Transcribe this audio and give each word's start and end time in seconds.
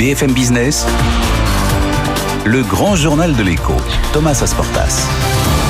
BFM 0.00 0.32
Business, 0.32 0.86
le 2.46 2.62
grand 2.62 2.96
journal 2.96 3.36
de 3.36 3.42
l'écho, 3.42 3.74
Thomas 4.14 4.40
Asportas. 4.42 5.06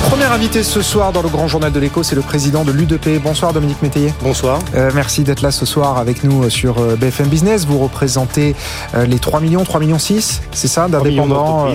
Premier 0.09 0.27
invité 0.27 0.63
ce 0.63 0.83
soir 0.83 1.11
dans 1.11 1.23
le 1.23 1.29
grand 1.29 1.49
journal 1.49 1.73
de 1.73 1.81
l'écho, 1.81 2.05
c'est 2.05 2.15
le 2.15 2.23
président 2.23 2.63
de 2.63 2.71
l'UDP. 2.71 3.21
Bonsoir 3.21 3.53
Dominique 3.53 3.83
Métayer. 3.83 4.15
Bonsoir. 4.23 4.61
Euh, 4.77 4.93
merci 4.95 5.25
d'être 5.25 5.41
là 5.43 5.51
ce 5.51 5.67
soir 5.67 5.99
avec 5.99 6.23
nous 6.23 6.49
sur 6.49 6.79
euh, 6.79 6.95
BFM 6.95 7.27
Business. 7.27 7.67
Vous 7.67 7.81
représentez 7.81 8.55
euh, 8.95 9.05
les 9.05 9.19
3 9.19 9.41
millions, 9.41 9.65
3 9.65 9.81
millions 9.81 9.99
6, 9.99 10.43
c'est 10.53 10.69
ça, 10.69 10.87
d'indépendants, 10.87 11.67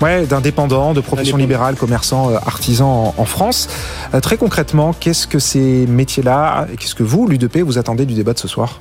ouais, 0.00 0.24
d'indépendants, 0.24 0.94
de 0.94 1.00
professions 1.00 1.36
libérales, 1.36 1.74
commerçants, 1.74 2.30
artisans 2.46 2.86
en, 2.86 3.14
en 3.18 3.24
France. 3.24 3.68
très 4.22 4.36
concrètement, 4.36 4.92
qu'est-ce 4.92 5.26
que 5.26 5.40
ces 5.40 5.84
métiers-là, 5.88 6.68
qu'est-ce 6.78 6.94
que 6.94 7.02
vous, 7.02 7.26
l'UDP, 7.26 7.62
vous 7.62 7.76
attendez 7.76 8.06
du 8.06 8.14
débat 8.14 8.34
de 8.34 8.38
ce 8.38 8.46
soir? 8.46 8.78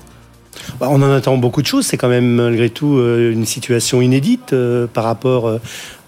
On 0.81 1.02
en 1.02 1.12
attend 1.12 1.38
beaucoup 1.38 1.62
de 1.62 1.67
choses. 1.67 1.85
C'est 1.85 1.98
quand 1.98 2.09
même 2.09 2.35
malgré 2.35 2.70
tout 2.70 2.99
une 2.99 3.45
situation 3.45 4.02
inédite 4.02 4.55
par 4.94 5.03
rapport 5.03 5.59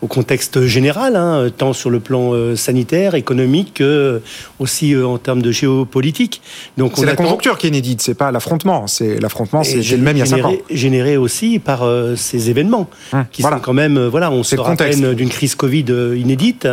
au 0.01 0.07
contexte 0.07 0.65
général, 0.65 1.15
hein, 1.15 1.47
tant 1.55 1.73
sur 1.73 1.89
le 1.89 1.99
plan 1.99 2.33
euh, 2.33 2.55
sanitaire, 2.55 3.15
économique, 3.15 3.75
que 3.75 3.83
euh, 3.83 4.19
aussi 4.59 4.93
euh, 4.93 5.07
en 5.07 5.17
termes 5.17 5.41
de 5.41 5.51
géopolitique. 5.51 6.41
Donc 6.77 6.93
c'est 6.95 7.05
la 7.05 7.15
conjoncture 7.15 7.57
qui 7.57 7.67
est 7.67 7.69
inédite, 7.69 8.01
c'est 8.01 8.13
pas 8.13 8.31
l'affrontement. 8.31 8.87
C'est 8.87 9.19
l'affrontement, 9.19 9.63
c'est 9.63 9.81
le 9.81 9.97
même 9.97 10.17
il 10.17 10.19
y 10.19 10.23
a 10.23 10.25
cinq 10.25 10.43
ans. 10.43 10.53
Généré 10.69 11.17
aussi 11.17 11.59
par 11.59 11.87
ces 12.17 12.49
événements 12.49 12.89
hum, 13.13 13.25
qui 13.31 13.41
sont 13.41 13.59
quand 13.61 13.73
même, 13.73 13.97
voilà, 14.07 14.31
on 14.31 14.43
se 14.43 14.55
rappelle 14.55 15.15
d'une 15.15 15.29
crise 15.29 15.55
Covid 15.55 15.85
inédite. 16.15 16.67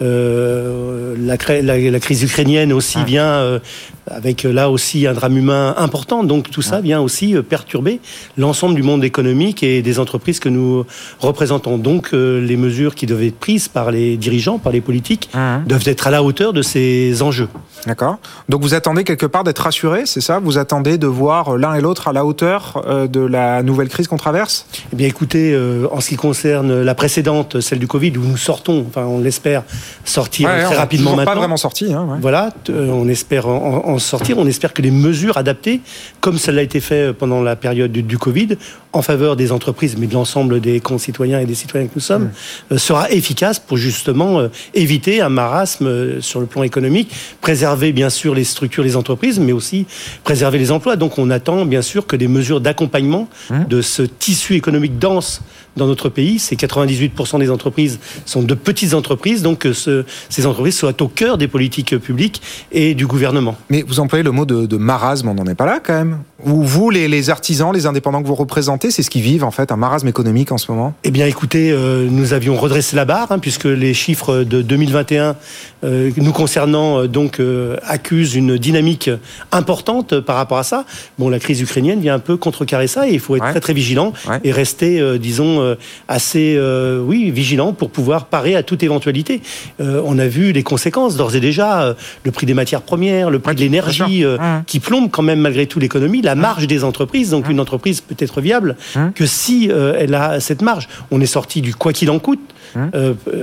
la, 0.00 1.36
la, 1.62 2.00
crise 2.00 2.22
ukrainienne 2.22 2.72
aussi 2.72 2.98
hum. 2.98 3.04
vient 3.04 3.60
avec 4.06 4.42
là 4.44 4.70
aussi 4.70 5.06
un 5.06 5.12
drame 5.12 5.36
humain 5.36 5.74
important. 5.76 6.22
Donc 6.24 6.50
tout 6.50 6.62
ça 6.62 6.76
hum. 6.76 6.82
vient 6.82 7.00
aussi 7.00 7.34
perturber 7.48 8.00
l'ensemble 8.36 8.76
du 8.76 8.82
monde 8.82 9.04
économique 9.04 9.62
et 9.62 9.82
des 9.82 9.98
entreprises 9.98 10.38
que 10.38 10.48
nous 10.48 10.86
représentons. 11.18 11.78
Donc 11.78 12.12
les 12.12 12.56
mesures 12.60 12.94
qui 12.94 13.06
devaient 13.06 13.28
être 13.28 13.38
prises 13.38 13.68
par 13.68 13.90
les 13.90 14.16
dirigeants, 14.16 14.58
par 14.58 14.72
les 14.72 14.80
politiques, 14.80 15.30
mmh. 15.34 15.66
doivent 15.66 15.88
être 15.88 16.06
à 16.06 16.10
la 16.10 16.22
hauteur 16.22 16.52
de 16.52 16.62
ces 16.62 17.22
enjeux. 17.22 17.48
D'accord. 17.86 18.18
Donc 18.48 18.62
vous 18.62 18.74
attendez 18.74 19.04
quelque 19.04 19.26
part 19.26 19.44
d'être 19.44 19.60
rassuré, 19.60 20.02
c'est 20.04 20.20
ça? 20.20 20.38
Vous 20.38 20.58
attendez 20.58 20.98
de 20.98 21.06
voir 21.06 21.56
l'un 21.56 21.74
et 21.74 21.80
l'autre 21.80 22.08
à 22.08 22.12
la 22.12 22.24
hauteur 22.24 22.82
euh, 22.86 23.06
de 23.06 23.20
la 23.20 23.62
nouvelle 23.62 23.88
crise 23.88 24.06
qu'on 24.06 24.18
traverse? 24.18 24.66
Eh 24.92 24.96
bien 24.96 25.08
écoutez, 25.08 25.52
euh, 25.52 25.86
en 25.90 26.00
ce 26.00 26.10
qui 26.10 26.16
concerne 26.16 26.82
la 26.82 26.94
précédente, 26.94 27.60
celle 27.60 27.78
du 27.78 27.86
Covid, 27.86 28.16
où 28.18 28.22
nous 28.22 28.36
sortons, 28.36 28.84
enfin 28.88 29.04
on 29.04 29.20
l'espère 29.20 29.62
sortir 30.04 30.48
très 30.48 30.76
rapidement 30.76 31.16
maintenant. 31.16 31.32
pas 31.32 31.38
vraiment 31.38 31.56
sorti. 31.56 31.92
Hein, 31.92 32.18
Voilà, 32.20 32.50
euh, 32.68 32.88
on 32.88 33.08
espère 33.08 33.48
en, 33.48 33.98
sortir. 33.98 34.38
On 34.38 34.46
espère 34.46 34.72
que 34.74 34.82
les 34.82 34.90
mesures 34.90 35.36
adaptées, 35.38 35.80
comme 36.20 36.38
cela 36.38 36.60
a 36.60 36.64
été 36.64 36.80
fait 36.80 37.12
pendant 37.12 37.42
la 37.42 37.56
période 37.56 37.92
du, 37.92 38.18
Covid, 38.18 38.56
en 38.92 39.02
faveur 39.02 39.36
des 39.36 39.52
entreprises, 39.52 39.96
mais 39.98 40.06
de 40.06 40.14
l'ensemble 40.14 40.60
des 40.60 40.80
concitoyens 40.80 41.40
et 41.40 41.46
des 41.46 41.54
citoyens 41.54 41.86
que 41.86 41.92
nous 41.94 42.00
sommes, 42.02 42.24
mmh. 42.24 42.30
Sera 42.76 43.10
efficace 43.10 43.58
pour 43.58 43.76
justement 43.76 44.48
éviter 44.74 45.20
un 45.20 45.28
marasme 45.28 46.20
sur 46.20 46.40
le 46.40 46.46
plan 46.46 46.62
économique, 46.62 47.10
préserver 47.40 47.60
préserver 47.60 47.92
bien 47.92 48.08
sûr 48.08 48.34
les 48.34 48.44
structures, 48.44 48.82
les 48.82 48.96
entreprises, 48.96 49.38
mais 49.38 49.52
aussi 49.52 49.84
préserver 50.24 50.58
les 50.58 50.70
emplois. 50.70 50.96
Donc 50.96 51.18
on 51.18 51.28
attend 51.28 51.66
bien 51.66 51.82
sûr 51.82 52.06
que 52.06 52.16
des 52.16 52.26
mesures 52.26 52.60
d'accompagnement 52.60 53.28
mmh. 53.50 53.64
de 53.68 53.82
ce 53.82 54.02
tissu 54.02 54.54
économique 54.54 54.98
dense 54.98 55.42
dans 55.76 55.86
notre 55.86 56.08
pays. 56.08 56.38
C'est 56.38 56.56
98% 56.56 57.38
des 57.38 57.50
entreprises 57.50 57.98
sont 58.26 58.42
de 58.42 58.54
petites 58.54 58.94
entreprises, 58.94 59.42
donc 59.42 59.60
que 59.60 59.72
ce, 59.72 60.04
ces 60.28 60.46
entreprises 60.46 60.76
soient 60.76 61.00
au 61.00 61.08
cœur 61.08 61.38
des 61.38 61.48
politiques 61.48 61.96
publiques 61.98 62.42
et 62.72 62.94
du 62.94 63.06
gouvernement. 63.06 63.56
Mais 63.68 63.82
vous 63.86 64.00
employez 64.00 64.22
le 64.22 64.30
mot 64.30 64.44
de, 64.44 64.76
marasme, 64.76 65.28
on 65.28 65.34
n'en 65.34 65.46
est 65.46 65.54
pas 65.54 65.66
là 65.66 65.80
quand 65.82 65.92
même 65.92 66.18
Ou 66.44 66.62
vous, 66.62 66.90
les, 66.90 67.30
artisans, 67.30 67.72
les 67.72 67.86
indépendants 67.86 68.22
que 68.22 68.26
vous 68.26 68.34
représentez, 68.34 68.90
c'est 68.90 69.02
ce 69.02 69.10
qui 69.10 69.20
vivent 69.20 69.44
en 69.44 69.50
fait, 69.50 69.72
un 69.72 69.76
marasme 69.76 70.08
économique 70.08 70.52
en 70.52 70.58
ce 70.58 70.70
moment? 70.70 70.94
Eh 71.04 71.10
bien 71.10 71.26
écoutez, 71.26 71.70
euh, 71.70 72.08
nous 72.10 72.32
avions 72.32 72.56
redressé 72.56 72.96
la 72.96 73.04
barre, 73.04 73.32
hein, 73.32 73.38
puisque 73.38 73.64
les 73.64 73.94
chiffres 73.94 74.44
de 74.44 74.62
2021 74.62 75.36
euh, 75.82 76.10
nous 76.16 76.32
concernant 76.32 77.00
euh, 77.00 77.06
donc 77.06 77.40
accusent 77.86 78.34
une 78.34 78.56
dynamique 78.56 79.10
importante 79.52 80.20
par 80.20 80.36
rapport 80.36 80.58
à 80.58 80.62
ça. 80.62 80.84
Bon, 81.18 81.28
la 81.28 81.38
crise 81.38 81.60
ukrainienne 81.60 82.00
vient 82.00 82.14
un 82.14 82.20
peu 82.20 82.36
contrecarrer 82.36 82.86
ça 82.86 83.08
et 83.08 83.12
il 83.12 83.20
faut 83.20 83.36
être 83.36 83.50
très 83.50 83.60
très 83.60 83.72
vigilant 83.72 84.12
et 84.44 84.52
rester, 84.52 85.18
disons, 85.18 85.59
euh, 85.60 85.76
assez 86.08 86.54
euh, 86.56 87.00
oui, 87.00 87.30
vigilants 87.30 87.72
pour 87.72 87.90
pouvoir 87.90 88.26
parer 88.26 88.56
à 88.56 88.62
toute 88.62 88.82
éventualité. 88.82 89.42
Euh, 89.80 90.02
on 90.04 90.18
a 90.18 90.26
vu 90.26 90.52
les 90.52 90.62
conséquences 90.62 91.16
d'ores 91.16 91.36
et 91.36 91.40
déjà, 91.40 91.94
le 92.24 92.30
prix 92.30 92.46
des 92.46 92.54
matières 92.54 92.82
premières, 92.82 93.30
le 93.30 93.38
prix 93.38 93.54
de 93.54 93.60
l'énergie 93.60 94.24
qui 94.66 94.80
plombe 94.80 95.10
quand 95.10 95.22
même 95.22 95.40
malgré 95.40 95.66
tout 95.66 95.78
l'économie, 95.78 96.22
la 96.22 96.34
marge 96.34 96.66
des 96.66 96.84
entreprises. 96.84 97.30
Donc 97.30 97.48
une 97.48 97.60
entreprise 97.60 98.00
peut 98.00 98.16
être 98.18 98.40
viable 98.40 98.76
que 99.14 99.26
si 99.26 99.70
elle 99.70 100.14
a 100.14 100.40
cette 100.40 100.62
marge. 100.62 100.88
On 101.10 101.20
est 101.20 101.26
sorti 101.26 101.60
du 101.60 101.74
quoi 101.74 101.92
qu'il 101.92 102.10
en 102.10 102.18
coûte. 102.18 102.40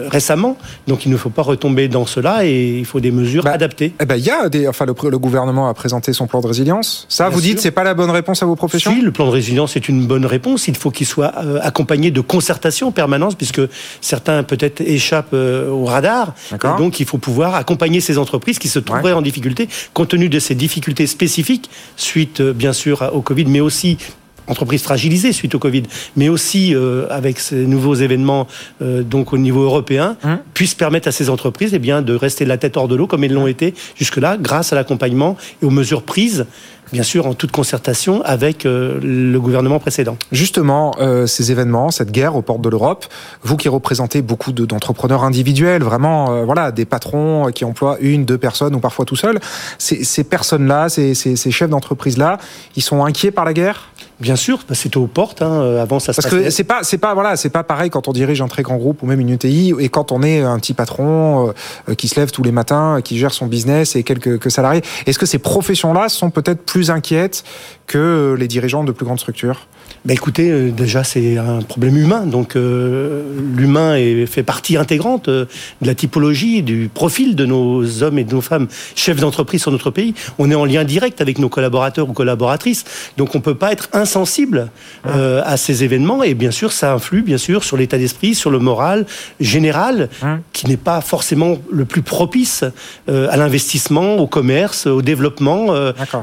Récemment. 0.09 0.57
Donc 0.87 1.05
il 1.05 1.11
ne 1.11 1.17
faut 1.17 1.29
pas 1.29 1.41
retomber 1.41 1.87
dans 1.87 2.05
cela 2.05 2.45
et 2.45 2.77
il 2.77 2.85
faut 2.85 2.99
des 2.99 3.11
mesures 3.11 3.43
bah, 3.43 3.51
adaptées. 3.51 3.93
Eh 3.99 4.05
ben, 4.05 4.15
il 4.15 4.25
y 4.25 4.29
a 4.29 4.49
des, 4.49 4.67
enfin, 4.67 4.85
le, 4.85 4.93
gouvernement 4.93 5.69
a 5.69 5.73
présenté 5.73 6.13
son 6.13 6.27
plan 6.27 6.41
de 6.41 6.47
résilience. 6.47 7.05
Ça, 7.09 7.29
vous 7.29 7.41
dites, 7.41 7.59
c'est 7.59 7.71
pas 7.71 7.83
la 7.83 7.93
bonne 7.93 8.09
réponse 8.09 8.43
à 8.43 8.45
vos 8.45 8.55
professions? 8.55 8.91
Si, 8.91 9.01
le 9.01 9.11
plan 9.11 9.25
de 9.25 9.31
résilience 9.31 9.75
est 9.75 9.89
une 9.89 10.05
bonne 10.05 10.25
réponse. 10.25 10.67
Il 10.67 10.75
faut 10.75 10.91
qu'il 10.91 11.07
soit 11.07 11.33
accompagné 11.61 12.11
de 12.11 12.21
concertation 12.21 12.91
permanente, 12.91 13.37
puisque 13.37 13.61
certains 14.01 14.43
peut-être 14.43 14.81
échappent 14.81 15.33
euh, 15.33 15.69
au 15.69 15.85
radar. 15.85 16.33
donc 16.77 16.99
il 16.99 17.05
faut 17.05 17.17
pouvoir 17.17 17.55
accompagner 17.55 18.01
ces 18.01 18.17
entreprises 18.17 18.59
qui 18.59 18.67
se 18.67 18.79
trouveraient 18.79 19.13
en 19.13 19.21
difficulté, 19.21 19.69
compte 19.93 20.09
tenu 20.09 20.29
de 20.29 20.39
ces 20.39 20.55
difficultés 20.55 21.07
spécifiques, 21.07 21.69
suite 21.95 22.41
euh, 22.41 22.53
bien 22.53 22.73
sûr 22.73 23.09
au 23.13 23.21
Covid, 23.21 23.45
mais 23.45 23.59
aussi 23.59 23.97
entreprises 24.47 24.83
fragilisées 24.83 25.31
suite 25.31 25.55
au 25.55 25.59
Covid, 25.59 25.83
mais 26.15 26.29
aussi 26.29 26.73
euh, 26.75 27.07
avec 27.09 27.39
ces 27.39 27.65
nouveaux 27.65 27.95
événements 27.95 28.47
donc 28.81 29.33
au 29.33 29.37
niveau 29.37 29.63
européen, 29.63 30.17
hein 30.23 30.39
puissent 30.53 30.75
permettre 30.75 31.07
à 31.07 31.11
ces 31.11 31.29
entreprises 31.29 31.73
eh 31.73 31.79
bien, 31.79 32.01
de 32.01 32.13
rester 32.15 32.45
la 32.45 32.57
tête 32.57 32.77
hors 32.77 32.87
de 32.87 32.95
l'eau 32.95 33.07
comme 33.07 33.23
elles 33.23 33.33
l'ont 33.33 33.47
été 33.47 33.73
jusque-là, 33.95 34.37
grâce 34.39 34.73
à 34.73 34.75
l'accompagnement 34.75 35.37
et 35.61 35.65
aux 35.65 35.69
mesures 35.69 36.03
prises 36.03 36.45
bien 36.91 37.03
sûr 37.03 37.27
en 37.27 37.33
toute 37.33 37.51
concertation 37.51 38.21
avec 38.23 38.65
euh, 38.65 38.99
le 39.01 39.39
gouvernement 39.39 39.79
précédent. 39.79 40.17
Justement, 40.31 40.95
euh, 40.99 41.27
ces 41.27 41.51
événements, 41.51 41.91
cette 41.91 42.11
guerre 42.11 42.35
aux 42.35 42.41
portes 42.41 42.61
de 42.61 42.69
l'Europe, 42.69 43.05
vous 43.43 43.57
qui 43.57 43.69
représentez 43.69 44.21
beaucoup 44.21 44.51
d'entrepreneurs 44.51 45.23
individuels, 45.23 45.83
vraiment, 45.83 46.31
euh, 46.31 46.45
voilà, 46.45 46.71
des 46.71 46.85
patrons 46.85 47.51
qui 47.53 47.65
emploient 47.65 47.97
une, 47.99 48.25
deux 48.25 48.37
personnes 48.37 48.75
ou 48.75 48.79
parfois 48.79 49.05
tout 49.05 49.15
seuls, 49.15 49.39
ces, 49.77 50.03
ces 50.03 50.23
personnes-là, 50.23 50.89
ces, 50.89 51.13
ces, 51.13 51.35
ces 51.35 51.51
chefs 51.51 51.69
d'entreprise-là, 51.69 52.37
ils 52.75 52.83
sont 52.83 53.03
inquiets 53.03 53.31
par 53.31 53.45
la 53.45 53.53
guerre? 53.53 53.89
Bien 54.19 54.35
sûr, 54.35 54.59
bah, 54.67 54.75
c'est 54.75 54.95
aux 54.95 55.07
portes. 55.07 55.41
Hein. 55.41 55.77
Avant, 55.81 55.99
ça 55.99 56.13
se 56.13 56.21
Parce 56.21 56.33
que 56.33 56.49
c'est 56.49 56.63
pas, 56.63 56.83
c'est 56.83 56.97
pas, 56.97 57.13
voilà, 57.13 57.35
c'est 57.35 57.49
pas 57.49 57.63
pareil 57.63 57.89
quand 57.89 58.07
on 58.07 58.13
dirige 58.13 58.41
un 58.41 58.47
très 58.47 58.63
grand 58.63 58.77
groupe 58.77 59.03
ou 59.03 59.05
même 59.05 59.19
une 59.19 59.29
UTI 59.29 59.73
et 59.79 59.89
quand 59.89 60.11
on 60.11 60.23
est 60.23 60.41
un 60.41 60.57
petit 60.59 60.73
patron 60.73 61.53
qui 61.97 62.07
se 62.07 62.19
lève 62.19 62.31
tous 62.31 62.43
les 62.43 62.51
matins, 62.51 63.01
qui 63.03 63.17
gère 63.17 63.33
son 63.33 63.45
business 63.45 63.95
et 63.95 64.03
quelques 64.03 64.39
que 64.39 64.49
salariés. 64.49 64.81
Est-ce 65.05 65.19
que 65.19 65.25
ces 65.25 65.39
professions-là 65.39 66.09
sont 66.09 66.29
peut-être 66.29 66.63
plus 66.63 66.77
plus 66.77 66.91
inquiète 66.91 67.43
que 67.87 68.35
les 68.37 68.47
dirigeants 68.47 68.83
de 68.83 68.91
plus 68.91 69.03
grandes 69.03 69.19
structures? 69.19 69.65
Bah 70.07 70.13
écoutez, 70.13 70.49
euh, 70.49 70.71
déjà 70.71 71.03
c'est 71.03 71.37
un 71.37 71.61
problème 71.61 71.97
humain, 71.97 72.25
donc 72.25 72.55
euh, 72.55 73.23
l'humain 73.53 73.97
fait 74.25 74.41
partie 74.41 74.77
intégrante 74.77 75.27
euh, 75.27 75.43
de 75.81 75.87
la 75.87 75.95
typologie, 75.95 76.63
du 76.63 76.89
profil 76.93 77.35
de 77.35 77.45
nos 77.45 78.03
hommes 78.03 78.17
et 78.17 78.23
de 78.23 78.33
nos 78.33 78.39
femmes 78.39 78.69
chefs 78.95 79.19
d'entreprise 79.19 79.61
sur 79.61 79.71
notre 79.71 79.91
pays. 79.91 80.13
On 80.39 80.49
est 80.49 80.55
en 80.55 80.63
lien 80.63 80.85
direct 80.85 81.19
avec 81.19 81.39
nos 81.39 81.49
collaborateurs 81.49 82.09
ou 82.09 82.13
collaboratrices, 82.13 82.85
donc 83.17 83.35
on 83.35 83.41
peut 83.41 83.55
pas 83.55 83.73
être 83.73 83.89
insensible 83.91 84.69
ah. 85.03 85.41
à 85.43 85.57
ces 85.57 85.83
événements. 85.83 86.23
Et 86.23 86.35
bien 86.35 86.51
sûr, 86.51 86.71
ça 86.71 86.93
influe 86.93 87.21
bien 87.21 87.37
sûr 87.37 87.65
sur 87.65 87.75
l'état 87.75 87.97
d'esprit, 87.97 88.33
sur 88.33 88.49
le 88.49 88.59
moral 88.59 89.05
général, 89.41 90.07
ah. 90.21 90.37
qui 90.53 90.67
n'est 90.67 90.77
pas 90.77 91.01
forcément 91.01 91.57
le 91.69 91.83
plus 91.83 92.01
propice 92.01 92.63
à 93.09 93.35
l'investissement, 93.35 94.15
au 94.15 94.27
commerce, 94.27 94.87
au 94.87 95.01
développement. 95.01 95.75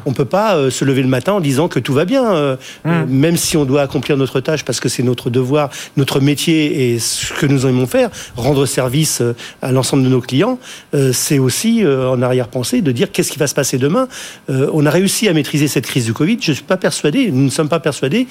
on 0.07 0.13
peut 0.15 0.25
pas 0.25 0.71
se 0.71 0.87
lever 0.87 1.03
le 1.03 1.09
matin 1.09 1.35
en 1.35 1.41
disant 1.41 1.69
que 1.69 1.81
tout 1.81 1.93
va 1.93 2.07
bien, 2.07 2.57
ah. 2.87 3.05
même 3.07 3.37
si 3.37 3.59
on 3.59 3.67
doit 3.67 3.74
accomplir 3.83 4.17
notre 4.17 4.41
tâche 4.41 4.65
parce 4.65 4.81
que 4.81 4.89
c'est 4.89 5.03
notre 5.03 5.31
devoir, 5.31 5.71
notre 5.97 6.21
métier 6.21 6.93
et 6.93 6.99
ce 6.99 7.33
que 7.33 7.47
nous 7.47 7.67
aimons 7.67 7.87
faire, 7.87 8.11
rendre 8.37 8.67
service 8.67 9.21
euh, 9.21 9.35
à 9.63 9.73
l'ensemble 9.73 10.05
de 10.05 10.09
nos 10.09 10.21
clients, 10.21 10.59
euh, 10.95 11.13
c'est 11.13 11.39
aussi 11.39 11.85
euh, 11.85 12.11
en 12.11 12.23
arrière-pensée 12.23 12.83
de 12.83 12.93
dire 12.93 13.13
qu'est-ce 13.13 13.31
qui 13.31 13.39
va 13.39 13.47
se 13.47 13.55
passer 13.55 13.79
demain. 13.79 14.09
On 14.49 14.87
a 14.87 14.91
réussi 14.91 15.29
à 15.29 15.33
maîtriser 15.33 15.69
cette 15.69 15.87
crise 15.87 16.05
du 16.05 16.13
Covid. 16.13 16.39
Je 16.41 16.51
ne 16.51 16.55
suis 16.55 16.65
pas 16.65 16.77
persuadé, 16.77 17.31
nous 17.31 17.45
ne 17.45 17.51
sommes 17.51 17.69
pas 17.69 17.81
persuadés 17.81 18.27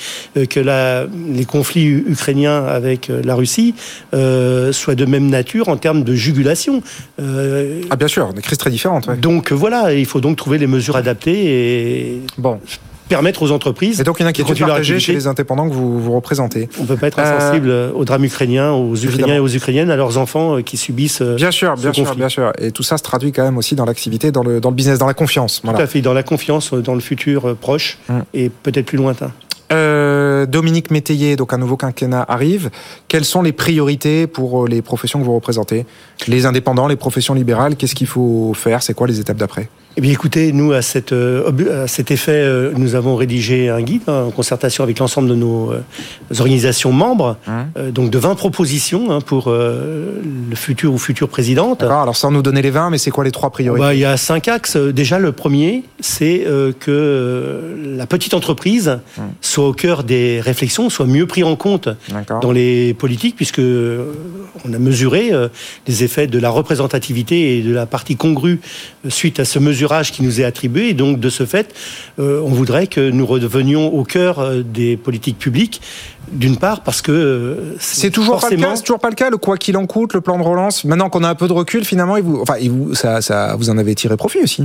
que 0.49 0.59
la, 0.59 1.05
les 1.27 1.45
conflits 1.45 1.87
ukrainiens 1.87 2.65
avec 2.65 3.09
la 3.23 3.35
Russie 3.35 3.73
soient 4.11 4.95
de 4.95 5.05
même 5.05 5.29
nature 5.29 5.69
en 5.69 5.77
termes 5.77 6.03
de 6.03 6.15
jugulation. 6.15 6.81
ah 7.19 7.95
bien 7.95 8.07
sûr, 8.07 8.33
des 8.33 8.41
crises 8.41 8.57
très 8.57 8.69
différentes. 8.69 9.09
Donc 9.19 9.51
voilà, 9.51 9.93
il 9.93 10.05
faut 10.05 10.21
donc 10.21 10.37
trouver 10.37 10.57
les 10.57 10.67
mesures 10.67 10.95
adaptées 10.95 11.45
et 11.45 12.21
bon 12.37 12.59
permettre 13.13 13.43
aux 13.43 13.51
entreprises. 13.51 14.01
Et 14.01 14.03
donc 14.03 14.19
une 14.19 14.25
inquiétude 14.25 14.57
partagée 14.57 14.99
chez 14.99 15.13
les 15.13 15.27
indépendants 15.27 15.69
que 15.69 15.73
vous, 15.73 15.99
vous 15.99 16.13
représentez. 16.13 16.67
On 16.79 16.83
ne 16.83 16.87
peut 16.87 16.97
pas 16.97 17.07
être 17.07 17.19
insensible 17.19 17.69
euh, 17.69 17.91
au 17.93 18.05
drame 18.05 18.23
ukrainien, 18.25 18.71
aux 18.71 18.95
Ukrainiens 18.95 19.35
et 19.35 19.39
aux 19.39 19.47
Ukrainiennes, 19.47 19.91
à 19.91 19.95
leurs 19.95 20.17
enfants 20.17 20.57
euh, 20.57 20.61
qui 20.61 20.77
subissent. 20.77 21.21
Euh, 21.21 21.35
bien 21.35 21.51
sûr, 21.51 21.75
bien 21.75 21.93
sûr, 21.93 22.15
bien 22.15 22.29
sûr. 22.29 22.51
Et 22.57 22.71
tout 22.71 22.83
ça 22.83 22.97
se 22.97 23.03
traduit 23.03 23.31
quand 23.31 23.43
même 23.43 23.57
aussi 23.57 23.75
dans 23.75 23.85
l'activité, 23.85 24.31
dans 24.31 24.43
le, 24.43 24.59
dans 24.59 24.69
le 24.69 24.75
business, 24.75 24.97
dans 24.97 25.05
la 25.07 25.13
confiance. 25.13 25.61
Tout 25.61 25.69
à 25.69 25.87
fait, 25.87 26.01
dans 26.01 26.13
la 26.13 26.23
confiance, 26.23 26.73
dans 26.73 26.95
le 26.95 27.01
futur 27.01 27.55
proche 27.55 27.99
hum. 28.09 28.23
et 28.33 28.49
peut-être 28.49 28.87
plus 28.87 28.97
lointain. 28.97 29.31
Euh, 29.71 30.45
Dominique 30.45 30.91
Métayer, 30.91 31.35
donc 31.35 31.53
un 31.53 31.57
nouveau 31.57 31.77
quinquennat 31.77 32.25
arrive. 32.27 32.69
Quelles 33.07 33.25
sont 33.25 33.41
les 33.41 33.53
priorités 33.53 34.27
pour 34.27 34.67
les 34.67 34.81
professions 34.81 35.19
que 35.19 35.25
vous 35.25 35.33
représentez? 35.33 35.85
Les 36.27 36.45
indépendants, 36.45 36.87
les 36.87 36.95
professions 36.95 37.33
libérales, 37.33 37.75
qu'est-ce 37.75 37.95
qu'il 37.95 38.07
faut 38.07 38.53
faire? 38.53 38.83
C'est 38.83 38.93
quoi 38.93 39.07
les 39.07 39.19
étapes 39.19 39.37
d'après? 39.37 39.69
Eh 39.95 40.01
bien, 40.01 40.11
écoutez, 40.11 40.51
nous, 40.53 40.71
à, 40.71 40.81
cette, 40.81 41.13
à 41.13 41.87
cet 41.87 42.09
effet, 42.09 42.71
nous 42.75 42.95
avons 42.95 43.15
rédigé 43.15 43.69
un 43.69 43.81
guide 43.81 44.01
hein, 44.07 44.23
en 44.27 44.31
concertation 44.31 44.83
avec 44.83 44.97
l'ensemble 44.97 45.29
de 45.29 45.35
nos 45.35 45.71
organisations 46.39 46.91
membres, 46.91 47.37
hein 47.47 47.67
donc 47.91 48.09
de 48.09 48.17
20 48.17 48.35
propositions 48.35 49.11
hein, 49.11 49.21
pour 49.21 49.51
le 49.51 50.55
futur 50.55 50.93
ou 50.93 50.97
future 50.97 51.29
présidente. 51.29 51.83
Alors, 51.83 52.15
sans 52.15 52.31
nous 52.31 52.41
donner 52.41 52.61
les 52.61 52.71
20, 52.71 52.89
mais 52.89 52.97
c'est 52.97 53.11
quoi 53.11 53.23
les 53.23 53.31
trois 53.31 53.51
priorités 53.51 53.85
bah, 53.85 53.93
Il 53.93 53.99
y 53.99 54.05
a 54.05 54.17
cinq 54.17 54.47
axes. 54.47 54.77
Déjà, 54.77 55.19
le 55.19 55.31
premier, 55.31 55.83
c'est 55.99 56.45
que 56.79 57.77
la 57.95 58.07
petite 58.07 58.33
entreprise 58.33 58.99
soit 59.41 59.67
au 59.67 59.73
cœur 59.73 60.03
des 60.03 60.41
réflexions, 60.41 60.89
soit 60.89 61.05
mieux 61.05 61.27
pris 61.27 61.43
en 61.43 61.55
compte 61.55 61.89
dans 62.41 62.51
les 62.51 62.93
politiques, 62.95 63.35
puisque 63.35 63.61
on 63.61 64.73
a 64.73 64.79
mesuré 64.79 65.31
les 65.87 66.03
effets 66.03 66.27
de 66.27 66.39
la 66.39 66.49
représentativité 66.49 67.57
et 67.57 67.61
de 67.61 67.73
la 67.73 67.85
partie 67.85 68.15
congrue 68.15 68.59
suite 69.09 69.39
à 69.39 69.45
ce 69.45 69.59
mesurage 69.83 70.11
qui 70.11 70.23
nous 70.23 70.39
est 70.39 70.43
attribué. 70.43 70.89
Et 70.89 70.93
donc, 70.93 71.19
de 71.19 71.29
ce 71.29 71.45
fait, 71.45 71.73
on 72.17 72.49
voudrait 72.49 72.87
que 72.87 73.09
nous 73.09 73.25
revenions 73.25 73.93
au 73.93 74.03
cœur 74.03 74.63
des 74.63 74.97
politiques 74.97 75.37
publiques. 75.37 75.81
D'une 76.31 76.57
part, 76.57 76.81
parce 76.81 77.01
que 77.01 77.75
c'est 77.79 78.09
toujours 78.09 78.39
pas 78.39 78.49
le 78.49 78.55
cas. 78.55 78.75
C'est 78.75 78.83
toujours 78.83 78.99
pas 78.99 79.09
le 79.09 79.15
cas. 79.15 79.29
Le 79.29 79.37
quoi 79.37 79.57
qu'il 79.57 79.75
en 79.75 79.85
coûte, 79.85 80.13
le 80.13 80.21
plan 80.21 80.37
de 80.37 80.43
relance. 80.43 80.85
Maintenant 80.85 81.09
qu'on 81.09 81.23
a 81.23 81.29
un 81.29 81.35
peu 81.35 81.47
de 81.47 81.53
recul, 81.53 81.83
finalement, 81.83 82.15
vous, 82.21 82.39
enfin, 82.41 82.55
vous, 82.61 82.95
ça, 82.95 83.21
ça, 83.21 83.55
vous 83.57 83.69
en 83.69 83.77
avez 83.77 83.93
tiré 83.93 84.15
profit 84.15 84.39
aussi. 84.39 84.63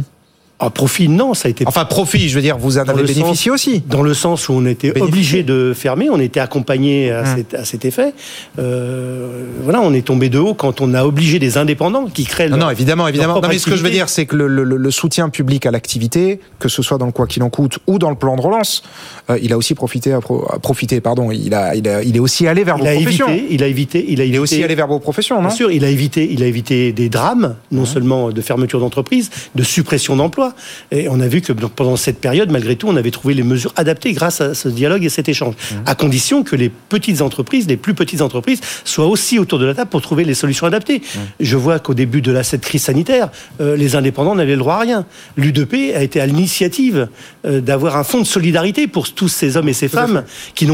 Ah, 0.61 0.71
profit, 0.71 1.09
non, 1.09 1.35
ça 1.35 1.47
a 1.47 1.51
été. 1.53 1.65
Enfin, 1.69 1.85
profit, 1.85 2.29
je 2.29 2.35
veux 2.35 2.43
dire, 2.43 2.59
vous 2.59 2.79
en 2.79 2.83
avez 2.83 3.05
bénéficié 3.05 3.49
aussi. 3.49 3.81
Dans 3.87 4.03
le 4.03 4.13
sens 4.13 4.49
où 4.49 4.55
on 4.55 4.67
était 4.67 5.01
obligé 5.01 5.45
de 5.45 5.73
fermer, 5.73 6.11
on 6.11 6.19
était 6.19 6.41
accompagné 6.41 7.13
à, 7.13 7.23
hum. 7.23 7.45
à 7.53 7.65
cet 7.65 7.85
effet. 7.85 8.13
Euh, 8.59 9.45
voilà, 9.63 9.81
on 9.81 9.93
est 9.93 10.05
tombé 10.05 10.29
de 10.31 10.39
haut 10.39 10.55
quand 10.55 10.81
on 10.81 10.95
a 10.95 11.05
obligé 11.05 11.39
des 11.39 11.59
indépendants 11.59 12.07
qui 12.07 12.25
créent. 12.25 12.49
Non, 12.49 12.57
non 12.57 12.71
évidemment, 12.71 13.07
évidemment. 13.07 13.41
Non, 13.41 13.49
mais 13.49 13.59
ce 13.59 13.67
que 13.67 13.77
je 13.77 13.85
veux 13.85 13.91
dire, 13.91 14.09
c'est 14.09 14.27
que 14.27 14.35
le, 14.35 14.49
le, 14.49 14.65
le, 14.65 14.91
soutien 14.91 15.29
public 15.29 15.65
à 15.65 15.71
l'activité, 15.71 16.41
que 16.59 16.69
ce 16.69 16.83
soit 16.83 16.99
dans 16.99 17.07
le 17.07 17.13
quoi 17.13 17.29
qu'il 17.29 17.45
en 17.45 17.51
coûte 17.51 17.79
ou 17.87 18.01
dans 18.01 18.11
le 18.11 18.17
plan 18.17 18.35
de 18.35 18.41
relance, 18.41 18.83
euh, 19.31 19.39
il 19.41 19.53
a 19.53 19.57
aussi 19.57 19.77
profité, 19.77 20.13
à, 20.13 20.21
profiter, 20.21 21.01
pardon. 21.01 21.31
Il 21.31 21.55
a, 21.55 21.77
il 21.77 21.87
a, 21.89 22.03
il 22.03 22.17
est 22.17 22.21
aussi 22.21 22.49
allé 22.49 22.65
vers 22.65 22.79
il 22.79 22.83
vos 22.83 22.89
a 22.89 22.95
professions. 22.95 23.29
Évité, 23.29 23.47
il 23.55 23.63
a 23.63 23.67
évité, 23.69 24.05
il 24.09 24.21
a 24.21 24.25
évité. 24.25 24.29
Il 24.29 24.35
est 24.35 24.39
aussi 24.39 24.65
allé 24.65 24.75
vers 24.75 24.89
vos 24.89 24.99
professions, 24.99 25.37
non? 25.37 25.49
Bien 25.49 25.57
sûr, 25.57 25.71
il 25.71 25.85
a 25.85 25.89
évité, 25.89 26.29
il 26.29 26.43
a 26.43 26.47
évité 26.47 26.93
des 26.93 27.09
drames, 27.09 27.55
non 27.71 27.83
hum. 27.83 27.87
seulement 27.87 28.31
de 28.31 28.41
fermeture 28.41 28.81
d'entreprise, 28.81 29.31
de 29.55 29.63
suppression 29.63 30.17
d'emplois, 30.17 30.48
et 30.91 31.09
on 31.09 31.21
a 31.21 31.29
vu 31.29 31.41
que 31.41 31.53
pendant 31.53 31.97
cette 31.97 32.21
période, 32.21 32.51
malgré 32.51 32.77
tout, 32.77 32.89
on 32.89 32.97
avait 32.97 33.11
trouvé 33.11 33.35
les 33.35 33.43
mesures 33.43 33.73
adaptées 33.77 34.13
grâce 34.13 34.41
à 34.41 34.55
ce 34.55 34.69
dialogue 34.69 35.05
et 35.05 35.09
cet 35.09 35.29
échange, 35.29 35.55
mmh. 35.55 35.75
à 35.87 35.95
condition 35.95 36.43
que 36.43 36.57
les 36.57 36.69
petites 36.69 37.21
entreprises, 37.21 37.67
les 37.67 37.77
plus 37.77 37.95
petites 37.95 38.21
entreprises, 38.21 38.61
soient 38.85 39.07
aussi 39.07 39.39
autour 39.39 39.59
de 39.59 39.67
la 39.67 39.75
table 39.75 39.91
pour 39.91 40.03
trouver 40.03 40.25
les 40.25 40.35
solutions 40.35 40.67
adaptées. 40.67 40.99
Mmh. 40.99 41.19
Je 41.41 41.57
vois 41.57 41.79
qu'au 41.79 41.95
début 41.95 42.23
de 42.23 42.33
la, 42.33 42.43
cette 42.43 42.63
crise 42.63 42.83
sanitaire, 42.83 43.31
euh, 43.61 43.77
les 43.77 43.97
indépendants 43.97 44.35
n'avaient 44.35 44.53
le 44.53 44.59
droit 44.59 44.75
à 44.75 44.81
rien. 44.81 45.07
L'UDP 45.37 45.95
a 45.95 46.03
été 46.03 46.21
à 46.21 46.27
l'initiative 46.27 47.09
euh, 47.47 47.61
d'avoir 47.61 47.97
un 47.97 48.05
fonds 48.05 48.21
de 48.21 48.27
solidarité 48.27 48.87
pour 48.87 49.13
tous 49.13 49.29
ces 49.29 49.57
hommes 49.57 49.69
et 49.69 49.73
ces 49.73 49.89
femmes 49.89 50.25
qui 50.55 50.69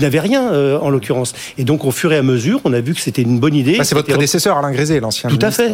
n'avaient 0.00 0.20
rien, 0.20 0.52
euh, 0.52 0.78
en 0.78 0.90
l'occurrence. 0.90 1.34
Et 1.58 1.64
donc, 1.64 1.84
au 1.84 1.90
fur 1.90 2.12
et 2.12 2.16
à 2.16 2.22
mesure, 2.22 2.60
on 2.64 2.72
a 2.72 2.80
vu 2.80 2.94
que 2.94 3.00
c'était 3.00 3.22
une 3.22 3.38
bonne 3.38 3.54
idée. 3.54 3.78
Bah, 3.78 3.84
c'est 3.84 3.94
votre 3.94 4.08
prédécesseur, 4.08 4.56
Alain 4.56 4.72
Grézé, 4.72 5.00
l'ancien 5.00 5.30
Tout 5.30 5.38
à 5.42 5.50
fait, 5.50 5.72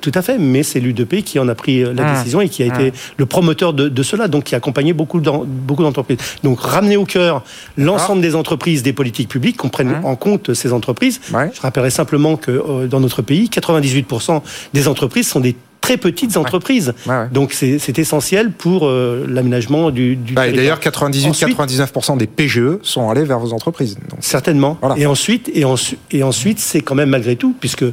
tout, 0.00 0.12
à, 0.14 0.22
fait. 0.22 0.38
Mais 0.38 0.62
c'est 0.62 0.80
l'UDP 0.80 1.22
qui 1.24 1.38
en 1.38 1.48
a 1.48 1.54
pris 1.54 1.82
la 1.82 1.92
mmh. 1.92 2.14
décision 2.14 2.40
et 2.40 2.48
qui 2.48 2.62
a 2.62 2.66
été 2.66 2.92
le 3.16 3.26
promoteur 3.26 3.72
de, 3.72 4.02
cela, 4.02 4.28
donc 4.28 4.44
qui 4.44 4.54
a 4.54 4.58
accompagné 4.58 4.92
beaucoup 4.92 5.20
d'entreprises. 5.20 6.18
Donc 6.42 6.60
ramener 6.60 6.96
au 6.96 7.04
cœur 7.04 7.42
l'ensemble 7.76 8.22
des 8.22 8.34
entreprises, 8.34 8.82
des 8.82 8.92
politiques 8.92 9.28
publiques, 9.28 9.56
qu'on 9.56 9.68
prenne 9.68 10.00
mmh. 10.00 10.04
en 10.04 10.16
compte 10.16 10.54
ces 10.54 10.72
entreprises. 10.72 11.20
Je 11.30 11.60
rappellerai 11.60 11.90
simplement 11.90 12.36
que 12.36 12.50
euh, 12.50 12.86
dans 12.86 13.00
notre 13.00 13.22
pays, 13.22 13.48
98% 13.52 14.42
des 14.74 14.88
entreprises 14.88 15.28
sont 15.28 15.40
des 15.40 15.56
très 15.80 15.96
petites 15.96 16.36
entreprises. 16.36 16.92
Donc 17.32 17.52
c'est 17.52 17.98
essentiel 17.98 18.52
pour 18.52 18.86
euh, 18.86 19.26
l'aménagement 19.28 19.90
du, 19.90 20.16
du 20.16 20.34
D'ailleurs, 20.34 20.80
98-99% 20.80 22.18
des 22.18 22.26
PGE 22.26 22.78
sont 22.82 23.08
allés 23.08 23.24
vers 23.24 23.38
vos 23.38 23.52
entreprises. 23.52 23.96
Donc, 24.10 24.18
certainement. 24.20 24.78
Et 24.96 25.06
ensuite, 25.06 25.48
et, 25.54 25.64
et 26.10 26.22
ensuite, 26.22 26.58
c'est 26.58 26.80
quand 26.80 26.94
même 26.94 27.10
malgré 27.10 27.36
tout, 27.36 27.54
puisque 27.58 27.84
euh, 27.84 27.92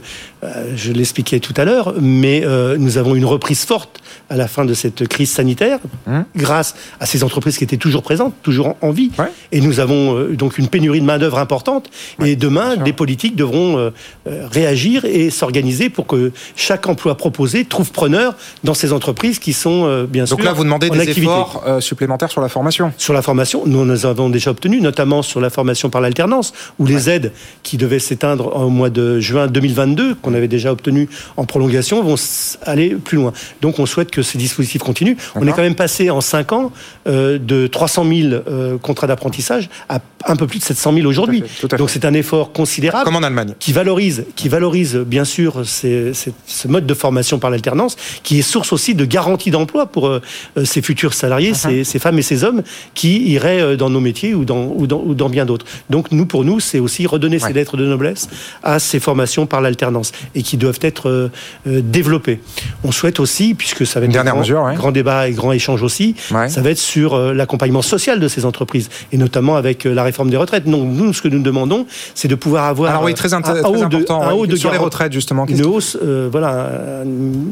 je 0.75 0.92
l'expliquais 0.92 1.40
tout 1.40 1.54
à 1.58 1.63
l'heure, 1.63 1.94
mais 2.01 2.44
euh, 2.44 2.75
nous 2.78 2.98
avons 2.98 3.16
une 3.16 3.25
reprise 3.25 3.63
forte 3.63 4.01
à 4.30 4.38
la 4.38 4.48
fin 4.48 4.66
de 4.66 4.74
cette 4.74 5.07
crise 5.07 5.31
sanitaire, 5.31 5.80
hum. 6.07 6.25
grâce 6.36 6.75
à 7.00 7.06
ces 7.06 7.24
entreprises 7.24 7.57
qui 7.57 7.63
étaient 7.63 7.77
toujours 7.77 8.04
présentes, 8.04 8.33
toujours 8.44 8.75
en, 8.81 8.92
vie. 8.92 9.12
Et 9.51 9.62
nous 9.62 9.80
avons 9.80 10.30
donc 10.30 10.57
une 10.57 10.68
pénurie 10.68 11.01
de 11.01 11.06
main 11.06 11.18
d'œuvre 11.18 11.39
importante. 11.39 11.89
et 12.24 12.36
demain, 12.36 12.77
des 12.77 12.94
politiques 12.94 13.36
devront 13.36 13.92
réagir 14.25 15.06
et 15.06 15.30
s'organiser 15.30 15.89
pour 15.89 16.07
que 16.07 16.31
chaque 16.56 16.88
emploi 16.88 17.16
proposé 17.16 17.66
trouve 17.66 17.92
preneurs 17.92 18.36
dans 18.63 18.74
ces 18.74 18.94
entreprises 18.94 19.39
qui 19.39 19.54
sont 19.54 19.86
euh, 19.86 20.06
bien 20.06 20.25
sûr. 20.25 20.38
Donc 20.38 20.45
là, 20.45 20.54
vous 20.54 20.63
demandez 20.63 20.89
des 20.89 21.10
efforts 21.10 21.63
euh, 21.66 21.81
supplémentaires 21.81 22.31
sur 22.31 22.42
la 22.42 22.50
formation. 22.50 22.92
Sur 22.98 23.13
la 23.13 23.22
formation, 23.22 23.63
nous 23.66 23.86
nous 23.86 24.06
avons 24.06 24.30
déjà 24.30 24.51
obtenu, 24.51 24.81
notamment 24.81 25.22
sur 25.22 25.42
la 25.42 25.50
formation 25.50 25.89
par 25.89 26.01
l'alternance, 26.01 26.54
où 26.80 26.86
les 26.86 27.10
aides 27.10 27.31
qui 27.63 27.77
devaient 27.77 28.00
s'éteindre 28.00 28.56
au 28.56 28.69
mois 28.69 28.89
de 28.89 29.19
juin 29.19 29.48
2022, 29.48 30.16
qu'on 30.16 30.33
avait 30.33 30.48
déjà 30.48 30.72
obtenu 30.72 31.10
en 31.38 31.45
prolongation, 31.45 32.04
vont 32.04 32.16
aller 32.63 32.95
plus 32.95 33.18
loin. 33.18 33.33
Donc 33.62 33.80
on 33.80 33.86
souhaite 33.86 34.12
que 34.16 34.22
ces 34.22 34.38
dispositifs 34.38 34.82
continuent. 34.82 35.18
On 35.36 35.48
est 35.48 35.52
quand 35.52 35.62
même 35.62 35.76
passé 35.76 36.10
en 36.10 36.22
5 36.22 36.54
ans 36.54 36.72
euh, 37.08 37.38
de 37.38 37.68
300 37.68 38.06
000 38.06 38.80
contrats 38.82 39.08
d'apprentissage 39.08 39.70
à 39.90 40.00
un 40.28 40.36
peu 40.36 40.48
plus 40.48 40.60
de 40.60 40.64
700 40.64 40.94
000 40.94 41.08
aujourd'hui. 41.08 41.44
Donc 41.78 41.90
c'est 41.90 42.06
un 42.06 42.14
effort 42.14 42.52
considérable. 42.52 43.06
Comme 43.06 43.16
en 43.16 43.24
Allemagne. 43.24 43.54
Qui 43.60 43.74
valorise, 43.74 44.26
qui 44.36 44.50
valorise 44.50 44.96
bien 44.96 45.26
sûr 45.26 45.66
ce 45.66 46.68
mode 46.68 46.86
de 46.86 46.94
formation 46.94 47.40
par 47.40 47.50
l'alternance 47.50 47.96
qui 48.24 48.40
est 48.40 48.42
source 48.42 48.74
aussi 48.74 48.96
de 48.96 49.06
garantie 49.06 49.52
d'emploi 49.52 49.86
pour 49.86 50.08
euh, 50.08 50.22
euh, 50.58 50.66
ces 50.66 50.82
futurs 50.82 51.14
salariés, 51.14 51.52
uh-huh. 51.52 51.84
ces, 51.84 52.00
femmes 52.00 52.20
et 52.20 52.22
ces 52.22 52.44
hommes 52.44 52.64
qui 52.94 53.30
iraient 53.32 53.62
euh, 53.62 53.78
dans 53.78 53.90
nos 53.90 54.00
métiers 54.00 54.34
ou 54.34 54.46
dans, 54.46 54.68
ou 54.68 54.88
dans, 54.88 55.30
bien 55.30 55.46
d'autres. 55.46 55.66
Donc 55.90 56.12
nous, 56.12 56.26
pour 56.26 56.46
nous, 56.46 56.60
c'est 56.60 56.80
aussi 56.80 57.08
redonner 57.08 57.40
ces 57.40 57.54
lettres 57.54 57.78
de 57.78 57.86
noblesse 57.86 58.30
à 58.64 58.80
ces 58.80 59.00
formations 59.00 59.46
par 59.46 59.62
l'alternance 59.62 60.12
et 60.34 60.44
qui 60.44 60.58
doivent 60.58 60.80
être 60.82 61.30
développées. 61.66 62.40
On 62.84 62.92
souhaite 62.92 63.20
aussi, 63.20 63.54
puisque 63.54 63.86
ça 63.86 64.00
va 64.00 64.05
être 64.06 64.18
un 64.18 64.24
grand, 64.24 64.40
mesure, 64.40 64.74
grand, 64.75 64.92
débat 64.92 65.28
et 65.28 65.31
grand 65.31 65.52
échange 65.52 65.84
aussi, 65.84 66.16
ça 66.48 66.62
va 66.62 66.69
être 66.69 66.78
sur 66.78 67.18
l'accompagnement 67.34 67.81
social 67.81 68.19
de 68.19 68.28
ces 68.28 68.46
entreprises 68.46 68.90
et 69.12 69.18
notamlement 69.18 69.56
avec 69.56 69.84
la 69.84 70.03
réforme 70.03 70.30
des 70.30 70.38
retraites. 70.38 70.65
Donc 70.65 70.88
nous, 70.88 71.13
ce 71.13 71.22
que 71.22 71.27
nous 71.27 71.41
demandons, 71.41 71.86
c'est 72.13 72.27
de 72.27 72.36
pouvoir 72.36 72.65
avoir 72.65 72.91
Alors 72.91 73.03
oui, 73.03 73.13
très, 73.13 73.34
un, 73.34 73.41
haut 73.41 73.84
important, 73.84 74.41
de, 74.41 74.46
de 74.48 74.56
sur 74.56 74.72
les 74.72 74.77
retraites 74.77 75.13
justement. 75.13 75.46
Une 75.46 75.65
hausse, 75.65 75.98
voilà. 76.32 76.70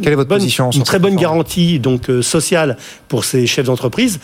Quelle 0.02 0.14
est 0.14 0.16
votre 0.16 0.30
position 0.30 0.72
Une 0.72 0.84
très 0.84 1.00
bonne 1.00 1.16
garantie 1.16 1.80
donc 1.80 2.10
euh, 2.10 2.22
sociale 2.22 2.78
pour 3.08 3.24
ces 3.26 3.46
chefs 3.46 3.66
d'entreprise 3.66 4.20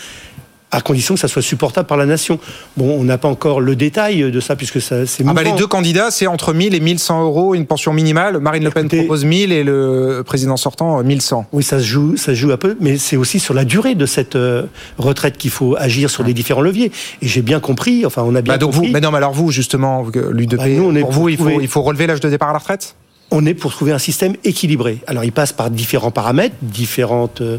à 0.72 0.82
condition 0.82 1.16
que 1.16 1.20
ça 1.20 1.28
soit 1.28 1.42
supportable 1.42 1.88
par 1.88 1.98
la 1.98 2.06
nation. 2.06 2.40
Bon, 2.78 3.00
on 3.00 3.04
n'a 3.04 3.18
pas 3.18 3.28
encore 3.28 3.60
le 3.60 3.76
détail 3.76 4.32
de 4.32 4.40
ça, 4.40 4.56
puisque 4.56 4.82
ça, 4.82 5.06
c'est 5.06 5.24
ah 5.28 5.34
bah 5.34 5.44
Les 5.44 5.52
deux 5.54 5.68
candidats, 5.68 6.12
c'est 6.12 6.28
entre 6.28 6.54
1000 6.54 6.76
et 6.76 6.80
1100 6.80 7.24
euros, 7.24 7.56
une 7.56 7.66
pension 7.66 7.94
minimale. 7.94 8.40
Marine 8.40 8.64
Le 8.64 8.72
Pen 8.72 8.88
propose 8.88 9.26
1000 9.26 9.52
et 9.52 9.64
le 9.64 10.24
président 10.26 10.58
sortant 10.58 11.02
1100. 11.04 11.48
Oui, 11.52 11.64
ça 11.64 11.80
se 11.80 11.86
joue, 11.86 12.18
ça 12.18 12.28
se 12.28 12.36
joue 12.36 12.52
un 12.52 12.58
peu, 12.58 12.78
mais 12.80 12.98
c'est 12.98 13.18
aussi 13.18 13.40
sur 13.40 13.54
la 13.54 13.66
durée 13.66 13.96
de 13.96 14.06
cette 14.06 14.36
euh, 14.36 14.64
retraite 14.98 15.38
qu'il 15.38 15.52
faut 15.52 15.76
agir 15.78 16.10
sur 16.10 16.24
les 16.24 16.34
différents 16.34 16.62
leviers. 16.62 16.92
Et 17.22 17.28
j'ai 17.28 17.42
bien 17.42 17.60
compris, 17.60 18.06
enfin, 18.06 18.24
on 18.26 18.36
a 18.36 18.42
bien 18.42 18.54
bah 18.54 18.58
donc 18.58 18.74
compris... 18.74 18.88
Vous, 18.88 18.94
mais 18.94 19.02
non, 19.02 19.12
mais 19.12 19.18
alors 19.18 19.34
vous, 19.34 19.52
justement, 19.52 20.06
l'UDP, 20.14 20.58
bah 20.58 21.00
pour 21.02 21.12
vous, 21.12 21.30
il 21.30 21.38
faut, 21.38 21.60
il 21.62 21.68
faut 21.68 21.82
relever 21.82 22.08
l'âge 22.08 22.20
de 22.20 22.30
départ 22.30 22.50
à 22.50 22.54
la 22.54 22.60
retraite? 22.60 22.96
On 23.32 23.46
est 23.46 23.54
pour 23.54 23.72
trouver 23.72 23.92
un 23.92 24.00
système 24.00 24.36
équilibré. 24.44 25.00
Alors 25.08 25.24
il 25.24 25.32
passe 25.32 25.54
par 25.54 25.70
différents 25.70 26.12
paramètres, 26.12 26.56
différentes 26.62 27.42
euh, 27.42 27.58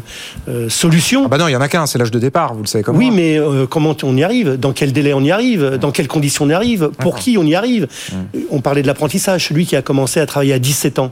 euh, 0.49 0.69
solutions. 0.69 1.23
Ah 1.25 1.29
bah 1.29 1.37
non, 1.37 1.47
il 1.47 1.51
y 1.51 1.55
en 1.55 1.61
a 1.61 1.67
qu'un, 1.67 1.85
c'est 1.85 1.97
l'âge 1.97 2.11
de 2.11 2.19
départ, 2.19 2.53
vous 2.53 2.61
le 2.61 2.67
savez 2.67 2.83
comment. 2.83 2.97
Oui, 2.97 3.11
mais 3.11 3.39
euh, 3.39 3.65
comment 3.67 3.95
on 4.03 4.17
y 4.17 4.23
arrive? 4.23 4.57
Dans 4.57 4.73
quel 4.73 4.91
délai 4.91 5.13
on 5.13 5.21
y 5.21 5.31
arrive? 5.31 5.77
Dans 5.79 5.91
quelles 5.91 6.07
conditions 6.07 6.45
on 6.45 6.49
y 6.49 6.53
arrive? 6.53 6.89
Pour 6.97 7.17
qui 7.17 7.37
on 7.37 7.43
y 7.43 7.55
arrive? 7.55 7.87
On 8.49 8.61
parlait 8.61 8.81
de 8.81 8.87
l'apprentissage, 8.87 9.47
celui 9.47 9.65
qui 9.65 9.75
a 9.75 9.81
commencé 9.81 10.19
à 10.19 10.25
travailler 10.25 10.53
à 10.53 10.59
17 10.59 10.99
ans. 10.99 11.11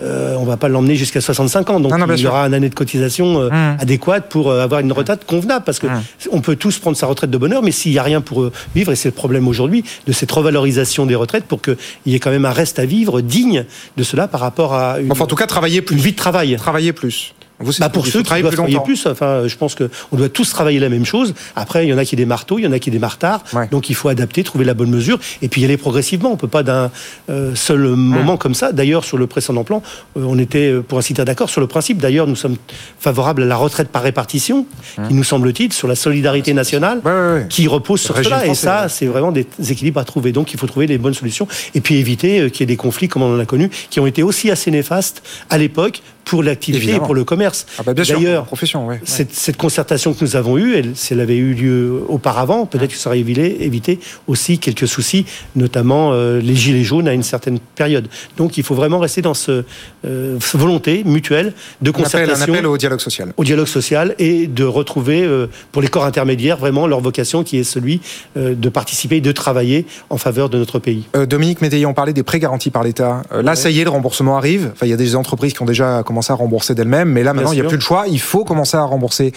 Euh, 0.00 0.36
on 0.38 0.44
va 0.44 0.56
pas 0.56 0.68
l'emmener 0.68 0.94
jusqu'à 0.94 1.20
65 1.20 1.70
ans. 1.70 1.80
Donc 1.80 1.92
il 2.16 2.22
y 2.22 2.26
aura 2.26 2.46
une 2.46 2.54
année 2.54 2.68
de 2.68 2.74
cotisation 2.74 3.40
euh, 3.40 3.50
mmh. 3.50 3.80
adéquate 3.80 4.28
pour 4.28 4.50
euh, 4.50 4.62
avoir 4.62 4.80
une 4.80 4.92
retraite 4.92 5.24
convenable. 5.24 5.64
Parce 5.64 5.78
que 5.78 5.86
mmh. 5.86 6.02
on 6.32 6.40
peut 6.40 6.56
tous 6.56 6.78
prendre 6.78 6.96
sa 6.96 7.06
retraite 7.06 7.30
de 7.30 7.38
bonheur, 7.38 7.62
mais 7.62 7.72
s'il 7.72 7.92
n'y 7.92 7.98
a 7.98 8.02
rien 8.02 8.20
pour 8.20 8.50
vivre, 8.74 8.92
et 8.92 8.96
c'est 8.96 9.08
le 9.08 9.14
problème 9.14 9.48
aujourd'hui 9.48 9.84
de 10.06 10.12
cette 10.12 10.30
revalorisation 10.30 11.06
des 11.06 11.14
retraites, 11.14 11.44
pour 11.44 11.60
qu'il 11.62 11.76
y 12.06 12.14
ait 12.14 12.20
quand 12.20 12.30
même 12.30 12.44
un 12.44 12.52
reste 12.52 12.78
à 12.78 12.86
vivre 12.86 13.20
digne 13.20 13.64
de 13.96 14.02
cela 14.02 14.28
par 14.28 14.40
rapport 14.40 14.74
à 14.74 15.00
une, 15.00 15.10
enfin, 15.10 15.24
en 15.24 15.26
tout 15.28 15.36
cas, 15.36 15.46
travailler 15.46 15.82
plus. 15.82 15.96
une 15.96 16.02
vie 16.02 16.12
de 16.12 16.16
travail. 16.16 16.56
Travailler 16.56 16.92
plus. 16.92 17.34
Vous, 17.60 17.72
bah 17.80 17.88
pour 17.88 18.06
ceux 18.06 18.22
qui 18.22 18.40
doivent 18.40 18.54
travailler 18.54 18.78
plus, 18.84 19.06
enfin, 19.06 19.48
je 19.48 19.56
pense 19.56 19.74
qu'on 19.74 20.16
doit 20.16 20.28
tous 20.28 20.48
travailler 20.50 20.78
la 20.78 20.88
même 20.88 21.04
chose. 21.04 21.34
Après, 21.56 21.86
il 21.86 21.90
y 21.90 21.92
en 21.92 21.98
a 21.98 22.04
qui 22.04 22.14
démarrent 22.14 22.44
tôt, 22.44 22.58
il 22.58 22.64
y 22.64 22.66
en 22.66 22.72
a 22.72 22.78
qui 22.78 22.90
démarrent 22.90 23.18
tard. 23.18 23.42
Donc, 23.70 23.90
il 23.90 23.94
faut 23.94 24.08
adapter, 24.08 24.44
trouver 24.44 24.64
la 24.64 24.74
bonne 24.74 24.90
mesure 24.90 25.18
et 25.42 25.48
puis 25.48 25.62
y 25.62 25.64
aller 25.64 25.76
progressivement. 25.76 26.30
On 26.30 26.36
peut 26.36 26.48
pas 26.48 26.62
d'un 26.62 26.90
euh, 27.30 27.54
seul 27.54 27.80
moment 27.80 28.36
comme 28.36 28.54
ça. 28.54 28.72
D'ailleurs, 28.72 29.04
sur 29.04 29.18
le 29.18 29.26
précédent 29.26 29.64
plan, 29.64 29.82
euh, 30.16 30.22
on 30.24 30.38
était, 30.38 30.70
euh, 30.70 30.82
pour 30.82 30.98
ainsi 30.98 31.14
dire, 31.14 31.24
d'accord 31.24 31.50
sur 31.50 31.60
le 31.60 31.66
principe. 31.66 31.98
D'ailleurs, 31.98 32.26
nous 32.26 32.36
sommes 32.36 32.56
favorables 33.00 33.42
à 33.42 33.46
la 33.46 33.56
retraite 33.56 33.88
par 33.88 34.02
répartition, 34.02 34.66
qui 35.08 35.14
nous 35.14 35.24
semble-t-il, 35.24 35.72
sur 35.72 35.88
la 35.88 35.96
solidarité 35.96 36.54
nationale, 36.54 37.00
qui 37.48 37.66
repose 37.66 38.00
sur 38.00 38.16
cela. 38.16 38.46
Et 38.46 38.54
ça, 38.54 38.88
c'est 38.88 39.06
vraiment 39.06 39.32
des 39.32 39.46
équilibres 39.68 40.00
à 40.00 40.04
trouver. 40.04 40.32
Donc, 40.32 40.52
il 40.52 40.60
faut 40.60 40.66
trouver 40.66 40.86
les 40.86 40.98
bonnes 40.98 41.14
solutions 41.14 41.48
et 41.74 41.80
puis 41.80 41.96
éviter 41.96 42.50
qu'il 42.50 42.60
y 42.60 42.62
ait 42.64 42.66
des 42.66 42.76
conflits, 42.76 43.08
comme 43.08 43.22
on 43.22 43.34
en 43.34 43.40
a 43.40 43.46
connu, 43.46 43.68
qui 43.90 43.98
ont 43.98 44.06
été 44.06 44.22
aussi 44.22 44.50
assez 44.50 44.70
néfastes 44.70 45.22
à 45.50 45.58
l'époque 45.58 46.02
pour 46.28 46.42
l'activité 46.42 46.96
et 46.96 47.00
pour 47.00 47.14
le 47.14 47.24
commerce. 47.24 47.66
Ah 47.78 47.82
bah 47.82 47.94
D'ailleurs, 47.94 48.44
profession, 48.44 48.86
ouais, 48.86 49.00
cette, 49.04 49.32
cette, 49.32 49.56
concertation 49.56 50.12
que 50.12 50.22
nous 50.22 50.36
avons 50.36 50.58
eue, 50.58 50.76
elle, 50.76 50.94
si 50.94 51.14
elle 51.14 51.20
avait 51.20 51.38
eu 51.38 51.54
lieu 51.54 52.02
auparavant, 52.06 52.66
peut-être 52.66 52.90
que 52.90 52.98
ça 52.98 53.08
aurait 53.08 53.18
évité, 53.18 53.64
évité, 53.64 53.98
aussi 54.26 54.58
quelques 54.58 54.86
soucis, 54.86 55.24
notamment 55.56 56.10
euh, 56.12 56.38
les 56.38 56.54
gilets 56.54 56.84
jaunes 56.84 57.08
à 57.08 57.14
une 57.14 57.22
certaine 57.22 57.58
période. 57.58 58.08
Donc 58.36 58.58
il 58.58 58.62
faut 58.62 58.74
vraiment 58.74 58.98
rester 58.98 59.22
dans 59.22 59.32
ce 59.32 59.64
euh, 60.04 60.36
volonté 60.52 61.02
mutuelle 61.02 61.54
de 61.80 61.90
concertation. 61.90 62.52
Un 62.52 62.56
appel, 62.56 62.66
au 62.66 62.76
dialogue 62.76 63.00
social. 63.00 63.32
Au 63.38 63.44
dialogue 63.44 63.66
social 63.66 64.14
et 64.18 64.46
de 64.48 64.64
retrouver 64.64 65.24
euh, 65.24 65.46
pour 65.72 65.80
les 65.80 65.88
corps 65.88 66.04
intermédiaires 66.04 66.58
vraiment 66.58 66.86
leur 66.86 67.00
vocation 67.00 67.42
qui 67.42 67.56
est 67.56 67.64
celui 67.64 68.02
de 68.36 68.68
participer 68.68 69.16
et 69.16 69.20
de 69.22 69.32
travailler 69.32 69.86
en 70.10 70.18
faveur 70.18 70.50
de 70.50 70.58
notre 70.58 70.78
pays. 70.78 71.04
Dominique 71.26 71.62
Métayer, 71.62 71.86
on 71.86 71.94
parlait 71.94 72.12
des 72.12 72.22
prêts 72.22 72.38
garantis 72.38 72.70
par 72.70 72.82
l'État. 72.82 73.22
là, 73.32 73.56
ça 73.56 73.70
y 73.70 73.80
est, 73.80 73.84
le 73.84 73.90
remboursement 73.90 74.36
arrive. 74.36 74.70
Enfin, 74.74 74.84
il 74.84 74.90
y 74.90 74.92
a 74.92 74.96
des 74.96 75.16
entreprises 75.16 75.54
qui 75.54 75.62
ont 75.62 75.66
déjà 75.66 76.02
commencé 76.04 76.17
à 76.20 76.34
rembourser 76.34 76.74
d'elle-même, 76.74 77.10
mais 77.10 77.22
là 77.22 77.32
maintenant 77.32 77.52
il 77.52 77.60
n'y 77.60 77.66
a 77.66 77.68
plus 77.68 77.76
le 77.76 77.82
choix, 77.82 78.06
il 78.08 78.20
faut 78.20 78.44
commencer 78.44 78.76
à 78.76 78.82
rembourser. 78.82 79.32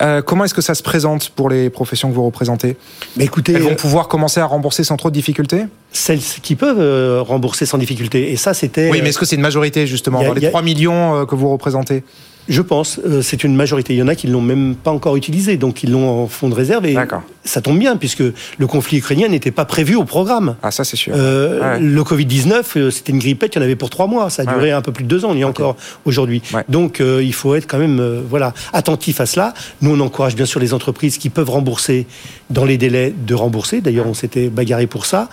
Euh, 0.00 0.22
comment 0.22 0.44
est-ce 0.44 0.54
que 0.54 0.62
ça 0.62 0.74
se 0.74 0.82
présente 0.82 1.30
pour 1.30 1.48
les 1.48 1.70
professions 1.70 2.08
que 2.10 2.14
vous 2.14 2.24
représentez? 2.24 2.76
Mais 3.16 3.24
Écoutez, 3.24 3.52
Elles 3.52 3.62
vont 3.62 3.70
euh, 3.70 3.76
pouvoir 3.76 4.08
commencer 4.08 4.40
à 4.40 4.46
rembourser 4.46 4.84
sans 4.84 4.96
trop 4.96 5.10
de 5.10 5.14
difficultés? 5.14 5.64
Celles 5.92 6.20
qui 6.20 6.54
peuvent 6.54 6.80
euh, 6.80 7.22
rembourser 7.22 7.66
sans 7.66 7.78
difficulté, 7.78 8.32
et 8.32 8.36
ça 8.36 8.54
c'était... 8.54 8.90
Oui, 8.90 9.00
mais 9.02 9.10
est-ce 9.10 9.18
que 9.18 9.26
c'est 9.26 9.36
une 9.36 9.42
majorité 9.42 9.86
justement 9.86 10.22
dans 10.22 10.32
les 10.32 10.48
3 10.48 10.62
millions 10.62 11.26
que 11.26 11.34
vous 11.34 11.50
représentez? 11.50 12.02
Je 12.48 12.62
pense, 12.62 13.00
euh, 13.04 13.22
c'est 13.22 13.44
une 13.44 13.54
majorité. 13.54 13.94
Il 13.94 13.98
y 13.98 14.02
en 14.02 14.08
a 14.08 14.14
qui 14.14 14.26
ne 14.26 14.32
l'ont 14.32 14.40
même 14.40 14.74
pas 14.74 14.90
encore 14.90 15.16
utilisé, 15.16 15.56
donc 15.56 15.82
ils 15.82 15.90
l'ont 15.90 16.24
en 16.24 16.26
fond 16.26 16.48
de 16.48 16.54
réserve. 16.54 16.86
Et 16.86 16.96
ça 17.44 17.60
tombe 17.60 17.78
bien, 17.78 17.96
puisque 17.96 18.22
le 18.58 18.66
conflit 18.66 18.98
ukrainien 18.98 19.28
n'était 19.28 19.50
pas 19.50 19.64
prévu 19.64 19.94
au 19.94 20.04
programme. 20.04 20.56
Ah, 20.62 20.70
ça 20.70 20.84
c'est 20.84 20.96
sûr. 20.96 21.14
Euh, 21.16 21.78
le 21.78 22.02
Covid-19, 22.02 22.62
euh, 22.76 22.90
c'était 22.90 23.12
une 23.12 23.18
grippette, 23.18 23.54
il 23.54 23.58
y 23.58 23.60
en 23.60 23.64
avait 23.64 23.76
pour 23.76 23.90
trois 23.90 24.06
mois. 24.06 24.30
Ça 24.30 24.42
a 24.42 24.46
duré 24.46 24.72
un 24.72 24.82
peu 24.82 24.92
plus 24.92 25.04
de 25.04 25.08
deux 25.08 25.24
ans, 25.24 25.32
il 25.34 25.40
y 25.40 25.42
a 25.42 25.48
encore 25.48 25.76
aujourd'hui. 26.04 26.42
Donc 26.68 27.00
il 27.00 27.34
faut 27.34 27.54
être 27.54 27.66
quand 27.66 27.78
même 27.78 28.22
voilà, 28.28 28.52
attentif 28.72 29.20
à 29.20 29.26
cela. 29.26 29.54
Nous, 29.80 29.90
on 29.90 30.00
encourage 30.00 30.34
bien 30.34 30.46
sûr 30.46 30.60
les 30.60 30.74
entreprises 30.74 31.18
qui 31.18 31.30
peuvent 31.30 31.50
rembourser 31.50 32.06
dans 32.50 32.64
les 32.64 32.78
délais 32.78 33.14
de 33.16 33.34
rembourser. 33.34 33.80
D'ailleurs, 33.80 34.06
on 34.06 34.14
s'était 34.14 34.48
bagarré 34.48 34.86
pour 34.86 35.06
ça. 35.06 35.28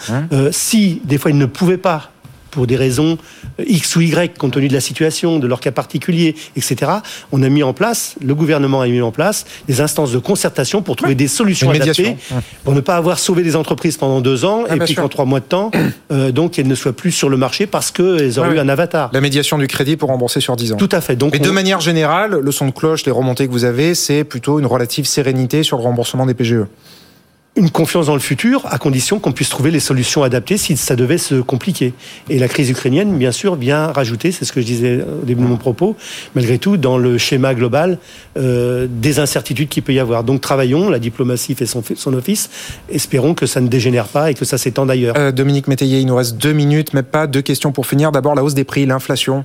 si 0.51 1.01
des 1.05 1.17
fois 1.17 1.31
ils 1.31 1.37
ne 1.37 1.45
pouvaient 1.45 1.77
pas 1.77 2.11
pour 2.49 2.67
des 2.67 2.75
raisons 2.75 3.17
euh, 3.59 3.63
X 3.67 3.95
ou 3.95 4.01
Y, 4.01 4.37
compte 4.37 4.53
tenu 4.53 4.67
de 4.67 4.73
la 4.73 4.81
situation, 4.81 5.39
de 5.39 5.47
leur 5.47 5.59
cas 5.59 5.71
particulier, 5.71 6.35
etc., 6.55 6.91
on 7.31 7.43
a 7.43 7.49
mis 7.49 7.63
en 7.63 7.73
place, 7.73 8.15
le 8.23 8.35
gouvernement 8.35 8.81
a 8.81 8.87
mis 8.87 9.01
en 9.01 9.11
place 9.11 9.45
des 9.67 9.81
instances 9.81 10.11
de 10.11 10.19
concertation 10.19 10.81
pour 10.81 10.95
trouver 10.95 11.15
des 11.15 11.27
solutions 11.27 11.69
adaptées, 11.69 12.17
pour 12.63 12.73
ne 12.73 12.81
pas 12.81 12.95
avoir 12.95 13.19
sauvé 13.19 13.43
des 13.43 13.55
entreprises 13.55 13.97
pendant 13.97 14.21
deux 14.21 14.45
ans, 14.45 14.63
ah, 14.69 14.75
et 14.75 14.79
puis 14.79 14.95
qu'en 14.95 15.09
trois 15.09 15.25
mois 15.25 15.39
de 15.39 15.45
temps, 15.45 15.71
euh, 16.11 16.31
donc 16.31 16.59
elles 16.59 16.67
ne 16.67 16.75
soient 16.75 16.93
plus 16.93 17.11
sur 17.11 17.29
le 17.29 17.37
marché 17.37 17.67
parce 17.67 17.91
qu'elles 17.91 18.39
auraient 18.39 18.55
eu 18.55 18.59
un 18.59 18.69
avatar. 18.69 19.09
La 19.13 19.21
médiation 19.21 19.57
du 19.57 19.67
crédit 19.67 19.97
pour 19.97 20.09
rembourser 20.09 20.41
sur 20.41 20.55
dix 20.55 20.73
ans. 20.73 20.77
Tout 20.77 20.89
à 20.91 21.01
fait. 21.01 21.15
Donc 21.15 21.33
Mais 21.33 21.39
de 21.39 21.51
manière 21.51 21.79
générale, 21.79 22.39
le 22.41 22.51
son 22.51 22.67
de 22.67 22.71
cloche, 22.71 23.05
les 23.05 23.11
remontées 23.11 23.47
que 23.47 23.51
vous 23.51 23.65
avez, 23.65 23.95
c'est 23.95 24.23
plutôt 24.23 24.59
une 24.59 24.65
relative 24.65 25.05
sérénité 25.05 25.63
sur 25.63 25.77
le 25.77 25.83
remboursement 25.83 26.25
des 26.25 26.33
PGE 26.33 26.65
une 27.55 27.71
confiance 27.71 28.05
dans 28.05 28.13
le 28.13 28.19
futur, 28.19 28.63
à 28.67 28.77
condition 28.77 29.19
qu'on 29.19 29.31
puisse 29.31 29.49
trouver 29.49 29.71
les 29.71 29.79
solutions 29.79 30.23
adaptées 30.23 30.57
si 30.57 30.77
ça 30.77 30.95
devait 30.95 31.17
se 31.17 31.35
compliquer. 31.35 31.93
Et 32.29 32.39
la 32.39 32.47
crise 32.47 32.69
ukrainienne, 32.69 33.17
bien 33.17 33.31
sûr, 33.31 33.55
vient 33.55 33.87
rajouter, 33.87 34.31
c'est 34.31 34.45
ce 34.45 34.53
que 34.53 34.61
je 34.61 34.65
disais 34.65 35.01
au 35.01 35.25
début 35.25 35.41
de 35.41 35.47
mon 35.47 35.57
propos, 35.57 35.97
malgré 36.35 36.57
tout, 36.57 36.77
dans 36.77 36.97
le 36.97 37.17
schéma 37.17 37.53
global, 37.55 37.97
euh, 38.37 38.87
des 38.89 39.19
incertitudes 39.19 39.67
qu'il 39.67 39.83
peut 39.83 39.93
y 39.93 39.99
avoir. 39.99 40.23
Donc 40.23 40.41
travaillons, 40.41 40.89
la 40.89 40.99
diplomatie 40.99 41.55
fait 41.55 41.65
son, 41.65 41.83
son 41.95 42.13
office, 42.13 42.49
espérons 42.89 43.33
que 43.33 43.45
ça 43.45 43.59
ne 43.61 43.67
dégénère 43.67 44.07
pas 44.07 44.31
et 44.31 44.35
que 44.35 44.45
ça 44.45 44.57
s'étende 44.57 44.89
ailleurs. 44.89 45.15
Euh, 45.17 45.31
Dominique 45.31 45.67
Métayer, 45.67 45.99
il 45.99 46.05
nous 46.05 46.15
reste 46.15 46.37
deux 46.37 46.53
minutes, 46.53 46.93
mais 46.93 47.03
pas 47.03 47.27
deux 47.27 47.41
questions 47.41 47.71
pour 47.71 47.87
finir. 47.87 48.11
D'abord, 48.11 48.35
la 48.35 48.43
hausse 48.43 48.53
des 48.53 48.63
prix, 48.63 48.85
l'inflation, 48.85 49.43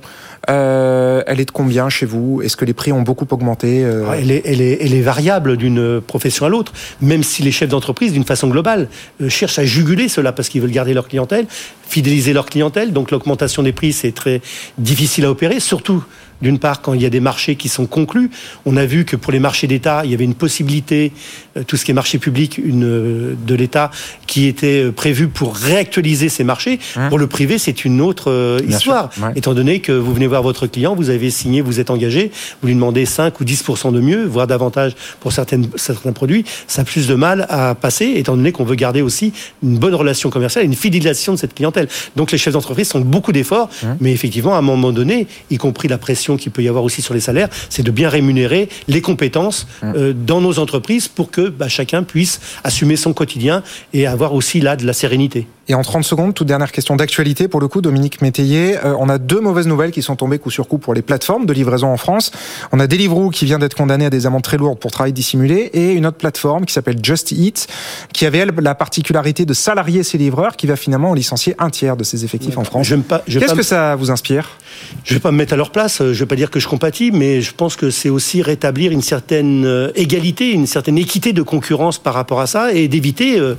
euh, 0.49 1.23
elle 1.27 1.41
est 1.41 1.45
de 1.45 1.51
combien 1.51 1.89
chez 1.89 2.05
vous? 2.05 2.41
Est-ce 2.43 2.55
que 2.55 2.65
les 2.65 2.73
prix 2.73 2.93
ont 2.93 3.01
beaucoup 3.01 3.27
augmenté 3.31 3.79
elle, 3.79 4.31
est, 4.31 4.43
elle, 4.45 4.61
est, 4.61 4.77
elle 4.79 4.93
est 4.93 5.01
variable 5.01 5.57
d'une 5.57 5.99
profession 5.99 6.45
à 6.45 6.49
l'autre, 6.49 6.71
même 7.01 7.23
si 7.23 7.41
les 7.41 7.51
chefs 7.51 7.69
d'entreprise 7.69 7.94
d'une 7.99 8.25
façon 8.25 8.47
globale, 8.47 8.87
euh, 9.21 9.29
cherchent 9.29 9.59
à 9.59 9.65
juguler 9.65 10.09
cela 10.09 10.31
parce 10.31 10.49
qu'ils 10.49 10.61
veulent 10.61 10.71
garder 10.71 10.93
leur 10.93 11.07
clientèle, 11.07 11.47
fidéliser 11.87 12.33
leur 12.33 12.45
clientèle. 12.45 12.93
Donc 12.93 13.11
l'augmentation 13.11 13.63
des 13.63 13.71
prix, 13.71 13.93
c'est 13.93 14.11
très 14.11 14.41
difficile 14.77 15.25
à 15.25 15.31
opérer, 15.31 15.59
surtout 15.59 16.03
d'une 16.41 16.59
part, 16.59 16.81
quand 16.81 16.93
il 16.93 17.01
y 17.01 17.05
a 17.05 17.09
des 17.09 17.19
marchés 17.19 17.55
qui 17.55 17.69
sont 17.69 17.85
conclus, 17.85 18.29
on 18.65 18.77
a 18.77 18.85
vu 18.85 19.05
que 19.05 19.15
pour 19.15 19.31
les 19.31 19.39
marchés 19.39 19.67
d'État, 19.67 20.01
il 20.03 20.11
y 20.11 20.13
avait 20.13 20.25
une 20.25 20.35
possibilité, 20.35 21.11
euh, 21.57 21.63
tout 21.63 21.77
ce 21.77 21.85
qui 21.85 21.91
est 21.91 21.93
marché 21.93 22.17
public 22.17 22.57
une, 22.57 22.83
euh, 22.83 23.35
de 23.45 23.55
l'État, 23.55 23.91
qui 24.27 24.47
était 24.47 24.83
euh, 24.83 24.91
prévu 24.91 25.27
pour 25.27 25.55
réactualiser 25.55 26.29
ces 26.29 26.43
marchés. 26.43 26.79
Hein 26.95 27.09
pour 27.09 27.19
le 27.19 27.27
privé, 27.27 27.57
c'est 27.57 27.85
une 27.85 28.01
autre 28.01 28.59
histoire. 28.67 29.09
Étant 29.35 29.53
donné 29.53 29.79
que 29.79 29.91
vous 29.91 30.13
venez 30.13 30.27
voir 30.27 30.43
votre 30.43 30.67
client, 30.67 30.95
vous 30.95 31.09
avez 31.09 31.29
signé, 31.29 31.61
vous 31.61 31.79
êtes 31.79 31.89
engagé, 31.89 32.31
vous 32.61 32.67
lui 32.67 32.75
demandez 32.75 33.05
5 33.05 33.39
ou 33.39 33.43
10% 33.43 33.93
de 33.93 33.99
mieux, 33.99 34.25
voire 34.25 34.47
davantage 34.47 34.95
pour 35.19 35.31
certaines, 35.31 35.67
certains 35.75 36.11
produits, 36.11 36.45
ça 36.67 36.81
a 36.81 36.85
plus 36.85 37.07
de 37.07 37.15
mal 37.15 37.45
à 37.49 37.75
passer, 37.75 38.13
étant 38.15 38.35
donné 38.35 38.51
qu'on 38.51 38.65
veut 38.65 38.75
garder 38.75 39.01
aussi 39.01 39.33
une 39.63 39.77
bonne 39.77 39.95
relation 39.95 40.29
commerciale 40.29 40.65
et 40.65 40.67
une 40.67 40.75
fidélisation 40.75 41.33
de 41.33 41.37
cette 41.37 41.53
clientèle. 41.53 41.87
Donc 42.15 42.31
les 42.31 42.37
chefs 42.37 42.53
d'entreprise 42.53 42.91
font 42.91 42.99
beaucoup 42.99 43.31
d'efforts, 43.31 43.69
hein 43.83 43.97
mais 43.99 44.11
effectivement, 44.11 44.55
à 44.55 44.57
un 44.57 44.61
moment 44.61 44.91
donné, 44.91 45.27
y 45.49 45.57
compris 45.57 45.87
la 45.87 45.97
pression 45.97 46.24
qu'il 46.37 46.51
peut 46.51 46.63
y 46.63 46.67
avoir 46.67 46.83
aussi 46.83 47.01
sur 47.01 47.13
les 47.13 47.19
salaires, 47.19 47.49
c'est 47.69 47.83
de 47.83 47.91
bien 47.91 48.09
rémunérer 48.09 48.69
les 48.87 49.01
compétences 49.01 49.67
mmh. 49.81 49.93
euh, 49.95 50.13
dans 50.13 50.41
nos 50.41 50.59
entreprises 50.59 51.07
pour 51.07 51.31
que 51.31 51.49
bah, 51.49 51.67
chacun 51.67 52.03
puisse 52.03 52.39
assumer 52.63 52.95
son 52.95 53.13
quotidien 53.13 53.63
et 53.93 54.07
avoir 54.07 54.33
aussi 54.33 54.59
là 54.59 54.75
de 54.75 54.85
la 54.85 54.93
sérénité. 54.93 55.47
Et 55.67 55.73
en 55.73 55.81
30 55.81 56.03
secondes, 56.03 56.33
toute 56.35 56.47
dernière 56.47 56.71
question 56.71 56.95
d'actualité 56.95 57.47
pour 57.47 57.59
le 57.59 57.67
coup, 57.67 57.81
Dominique 57.81 58.21
Métayer. 58.21 58.77
Euh, 58.77 58.95
on 58.99 59.09
a 59.09 59.17
deux 59.17 59.39
mauvaises 59.39 59.67
nouvelles 59.67 59.91
qui 59.91 60.03
sont 60.03 60.15
tombées 60.15 60.37
coup 60.37 60.51
sur 60.51 60.67
coup 60.67 60.77
pour 60.77 60.93
les 60.93 61.01
plateformes 61.01 61.45
de 61.45 61.53
livraison 61.53 61.87
en 61.87 61.97
France. 61.97 62.31
On 62.71 62.79
a 62.79 62.87
Deliveroo 62.87 63.31
qui 63.31 63.45
vient 63.45 63.57
d'être 63.57 63.75
condamné 63.75 64.05
à 64.05 64.09
des 64.09 64.27
amendes 64.27 64.43
très 64.43 64.57
lourdes 64.57 64.79
pour 64.79 64.91
travail 64.91 65.13
dissimulé 65.13 65.71
et 65.73 65.93
une 65.93 66.05
autre 66.05 66.17
plateforme 66.17 66.65
qui 66.65 66.73
s'appelle 66.73 66.97
Just 67.01 67.31
Eat 67.31 67.67
qui 68.13 68.25
avait 68.25 68.39
elle, 68.39 68.51
la 68.61 68.75
particularité 68.75 69.45
de 69.45 69.53
salarier 69.53 70.03
ses 70.03 70.17
livreurs 70.17 70.55
qui 70.55 70.67
va 70.67 70.75
finalement 70.75 71.13
licencier 71.13 71.55
un 71.57 71.69
tiers 71.71 71.97
de 71.97 72.03
ses 72.03 72.23
effectifs 72.25 72.57
en 72.57 72.63
France. 72.63 72.87
Qu'est-ce 73.27 73.53
que 73.53 73.63
ça 73.63 73.95
vous 73.95 74.11
inspire? 74.11 74.57
Je 75.03 75.13
ne 75.13 75.17
vais 75.17 75.21
pas 75.21 75.31
me 75.31 75.37
mettre 75.37 75.53
à 75.53 75.55
leur 75.55 75.71
place, 75.71 76.01
je 76.15 76.19
ne 76.21 76.25
vais 76.25 76.29
pas 76.29 76.35
dire 76.35 76.49
que 76.49 76.59
je 76.59 76.67
compatis, 76.67 77.11
mais 77.11 77.41
je 77.41 77.53
pense 77.53 77.75
que 77.75 77.89
c'est 77.89 78.09
aussi 78.09 78.41
rétablir 78.41 78.91
une 78.91 79.01
certaine 79.01 79.65
euh, 79.65 79.91
égalité, 79.95 80.51
une 80.51 80.65
certaine 80.65 80.97
équité 80.97 81.33
de 81.33 81.41
concurrence 81.41 81.99
par 81.99 82.13
rapport 82.13 82.39
à 82.39 82.47
ça 82.47 82.73
et 82.73 82.87
d'éviter 82.87 83.37
euh, 83.37 83.55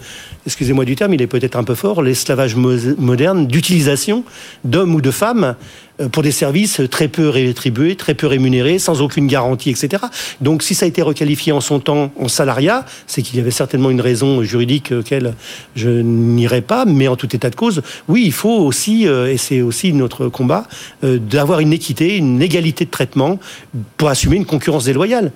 excusez-moi 0.47 0.85
du 0.85 0.97
terme, 0.97 1.13
il 1.13 1.21
est 1.21 1.27
peut-être 1.27 1.57
un 1.57 1.65
peu 1.65 1.75
fort, 1.75 2.03
l'esclavage 2.03 2.57
moderne 2.57 3.47
d'utilisation 3.47 4.25
d'hommes 4.65 4.95
ou 4.95 5.01
de 5.01 5.11
femmes 5.11 5.57
pour 6.13 6.23
des 6.23 6.31
services 6.31 6.83
très 6.91 7.09
peu 7.09 7.29
rétribués, 7.29 7.97
très 7.97 8.15
peu 8.15 8.27
rémunérés, 8.27 8.79
sans 8.79 9.01
aucune 9.01 9.27
garantie, 9.27 9.71
etc. 9.71 10.05
Donc 10.41 10.63
si 10.63 10.75
ça 10.75 10.85
a 10.85 10.89
été 10.89 11.03
requalifié 11.03 11.53
en 11.53 11.61
son 11.61 11.81
temps 11.81 12.11
en 12.21 12.29
salariat, 12.29 12.85
c'est 13.07 13.23
qu'il 13.23 13.37
y 13.37 13.41
avait 13.41 13.51
certainement 13.51 13.91
une 13.91 14.01
raison 14.01 14.43
juridique 14.43 14.93
auquel 14.93 15.35
je 15.75 15.89
n'irai 15.89 16.61
pas, 16.61 16.85
mais 16.85 17.09
en 17.09 17.17
tout 17.17 17.35
état 17.35 17.49
de 17.49 17.55
cause, 17.55 17.83
oui, 18.09 18.23
il 18.27 18.33
faut 18.33 18.59
aussi, 18.59 19.09
euh, 19.09 19.33
et 19.33 19.39
c'est 19.39 19.63
aussi 19.63 19.93
notre 19.93 20.29
combat, 20.29 20.65
euh, 21.03 21.19
d'avoir 21.19 21.61
une 21.61 21.73
équité, 21.73 22.17
une 22.17 22.43
égalité 22.43 22.85
de 22.85 22.91
traitement 22.91 23.39
pour 23.97 24.09
assumer 24.09 24.37
une 24.37 24.47
concurrence 24.47 24.85
déloyale, 24.85 25.33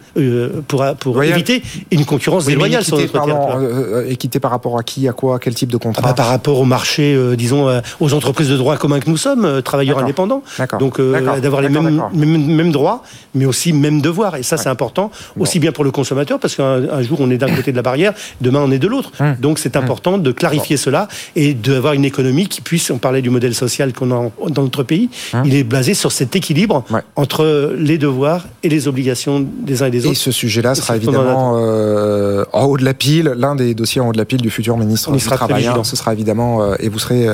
pour, 0.68 0.84
pour 0.98 1.22
éviter 1.22 1.62
une 1.90 2.04
concurrence 2.04 2.44
déloyale 2.44 2.84
sur 2.84 2.98
notre 2.98 3.12
pardon, 3.12 4.04
équité 4.08 4.40
par 4.40 4.50
rapport 4.50 4.78
à 4.78 4.82
qui, 4.82 5.08
à 5.08 5.12
quoi, 5.12 5.36
à 5.36 5.38
quel 5.38 5.54
type 5.54 5.70
de 5.70 5.76
contrat 5.78 6.02
ah 6.04 6.08
bah, 6.08 6.14
Par 6.14 6.28
rapport 6.28 6.58
au 6.58 6.64
marché, 6.64 7.18
disons, 7.36 7.80
aux 8.00 8.14
entreprises 8.14 8.48
de 8.48 8.56
droit 8.56 8.76
commun 8.76 9.00
que 9.00 9.08
nous 9.08 9.16
sommes, 9.16 9.62
travailleurs 9.62 9.98
indépendants. 9.98 10.42
Donc 10.78 11.00
euh, 11.00 11.40
d'avoir 11.40 11.62
les 11.62 11.68
mêmes, 11.68 12.02
mêmes, 12.14 12.72
droits, 12.72 13.02
mais 13.34 13.44
aussi 13.44 13.72
mêmes 13.72 14.00
devoirs. 14.00 14.36
Et 14.36 14.42
ça, 14.42 14.56
c'est 14.56 14.68
important, 14.68 15.10
aussi 15.38 15.58
bien 15.58 15.72
pour 15.72 15.84
le 15.84 15.90
consommateur, 15.90 16.38
parce 16.38 16.56
qu'un 16.56 17.02
jour 17.02 17.18
on 17.20 17.30
est 17.30 17.38
d'un 17.38 17.54
côté 17.54 17.70
de 17.70 17.76
la 17.76 17.82
barrière, 17.82 18.12
demain 18.40 18.60
on 18.64 18.70
est 18.70 18.78
de 18.78 18.88
l'autre. 18.88 19.12
Hum. 19.20 19.36
Donc 19.38 19.58
c'est 19.58 19.76
hum. 19.76 19.84
important 19.84 20.18
de 20.18 20.32
clarifier 20.32 20.76
cela 20.76 21.08
et 21.36 21.54
d'avoir 21.54 21.94
une 21.94 22.04
économie 22.04 22.48
qui 22.48 22.60
puisse, 22.60 22.90
on 22.90 22.98
parlait 22.98 23.22
du 23.22 23.30
modèle 23.30 23.54
social 23.54 23.92
qu'on 23.92 24.10
a 24.10 24.30
dans 24.48 24.62
notre 24.62 24.82
pays, 24.82 25.08
hum. 25.32 25.42
il 25.44 25.54
est 25.54 25.64
basé 25.64 25.94
sur 25.94 26.12
cet 26.12 26.36
équilibre 26.36 26.84
entre 27.16 27.74
les 27.76 27.98
devoirs 27.98 28.46
et 28.62 28.68
les 28.68 28.88
obligations 28.88 29.40
des 29.40 29.82
uns 29.82 29.86
et 29.86 29.90
des 29.90 30.06
autres. 30.06 30.12
Et 30.12 30.14
ce 30.14 30.32
sujet-là 30.32 30.74
sera 30.74 30.96
évidemment 30.96 31.56
euh, 31.56 32.44
en 32.52 32.64
haut 32.64 32.76
de 32.76 32.84
la 32.84 32.94
pile, 32.94 33.34
l'un 33.36 33.54
des 33.54 33.74
dossiers 33.74 34.00
en 34.00 34.08
haut 34.08 34.12
de 34.12 34.18
la 34.18 34.24
pile 34.24 34.40
du 34.40 34.50
futur 34.50 34.76
ministre 34.76 35.12
du 35.12 35.18
Travail. 35.24 35.66
Hein. 35.66 35.84
ce 35.84 35.96
sera 35.96 36.12
évidemment, 36.12 36.74
et 36.76 36.88
vous 36.88 36.98
serez 36.98 37.28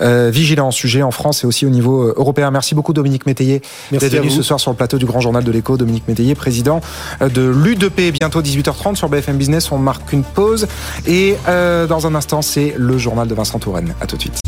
vigilant 0.00 0.68
en 0.68 0.70
sujet 0.70 1.02
en 1.02 1.10
France 1.10 1.44
et 1.44 1.46
aussi 1.46 1.66
au 1.66 1.70
niveau 1.70 2.12
européen. 2.16 2.50
Merci 2.50 2.59
beaucoup 2.74 2.92
Dominique 2.92 3.26
Métayer 3.26 3.62
d'être 3.90 4.14
venu 4.14 4.30
ce 4.30 4.42
soir 4.42 4.60
sur 4.60 4.70
le 4.70 4.76
plateau 4.76 4.98
du 4.98 5.06
Grand 5.06 5.20
Journal 5.20 5.44
de 5.44 5.50
l'Écho. 5.50 5.76
Dominique 5.76 6.06
Métayer, 6.08 6.34
président 6.34 6.80
de 7.20 7.50
l'U2P. 7.50 8.12
Bientôt 8.12 8.42
18h30 8.42 8.96
sur 8.96 9.08
BFM 9.08 9.36
Business. 9.36 9.72
On 9.72 9.78
marque 9.78 10.12
une 10.12 10.24
pause 10.24 10.66
et 11.06 11.36
dans 11.46 12.06
un 12.06 12.14
instant, 12.14 12.42
c'est 12.42 12.74
le 12.76 12.98
journal 12.98 13.28
de 13.28 13.34
Vincent 13.34 13.58
Touraine. 13.58 13.94
À 14.00 14.06
tout 14.06 14.16
de 14.16 14.22
suite. 14.22 14.40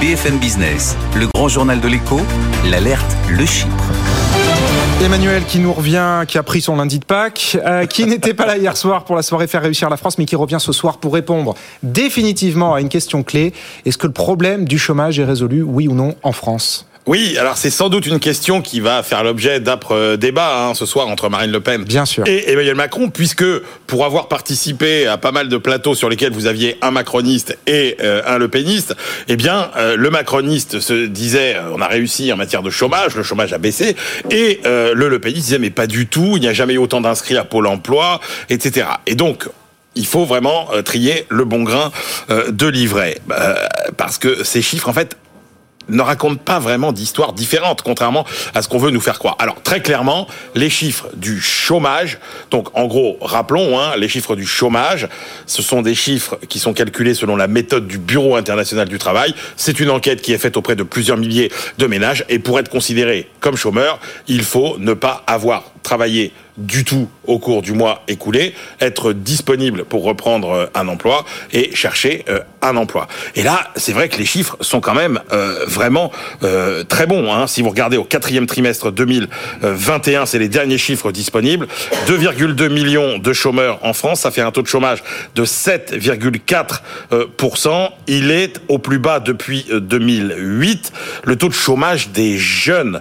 BFM 0.00 0.38
Business, 0.38 0.96
le 1.14 1.28
grand 1.32 1.48
journal 1.48 1.80
de 1.80 1.86
l'écho, 1.86 2.20
l'alerte, 2.68 3.16
le 3.30 3.46
Chypre. 3.46 3.84
Emmanuel 5.02 5.44
qui 5.44 5.58
nous 5.58 5.72
revient, 5.72 6.22
qui 6.28 6.38
a 6.38 6.44
pris 6.44 6.60
son 6.60 6.76
lundi 6.76 7.00
de 7.00 7.04
Pâques, 7.04 7.58
euh, 7.66 7.86
qui 7.86 8.06
n'était 8.06 8.34
pas 8.34 8.46
là 8.46 8.56
hier 8.56 8.76
soir 8.76 9.04
pour 9.04 9.16
la 9.16 9.22
soirée 9.22 9.48
Faire 9.48 9.62
réussir 9.62 9.90
la 9.90 9.96
France, 9.96 10.16
mais 10.16 10.26
qui 10.26 10.36
revient 10.36 10.58
ce 10.60 10.72
soir 10.72 10.98
pour 10.98 11.14
répondre 11.14 11.54
définitivement 11.82 12.74
à 12.74 12.80
une 12.80 12.88
question 12.88 13.24
clé. 13.24 13.52
Est-ce 13.84 13.98
que 13.98 14.06
le 14.06 14.12
problème 14.12 14.64
du 14.64 14.78
chômage 14.78 15.18
est 15.18 15.24
résolu, 15.24 15.62
oui 15.62 15.88
ou 15.88 15.94
non, 15.94 16.14
en 16.22 16.30
France? 16.30 16.86
Oui, 17.06 17.36
alors 17.36 17.56
c'est 17.56 17.70
sans 17.70 17.88
doute 17.88 18.06
une 18.06 18.20
question 18.20 18.62
qui 18.62 18.78
va 18.78 19.02
faire 19.02 19.24
l'objet 19.24 19.58
d'âpres 19.58 20.14
débats 20.14 20.68
hein, 20.68 20.74
ce 20.74 20.86
soir 20.86 21.08
entre 21.08 21.28
Marine 21.28 21.50
Le 21.50 21.58
Pen 21.58 21.82
Bien 21.82 22.06
sûr. 22.06 22.22
et 22.28 22.52
Emmanuel 22.52 22.76
Macron, 22.76 23.10
puisque 23.10 23.44
pour 23.88 24.04
avoir 24.04 24.28
participé 24.28 25.08
à 25.08 25.18
pas 25.18 25.32
mal 25.32 25.48
de 25.48 25.56
plateaux 25.56 25.96
sur 25.96 26.08
lesquels 26.08 26.32
vous 26.32 26.46
aviez 26.46 26.78
un 26.80 26.92
macroniste 26.92 27.58
et 27.66 27.96
euh, 28.00 28.22
un 28.24 28.38
Le 28.38 28.46
Peniste, 28.46 28.94
eh 29.26 29.34
bien, 29.34 29.72
euh, 29.76 29.96
le 29.96 30.10
macroniste 30.10 30.78
se 30.78 31.06
disait 31.06 31.56
euh, 31.56 31.72
on 31.74 31.80
a 31.80 31.88
réussi 31.88 32.32
en 32.32 32.36
matière 32.36 32.62
de 32.62 32.70
chômage, 32.70 33.16
le 33.16 33.24
chômage 33.24 33.52
a 33.52 33.58
baissé, 33.58 33.96
et 34.30 34.60
le 34.64 35.08
Le 35.08 35.18
Peniste 35.18 35.46
disait 35.46 35.58
mais 35.58 35.70
pas 35.70 35.88
du 35.88 36.06
tout, 36.06 36.34
il 36.36 36.40
n'y 36.40 36.48
a 36.48 36.52
jamais 36.52 36.74
eu 36.74 36.78
autant 36.78 37.00
d'inscrits 37.00 37.36
à 37.36 37.44
Pôle 37.44 37.66
Emploi, 37.66 38.20
etc. 38.48 38.86
Et 39.06 39.16
donc 39.16 39.48
il 39.96 40.06
faut 40.06 40.24
vraiment 40.24 40.68
trier 40.84 41.26
le 41.28 41.44
bon 41.44 41.64
grain 41.64 41.90
de 42.30 42.66
livret. 42.66 43.18
parce 43.96 44.18
que 44.18 44.42
ces 44.44 44.62
chiffres, 44.62 44.88
en 44.88 44.94
fait, 44.94 45.16
ne 45.88 46.02
raconte 46.02 46.40
pas 46.40 46.58
vraiment 46.58 46.92
d'histoire 46.92 47.32
différente, 47.32 47.82
contrairement 47.82 48.24
à 48.54 48.62
ce 48.62 48.68
qu'on 48.68 48.78
veut 48.78 48.90
nous 48.90 49.00
faire 49.00 49.18
croire. 49.18 49.36
Alors 49.38 49.62
très 49.62 49.80
clairement, 49.80 50.26
les 50.54 50.70
chiffres 50.70 51.08
du 51.14 51.40
chômage, 51.40 52.18
donc 52.50 52.68
en 52.76 52.86
gros, 52.86 53.18
rappelons, 53.20 53.78
hein, 53.78 53.92
les 53.96 54.08
chiffres 54.08 54.36
du 54.36 54.46
chômage, 54.46 55.08
ce 55.46 55.62
sont 55.62 55.82
des 55.82 55.94
chiffres 55.94 56.38
qui 56.48 56.58
sont 56.58 56.72
calculés 56.72 57.14
selon 57.14 57.36
la 57.36 57.46
méthode 57.46 57.86
du 57.86 57.98
Bureau 57.98 58.36
international 58.36 58.88
du 58.88 58.98
travail. 58.98 59.34
C'est 59.56 59.80
une 59.80 59.90
enquête 59.90 60.22
qui 60.22 60.32
est 60.32 60.38
faite 60.38 60.56
auprès 60.56 60.76
de 60.76 60.82
plusieurs 60.82 61.16
milliers 61.16 61.50
de 61.78 61.86
ménages, 61.86 62.24
et 62.28 62.38
pour 62.38 62.58
être 62.58 62.68
considéré 62.68 63.28
comme 63.40 63.56
chômeur, 63.56 63.98
il 64.28 64.42
faut 64.42 64.76
ne 64.78 64.94
pas 64.94 65.22
avoir 65.26 65.71
travaillé 65.82 66.32
du 66.56 66.84
tout 66.84 67.08
au 67.26 67.38
cours 67.38 67.60
du 67.62 67.72
mois 67.72 68.02
écoulé, 68.08 68.54
être 68.80 69.12
disponible 69.12 69.84
pour 69.84 70.02
reprendre 70.04 70.50
euh, 70.50 70.66
un 70.74 70.88
emploi 70.88 71.24
et 71.52 71.72
chercher 71.74 72.24
euh, 72.28 72.40
un 72.60 72.76
emploi. 72.76 73.06
Et 73.36 73.42
là, 73.42 73.70
c'est 73.76 73.92
vrai 73.92 74.08
que 74.08 74.18
les 74.18 74.26
chiffres 74.26 74.56
sont 74.60 74.80
quand 74.80 74.94
même 74.94 75.20
euh, 75.32 75.64
vraiment 75.66 76.10
très 76.88 77.06
bons. 77.06 77.32
Hein. 77.32 77.46
Si 77.46 77.62
vous 77.62 77.70
regardez 77.70 77.96
au 77.96 78.02
quatrième 78.04 78.46
trimestre 78.46 78.92
2021, 78.92 80.26
c'est 80.26 80.38
les 80.38 80.48
derniers 80.48 80.76
chiffres 80.78 81.12
disponibles. 81.12 81.66
2,2 82.06 82.68
millions 82.68 83.18
de 83.18 83.32
chômeurs 83.32 83.78
en 83.82 83.92
France, 83.92 84.20
ça 84.20 84.30
fait 84.30 84.42
un 84.42 84.52
taux 84.52 84.62
de 84.62 84.68
chômage 84.68 85.02
de 85.34 85.44
7,4%. 85.44 87.88
Il 88.06 88.30
est 88.30 88.60
au 88.68 88.78
plus 88.78 88.98
bas 88.98 89.20
depuis 89.20 89.66
2008. 89.72 90.92
Le 91.24 91.36
taux 91.36 91.48
de 91.48 91.54
chômage 91.54 92.10
des 92.10 92.38
jeunes, 92.38 93.00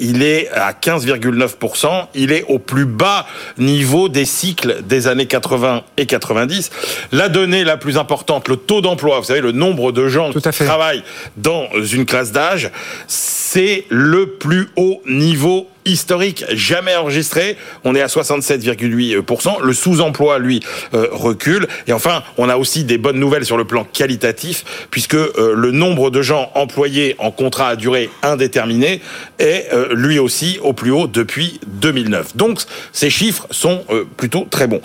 il 0.00 0.22
est 0.22 0.48
à 0.50 0.72
15,9%. 0.72 2.06
Il 2.14 2.32
est 2.32 2.44
au 2.48 2.58
plus 2.58 2.84
bas 2.84 3.26
niveau 3.58 4.08
des 4.08 4.24
cycles 4.24 4.82
des 4.84 5.06
années 5.06 5.26
80 5.26 5.82
et 5.96 6.06
90. 6.06 6.70
La 7.12 7.28
donnée 7.28 7.64
la 7.64 7.76
plus 7.76 7.98
importante, 7.98 8.48
le 8.48 8.56
taux 8.56 8.80
d'emploi, 8.80 9.18
vous 9.18 9.26
savez, 9.26 9.40
le 9.40 9.52
nombre 9.52 9.92
de 9.92 10.08
gens 10.08 10.32
qui 10.32 10.40
travaillent 10.40 11.04
dans 11.36 11.68
une 11.82 12.06
classe 12.06 12.32
d'âge, 12.32 12.70
c'est 13.06 13.84
le 13.88 14.26
plus 14.26 14.68
haut 14.76 15.02
niveau 15.06 15.68
historique 15.84 16.44
jamais 16.50 16.94
enregistré. 16.96 17.56
On 17.84 17.94
est 17.94 18.00
à 18.00 18.06
67,8%. 18.06 19.62
Le 19.62 19.72
sous-emploi, 19.72 20.38
lui, 20.38 20.60
euh, 20.94 21.08
recule. 21.10 21.66
Et 21.86 21.92
enfin, 21.92 22.22
on 22.38 22.48
a 22.48 22.56
aussi 22.56 22.84
des 22.84 22.98
bonnes 22.98 23.18
nouvelles 23.18 23.44
sur 23.44 23.56
le 23.56 23.64
plan 23.64 23.84
qualitatif, 23.84 24.86
puisque 24.90 25.14
euh, 25.14 25.54
le 25.54 25.70
nombre 25.70 26.10
de 26.10 26.22
gens 26.22 26.50
employés 26.54 27.16
en 27.18 27.30
contrat 27.30 27.68
à 27.68 27.76
durée 27.76 28.10
indéterminée 28.22 29.00
est 29.38 29.68
euh, 29.72 29.88
lui 29.94 30.18
aussi 30.18 30.58
au 30.62 30.72
plus 30.72 30.90
haut 30.90 31.06
depuis 31.06 31.60
2009. 31.66 32.36
Donc, 32.36 32.60
ces 32.92 33.10
chiffres 33.10 33.46
sont 33.50 33.84
plutôt 34.16 34.46
très 34.50 34.66
bons. 34.66 34.80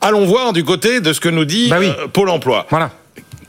Allons 0.00 0.26
voir 0.26 0.52
du 0.52 0.64
côté 0.64 1.00
de 1.00 1.12
ce 1.12 1.20
que 1.20 1.28
nous 1.28 1.44
dit 1.44 1.68
bah 1.68 1.78
Pôle 2.12 2.28
Emploi. 2.28 2.66
Voilà. 2.70 2.90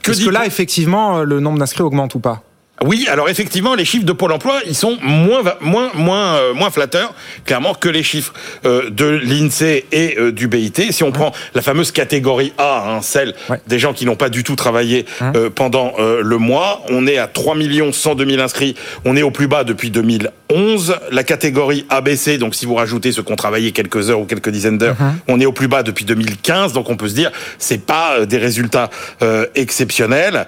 Est-ce 0.06 0.24
que 0.24 0.30
là, 0.30 0.46
effectivement, 0.46 1.22
le 1.22 1.40
nombre 1.40 1.58
d'inscrits 1.58 1.82
augmente 1.82 2.14
ou 2.14 2.20
pas? 2.20 2.42
Oui, 2.82 3.06
alors 3.10 3.28
effectivement, 3.28 3.74
les 3.74 3.84
chiffres 3.84 4.06
de 4.06 4.12
Pôle 4.12 4.32
Emploi, 4.32 4.60
ils 4.66 4.74
sont 4.74 4.96
moins 5.02 5.42
moins 5.60 5.90
moins 5.94 6.36
euh, 6.36 6.54
moins 6.54 6.70
flatteurs, 6.70 7.12
clairement, 7.44 7.74
que 7.74 7.90
les 7.90 8.02
chiffres 8.02 8.32
euh, 8.64 8.88
de 8.88 9.04
l'Insee 9.04 9.84
et 9.92 10.16
euh, 10.18 10.32
du 10.32 10.48
BIT. 10.48 10.90
Si 10.90 11.02
on 11.02 11.12
prend 11.12 11.32
la 11.54 11.60
fameuse 11.60 11.92
catégorie 11.92 12.54
A, 12.56 12.84
hein, 12.88 13.02
celle 13.02 13.34
des 13.66 13.78
gens 13.78 13.92
qui 13.92 14.06
n'ont 14.06 14.16
pas 14.16 14.30
du 14.30 14.44
tout 14.44 14.56
travaillé 14.56 15.04
pendant 15.54 15.94
le 15.98 16.38
mois, 16.38 16.82
on 16.88 17.06
est 17.06 17.18
à 17.18 17.26
3 17.26 17.56
102 17.92 18.26
000 18.30 18.42
inscrits. 18.42 18.74
On 19.04 19.16
est 19.16 19.22
au 19.22 19.30
plus 19.30 19.46
bas 19.46 19.64
depuis 19.64 19.90
2011. 19.90 20.96
La 21.10 21.22
catégorie 21.22 21.84
ABC, 21.90 22.38
donc 22.38 22.54
si 22.54 22.64
vous 22.64 22.74
rajoutez 22.74 23.12
ceux 23.12 23.22
qui 23.22 23.32
ont 23.32 23.36
travaillé 23.36 23.72
quelques 23.72 24.08
heures 24.08 24.20
ou 24.20 24.24
quelques 24.24 24.50
dizaines 24.50 24.78
d'heures, 24.78 24.96
on 25.28 25.40
est 25.40 25.46
au 25.46 25.52
plus 25.52 25.68
bas 25.68 25.82
depuis 25.82 26.04
2015. 26.04 26.72
Donc 26.72 26.88
on 26.88 26.96
peut 26.96 27.08
se 27.08 27.14
dire, 27.14 27.30
c'est 27.58 27.84
pas 27.84 28.24
des 28.24 28.38
résultats 28.38 28.88
exceptionnels. 29.54 30.46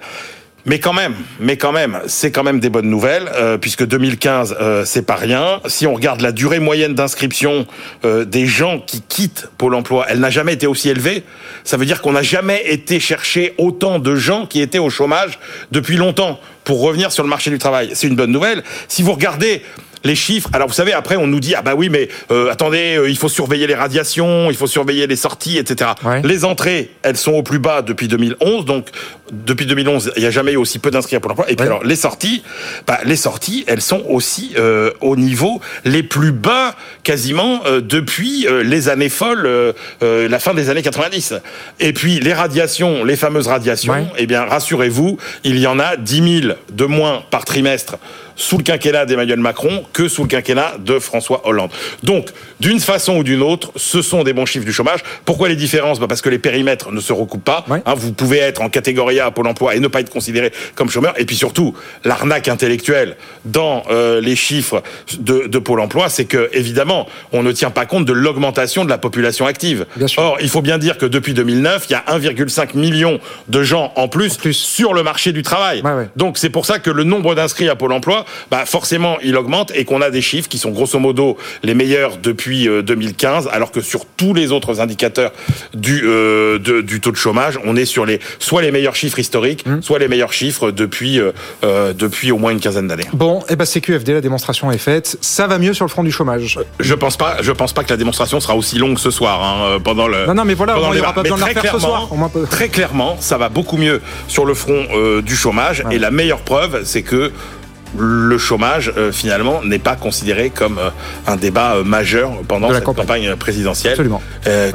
Mais 0.65 0.79
quand 0.79 0.93
même, 0.93 1.13
mais 1.41 1.57
quand 1.57 1.73
même, 1.73 1.99
c'est 2.07 2.31
quand 2.31 2.43
même 2.43 2.61
des 2.61 2.69
bonnes 2.69 2.89
nouvelles, 2.89 3.29
euh, 3.35 3.57
puisque 3.57 3.85
2015, 3.85 4.55
euh, 4.61 4.85
c'est 4.85 5.01
pas 5.01 5.15
rien. 5.15 5.59
Si 5.65 5.85
on 5.85 5.93
regarde 5.93 6.21
la 6.21 6.31
durée 6.31 6.59
moyenne 6.59 6.95
d'inscription 6.95 7.67
euh, 8.05 8.23
des 8.23 8.45
gens 8.45 8.79
qui 8.79 9.01
quittent 9.01 9.49
Pôle 9.57 9.75
Emploi, 9.75 10.05
elle 10.07 10.19
n'a 10.19 10.29
jamais 10.29 10.53
été 10.53 10.65
aussi 10.65 10.87
élevée. 10.87 11.23
Ça 11.65 11.75
veut 11.75 11.85
dire 11.85 12.01
qu'on 12.01 12.13
n'a 12.13 12.21
jamais 12.21 12.63
été 12.65 13.01
chercher 13.01 13.53
autant 13.57 13.99
de 13.99 14.15
gens 14.15 14.45
qui 14.45 14.61
étaient 14.61 14.79
au 14.79 14.89
chômage 14.89 15.37
depuis 15.71 15.97
longtemps 15.97 16.39
pour 16.63 16.81
revenir 16.81 17.11
sur 17.11 17.23
le 17.23 17.29
marché 17.29 17.49
du 17.49 17.57
travail. 17.57 17.89
C'est 17.93 18.07
une 18.07 18.15
bonne 18.15 18.31
nouvelle. 18.31 18.63
Si 18.87 19.03
vous 19.03 19.11
regardez 19.11 19.63
les 20.03 20.15
chiffres. 20.15 20.49
Alors 20.53 20.67
vous 20.67 20.73
savez, 20.73 20.93
après 20.93 21.15
on 21.15 21.27
nous 21.27 21.39
dit 21.39 21.55
ah 21.55 21.61
bah 21.61 21.73
oui, 21.75 21.89
mais 21.89 22.09
euh, 22.31 22.51
attendez, 22.51 22.97
euh, 22.97 23.09
il 23.09 23.17
faut 23.17 23.29
surveiller 23.29 23.67
les 23.67 23.75
radiations, 23.75 24.49
il 24.49 24.57
faut 24.57 24.67
surveiller 24.67 25.07
les 25.07 25.15
sorties, 25.15 25.57
etc. 25.57 25.91
Les 26.23 26.45
entrées, 26.45 26.91
elles 27.03 27.17
sont 27.17 27.33
au 27.33 27.43
plus 27.43 27.59
bas 27.59 27.81
depuis 27.81 28.07
2011, 28.07 28.65
donc 28.65 28.87
depuis 29.31 29.65
2011, 29.65 30.13
il 30.15 30.21
n'y 30.21 30.27
a 30.27 30.31
jamais 30.31 30.53
eu 30.53 30.57
aussi 30.57 30.79
peu 30.79 30.91
d'inscrits 30.91 31.19
pour 31.19 31.29
l'emploi. 31.29 31.49
Et 31.49 31.55
puis 31.55 31.65
alors 31.65 31.83
les 31.83 31.95
sorties, 31.95 32.43
bah, 32.85 32.99
les 33.05 33.15
sorties, 33.15 33.63
elles 33.67 33.81
sont 33.81 34.03
aussi 34.09 34.53
euh, 34.57 34.91
au 35.01 35.15
niveau 35.15 35.61
les 35.85 36.03
plus 36.03 36.31
bas 36.31 36.75
quasiment 37.03 37.61
depuis 37.81 38.47
les 38.63 38.89
années 38.89 39.09
folles, 39.09 39.73
la 40.01 40.39
fin 40.39 40.53
des 40.53 40.69
années 40.69 40.81
90. 40.81 41.35
Et 41.79 41.93
puis 41.93 42.19
les 42.19 42.33
radiations, 42.33 43.03
les 43.03 43.15
fameuses 43.15 43.47
radiations, 43.47 44.07
eh 44.17 44.25
bien 44.25 44.45
rassurez-vous, 44.45 45.17
il 45.43 45.59
y 45.59 45.67
en 45.67 45.79
a 45.79 45.97
10 45.97 46.41
000 46.41 46.53
de 46.71 46.85
moins 46.85 47.23
par 47.29 47.45
trimestre 47.45 47.97
sous 48.35 48.57
le 48.57 48.63
quinquennat 48.63 49.05
d'Emmanuel 49.05 49.39
Macron 49.39 49.83
que 49.93 50.07
sous 50.07 50.23
le 50.23 50.27
quinquennat 50.27 50.75
de 50.79 50.99
François 50.99 51.47
Hollande. 51.47 51.71
Donc, 52.03 52.29
d'une 52.59 52.79
façon 52.79 53.17
ou 53.17 53.23
d'une 53.23 53.41
autre, 53.41 53.71
ce 53.75 54.01
sont 54.01 54.23
des 54.23 54.33
bons 54.33 54.45
chiffres 54.45 54.65
du 54.65 54.73
chômage. 54.73 55.01
Pourquoi 55.25 55.49
les 55.49 55.55
différences? 55.55 55.99
Bah 55.99 56.07
Parce 56.07 56.21
que 56.21 56.29
les 56.29 56.39
périmètres 56.39 56.91
ne 56.91 56.99
se 56.99 57.13
recoupent 57.13 57.43
pas. 57.43 57.65
Hein, 57.69 57.93
vous 57.95 58.13
pouvez 58.13 58.37
être 58.39 58.61
en 58.61 58.69
catégorie 58.69 59.19
A 59.19 59.27
à 59.27 59.31
Pôle 59.31 59.47
emploi 59.47 59.75
et 59.75 59.79
ne 59.79 59.87
pas 59.87 59.99
être 60.01 60.09
considéré 60.09 60.51
comme 60.75 60.89
chômeur. 60.89 61.13
Et 61.17 61.25
puis 61.25 61.35
surtout, 61.35 61.73
l'arnaque 62.03 62.47
intellectuelle 62.47 63.17
dans 63.45 63.83
euh, 63.89 64.21
les 64.21 64.35
chiffres 64.35 64.83
de, 65.19 65.47
de 65.47 65.59
Pôle 65.59 65.79
emploi, 65.79 66.09
c'est 66.09 66.25
que, 66.25 66.49
évidemment, 66.53 67.07
on 67.31 67.43
ne 67.43 67.51
tient 67.51 67.71
pas 67.71 67.85
compte 67.85 68.05
de 68.05 68.13
l'augmentation 68.13 68.85
de 68.85 68.89
la 68.89 68.97
population 68.97 69.45
active. 69.45 69.85
Or, 70.17 70.37
il 70.41 70.49
faut 70.49 70.61
bien 70.61 70.77
dire 70.77 70.97
que 70.97 71.05
depuis 71.05 71.33
2009, 71.33 71.85
il 71.89 71.93
y 71.93 71.95
a 71.95 72.03
1,5 72.07 72.77
million 72.77 73.19
de 73.47 73.63
gens 73.63 73.91
en 73.95 74.07
plus, 74.07 74.37
plus, 74.37 74.53
sur 74.53 74.93
le 74.93 75.03
marché 75.03 75.31
du 75.31 75.43
travail. 75.43 75.81
Donc, 76.15 76.37
c'est 76.37 76.49
pour 76.49 76.65
ça 76.65 76.79
que 76.79 76.89
le 76.89 77.03
nombre 77.03 77.35
d'inscrits 77.35 77.69
à 77.69 77.75
Pôle 77.75 77.91
emploi 77.91 78.22
bah 78.51 78.65
forcément 78.65 79.17
il 79.23 79.35
augmente 79.35 79.71
et 79.75 79.85
qu'on 79.85 80.01
a 80.01 80.09
des 80.09 80.21
chiffres 80.21 80.49
qui 80.49 80.57
sont 80.57 80.71
grosso 80.71 80.99
modo 80.99 81.37
les 81.63 81.73
meilleurs 81.73 82.17
depuis 82.17 82.67
2015, 82.67 83.47
euh, 83.47 83.49
alors 83.51 83.71
que 83.71 83.81
sur 83.81 84.05
tous 84.05 84.33
les 84.33 84.51
autres 84.51 84.79
indicateurs 84.81 85.31
du 85.73 86.03
euh, 86.05 86.59
du 86.59 86.99
taux 86.99 87.11
de 87.11 87.17
chômage, 87.17 87.59
on 87.63 87.75
est 87.75 87.85
sur 87.85 88.05
les 88.05 88.19
soit 88.39 88.61
les 88.61 88.71
meilleurs 88.71 88.95
chiffres 88.95 89.19
historiques, 89.19 89.65
mmh. 89.65 89.81
soit 89.81 89.99
les 89.99 90.07
meilleurs 90.07 90.33
chiffres 90.33 90.71
depuis 90.71 91.19
euh, 91.19 91.93
depuis 91.93 92.31
au 92.31 92.37
moins 92.37 92.51
une 92.51 92.59
quinzaine 92.59 92.87
d'années. 92.87 93.05
Bon, 93.13 93.41
et 93.49 93.55
ben 93.55 93.65
CQFD, 93.65 94.13
la 94.13 94.21
démonstration 94.21 94.71
est 94.71 94.77
faite. 94.77 95.17
Ça 95.21 95.47
va 95.47 95.57
mieux 95.57 95.73
sur 95.73 95.85
le 95.85 95.89
front 95.89 96.03
du 96.03 96.11
chômage? 96.11 96.59
Je 96.79 96.93
pense 96.93 97.17
pas, 97.17 97.37
je 97.41 97.51
pense 97.51 97.73
pas 97.73 97.83
que 97.83 97.89
la 97.89 97.97
démonstration 97.97 98.39
sera 98.39 98.55
aussi 98.55 98.77
longue 98.77 98.99
ce 98.99 99.11
soir 99.11 99.41
hein, 99.43 99.79
pendant 99.83 100.07
le. 100.07 100.25
Non, 100.25 100.33
non, 100.33 100.45
mais 100.45 100.53
voilà, 100.53 100.77
on 100.79 100.93
n'aura 100.93 101.13
pas 101.13 101.23
besoin 101.23 101.37
de 101.37 101.41
la 101.41 101.61
faire 101.61 101.73
ce 101.73 101.79
soir. 101.79 102.09
Très 102.49 102.69
clairement, 102.69 103.17
ça 103.19 103.37
va 103.37 103.49
beaucoup 103.49 103.77
mieux 103.77 104.01
sur 104.27 104.45
le 104.45 104.53
front 104.53 104.85
du 105.21 105.35
chômage. 105.35 105.83
Et 105.91 105.99
la 105.99 106.11
meilleure 106.11 106.41
preuve, 106.41 106.81
c'est 106.83 107.01
que 107.01 107.31
le 107.97 108.37
chômage 108.37 108.91
finalement 109.11 109.61
n'est 109.63 109.79
pas 109.79 109.95
considéré 109.95 110.49
comme 110.49 110.79
un 111.27 111.35
débat 111.35 111.75
majeur 111.83 112.31
pendant 112.47 112.69
la 112.69 112.81
campagne. 112.81 113.35
présidentielle. 113.35 113.93
Absolument. 113.93 114.21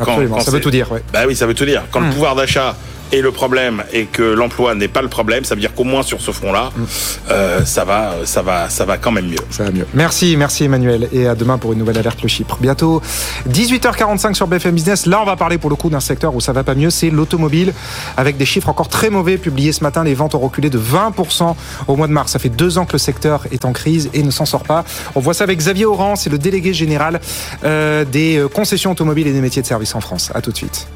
Quand, 0.05 0.41
ça 0.41 0.51
veut 0.51 0.61
tout 0.61 0.71
dire. 0.71 0.89
Bah 1.13 1.21
oui, 1.27 1.35
ça 1.37 1.47
veut 1.47 1.55
tout 1.55 1.65
dire. 1.65 1.85
Quand 1.91 2.01
le 2.01 2.07
mmh. 2.07 2.13
pouvoir 2.13 2.35
d'achat 2.35 2.77
et 3.13 3.21
le 3.21 3.33
problème 3.33 3.85
est 3.93 4.05
que 4.05 4.23
l'emploi 4.23 4.75
n'est 4.75 4.89
pas 4.89 5.03
le 5.03 5.09
problème, 5.09 5.45
ça 5.45 5.55
veut 5.55 5.61
dire 5.61 5.75
qu'au 5.75 5.85
moins 5.85 6.03
sur 6.03 6.21
ce 6.21 6.31
front-là, 6.31 6.71
mm. 6.75 6.85
euh, 7.31 7.65
ça 7.65 7.85
va, 7.85 8.15
ça 8.25 8.43
va, 8.43 8.69
ça 8.69 8.85
va 8.85 8.99
quand 8.99 9.13
même 9.13 9.27
mieux. 9.27 9.39
Ça 9.51 9.65
va 9.65 9.71
mieux. 9.71 9.87
Merci, 9.95 10.37
merci 10.37 10.65
Emmanuel, 10.65 11.09
et 11.13 11.27
à 11.27 11.35
demain 11.35 11.59
pour 11.59 11.73
une 11.73 11.79
nouvelle 11.79 11.99
alerte 11.99 12.23
le 12.23 12.29
Chypre. 12.29 12.59
Bientôt 12.61 13.01
18h45 13.49 14.35
sur 14.35 14.47
BFM 14.47 14.75
Business. 14.75 15.07
Là, 15.07 15.21
on 15.23 15.25
va 15.25 15.37
parler 15.37 15.59
pour 15.59 15.71
le 15.71 15.77
coup 15.77 15.91
d'un 15.91 16.01
secteur 16.01 16.35
où 16.35 16.41
ça 16.41 16.53
va 16.53 16.65
pas 16.65 16.75
mieux, 16.75 16.91
c'est 16.91 17.11
l'automobile, 17.11 17.73
avec 18.17 18.37
des 18.37 18.47
chiffres 18.47 18.69
encore 18.69 18.89
très 18.89 19.11
mauvais 19.11 19.39
publiés 19.39 19.73
ce 19.73 19.83
matin. 19.83 20.05
Les 20.05 20.15
ventes 20.15 20.35
ont 20.35 20.41
reculé 20.41 20.71
de 20.71 20.79
20% 20.79 21.55
au 21.87 21.97
mois 21.97 22.07
de 22.07 22.13
mars. 22.13 22.33
Ça 22.33 22.39
fait 22.39 22.49
deux 22.49 22.79
ans 22.79 22.85
que 22.85 22.93
le 22.93 22.99
secteur 22.99 23.47
est 23.51 23.65
en 23.65 23.73
crise 23.73 24.11
et 24.15 24.23
ne 24.23 24.31
s'en 24.31 24.45
sort 24.45 24.65
pas. 24.65 24.85
On 25.15 25.21
voit 25.21 25.35
ça 25.35 25.45
avec 25.45 25.59
Xavier 25.59 25.87
Oran, 25.87 26.17
c'est 26.17 26.31
le 26.31 26.39
délégué 26.39 26.73
général 26.75 27.21
euh, 27.65 28.05
des 28.05 28.45
concessions 28.55 28.93
automobiles 28.93 29.27
et 29.27 29.33
des 29.33 29.41
métiers 29.41 29.63
de 29.63 29.67
service 29.67 29.95
en 29.95 30.01
France. 30.01 30.31
À 30.35 30.41
tout 30.41 30.51
de 30.51 30.57
suite. 30.57 30.89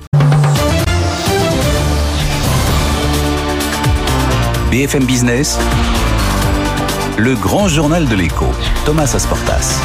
BFM 4.73 5.05
Business, 5.05 5.59
le 7.19 7.35
grand 7.35 7.69
journal 7.69 8.09
de 8.09 8.15
l'écho, 8.15 8.47
Thomas 8.87 9.13
Asportas. 9.15 9.79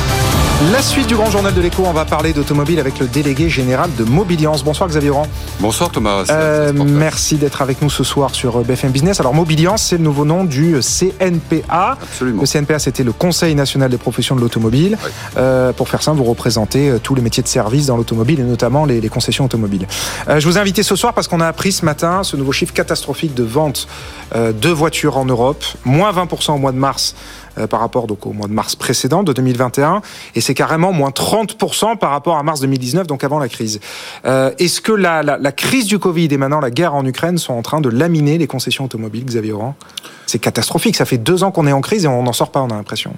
La 0.60 0.82
suite 0.82 1.06
du 1.06 1.16
grand 1.16 1.30
journal 1.30 1.54
de 1.54 1.62
l'écho, 1.62 1.84
on 1.86 1.94
va 1.94 2.04
parler 2.04 2.34
d'automobile 2.34 2.80
avec 2.80 2.98
le 2.98 3.06
délégué 3.06 3.48
général 3.48 3.92
de 3.96 4.04
Mobiliance. 4.04 4.64
Bonsoir 4.64 4.90
Xavier 4.90 5.12
Rand. 5.12 5.28
Bonsoir 5.60 5.92
Thomas. 5.92 6.26
Euh, 6.32 6.74
merci 6.74 7.36
d'être 7.36 7.62
avec 7.62 7.80
nous 7.84 7.92
ce 7.92 8.04
soir 8.04 8.34
sur 8.34 8.64
BFM 8.64 8.90
Business. 8.90 9.20
Alors 9.20 9.36
Mobiliance, 9.36 9.84
c'est 9.84 9.98
le 9.98 10.04
nouveau 10.04 10.26
nom 10.26 10.44
du 10.44 10.80
CNPA. 10.80 11.96
Absolument. 12.02 12.42
Le 12.42 12.48
CNPA, 12.48 12.80
c'était 12.80 13.04
le 13.04 13.12
Conseil 13.12 13.54
national 13.54 13.92
des 13.92 14.00
professions 14.00 14.36
de 14.36 14.42
l'automobile. 14.42 14.98
Euh, 15.38 15.74
pour 15.74 15.90
faire 15.90 16.02
simple, 16.02 16.18
vous 16.18 16.24
représentez 16.24 16.90
euh, 16.90 16.98
tous 16.98 17.14
les 17.14 17.22
métiers 17.22 17.44
de 17.44 17.48
service 17.48 17.86
dans 17.86 17.96
l'automobile 17.96 18.40
et 18.40 18.44
notamment 18.44 18.86
les, 18.86 19.08
concessions 19.10 19.46
automobiles. 19.46 19.88
je 20.28 20.46
vous 20.46 20.58
ai 20.58 20.60
invité 20.60 20.82
ce 20.82 20.96
soir 20.96 21.14
parce 21.14 21.28
qu'on 21.28 21.40
a 21.40 21.48
appris 21.48 21.72
ce 21.72 21.86
matin 21.86 22.24
ce 22.24 22.36
nouveau 22.36 22.52
chiffre 22.52 22.74
catastrophique 22.74 23.36
de 23.36 23.44
vente 23.44 23.88
de 24.36 24.70
voitures 24.70 25.18
en 25.18 25.24
Europe, 25.24 25.64
moins 25.86 26.12
20% 26.12 26.54
au 26.54 26.58
mois 26.58 26.74
de 26.74 26.78
mars 26.78 27.16
euh, 27.16 27.47
par 27.66 27.80
rapport 27.80 28.06
donc, 28.06 28.26
au 28.28 28.34
mois 28.34 28.48
de 28.48 28.54
mars 28.54 28.76
précédent 28.76 29.24
de 29.24 29.34
2021, 29.34 30.02
et 30.36 30.42
c'est 30.42 30.54
carrément 30.54 30.92
moins 30.92 31.10
30% 31.10 31.98
par 31.98 32.12
rapport 32.12 32.38
à 32.38 32.44
mars 32.44 32.60
2019, 32.62 33.08
donc 33.08 33.24
avant 33.24 33.40
la 33.40 33.50
crise. 33.50 33.80
Euh, 34.26 34.52
est-ce 34.60 34.82
que 34.82 34.92
la, 34.92 35.24
la, 35.24 35.52
crise 35.52 35.86
du 35.86 36.00
Covid 36.00 36.28
et 36.32 36.38
maintenant 36.38 36.60
la 36.60 36.72
guerre 36.72 36.94
en 36.94 37.06
Ukraine 37.06 37.38
sont 37.38 37.54
en 37.54 37.62
train 37.62 37.82
de 37.82 37.90
laminer 37.90 38.38
les 38.38 38.48
concessions 38.48 38.86
automobiles, 38.86 39.26
Xavier 39.26 39.54
Oran? 39.54 39.76
C'est 40.26 40.40
catastrophique, 40.40 40.96
ça 40.96 41.06
fait 41.06 41.18
deux 41.18 41.44
ans 41.44 41.52
qu'on 41.52 41.68
est 41.68 41.72
en 41.72 41.82
crise 41.82 42.06
et 42.06 42.08
on 42.08 42.24
n'en 42.24 42.34
sort 42.34 42.52
pas, 42.52 42.62
on 42.62 42.70
a 42.70 42.76
l'impression. 42.76 43.14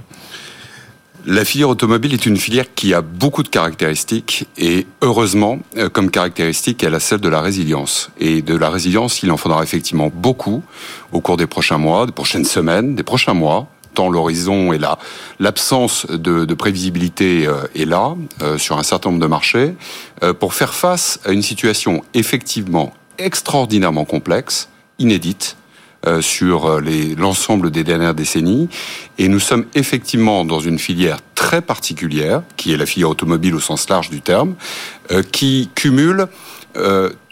La 1.26 1.44
filière 1.44 1.70
automobile 1.70 2.14
est 2.14 2.26
une 2.26 2.38
filière 2.38 2.74
qui 2.74 2.94
a 2.94 3.02
beaucoup 3.02 3.44
de 3.44 3.50
caractéristiques 3.50 4.48
et 4.58 4.88
heureusement, 5.02 5.60
euh, 5.78 5.90
comme 5.90 6.12
caractéristique, 6.12 6.82
elle 6.82 6.96
a 6.96 7.00
celle 7.02 7.20
de 7.20 7.28
la 7.28 7.42
résilience. 7.42 8.10
Et 8.20 8.42
de 8.42 8.56
la 8.56 8.70
résilience, 8.70 9.22
il 9.22 9.32
en 9.32 9.38
faudra 9.38 9.62
effectivement 9.62 10.10
beaucoup 10.14 10.64
au 11.12 11.20
cours 11.20 11.36
des 11.36 11.46
prochains 11.46 11.78
mois, 11.78 12.06
des 12.06 12.14
prochaines 12.14 12.46
semaines, 12.46 12.96
des 12.96 13.04
prochains 13.04 13.34
mois, 13.34 13.68
tant 13.94 14.10
l'horizon 14.10 14.74
est 14.74 14.78
là. 14.78 15.00
L'absence 15.40 16.06
de, 16.08 16.54
prévisibilité 16.54 17.48
euh, 17.48 17.64
est 17.76 17.86
là 17.86 18.16
euh, 18.42 18.58
sur 18.58 18.78
un 18.78 18.84
certain 18.84 19.10
nombre 19.10 19.22
de 19.22 19.28
marchés 19.28 19.76
euh, 20.24 20.34
pour 20.34 20.54
faire 20.54 20.74
face 20.74 21.20
à 21.26 21.32
une 21.32 21.42
situation 21.42 22.04
effectivement 22.14 22.94
extraordinairement 23.18 24.06
complexe, 24.06 24.70
inédite, 24.98 25.56
sur 26.22 26.80
l'ensemble 27.18 27.72
des 27.72 27.84
dernières 27.84 28.14
décennies. 28.14 28.70
Et 29.18 29.28
nous 29.28 29.42
sommes 29.42 29.66
effectivement 29.76 30.46
dans 30.46 30.62
une 30.62 30.80
filière 30.80 31.18
très 31.36 31.62
particulière, 31.62 32.42
qui 32.56 32.72
est 32.72 32.78
la 32.78 32.86
filière 32.86 33.10
automobile 33.10 33.54
au 33.54 33.60
sens 33.60 33.90
large 33.90 34.10
du 34.10 34.22
terme, 34.22 34.56
qui 35.34 35.70
cumule 35.76 36.28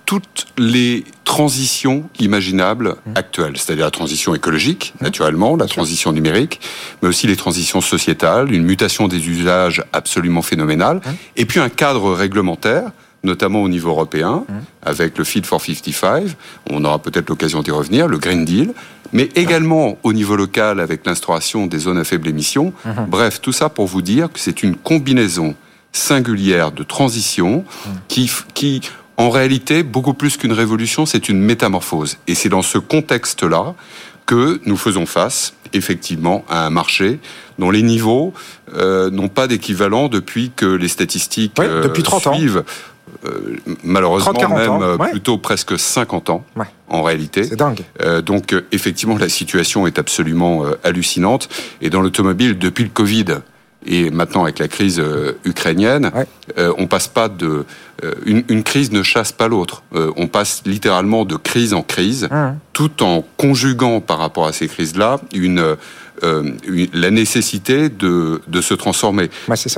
toutes 0.08 0.48
les 0.58 1.04
transitions 1.26 2.10
imaginables 2.20 2.96
mmh. 3.06 3.12
actuelles, 3.15 3.58
c'est-à-dire 3.58 3.86
la 3.86 3.91
transition 3.91 4.34
écologique, 4.34 4.93
mmh. 4.96 5.04
naturellement, 5.04 5.56
la 5.58 5.67
transition 5.67 6.13
numérique, 6.13 6.62
mais 7.02 7.10
aussi 7.10 7.28
les 7.28 7.36
transitions 7.36 7.82
sociétales, 7.82 8.52
une 8.52 8.63
mutation 8.63 9.10
des 9.10 9.28
usages 9.28 9.84
absolument 9.91 10.41
phénoménale, 10.41 10.98
mmh. 10.98 11.10
et 11.36 11.46
puis 11.46 11.60
un 11.60 11.70
cadre 11.70 12.13
réglementaire 12.13 12.91
notamment 13.24 13.62
au 13.62 13.67
niveau 13.67 13.89
européen, 13.89 14.46
avec 14.84 15.17
le 15.17 15.26
Fit 15.26 15.41
for 15.41 15.60
55, 15.60 16.28
on 16.70 16.86
aura 16.86 17.00
peut-être 17.00 17.28
l'occasion 17.28 17.62
d'y 17.62 17.72
revenir, 17.72 18.08
le 18.08 18.20
Green 18.20 18.46
Deal, 18.46 18.74
mais 19.12 19.28
également 19.36 19.98
au 20.04 20.13
niveau 20.13 20.38
local 20.38 20.80
avec 20.80 21.06
l'instauration 21.06 21.65
des 21.65 21.80
zones 21.80 21.98
à 21.98 22.06
faible 22.06 22.30
émission. 22.30 22.74
Bref, 23.10 23.41
tout 23.41 23.52
ça 23.52 23.67
pour 23.67 23.88
vous 23.88 24.04
dire 24.04 24.32
que 24.32 24.39
c'est 24.39 24.63
une 24.63 24.76
combinaison 24.76 25.56
singulière 25.91 26.72
de 26.72 26.84
transition 26.84 27.65
qui, 28.08 28.32
qui 28.54 28.82
en 29.17 29.32
réalité, 29.32 29.82
beaucoup 29.82 30.13
plus 30.13 30.38
qu'une 30.38 30.53
révolution, 30.53 31.06
c'est 31.08 31.27
une 31.27 31.41
métamorphose. 31.41 32.17
Et 32.27 32.36
c'est 32.36 32.49
dans 32.49 32.62
ce 32.62 32.77
contexte-là 32.77 33.73
que 34.27 34.62
nous 34.65 34.77
faisons 34.77 35.08
face, 35.08 35.53
effectivement, 35.73 36.45
à 36.49 36.67
un 36.67 36.69
marché 36.69 37.19
dont 37.58 37.71
les 37.71 37.82
niveaux 37.82 38.34
euh, 38.75 39.10
n'ont 39.10 39.30
pas 39.30 39.47
d'équivalent 39.47 40.08
depuis 40.08 40.51
que 40.56 40.65
les 40.65 40.88
statistiques 40.88 41.60
euh, 41.60 41.82
depuis 41.82 42.03
30 42.03 42.36
suivent. 42.36 42.63
Euh, 43.25 43.56
malheureusement, 43.84 44.34
même 44.49 44.97
plutôt 45.10 45.38
presque 45.38 45.80
50 45.80 46.30
ans, 46.30 46.45
en 46.89 47.01
réalité. 47.01 47.43
C'est 47.45 47.56
dingue. 47.56 47.82
donc, 48.23 48.53
effectivement, 48.71 49.17
la 49.17 49.30
situation 49.30 49.88
est 49.88 49.97
absolument 49.97 50.63
hallucinante. 50.84 51.49
Et 51.82 51.89
dans 51.89 52.01
l'automobile, 52.01 52.60
depuis 52.60 52.84
le 52.84 52.91
Covid, 52.91 53.25
et 53.88 54.12
maintenant 54.12 54.43
avec 54.43 54.60
la 54.60 54.67
crise 54.67 55.00
euh, 55.00 55.34
ukrainienne, 55.45 56.12
euh, 56.58 56.73
on 56.78 56.88
passe 56.88 57.08
pas 57.08 57.30
de 57.30 57.65
euh, 58.04 58.13
une, 58.26 58.63
crise 58.63 58.91
ne 58.91 59.02
chasse 59.02 59.32
pas 59.32 59.47
l'autre. 59.47 59.82
on 59.93 60.28
passe 60.28 60.62
littéralement 60.65 61.26
de 61.26 61.36
crise 61.36 61.73
en 61.73 61.82
crise, 61.82 62.30
tout 62.73 63.02
en 63.02 63.26
conjuguant 63.38 64.02
par 64.02 64.19
rapport 64.19 64.45
à 64.45 64.54
ces 64.54 64.67
crises-là 64.67 65.19
une, 65.34 65.76
la 66.21 67.12
nécessité 67.12 67.89
de, 67.89 68.41
de 68.47 68.62
se 68.62 68.76
transformer. 68.76 69.32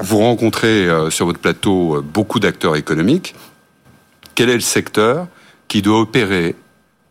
Vous 0.03 0.17
rencontrez 0.17 0.87
sur 1.09 1.27
votre 1.27 1.39
plateau 1.39 2.01
beaucoup 2.01 2.39
d'acteurs 2.39 2.75
économiques. 2.75 3.35
Quel 4.35 4.49
est 4.49 4.55
le 4.55 4.59
secteur 4.59 5.27
qui 5.69 5.81
doit 5.81 6.01
opérer 6.01 6.55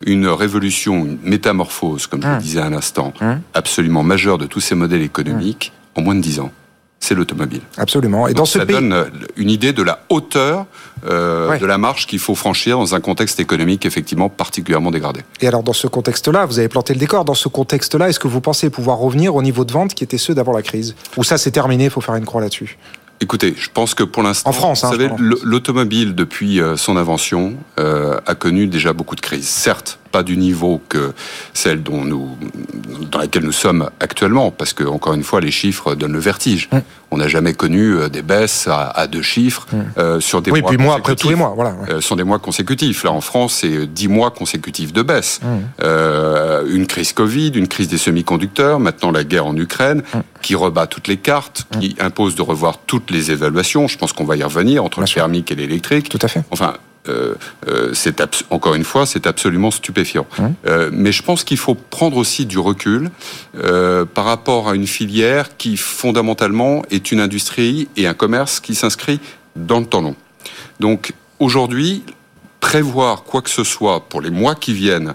une 0.04 0.28
révolution, 0.28 1.06
une 1.06 1.18
métamorphose, 1.22 2.06
comme 2.06 2.22
je 2.22 2.28
le 2.28 2.38
disais 2.38 2.60
à 2.60 2.68
l'instant, 2.68 3.14
absolument 3.54 4.02
majeure 4.02 4.36
de 4.36 4.46
tous 4.46 4.60
ces 4.60 4.74
modèles 4.74 5.02
économiques 5.02 5.72
en 5.94 6.02
moins 6.02 6.14
de 6.14 6.20
dix 6.20 6.38
ans? 6.40 6.52
C'est 7.00 7.14
l'automobile. 7.14 7.60
Absolument. 7.76 8.26
Et 8.28 8.34
dans 8.34 8.44
ce 8.44 8.58
ça 8.58 8.64
donne 8.64 8.92
euh, 8.92 9.04
une 9.36 9.50
idée 9.50 9.72
de 9.72 9.82
la 9.82 10.00
hauteur 10.08 10.66
euh, 11.08 11.56
de 11.58 11.66
la 11.66 11.78
marche 11.78 12.06
qu'il 12.06 12.18
faut 12.18 12.34
franchir 12.34 12.76
dans 12.76 12.94
un 12.94 13.00
contexte 13.00 13.38
économique 13.40 13.86
effectivement 13.86 14.28
particulièrement 14.28 14.90
dégradé. 14.90 15.20
Et 15.40 15.46
alors 15.46 15.62
dans 15.62 15.72
ce 15.72 15.86
contexte-là, 15.86 16.44
vous 16.46 16.58
avez 16.58 16.68
planté 16.68 16.94
le 16.94 17.00
décor. 17.00 17.24
Dans 17.24 17.34
ce 17.34 17.48
contexte-là, 17.48 18.08
est-ce 18.08 18.18
que 18.18 18.28
vous 18.28 18.40
pensez 18.40 18.68
pouvoir 18.68 18.98
revenir 18.98 19.34
au 19.36 19.42
niveau 19.42 19.64
de 19.64 19.72
vente 19.72 19.94
qui 19.94 20.04
était 20.04 20.18
ceux 20.18 20.34
d'avant 20.34 20.52
la 20.52 20.62
crise 20.62 20.96
Ou 21.16 21.24
ça 21.24 21.38
c'est 21.38 21.52
terminé, 21.52 21.84
il 21.84 21.90
faut 21.90 22.00
faire 22.00 22.16
une 22.16 22.24
croix 22.26 22.40
là-dessus 22.40 22.76
Écoutez, 23.20 23.54
je 23.58 23.68
pense 23.72 23.94
que 23.94 24.04
pour 24.04 24.22
l'instant, 24.22 24.50
en 24.50 24.52
France, 24.52 24.84
vous 24.84 24.92
savez, 24.92 25.10
l'automobile 25.18 26.14
depuis 26.14 26.60
euh, 26.60 26.76
son 26.76 26.96
invention 26.96 27.54
a 27.76 28.34
connu 28.36 28.68
déjà 28.68 28.92
beaucoup 28.92 29.16
de 29.16 29.20
crises. 29.20 29.48
Certes, 29.48 29.98
pas 30.10 30.22
du 30.22 30.36
niveau 30.36 30.80
que 30.88 31.12
celle 31.54 31.82
dont 31.82 32.04
nous, 32.04 32.36
dans 33.10 33.18
laquelle 33.18 33.44
nous 33.44 33.52
sommes 33.52 33.90
actuellement, 34.00 34.50
parce 34.50 34.72
que 34.72 34.84
encore 34.84 35.14
une 35.14 35.22
fois, 35.22 35.40
les 35.40 35.50
chiffres 35.50 35.94
donnent 35.94 36.12
le 36.12 36.18
vertige. 36.18 36.68
On 37.10 37.16
n'a 37.16 37.28
jamais 37.28 37.54
connu 37.54 37.94
euh, 37.94 38.08
des 38.08 38.20
baisses 38.22 38.68
à, 38.70 39.06
deux 39.06 39.22
chiffres 39.22 39.66
euh, 39.96 40.20
sur 40.20 40.42
des 40.42 40.50
oui, 40.50 40.60
mois 40.60 40.68
puis 40.70 40.78
mois 40.78 40.96
après 40.96 41.16
tous 41.16 41.30
les 41.30 41.34
mois, 41.34 41.52
voilà. 41.54 41.74
Euh, 41.88 42.00
sont 42.00 42.16
des 42.16 42.24
mois 42.24 42.38
consécutifs. 42.38 43.02
Là, 43.04 43.12
en 43.12 43.22
France, 43.22 43.58
c'est 43.60 43.86
dix 43.86 44.08
mois 44.08 44.30
consécutifs 44.30 44.92
de 44.92 45.02
baisse. 45.02 45.40
Euh, 45.82 46.66
une 46.68 46.86
crise 46.86 47.12
Covid, 47.12 47.50
une 47.54 47.68
crise 47.68 47.88
des 47.88 47.98
semi-conducteurs, 47.98 48.80
maintenant 48.80 49.10
la 49.10 49.24
guerre 49.24 49.46
en 49.46 49.56
Ukraine, 49.56 50.02
qui 50.42 50.54
rebat 50.54 50.86
toutes 50.86 51.08
les 51.08 51.16
cartes, 51.16 51.66
qui 51.80 51.96
impose 51.98 52.34
de 52.34 52.42
revoir 52.42 52.78
toutes 52.86 53.10
les 53.10 53.30
évaluations. 53.30 53.88
Je 53.88 53.96
pense 53.96 54.12
qu'on 54.12 54.24
va 54.24 54.36
y 54.36 54.42
revenir 54.42 54.84
entre 54.84 55.00
le 55.00 55.06
thermique 55.06 55.50
et 55.50 55.54
l'électrique. 55.54 56.08
Tout 56.08 56.18
à 56.22 56.28
fait. 56.28 56.42
Enfin, 56.50 56.74
euh, 57.08 57.34
euh, 57.68 57.90
c'est 57.94 58.22
encore 58.50 58.74
une 58.74 58.84
fois, 58.84 59.06
c'est 59.06 59.26
absolument 59.26 59.70
stupéfiant. 59.70 60.26
Euh, 60.66 60.90
mais 60.92 61.12
je 61.12 61.22
pense 61.22 61.44
qu'il 61.44 61.56
faut 61.56 61.74
prendre 61.74 62.16
aussi 62.16 62.46
du 62.46 62.58
recul 62.58 63.10
par 64.14 64.24
rapport 64.24 64.68
à 64.68 64.74
une 64.74 64.86
filière 64.86 65.56
qui 65.56 65.76
fondamentalement 65.76 66.82
est 66.90 67.12
une 67.12 67.20
industrie 67.20 67.88
et 67.96 68.06
un 68.06 68.14
commerce 68.14 68.60
qui 68.60 68.74
s'inscrit 68.74 69.20
dans 69.56 69.80
le 69.80 69.86
temps 69.86 70.02
long. 70.02 70.16
Donc 70.80 71.12
aujourd'hui, 71.38 72.04
prévoir 72.60 73.24
quoi 73.24 73.42
que 73.42 73.50
ce 73.50 73.64
soit 73.64 74.08
pour 74.08 74.20
les 74.20 74.30
mois 74.30 74.54
qui 74.54 74.72
viennent 74.72 75.12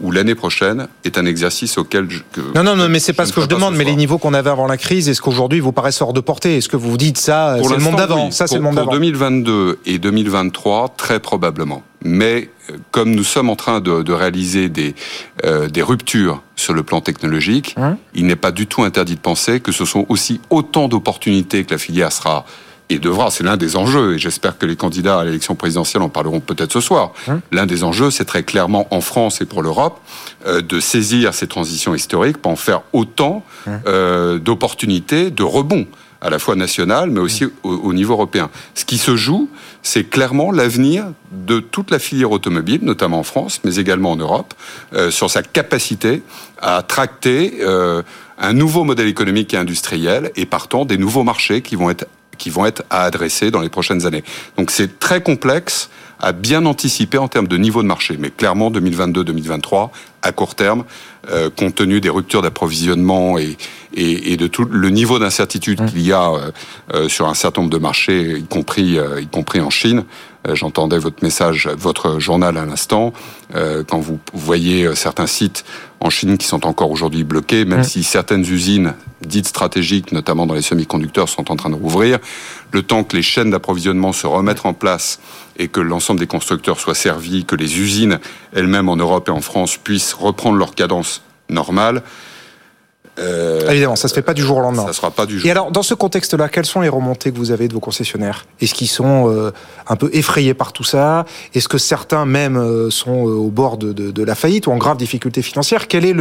ou 0.00 0.10
l'année 0.10 0.34
prochaine 0.34 0.88
est 1.04 1.18
un 1.18 1.26
exercice 1.26 1.78
auquel 1.78 2.10
je, 2.10 2.18
non 2.54 2.64
non 2.64 2.74
non 2.76 2.88
mais 2.88 2.98
c'est 2.98 3.12
pas 3.12 3.26
ce 3.26 3.32
que 3.32 3.40
je 3.40 3.46
demande 3.46 3.76
mais 3.76 3.84
les 3.84 3.94
niveaux 3.96 4.18
qu'on 4.18 4.34
avait 4.34 4.50
avant 4.50 4.66
la 4.66 4.76
crise 4.76 5.08
est-ce 5.08 5.22
qu'aujourd'hui 5.22 5.60
vous 5.60 5.72
paraissent 5.72 6.02
hors 6.02 6.12
de 6.12 6.20
portée? 6.20 6.56
Est-ce 6.56 6.68
que 6.68 6.76
vous 6.76 6.90
vous 6.90 6.96
dites 6.96 7.18
ça 7.18 7.56
c'est 7.62 7.76
le 7.76 7.78
monde 7.78 7.96
d'avant? 7.96 8.30
ça 8.30 8.46
c'est 8.46 8.56
le 8.56 8.62
monde 8.62 8.74
d'avant. 8.74 8.86
pour 8.88 8.94
2022 8.94 9.78
et 9.86 9.98
2023 9.98 10.94
très 10.96 11.20
probablement. 11.20 11.82
Mais 12.06 12.50
euh, 12.70 12.76
comme 12.90 13.14
nous 13.14 13.24
sommes 13.24 13.48
en 13.48 13.56
train 13.56 13.80
de, 13.80 14.02
de 14.02 14.12
réaliser 14.12 14.68
des, 14.68 14.94
euh, 15.44 15.68
des 15.68 15.82
ruptures 15.82 16.42
sur 16.54 16.74
le 16.74 16.82
plan 16.82 17.00
technologique, 17.00 17.74
hein? 17.78 17.96
il 18.14 18.26
n'est 18.26 18.36
pas 18.36 18.52
du 18.52 18.66
tout 18.66 18.82
interdit 18.82 19.14
de 19.14 19.20
penser 19.20 19.60
que 19.60 19.72
ce 19.72 19.84
sont 19.84 20.04
aussi 20.08 20.40
autant 20.50 20.88
d'opportunités 20.88 21.64
que 21.64 21.72
la 21.72 21.78
filière 21.78 22.12
sera 22.12 22.44
et 22.90 22.98
devra, 22.98 23.30
c'est 23.30 23.44
l'un 23.44 23.56
des 23.56 23.76
enjeux, 23.76 24.14
et 24.14 24.18
j'espère 24.18 24.58
que 24.58 24.66
les 24.66 24.76
candidats 24.76 25.20
à 25.20 25.24
l'élection 25.24 25.54
présidentielle 25.54 26.02
en 26.02 26.08
parleront 26.08 26.40
peut-être 26.40 26.72
ce 26.72 26.80
soir. 26.80 27.12
Hein 27.28 27.40
l'un 27.50 27.66
des 27.66 27.82
enjeux, 27.82 28.10
c'est 28.10 28.26
très 28.26 28.42
clairement 28.42 28.86
en 28.90 29.00
France 29.00 29.40
et 29.40 29.46
pour 29.46 29.62
l'Europe, 29.62 30.00
euh, 30.46 30.60
de 30.60 30.80
saisir 30.80 31.32
ces 31.32 31.46
transitions 31.46 31.94
historiques 31.94 32.38
pour 32.38 32.52
en 32.52 32.56
faire 32.56 32.82
autant 32.92 33.44
hein 33.66 33.80
euh, 33.86 34.38
d'opportunités, 34.38 35.30
de 35.30 35.42
rebonds 35.42 35.86
à 36.24 36.30
la 36.30 36.38
fois 36.38 36.56
national, 36.56 37.10
mais 37.10 37.20
aussi 37.20 37.44
au, 37.62 37.92
niveau 37.92 38.14
européen. 38.14 38.48
Ce 38.74 38.86
qui 38.86 38.96
se 38.96 39.14
joue, 39.14 39.50
c'est 39.82 40.04
clairement 40.04 40.52
l'avenir 40.52 41.04
de 41.30 41.60
toute 41.60 41.90
la 41.90 41.98
filière 41.98 42.30
automobile, 42.30 42.80
notamment 42.82 43.18
en 43.18 43.24
France, 43.24 43.60
mais 43.62 43.76
également 43.76 44.12
en 44.12 44.16
Europe, 44.16 44.54
euh, 44.94 45.10
sur 45.10 45.30
sa 45.30 45.42
capacité 45.42 46.22
à 46.62 46.82
tracter 46.82 47.58
euh, 47.60 48.02
un 48.38 48.54
nouveau 48.54 48.84
modèle 48.84 49.06
économique 49.06 49.52
et 49.52 49.58
industriel, 49.58 50.32
et 50.34 50.46
partant 50.46 50.86
des 50.86 50.96
nouveaux 50.96 51.24
marchés 51.24 51.60
qui 51.60 51.76
vont 51.76 51.90
être 51.90 52.06
qui 52.36 52.50
vont 52.50 52.66
être 52.66 52.82
à 52.90 53.02
adresser 53.02 53.50
dans 53.50 53.60
les 53.60 53.68
prochaines 53.68 54.06
années. 54.06 54.24
Donc 54.56 54.70
c'est 54.70 54.98
très 54.98 55.22
complexe 55.22 55.90
à 56.20 56.32
bien 56.32 56.64
anticiper 56.64 57.18
en 57.18 57.28
termes 57.28 57.48
de 57.48 57.56
niveau 57.56 57.82
de 57.82 57.88
marché. 57.88 58.16
Mais 58.18 58.30
clairement, 58.30 58.70
2022-2023, 58.70 59.90
à 60.22 60.32
court 60.32 60.54
terme, 60.54 60.84
euh, 61.30 61.50
compte 61.50 61.74
tenu 61.74 62.00
des 62.00 62.08
ruptures 62.08 62.42
d'approvisionnement 62.42 63.38
et, 63.38 63.56
et, 63.94 64.32
et, 64.32 64.36
de 64.36 64.46
tout 64.46 64.64
le 64.64 64.90
niveau 64.90 65.18
d'incertitude 65.18 65.84
qu'il 65.86 66.00
y 66.00 66.12
a 66.12 66.30
euh, 66.30 66.50
euh, 66.94 67.08
sur 67.08 67.28
un 67.28 67.34
certain 67.34 67.62
nombre 67.62 67.72
de 67.72 67.78
marchés, 67.78 68.38
y 68.38 68.44
compris, 68.44 68.98
y 69.20 69.26
compris 69.26 69.60
en 69.60 69.70
Chine, 69.70 70.04
j'entendais 70.52 70.98
votre 70.98 71.22
message, 71.22 71.68
votre 71.76 72.18
journal 72.18 72.56
à 72.56 72.64
l'instant, 72.64 73.12
quand 73.52 73.98
vous 73.98 74.18
voyez 74.32 74.94
certains 74.94 75.26
sites 75.26 75.64
en 76.00 76.10
Chine 76.10 76.36
qui 76.36 76.46
sont 76.46 76.66
encore 76.66 76.90
aujourd'hui 76.90 77.24
bloqués, 77.24 77.64
même 77.64 77.82
si 77.82 78.04
certaines 78.04 78.42
usines 78.42 78.94
dites 79.24 79.46
stratégiques, 79.48 80.12
notamment 80.12 80.46
dans 80.46 80.54
les 80.54 80.62
semi-conducteurs, 80.62 81.28
sont 81.28 81.50
en 81.50 81.56
train 81.56 81.70
de 81.70 81.74
rouvrir, 81.74 82.18
le 82.72 82.82
temps 82.82 83.04
que 83.04 83.16
les 83.16 83.22
chaînes 83.22 83.50
d'approvisionnement 83.50 84.12
se 84.12 84.26
remettent 84.26 84.66
en 84.66 84.74
place 84.74 85.18
et 85.56 85.68
que 85.68 85.80
l'ensemble 85.80 86.20
des 86.20 86.26
constructeurs 86.26 86.78
soient 86.78 86.94
servis, 86.94 87.44
que 87.44 87.56
les 87.56 87.78
usines 87.78 88.18
elles-mêmes 88.52 88.88
en 88.88 88.96
Europe 88.96 89.28
et 89.28 89.32
en 89.32 89.40
France 89.40 89.76
puissent 89.76 90.12
reprendre 90.12 90.58
leur 90.58 90.74
cadence 90.74 91.22
normale, 91.48 92.02
euh, 93.18 93.70
Évidemment, 93.70 93.96
ça 93.96 94.08
se 94.08 94.14
fait 94.14 94.22
pas 94.22 94.34
du 94.34 94.42
jour 94.42 94.58
au 94.58 94.60
lendemain. 94.60 94.86
Ça 94.86 94.92
sera 94.92 95.10
pas 95.10 95.26
du 95.26 95.38
jour. 95.38 95.46
Et 95.46 95.50
alors, 95.50 95.70
dans 95.70 95.82
ce 95.82 95.94
contexte-là, 95.94 96.48
quelles 96.48 96.66
sont 96.66 96.80
les 96.80 96.88
remontées 96.88 97.30
que 97.30 97.36
vous 97.36 97.50
avez 97.50 97.68
de 97.68 97.74
vos 97.74 97.80
concessionnaires? 97.80 98.46
Est-ce 98.60 98.74
qu'ils 98.74 98.88
sont 98.88 99.30
euh, 99.30 99.52
un 99.86 99.96
peu 99.96 100.10
effrayés 100.12 100.54
par 100.54 100.72
tout 100.72 100.84
ça? 100.84 101.24
Est-ce 101.54 101.68
que 101.68 101.78
certains 101.78 102.26
même 102.26 102.56
euh, 102.56 102.90
sont 102.90 103.12
au 103.12 103.50
bord 103.50 103.76
de, 103.76 103.92
de, 103.92 104.10
de, 104.10 104.24
la 104.24 104.34
faillite 104.34 104.66
ou 104.66 104.72
en 104.72 104.76
grave 104.76 104.96
difficulté 104.96 105.42
financière? 105.42 105.86
Quel 105.86 106.04
est 106.04 106.14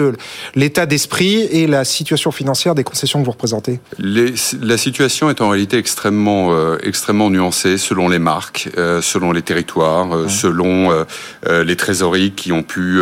l'état 0.55 0.85
d'esprit 0.85 1.41
et 1.51 1.67
la 1.67 1.83
situation 1.85 2.31
financière 2.31 2.75
des 2.75 2.83
concessions 2.83 3.19
que 3.19 3.25
vous 3.25 3.31
représentez? 3.31 3.79
Les, 3.97 4.33
La 4.61 4.77
situation 4.77 5.29
est 5.29 5.41
en 5.41 5.49
réalité 5.49 5.77
extrêmement 5.77 6.77
extrêmement 6.83 7.29
nuancée 7.29 7.77
selon 7.77 8.09
les 8.09 8.19
marques, 8.19 8.69
selon 9.01 9.31
les 9.31 9.41
territoires, 9.41 10.29
selon 10.29 11.05
les 11.49 11.75
trésoreries 11.75 12.31
qui 12.31 12.51
ont 12.51 12.63
pu 12.63 12.99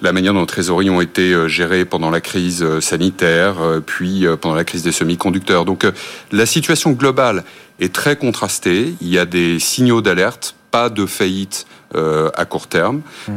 la 0.00 0.12
manière 0.12 0.34
dont 0.34 0.40
les 0.40 0.46
trésoreries 0.46 0.90
ont 0.90 1.00
été 1.00 1.48
gérées 1.48 1.84
pendant 1.84 2.10
la 2.10 2.20
crise 2.20 2.64
sanitaire 2.80 3.21
euh, 3.24 3.80
puis 3.80 4.26
euh, 4.26 4.36
pendant 4.36 4.54
la 4.54 4.64
crise 4.64 4.82
des 4.82 4.92
semi-conducteurs. 4.92 5.64
Donc 5.64 5.84
euh, 5.84 5.92
la 6.30 6.46
situation 6.46 6.92
globale 6.92 7.44
est 7.80 7.92
très 7.92 8.16
contrastée. 8.16 8.94
Il 9.00 9.08
y 9.08 9.18
a 9.18 9.24
des 9.24 9.58
signaux 9.58 10.00
d'alerte, 10.00 10.54
pas 10.70 10.88
de 10.88 11.06
faillite 11.06 11.66
à 11.94 12.46
court 12.46 12.68
terme, 12.68 13.02
mmh. 13.28 13.32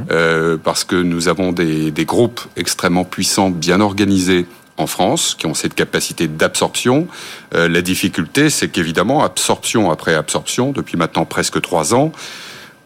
parce 0.63 0.85
que 0.85 0.95
nous 0.95 1.27
avons 1.27 1.51
des, 1.51 1.91
des, 1.91 2.05
groupes 2.05 2.39
extrêmement 2.55 3.03
puissants, 3.03 3.49
bien 3.49 3.81
organisés 3.81 4.45
en 4.77 4.87
France, 4.87 5.35
qui 5.37 5.45
ont 5.45 5.53
cette 5.53 5.73
capacité 5.73 6.29
d'absorption. 6.29 7.09
la 7.51 7.81
difficulté, 7.81 8.49
c'est 8.49 8.69
qu'évidemment, 8.69 9.25
absorption 9.25 9.91
après 9.91 10.15
absorption, 10.15 10.71
depuis 10.71 10.95
maintenant 10.95 11.25
presque 11.25 11.59
trois 11.59 11.93
ans, 11.93 12.13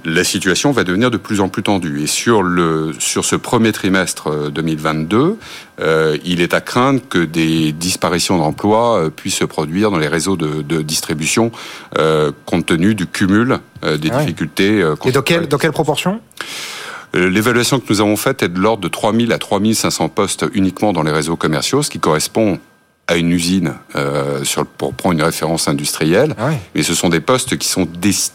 la 0.06 0.24
situation 0.24 0.72
va 0.72 0.84
devenir 0.84 1.12
de 1.12 1.18
plus 1.18 1.42
en 1.42 1.50
plus 1.50 1.64
tendue. 1.64 2.02
Et 2.02 2.08
sur, 2.08 2.42
le, 2.42 2.94
sur 3.00 3.26
ce 3.26 3.36
premier 3.36 3.72
trimestre 3.72 4.50
2022, 4.50 5.18
euh, 5.18 5.36
euh, 5.82 6.18
il 6.24 6.42
est 6.42 6.54
à 6.54 6.62
craindre 6.62 7.02
que 7.10 7.20
des 7.20 7.72
disparitions 7.72 8.38
d'emplois 8.38 9.00
euh, 9.00 9.10
puissent 9.10 9.38
se 9.38 9.46
produire 9.46 9.92
dans 9.92 9.98
les 9.98 10.08
réseaux 10.08 10.38
de, 10.38 10.62
de 10.62 10.82
distribution, 10.82 11.52
euh, 11.98 12.32
compte 12.46 12.68
tenu 12.68 12.96
du 12.96 13.08
cumul 13.08 13.60
euh, 13.84 13.98
des 13.98 14.10
ah 14.12 14.20
difficultés. 14.20 14.84
Et 15.06 15.12
dans 15.12 15.22
quelle, 15.22 15.48
dans 15.48 15.58
quelle 15.58 15.72
proportion? 15.72 16.22
L'évaluation 17.14 17.80
que 17.80 17.86
nous 17.90 18.02
avons 18.02 18.18
faite 18.18 18.44
est 18.44 18.50
de 18.50 18.60
l'ordre 18.60 18.84
de 18.84 18.88
3000 18.88 19.34
à 19.34 19.40
3500 19.40 20.10
postes 20.10 20.46
uniquement 20.54 20.94
dans 20.94 21.02
les 21.02 21.12
réseaux 21.12 21.36
commerciaux, 21.36 21.82
ce 21.82 21.90
qui 21.90 22.00
correspond 22.00 22.60
à 23.10 23.15
une 23.15 23.32
usine, 23.32 23.74
euh, 23.95 24.43
sur, 24.43 24.67
pour 24.67 24.93
prendre 24.93 25.15
une 25.15 25.24
référence 25.24 25.67
industrielle, 25.67 26.36
ah 26.38 26.52
mais 26.76 26.84
ce 26.84 26.93
sont 26.93 27.10
des 27.10 27.19
postes 27.19 27.58
qui 27.58 27.67
sont 27.67 27.88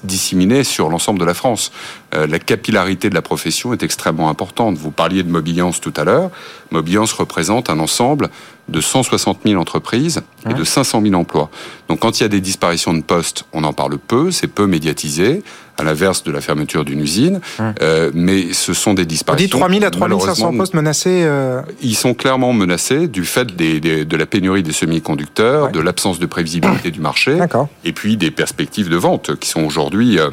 disséminés 0.03 0.65
sur 0.65 0.89
l'ensemble 0.89 1.21
de 1.21 1.25
la 1.25 1.33
France. 1.33 1.71
Euh, 2.13 2.27
la 2.27 2.41
capillarité 2.41 3.09
de 3.09 3.15
la 3.15 3.23
profession 3.23 3.73
est 3.73 3.85
extrêmement 3.85 4.29
importante. 4.29 4.77
Vous 4.77 4.91
parliez 4.91 5.23
de 5.23 5.31
Mobiliance 5.31 5.81
tout 5.81 5.95
à 5.97 6.03
l'heure. 6.03 6.29
Mobiliance 6.73 7.13
représente 7.13 7.71
un 7.71 7.79
ensemble 7.79 8.31
de 8.69 8.81
160 8.81 9.43
000 9.47 9.61
entreprises 9.61 10.23
et 10.51 10.55
de 10.55 10.65
500 10.65 11.03
000 11.03 11.15
emplois. 11.15 11.51
Donc 11.89 12.01
quand 12.01 12.19
il 12.19 12.25
y 12.25 12.27
a 12.27 12.29
des 12.29 12.41
disparitions 12.41 12.95
de 12.95 13.03
postes, 13.03 13.45
on 13.53 13.63
en 13.63 13.73
parle 13.73 13.97
peu, 13.99 14.33
c'est 14.33 14.49
peu 14.49 14.67
médiatisé, 14.67 15.45
à 15.79 15.83
l'inverse 15.83 16.23
de 16.23 16.31
la 16.31 16.41
fermeture 16.41 16.85
d'une 16.85 17.01
usine, 17.01 17.41
euh, 17.61 18.11
mais 18.15 18.53
ce 18.53 18.75
sont 18.75 18.95
des 18.95 19.07
disparitions. 19.07 19.59
On 19.59 19.69
dit 19.69 19.79
3 19.81 19.81
000 19.81 19.85
à 19.85 19.91
3 19.91 20.35
500 20.35 20.57
postes 20.57 20.75
menacés 20.75 21.23
euh... 21.25 21.63
Ils 21.83 21.97
sont 21.97 22.15
clairement 22.15 22.53
menacés 22.53 23.09
du 23.09 23.25
fait 23.25 23.55
des, 23.57 23.81
des, 23.81 24.05
de 24.05 24.17
la 24.17 24.27
pénurie 24.27 24.63
des 24.63 24.73
semi-conducteurs, 24.73 25.71
de 25.71 25.81
l'absence 25.81 26.19
de 26.19 26.27
prévisibilité 26.27 26.91
du 26.91 27.01
marché, 27.01 27.39
et 27.85 27.93
puis 27.93 28.17
des 28.17 28.31
perspectives 28.31 28.89
de 28.89 28.97
vente 28.97 29.37
qui 29.37 29.49
sont 29.49 29.63
aujourd'hui... 29.63 30.19
Euh, 30.19 30.31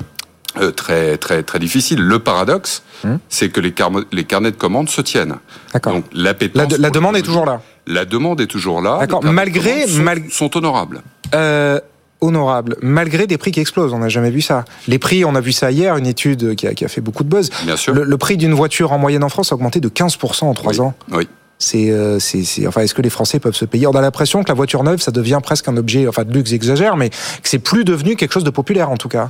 euh, 0.60 0.71
très 0.71 1.15
très 1.15 1.43
très 1.43 1.60
difficiles. 1.60 2.01
Le 2.01 2.19
paradoxe, 2.19 2.84
hum. 3.06 3.19
c'est 3.30 3.47
que 3.47 3.62
les, 3.62 3.73
les, 4.12 4.25
carnets 4.25 4.51
de 4.51 4.58
commandes 4.58 4.89
se 4.89 4.99
tiennent. 4.99 5.38
Donc 5.86 6.04
la, 6.12 6.34
la, 6.54 6.89
demande 6.89 7.15
est 7.15 7.21
toujours 7.21 7.45
là. 7.45 7.62
La 7.88 8.04
demande 8.04 8.41
est 8.41 8.47
toujours 8.47 8.82
là. 8.82 8.97
D'accord. 8.99 9.23
Malgré 9.23 9.88
sont, 9.88 10.04
sont 10.30 10.58
honorables. 10.58 11.04
Euh, 11.34 11.80
honorables, 12.21 12.77
malgré 12.81 13.27
des 13.27 13.38
prix 13.38 13.51
qui 13.51 13.60
explosent. 13.60 13.93
On 13.93 13.99
n'a 13.99 14.10
jamais 14.10 14.29
vu 14.29 14.41
ça. 14.41 14.65
Les 14.88 14.99
prix, 14.99 15.25
on 15.25 15.36
a 15.36 15.41
vu 15.41 15.51
ça 15.51 15.71
hier, 15.71 15.97
une 15.97 16.07
étude 16.07 16.55
qui 16.55 16.67
a, 16.67 16.73
qui 16.73 16.86
a 16.86 16.88
fait 16.88 17.01
beaucoup 17.01 17.23
de 17.23 17.29
buzz. 17.29 17.49
Bien 17.65 17.75
sûr. 17.75 17.93
Le, 17.93 18.17
prix 18.17 18.38
d'une 18.38 18.53
voiture 18.53 18.91
en 18.91 18.99
moyenne 18.99 19.23
en 19.23 19.29
France 19.29 19.51
a 19.51 19.55
augmenté 19.55 19.79
de 19.79 19.89
15% 19.89 20.45
en 20.45 20.53
3 20.53 20.81
ans. 20.81 20.93
Oui. 21.12 21.27
C'est, 21.57 21.91
euh, 21.91 22.17
c'est, 22.19 22.65
enfin, 22.65 22.81
est-ce 22.81 22.95
que 22.95 23.03
les 23.03 23.12
Français 23.12 23.39
peuvent 23.39 23.55
se 23.55 23.65
payer? 23.65 23.86
On 23.86 23.91
a 23.91 24.01
l'impression 24.01 24.43
que 24.43 24.49
la 24.49 24.55
voiture 24.55 24.84
neuve, 24.84 24.99
ça 24.99 25.12
devient 25.12 25.39
presque 25.43 25.67
un 25.67 25.77
objet, 25.77 26.07
enfin, 26.07 26.23
de 26.23 26.34
luxe 26.34 26.53
exagère, 26.53 26.97
mais 26.97 27.10
que 27.10 27.15
c'est 27.43 27.60
plus 27.60 27.84
devenu 27.84 28.15
quelque 28.15 28.31
chose 28.31 28.43
de 28.43 28.49
populaire 28.49 28.89
en 28.89 28.97
tout 28.97 29.10
cas. 29.10 29.29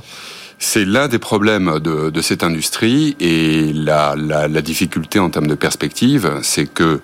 C'est 0.58 0.84
l'un 0.84 1.08
des 1.08 1.18
problèmes 1.18 1.78
de, 1.80 2.08
de, 2.08 2.22
cette 2.22 2.44
industrie 2.44 3.16
et 3.20 3.72
la, 3.74 4.14
la, 4.16 4.48
la, 4.48 4.62
difficulté 4.62 5.18
en 5.18 5.28
termes 5.28 5.48
de 5.48 5.56
perspective, 5.56 6.38
c'est 6.42 6.66
que 6.66 7.00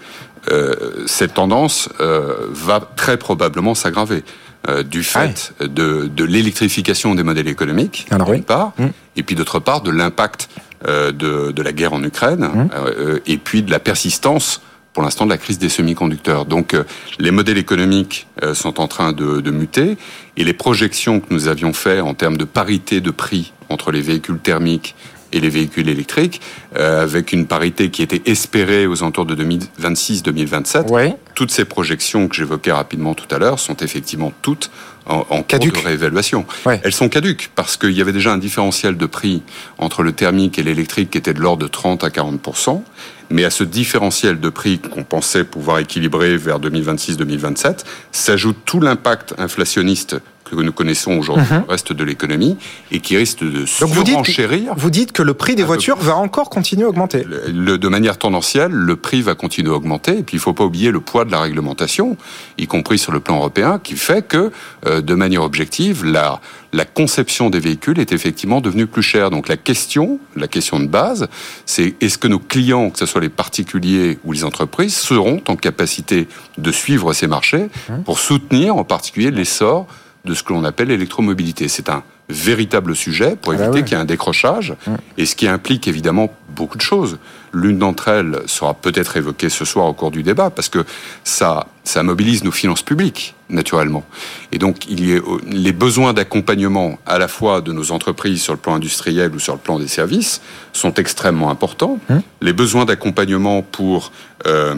euh, 0.50 1.04
cette 1.06 1.34
tendance 1.34 1.88
euh, 2.00 2.46
va 2.50 2.80
très 2.96 3.16
probablement 3.16 3.74
s'aggraver. 3.74 4.22
Euh, 4.68 4.82
du 4.82 5.04
fait 5.04 5.54
de, 5.60 6.08
de 6.08 6.24
l'électrification 6.24 7.14
des 7.14 7.22
modèles 7.22 7.46
économiques, 7.46 8.08
d'une 8.10 8.42
part, 8.42 8.72
mmh. 8.76 8.86
et 9.16 9.22
puis 9.22 9.36
d'autre 9.36 9.60
part 9.60 9.82
de 9.82 9.90
l'impact 9.92 10.48
euh, 10.86 11.12
de, 11.12 11.52
de, 11.52 11.62
la 11.62 11.72
guerre 11.72 11.92
en 11.92 12.02
Ukraine, 12.02 12.40
mmh. 12.40 12.70
euh, 12.74 13.20
et 13.26 13.38
puis 13.38 13.62
de 13.62 13.70
la 13.70 13.78
persistance 13.78 14.60
pour 14.92 15.04
l'instant 15.04 15.26
de 15.26 15.30
la 15.30 15.38
crise 15.38 15.60
des 15.60 15.68
semi-conducteurs. 15.68 16.44
Donc 16.44 16.74
les 17.20 17.30
modèles 17.30 17.56
économiques 17.58 18.26
sont 18.52 18.80
en 18.80 18.88
train 18.88 19.12
de, 19.12 19.40
de, 19.40 19.50
muter 19.52 19.96
et 20.36 20.42
les 20.42 20.54
projections 20.54 21.20
que 21.20 21.26
nous 21.30 21.46
avions 21.46 21.72
faites 21.72 22.00
en 22.00 22.14
termes 22.14 22.36
de 22.36 22.44
parité 22.44 23.00
de 23.00 23.12
prix 23.12 23.52
entre 23.68 23.92
les 23.92 24.00
véhicules 24.02 24.40
thermiques 24.40 24.96
et 25.32 25.40
les 25.40 25.48
véhicules 25.48 25.88
électriques, 25.88 26.40
euh, 26.76 27.02
avec 27.02 27.32
une 27.32 27.46
parité 27.46 27.90
qui 27.90 28.02
était 28.02 28.22
espérée 28.26 28.86
aux 28.86 29.02
alentours 29.02 29.26
de 29.26 29.34
2026-2027. 29.34 30.90
Ouais. 30.90 31.16
Toutes 31.34 31.50
ces 31.50 31.64
projections 31.64 32.28
que 32.28 32.34
j'évoquais 32.34 32.72
rapidement 32.72 33.14
tout 33.14 33.32
à 33.34 33.38
l'heure 33.38 33.58
sont 33.58 33.76
effectivement 33.76 34.32
toutes 34.42 34.70
en, 35.06 35.26
en 35.30 35.42
cours 35.42 35.58
de 35.58 35.78
réévaluation. 35.84 36.44
Ouais. 36.66 36.80
Elles 36.84 36.92
sont 36.92 37.08
caduques 37.08 37.50
parce 37.54 37.76
qu'il 37.76 37.92
y 37.92 38.00
avait 38.00 38.12
déjà 38.12 38.32
un 38.32 38.38
différentiel 38.38 38.96
de 38.96 39.06
prix 39.06 39.42
entre 39.78 40.02
le 40.02 40.12
thermique 40.12 40.58
et 40.58 40.62
l'électrique 40.62 41.10
qui 41.10 41.18
était 41.18 41.32
de 41.34 41.40
l'ordre 41.40 41.62
de 41.62 41.68
30 41.68 42.04
à 42.04 42.08
40% 42.08 42.82
mais 43.30 43.44
à 43.44 43.50
ce 43.50 43.64
différentiel 43.64 44.40
de 44.40 44.48
prix 44.48 44.78
qu'on 44.78 45.04
pensait 45.04 45.44
pouvoir 45.44 45.78
équilibrer 45.78 46.36
vers 46.36 46.58
2026-2027 46.60 47.84
s'ajoute 48.12 48.56
tout 48.64 48.80
l'impact 48.80 49.34
inflationniste 49.38 50.16
que 50.56 50.62
nous 50.62 50.72
connaissons 50.72 51.12
aujourd'hui 51.18 51.46
le 51.50 51.70
reste 51.70 51.92
de 51.92 52.04
l'économie 52.04 52.56
et 52.90 53.00
qui 53.00 53.16
risque 53.16 53.40
de 53.40 53.66
surenchérir. 53.66 54.74
Vous, 54.74 54.80
vous 54.80 54.90
dites 54.90 55.12
que 55.12 55.22
le 55.22 55.34
prix 55.34 55.54
des 55.54 55.64
voitures 55.64 55.96
va 55.96 56.16
encore 56.16 56.50
continuer 56.50 56.84
à 56.84 56.88
augmenter. 56.88 57.24
Le, 57.52 57.78
de 57.78 57.88
manière 57.88 58.18
tendancielle, 58.18 58.72
le 58.72 58.96
prix 58.96 59.22
va 59.22 59.34
continuer 59.34 59.70
à 59.70 59.74
augmenter. 59.74 60.18
Et 60.18 60.22
puis 60.22 60.36
il 60.36 60.40
ne 60.40 60.42
faut 60.42 60.54
pas 60.54 60.64
oublier 60.64 60.90
le 60.90 61.00
poids 61.00 61.24
de 61.24 61.30
la 61.30 61.40
réglementation, 61.40 62.16
y 62.56 62.66
compris 62.66 62.98
sur 62.98 63.12
le 63.12 63.20
plan 63.20 63.36
européen, 63.36 63.80
qui 63.82 63.96
fait 63.96 64.26
que, 64.26 64.50
euh, 64.86 65.00
de 65.00 65.14
manière 65.14 65.42
objective, 65.42 66.04
la, 66.04 66.40
la 66.72 66.84
conception 66.84 67.50
des 67.50 67.60
véhicules 67.60 67.98
est 67.98 68.12
effectivement 68.12 68.60
devenue 68.60 68.86
plus 68.86 69.02
chère. 69.02 69.30
Donc 69.30 69.48
la 69.48 69.56
question, 69.56 70.18
la 70.36 70.48
question 70.48 70.80
de 70.80 70.86
base, 70.86 71.28
c'est 71.66 71.94
est-ce 72.00 72.18
que 72.18 72.28
nos 72.28 72.38
clients, 72.38 72.90
que 72.90 72.98
ce 72.98 73.06
soit 73.06 73.20
les 73.20 73.28
particuliers 73.28 74.18
ou 74.24 74.32
les 74.32 74.44
entreprises, 74.44 74.94
seront 74.94 75.40
en 75.48 75.56
capacité 75.56 76.28
de 76.56 76.72
suivre 76.72 77.12
ces 77.12 77.26
marchés 77.26 77.68
mmh. 77.88 78.02
pour 78.04 78.18
soutenir 78.18 78.76
en 78.76 78.84
particulier 78.84 79.30
l'essor 79.30 79.86
de 80.28 80.34
ce 80.34 80.42
que 80.42 80.52
l'on 80.52 80.64
appelle 80.64 80.88
l'électromobilité. 80.88 81.66
C'est 81.68 81.88
un 81.88 82.04
véritable 82.28 82.94
sujet 82.94 83.36
pour 83.40 83.54
ah 83.54 83.56
bah 83.56 83.64
éviter 83.64 83.84
qu'il 83.84 83.96
y 83.96 83.98
ait 83.98 84.02
un 84.02 84.04
décrochage, 84.04 84.74
mmh. 84.86 84.94
et 85.16 85.26
ce 85.26 85.34
qui 85.34 85.48
implique 85.48 85.88
évidemment 85.88 86.30
beaucoup 86.50 86.76
de 86.76 86.82
choses. 86.82 87.18
L'une 87.54 87.78
d'entre 87.78 88.08
elles 88.08 88.42
sera 88.44 88.74
peut-être 88.74 89.16
évoquée 89.16 89.48
ce 89.48 89.64
soir 89.64 89.86
au 89.86 89.94
cours 89.94 90.10
du 90.10 90.22
débat, 90.22 90.50
parce 90.50 90.68
que 90.68 90.84
ça, 91.24 91.66
ça 91.84 92.02
mobilise 92.02 92.44
nos 92.44 92.50
finances 92.50 92.82
publiques, 92.82 93.34
naturellement. 93.48 94.04
Et 94.52 94.58
donc, 94.58 94.86
il 94.90 95.08
y 95.08 95.16
a 95.16 95.20
les 95.50 95.72
besoins 95.72 96.12
d'accompagnement 96.12 96.98
à 97.06 97.18
la 97.18 97.28
fois 97.28 97.62
de 97.62 97.72
nos 97.72 97.90
entreprises 97.92 98.42
sur 98.42 98.52
le 98.52 98.58
plan 98.58 98.74
industriel 98.74 99.34
ou 99.34 99.38
sur 99.38 99.54
le 99.54 99.60
plan 99.60 99.78
des 99.78 99.88
services 99.88 100.42
sont 100.74 100.92
extrêmement 100.94 101.50
importants. 101.50 101.98
Mmh. 102.10 102.18
Les 102.42 102.52
besoins 102.52 102.84
d'accompagnement 102.84 103.62
pour 103.62 104.12
euh, 104.46 104.74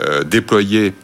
euh, 0.00 0.24
déployer 0.24 0.94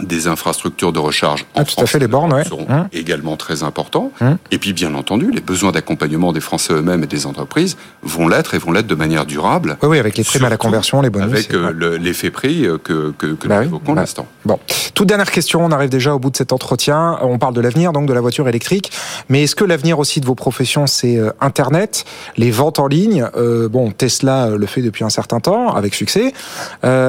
des 0.00 0.26
infrastructures 0.26 0.92
de 0.92 0.98
recharge 0.98 1.44
en 1.54 1.62
ah, 1.62 1.64
tout 1.64 1.80
à 1.80 1.86
fait, 1.86 1.98
les 1.98 2.06
bornes 2.06 2.42
seront 2.44 2.66
hein 2.68 2.88
également 2.92 3.36
très 3.36 3.62
importants. 3.62 4.10
Hein 4.20 4.38
et 4.50 4.58
puis, 4.58 4.72
bien 4.72 4.94
entendu, 4.94 5.30
les 5.30 5.40
besoins 5.40 5.70
d'accompagnement 5.70 6.32
des 6.32 6.40
Français 6.40 6.72
eux-mêmes 6.72 7.04
et 7.04 7.06
des 7.06 7.26
entreprises 7.26 7.76
vont 8.02 8.26
l'être 8.26 8.54
et 8.54 8.58
vont 8.58 8.72
l'être 8.72 8.86
de 8.86 8.94
manière 8.94 9.26
durable. 9.26 9.76
Oui, 9.82 9.90
oui 9.90 9.98
avec 9.98 10.16
les 10.16 10.24
primes 10.24 10.44
à 10.44 10.48
la 10.48 10.56
conversion, 10.56 11.02
les 11.02 11.10
bonus. 11.10 11.30
Avec 11.32 11.54
euh, 11.54 11.98
l'effet 11.98 12.30
prix 12.30 12.64
euh, 12.66 12.78
que, 12.78 13.12
que, 13.16 13.26
que 13.34 13.48
bah 13.48 13.58
nous 13.58 13.64
évoquons 13.64 13.92
bah. 13.92 14.00
l'instant. 14.00 14.26
Bon, 14.44 14.58
toute 14.94 15.08
dernière 15.08 15.30
question, 15.30 15.64
on 15.64 15.70
arrive 15.70 15.90
déjà 15.90 16.14
au 16.14 16.18
bout 16.18 16.30
de 16.30 16.36
cet 16.36 16.52
entretien. 16.52 17.18
On 17.22 17.38
parle 17.38 17.54
de 17.54 17.60
l'avenir, 17.60 17.92
donc 17.92 18.06
de 18.06 18.12
la 18.12 18.20
voiture 18.20 18.48
électrique. 18.48 18.90
Mais 19.28 19.44
est-ce 19.44 19.54
que 19.54 19.64
l'avenir 19.64 19.98
aussi 19.98 20.20
de 20.20 20.26
vos 20.26 20.34
professions, 20.34 20.86
c'est 20.86 21.16
euh, 21.16 21.30
Internet, 21.40 22.04
les 22.36 22.50
ventes 22.50 22.78
en 22.78 22.86
ligne? 22.86 23.26
Bon, 23.70 23.90
Tesla 23.90 24.50
le 24.50 24.66
fait 24.66 24.82
depuis 24.82 25.04
un 25.04 25.10
certain 25.10 25.40
temps, 25.40 25.74
avec 25.74 25.94
succès. 25.94 26.32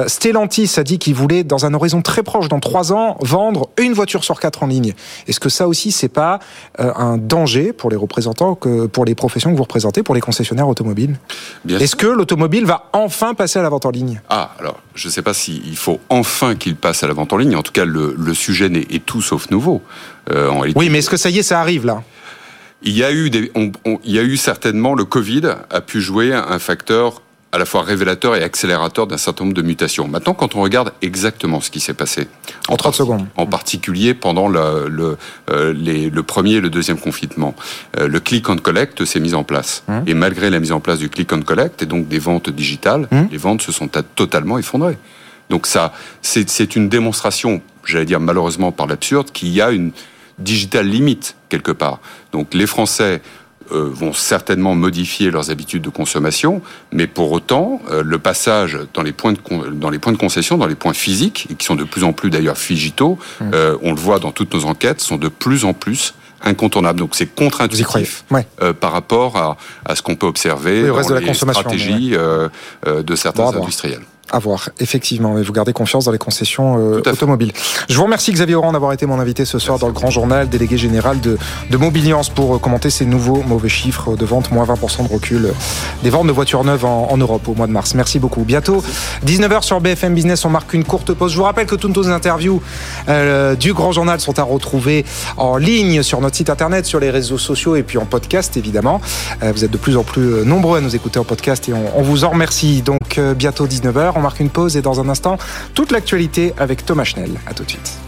Stellantis 0.06 0.72
a 0.76 0.82
dit 0.82 0.98
qu'il 0.98 1.14
voulait, 1.14 1.44
dans 1.44 1.66
un 1.66 1.74
horizon 1.74 2.02
très 2.02 2.22
proche, 2.22 2.48
dans 2.48 2.60
trois 2.60 2.73
ans, 2.82 3.16
vendre 3.20 3.68
une 3.78 3.92
voiture 3.92 4.24
sur 4.24 4.40
quatre 4.40 4.62
en 4.62 4.66
ligne. 4.66 4.94
Est-ce 5.26 5.40
que 5.40 5.48
ça 5.48 5.68
aussi, 5.68 5.92
c'est 5.92 6.08
pas 6.08 6.38
euh, 6.80 6.92
un 6.94 7.18
danger 7.18 7.72
pour 7.72 7.90
les 7.90 7.96
représentants, 7.96 8.54
que, 8.54 8.86
pour 8.86 9.04
les 9.04 9.14
professions 9.14 9.50
que 9.50 9.56
vous 9.56 9.62
représentez, 9.62 10.02
pour 10.02 10.14
les 10.14 10.20
concessionnaires 10.20 10.68
automobiles? 10.68 11.18
Est-ce 11.68 11.96
que 11.96 12.06
l'automobile 12.06 12.64
va 12.64 12.90
enfin 12.92 13.34
passer 13.34 13.58
à 13.58 13.62
la 13.62 13.68
vente 13.68 13.86
en 13.86 13.90
ligne? 13.90 14.20
Ah, 14.28 14.54
alors, 14.58 14.80
je 14.94 15.08
ne 15.08 15.12
sais 15.12 15.22
pas 15.22 15.34
s'il 15.34 15.76
faut 15.76 16.00
enfin 16.08 16.54
qu'il 16.54 16.76
passe 16.76 17.02
à 17.02 17.06
la 17.06 17.14
vente 17.14 17.32
en 17.32 17.36
ligne. 17.36 17.56
En 17.56 17.62
tout 17.62 17.72
cas, 17.72 17.84
le, 17.84 18.34
sujet 18.34 18.66
est, 18.66 19.04
tout 19.04 19.22
sauf 19.22 19.50
nouveau. 19.50 19.82
Euh, 20.30 20.50
oui, 20.76 20.88
mais 20.90 20.98
est-ce 20.98 21.10
que 21.10 21.16
ça 21.16 21.30
y 21.30 21.38
est, 21.38 21.42
ça 21.42 21.60
arrive 21.60 21.86
là? 21.86 22.02
Il 22.82 22.96
y 22.96 23.02
a 23.02 23.12
eu 23.12 23.30
des, 23.30 23.50
il 23.56 24.12
y 24.12 24.18
a 24.18 24.22
eu 24.22 24.36
certainement 24.36 24.94
le 24.94 25.04
Covid 25.04 25.42
a 25.70 25.80
pu 25.80 26.02
jouer 26.02 26.34
un 26.34 26.58
facteur 26.58 27.22
à 27.54 27.58
la 27.58 27.66
fois 27.66 27.82
révélateur 27.82 28.34
et 28.34 28.42
accélérateur 28.42 29.06
d'un 29.06 29.16
certain 29.16 29.44
nombre 29.44 29.54
de 29.54 29.62
mutations. 29.62 30.08
Maintenant, 30.08 30.34
quand 30.34 30.56
on 30.56 30.60
regarde 30.60 30.92
exactement 31.02 31.60
ce 31.60 31.70
qui 31.70 31.78
s'est 31.78 31.94
passé, 31.94 32.26
en 32.68 32.74
30 32.74 32.94
secondes, 32.96 33.26
en 33.36 33.46
particulier 33.46 34.12
pendant 34.12 34.48
le, 34.48 34.88
le, 34.88 35.16
euh, 35.50 35.72
le 35.72 36.22
premier 36.24 36.54
et 36.54 36.60
le 36.60 36.68
deuxième 36.68 36.98
confinement, 36.98 37.54
euh, 37.96 38.08
le 38.08 38.18
click 38.18 38.48
and 38.48 38.56
collect 38.56 39.04
s'est 39.04 39.20
mis 39.20 39.34
en 39.34 39.44
place. 39.44 39.84
Hum. 39.86 40.02
Et 40.08 40.14
malgré 40.14 40.50
la 40.50 40.58
mise 40.58 40.72
en 40.72 40.80
place 40.80 40.98
du 40.98 41.08
click 41.08 41.32
and 41.32 41.42
collect 41.42 41.80
et 41.80 41.86
donc 41.86 42.08
des 42.08 42.18
ventes 42.18 42.50
digitales, 42.50 43.06
hum. 43.12 43.28
les 43.30 43.38
ventes 43.38 43.62
se 43.62 43.70
sont 43.70 43.86
totalement 44.16 44.58
effondrées. 44.58 44.98
Donc 45.48 45.68
ça, 45.68 45.92
c'est 46.22 46.74
une 46.74 46.88
démonstration, 46.88 47.62
j'allais 47.84 48.04
dire 48.04 48.18
malheureusement 48.18 48.72
par 48.72 48.88
l'absurde, 48.88 49.30
qu'il 49.30 49.50
y 49.50 49.60
a 49.60 49.70
une 49.70 49.92
digital 50.40 50.88
limite 50.88 51.36
quelque 51.48 51.70
part. 51.70 52.00
Donc 52.32 52.52
les 52.52 52.66
Français 52.66 53.22
euh, 53.72 53.88
vont 53.90 54.12
certainement 54.12 54.74
modifier 54.74 55.30
leurs 55.30 55.50
habitudes 55.50 55.82
de 55.82 55.88
consommation, 55.88 56.60
mais 56.92 57.06
pour 57.06 57.32
autant, 57.32 57.80
euh, 57.90 58.02
le 58.04 58.18
passage 58.18 58.78
dans 58.92 59.02
les 59.02 59.12
points 59.12 59.32
de 59.32 59.38
dans 59.70 59.90
les 59.90 59.98
points 59.98 60.12
de 60.12 60.18
concession, 60.18 60.58
dans 60.58 60.66
les 60.66 60.74
points 60.74 60.92
physiques, 60.92 61.46
et 61.50 61.54
qui 61.54 61.64
sont 61.64 61.74
de 61.74 61.84
plus 61.84 62.04
en 62.04 62.12
plus 62.12 62.30
d'ailleurs 62.30 62.58
figitaux, 62.58 63.18
mmh. 63.40 63.44
euh, 63.54 63.76
on 63.82 63.92
le 63.92 64.00
voit 64.00 64.18
dans 64.18 64.32
toutes 64.32 64.52
nos 64.52 64.66
enquêtes, 64.66 65.00
sont 65.00 65.16
de 65.16 65.28
plus 65.28 65.64
en 65.64 65.72
plus 65.72 66.14
incontournables. 66.42 66.98
Donc 66.98 67.14
c'est 67.14 67.26
contre-intuitif 67.26 68.24
par 68.80 68.92
rapport 68.92 69.36
à, 69.36 69.56
à 69.86 69.96
ce 69.96 70.02
qu'on 70.02 70.16
peut 70.16 70.26
observer 70.26 70.86
dans 70.86 71.14
les 71.18 71.34
stratégies 71.34 72.14
de 72.84 73.16
certains 73.16 73.56
industriels. 73.56 74.02
À 74.32 74.38
voir, 74.38 74.70
effectivement. 74.80 75.36
Et 75.38 75.42
vous 75.42 75.52
gardez 75.52 75.74
confiance 75.74 76.06
dans 76.06 76.10
les 76.10 76.18
concessions 76.18 76.78
euh, 76.78 77.02
automobiles. 77.06 77.52
Je 77.90 77.96
vous 77.96 78.04
remercie 78.04 78.32
Xavier 78.32 78.54
Oran 78.54 78.72
d'avoir 78.72 78.92
été 78.92 79.04
mon 79.04 79.20
invité 79.20 79.44
ce 79.44 79.58
soir 79.58 79.78
dans 79.78 79.86
le 79.86 79.92
Grand 79.92 80.08
Journal, 80.08 80.48
délégué 80.48 80.78
général 80.78 81.20
de, 81.20 81.36
de 81.70 81.76
Mobiliance 81.76 82.30
pour 82.30 82.54
euh, 82.54 82.58
commenter 82.58 82.88
ces 82.88 83.04
nouveaux 83.04 83.42
mauvais 83.42 83.68
chiffres 83.68 84.16
de 84.16 84.24
vente, 84.24 84.50
moins 84.50 84.64
20% 84.64 85.06
de 85.06 85.12
recul 85.12 85.52
des 86.02 86.08
ventes 86.08 86.26
de 86.26 86.32
voitures 86.32 86.64
neuves 86.64 86.86
en, 86.86 87.16
Europe 87.18 87.46
au 87.48 87.54
mois 87.54 87.66
de 87.66 87.72
mars. 87.72 87.94
Merci 87.94 88.18
beaucoup. 88.18 88.44
Bientôt, 88.44 88.82
19h 89.26 89.62
sur 89.62 89.80
BFM 89.80 90.14
Business, 90.14 90.44
on 90.46 90.50
marque 90.50 90.72
une 90.72 90.84
courte 90.84 91.12
pause. 91.12 91.32
Je 91.32 91.36
vous 91.36 91.44
rappelle 91.44 91.66
que 91.66 91.76
toutes 91.76 91.94
nos 91.94 92.08
interviews 92.08 92.62
euh, 93.08 93.54
du 93.54 93.74
Grand 93.74 93.92
Journal 93.92 94.20
sont 94.20 94.38
à 94.38 94.42
retrouver 94.42 95.04
en 95.36 95.58
ligne 95.58 96.02
sur 96.02 96.20
notre 96.22 96.36
site 96.36 96.48
internet, 96.48 96.86
sur 96.86 96.98
les 96.98 97.10
réseaux 97.10 97.38
sociaux 97.38 97.76
et 97.76 97.82
puis 97.82 97.98
en 97.98 98.06
podcast 98.06 98.56
évidemment. 98.56 99.00
vous 99.42 99.64
êtes 99.64 99.70
de 99.70 99.76
plus 99.76 99.96
en 99.98 100.02
plus 100.02 100.44
nombreux 100.44 100.78
à 100.78 100.80
nous 100.80 100.96
écouter 100.96 101.18
en 101.18 101.24
podcast 101.24 101.68
et 101.68 101.74
on, 101.74 101.98
on 101.98 102.02
vous 102.02 102.24
en 102.24 102.30
remercie. 102.30 102.82
Donc 102.82 103.20
bientôt 103.36 103.66
19h 103.66 104.13
on 104.14 104.20
marque 104.20 104.40
une 104.40 104.50
pause 104.50 104.76
et 104.76 104.82
dans 104.82 105.00
un 105.00 105.08
instant, 105.08 105.38
toute 105.74 105.92
l'actualité 105.92 106.54
avec 106.58 106.84
Thomas 106.84 107.04
Schnell. 107.04 107.32
A 107.46 107.54
tout 107.54 107.64
de 107.64 107.70
suite. 107.70 107.98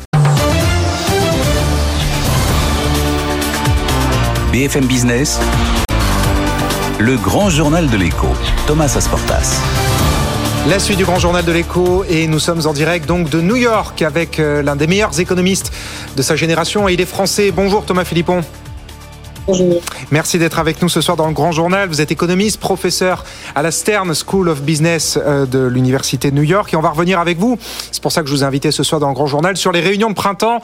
BFM 4.53 4.87
Business, 4.87 5.39
le 6.99 7.17
grand 7.17 7.51
journal 7.51 7.91
de 7.91 7.97
l'écho, 7.97 8.29
Thomas 8.67 8.95
Asportas. 8.97 9.61
La 10.69 10.81
suite 10.81 10.99
du 10.99 11.05
grand 11.05 11.19
journal 11.19 11.45
de 11.45 11.53
l'écho 11.53 12.05
et 12.09 12.27
nous 12.27 12.41
sommes 12.41 12.67
en 12.67 12.73
direct 12.73 13.07
donc 13.07 13.29
de 13.29 13.41
New 13.41 13.55
York 13.55 14.03
avec 14.03 14.41
euh, 14.41 14.63
l'un 14.63 14.75
des 14.75 14.89
meilleurs 14.89 15.21
économistes 15.21 15.73
de 16.17 16.23
sa 16.23 16.35
génération 16.35 16.89
et 16.89 16.95
il 16.95 17.01
est 17.01 17.07
français. 17.07 17.53
Bonjour 17.53 17.85
Thomas 17.85 18.05
Philippon. 18.05 18.43
Merci 20.11 20.39
d'être 20.39 20.59
avec 20.59 20.83
nous 20.83 20.89
ce 20.89 21.01
soir 21.01 21.17
dans 21.17 21.29
le 21.29 21.33
Grand 21.33 21.53
Journal. 21.53 21.89
Vous 21.89 22.01
êtes 22.01 22.11
économiste, 22.11 22.59
professeur 22.59 23.25
à 23.55 23.63
la 23.63 23.71
Stern 23.71 24.13
School 24.13 24.49
of 24.49 24.63
Business 24.63 25.19
euh, 25.25 25.47
de 25.47 25.61
l'Université 25.61 26.33
de 26.33 26.37
New 26.37 26.43
York 26.43 26.73
et 26.73 26.77
on 26.77 26.81
va 26.81 26.89
revenir 26.91 27.21
avec 27.21 27.39
vous. 27.39 27.57
C'est 27.93 28.03
pour 28.03 28.11
ça 28.11 28.23
que 28.23 28.29
je 28.29 28.33
vous 28.33 28.43
ai 28.43 28.47
invité 28.47 28.73
ce 28.73 28.83
soir 28.83 29.01
dans 29.01 29.09
le 29.09 29.15
Grand 29.15 29.29
Journal 29.29 29.57
sur 29.57 29.71
les 29.71 29.81
réunions 29.81 30.11
de 30.11 30.15
printemps 30.15 30.61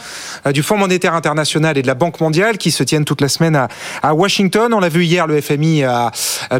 euh, 0.46 0.52
du 0.52 0.64
Fonds 0.64 0.78
monétaire 0.78 1.14
international 1.14 1.78
et 1.78 1.82
de 1.82 1.86
la 1.86 1.94
Banque 1.94 2.20
mondiale 2.20 2.58
qui 2.58 2.72
se 2.72 2.82
tiennent 2.82 3.04
toute 3.04 3.20
la 3.20 3.28
semaine 3.28 3.68
à, 4.02 4.14
Washington. 4.14 4.74
On 4.74 4.80
l'a 4.80 4.88
vu 4.88 5.04
hier, 5.04 5.28
le 5.28 5.40
FMI 5.40 5.84
a, 5.84 6.10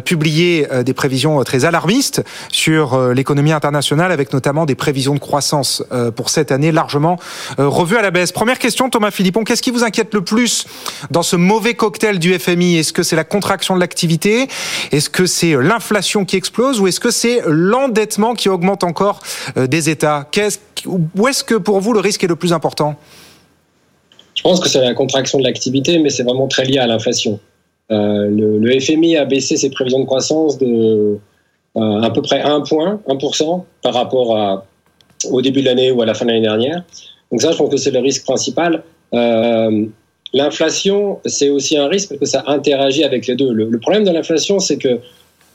publié 0.05 0.67
euh, 0.71 0.83
des 0.83 0.93
prévisions 0.93 1.43
très 1.43 1.65
alarmistes 1.65 2.23
sur 2.51 2.97
l'économie 3.13 3.51
internationale 3.51 4.13
avec 4.13 4.31
notamment 4.31 4.65
des 4.65 4.75
prévisions 4.75 5.13
de 5.13 5.19
croissance 5.19 5.83
pour 6.15 6.29
cette 6.29 6.51
année 6.51 6.71
largement 6.71 7.17
revues 7.57 7.97
à 7.97 8.01
la 8.01 8.11
baisse. 8.11 8.31
Première 8.31 8.59
question, 8.59 8.89
Thomas 8.89 9.11
Philippon, 9.11 9.43
qu'est-ce 9.43 9.61
qui 9.61 9.71
vous 9.71 9.83
inquiète 9.83 10.13
le 10.13 10.21
plus 10.21 10.65
dans 11.11 11.23
ce 11.23 11.35
mauvais 11.35 11.73
cocktail 11.73 12.12
du 12.19 12.37
FMI 12.37 12.77
Est-ce 12.77 12.93
que 12.93 13.03
c'est 13.03 13.15
la 13.15 13.23
contraction 13.23 13.75
de 13.75 13.79
l'activité? 13.79 14.47
Est-ce 14.91 15.09
que 15.09 15.25
c'est 15.25 15.55
l'inflation 15.55 16.25
qui 16.25 16.35
explose 16.35 16.79
ou 16.79 16.87
est-ce 16.87 16.99
que 16.99 17.11
c'est 17.11 17.41
l'endettement 17.45 18.33
qui 18.33 18.49
augmente 18.49 18.83
encore 18.83 19.19
euh, 19.57 19.67
des 19.67 19.89
États? 19.89 20.27
Où 20.85 21.27
est-ce 21.27 21.43
que 21.43 21.55
pour 21.55 21.79
vous 21.79 21.93
le 21.93 21.99
risque 21.99 22.23
est 22.23 22.27
le 22.27 22.35
plus 22.35 22.53
important? 22.53 22.95
Je 24.35 24.41
pense 24.41 24.59
que 24.59 24.67
c'est 24.67 24.81
la 24.81 24.93
contraction 24.93 25.37
de 25.37 25.43
l'activité, 25.43 25.99
mais 25.99 26.09
c'est 26.09 26.23
vraiment 26.23 26.47
très 26.47 26.65
lié 26.65 26.79
à 26.79 26.87
l'inflation. 26.87 27.39
Euh, 27.91 28.29
le, 28.29 28.79
FMI 28.79 29.17
a 29.17 29.25
baissé 29.25 29.57
ses 29.57 29.69
prévisions 29.69 29.99
de 29.99 30.05
croissance 30.05 30.57
de 30.57 31.19
euh, 31.75 32.01
à 32.01 32.09
peu 32.09 32.21
près 32.21 32.41
1 32.41 32.61
point, 32.61 32.99
1% 33.07 33.63
par 33.81 33.93
rapport 33.93 34.63
au 35.29 35.41
début 35.41 35.61
de 35.61 35.65
l'année 35.65 35.91
ou 35.91 36.01
à 36.01 36.05
la 36.05 36.13
fin 36.13 36.25
de 36.25 36.31
l'année 36.31 36.41
dernière. 36.41 36.83
Donc 37.31 37.41
ça, 37.41 37.51
je 37.51 37.57
pense 37.57 37.69
que 37.69 37.77
c'est 37.77 37.91
le 37.91 37.99
risque 37.99 38.23
principal. 38.23 38.83
L'inflation, 40.33 41.19
c'est 41.25 41.49
aussi 41.49 41.77
un 41.77 41.87
risque 41.87 42.09
parce 42.09 42.19
que 42.19 42.25
ça 42.25 42.43
interagit 42.47 43.03
avec 43.03 43.27
les 43.27 43.35
deux. 43.35 43.53
Le, 43.53 43.79
problème 43.79 44.03
de 44.03 44.11
l'inflation, 44.11 44.59
c'est 44.59 44.77
que 44.77 44.99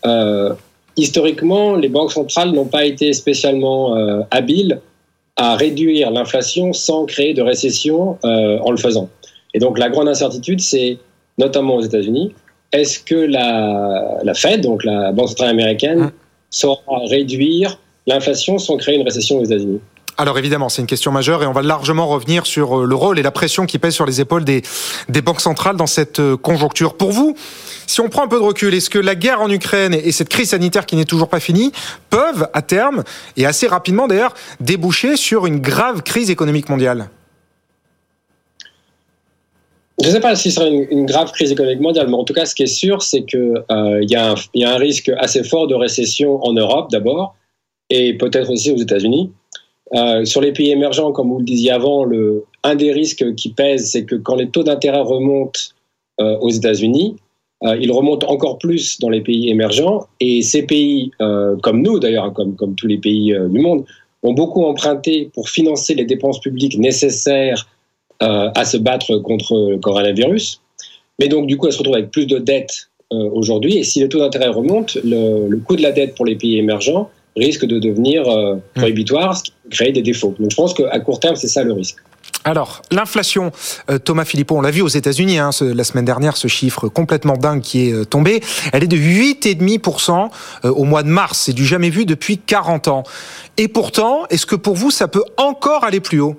euh, 0.06 0.52
historiquement, 0.96 1.74
les 1.74 1.88
banques 1.88 2.12
centrales 2.12 2.52
n'ont 2.52 2.66
pas 2.66 2.84
été 2.84 3.12
spécialement 3.12 3.96
euh, 3.96 4.20
habiles 4.30 4.80
à 5.36 5.56
réduire 5.56 6.10
l'inflation 6.12 6.72
sans 6.72 7.06
créer 7.06 7.34
de 7.34 7.42
récession 7.42 8.18
euh, 8.24 8.58
en 8.60 8.70
le 8.70 8.76
faisant. 8.76 9.08
Et 9.54 9.58
donc 9.58 9.78
la 9.78 9.88
grande 9.88 10.08
incertitude, 10.08 10.60
c'est 10.60 10.98
notamment 11.38 11.76
aux 11.76 11.82
États-Unis, 11.82 12.32
est-ce 12.72 13.00
que 13.00 13.14
la, 13.14 14.18
la, 14.22 14.34
Fed, 14.34 14.60
donc 14.60 14.84
la 14.84 15.10
Banque 15.12 15.30
centrale 15.30 15.50
américaine, 15.50 16.00
mmh. 16.00 16.12
saura 16.50 17.00
réduire 17.08 17.78
l'inflation 18.06 18.58
sans 18.58 18.76
créer 18.76 18.96
une 18.96 19.04
récession 19.04 19.38
aux 19.38 19.44
États-Unis? 19.44 19.80
Alors 20.20 20.36
évidemment, 20.36 20.68
c'est 20.68 20.82
une 20.82 20.88
question 20.88 21.12
majeure 21.12 21.44
et 21.44 21.46
on 21.46 21.52
va 21.52 21.62
largement 21.62 22.08
revenir 22.08 22.44
sur 22.44 22.84
le 22.84 22.94
rôle 22.96 23.20
et 23.20 23.22
la 23.22 23.30
pression 23.30 23.66
qui 23.66 23.78
pèse 23.78 23.94
sur 23.94 24.04
les 24.04 24.20
épaules 24.20 24.44
des, 24.44 24.62
banques 25.24 25.40
centrales 25.40 25.76
dans 25.76 25.86
cette 25.86 26.20
conjoncture. 26.42 26.94
Pour 26.94 27.12
vous, 27.12 27.36
si 27.86 28.00
on 28.00 28.08
prend 28.08 28.24
un 28.24 28.28
peu 28.28 28.40
de 28.40 28.44
recul, 28.44 28.74
est-ce 28.74 28.90
que 28.90 28.98
la 28.98 29.14
guerre 29.14 29.40
en 29.40 29.48
Ukraine 29.48 29.94
et 29.94 30.10
cette 30.10 30.28
crise 30.28 30.50
sanitaire 30.50 30.86
qui 30.86 30.96
n'est 30.96 31.04
toujours 31.04 31.28
pas 31.28 31.38
finie 31.38 31.70
peuvent, 32.10 32.48
à 32.52 32.62
terme, 32.62 33.04
et 33.36 33.46
assez 33.46 33.68
rapidement 33.68 34.08
d'ailleurs, 34.08 34.34
déboucher 34.58 35.16
sur 35.16 35.46
une 35.46 35.60
grave 35.60 36.02
crise 36.02 36.30
économique 36.30 36.68
mondiale? 36.68 37.10
Je 40.02 40.08
ne 40.08 40.12
sais 40.12 40.20
pas 40.20 40.34
si 40.34 40.50
ce 40.50 40.56
sera 40.56 40.68
une, 40.68 41.06
grave 41.06 41.30
crise 41.30 41.52
économique 41.52 41.80
mondiale, 41.80 42.08
mais 42.08 42.16
en 42.16 42.24
tout 42.24 42.34
cas, 42.34 42.44
ce 42.44 42.56
qui 42.56 42.64
est 42.64 42.66
sûr, 42.66 43.02
c'est 43.02 43.24
qu'il 43.24 43.62
euh, 43.70 44.00
y, 44.02 44.16
a 44.16 44.34
un 44.34 44.76
risque 44.78 45.12
assez 45.16 45.44
fort 45.44 45.68
de 45.68 45.76
récession 45.76 46.44
en 46.44 46.52
Europe 46.54 46.90
d'abord, 46.90 47.36
et 47.90 48.14
peut-être 48.14 48.50
aussi 48.50 48.72
aux 48.72 48.76
États-Unis. 48.76 49.32
Euh, 49.94 50.24
sur 50.24 50.40
les 50.40 50.52
pays 50.52 50.70
émergents, 50.70 51.12
comme 51.12 51.30
vous 51.30 51.38
le 51.38 51.44
disiez 51.44 51.70
avant, 51.70 52.04
le, 52.04 52.44
un 52.62 52.74
des 52.74 52.92
risques 52.92 53.34
qui 53.34 53.50
pèse, 53.50 53.90
c'est 53.90 54.04
que 54.04 54.16
quand 54.16 54.36
les 54.36 54.48
taux 54.48 54.62
d'intérêt 54.62 55.00
remontent 55.00 55.60
euh, 56.20 56.36
aux 56.38 56.50
États-Unis, 56.50 57.16
euh, 57.64 57.76
ils 57.80 57.90
remontent 57.90 58.28
encore 58.28 58.58
plus 58.58 59.00
dans 59.00 59.08
les 59.08 59.22
pays 59.22 59.48
émergents. 59.48 60.06
Et 60.20 60.42
ces 60.42 60.62
pays, 60.62 61.10
comme 61.62 61.82
nous 61.82 61.98
d'ailleurs, 61.98 62.24
hein, 62.24 62.32
comme, 62.34 62.54
comme 62.54 62.74
tous 62.74 62.86
les 62.86 62.98
pays 62.98 63.34
du 63.48 63.60
monde, 63.60 63.84
ont 64.22 64.32
beaucoup 64.32 64.64
emprunté 64.64 65.30
pour 65.32 65.48
financer 65.48 65.94
les 65.94 66.04
dépenses 66.04 66.40
publiques 66.40 66.78
nécessaires 66.78 67.68
à 68.20 68.64
se 68.64 68.76
battre 68.76 69.18
contre 69.18 69.70
le 69.70 69.78
coronavirus. 69.78 70.60
Mais 71.20 71.28
donc, 71.28 71.46
du 71.46 71.56
coup, 71.56 71.66
elles 71.66 71.72
se 71.72 71.78
retrouvent 71.78 71.96
avec 71.96 72.10
plus 72.10 72.26
de 72.26 72.38
dettes 72.38 72.90
aujourd'hui. 73.10 73.78
Et 73.78 73.84
si 73.84 74.00
les 74.00 74.08
taux 74.08 74.18
d'intérêt 74.18 74.48
remontent, 74.48 74.94
le, 75.04 75.56
coût 75.58 75.76
de 75.76 75.82
la 75.82 75.92
dette 75.92 76.14
pour 76.16 76.26
les 76.26 76.34
pays 76.36 76.58
émergents 76.58 77.10
risque 77.38 77.64
de 77.64 77.78
devenir 77.78 78.24
mmh. 78.24 78.60
prohibitoire, 78.74 79.36
ce 79.36 79.44
qui 79.44 79.52
crée 79.70 79.92
des 79.92 80.02
défauts. 80.02 80.34
Donc, 80.38 80.50
je 80.50 80.56
pense 80.56 80.74
qu'à 80.74 80.98
court 81.00 81.20
terme, 81.20 81.36
c'est 81.36 81.48
ça 81.48 81.62
le 81.62 81.72
risque. 81.72 81.98
Alors, 82.44 82.82
l'inflation, 82.90 83.50
euh, 83.90 83.98
Thomas 83.98 84.24
Philippot, 84.24 84.56
on 84.56 84.60
l'a 84.60 84.70
vu 84.70 84.80
aux 84.80 84.88
États-Unis 84.88 85.38
hein, 85.38 85.50
la 85.60 85.84
semaine 85.84 86.04
dernière, 86.04 86.36
ce 86.36 86.48
chiffre 86.48 86.88
complètement 86.88 87.36
dingue 87.36 87.60
qui 87.60 87.88
est 87.88 87.92
euh, 87.92 88.04
tombé. 88.04 88.40
Elle 88.72 88.84
est 88.84 88.88
de 88.88 88.96
8,5% 88.96 90.30
euh, 90.64 90.70
au 90.70 90.84
mois 90.84 91.02
de 91.02 91.08
mars. 91.08 91.42
C'est 91.44 91.52
du 91.52 91.66
jamais 91.66 91.90
vu 91.90 92.06
depuis 92.06 92.38
40 92.38 92.88
ans. 92.88 93.02
Et 93.56 93.68
pourtant, 93.68 94.24
est-ce 94.30 94.46
que 94.46 94.56
pour 94.56 94.74
vous, 94.74 94.90
ça 94.90 95.08
peut 95.08 95.24
encore 95.36 95.84
aller 95.84 96.00
plus 96.00 96.20
haut? 96.20 96.36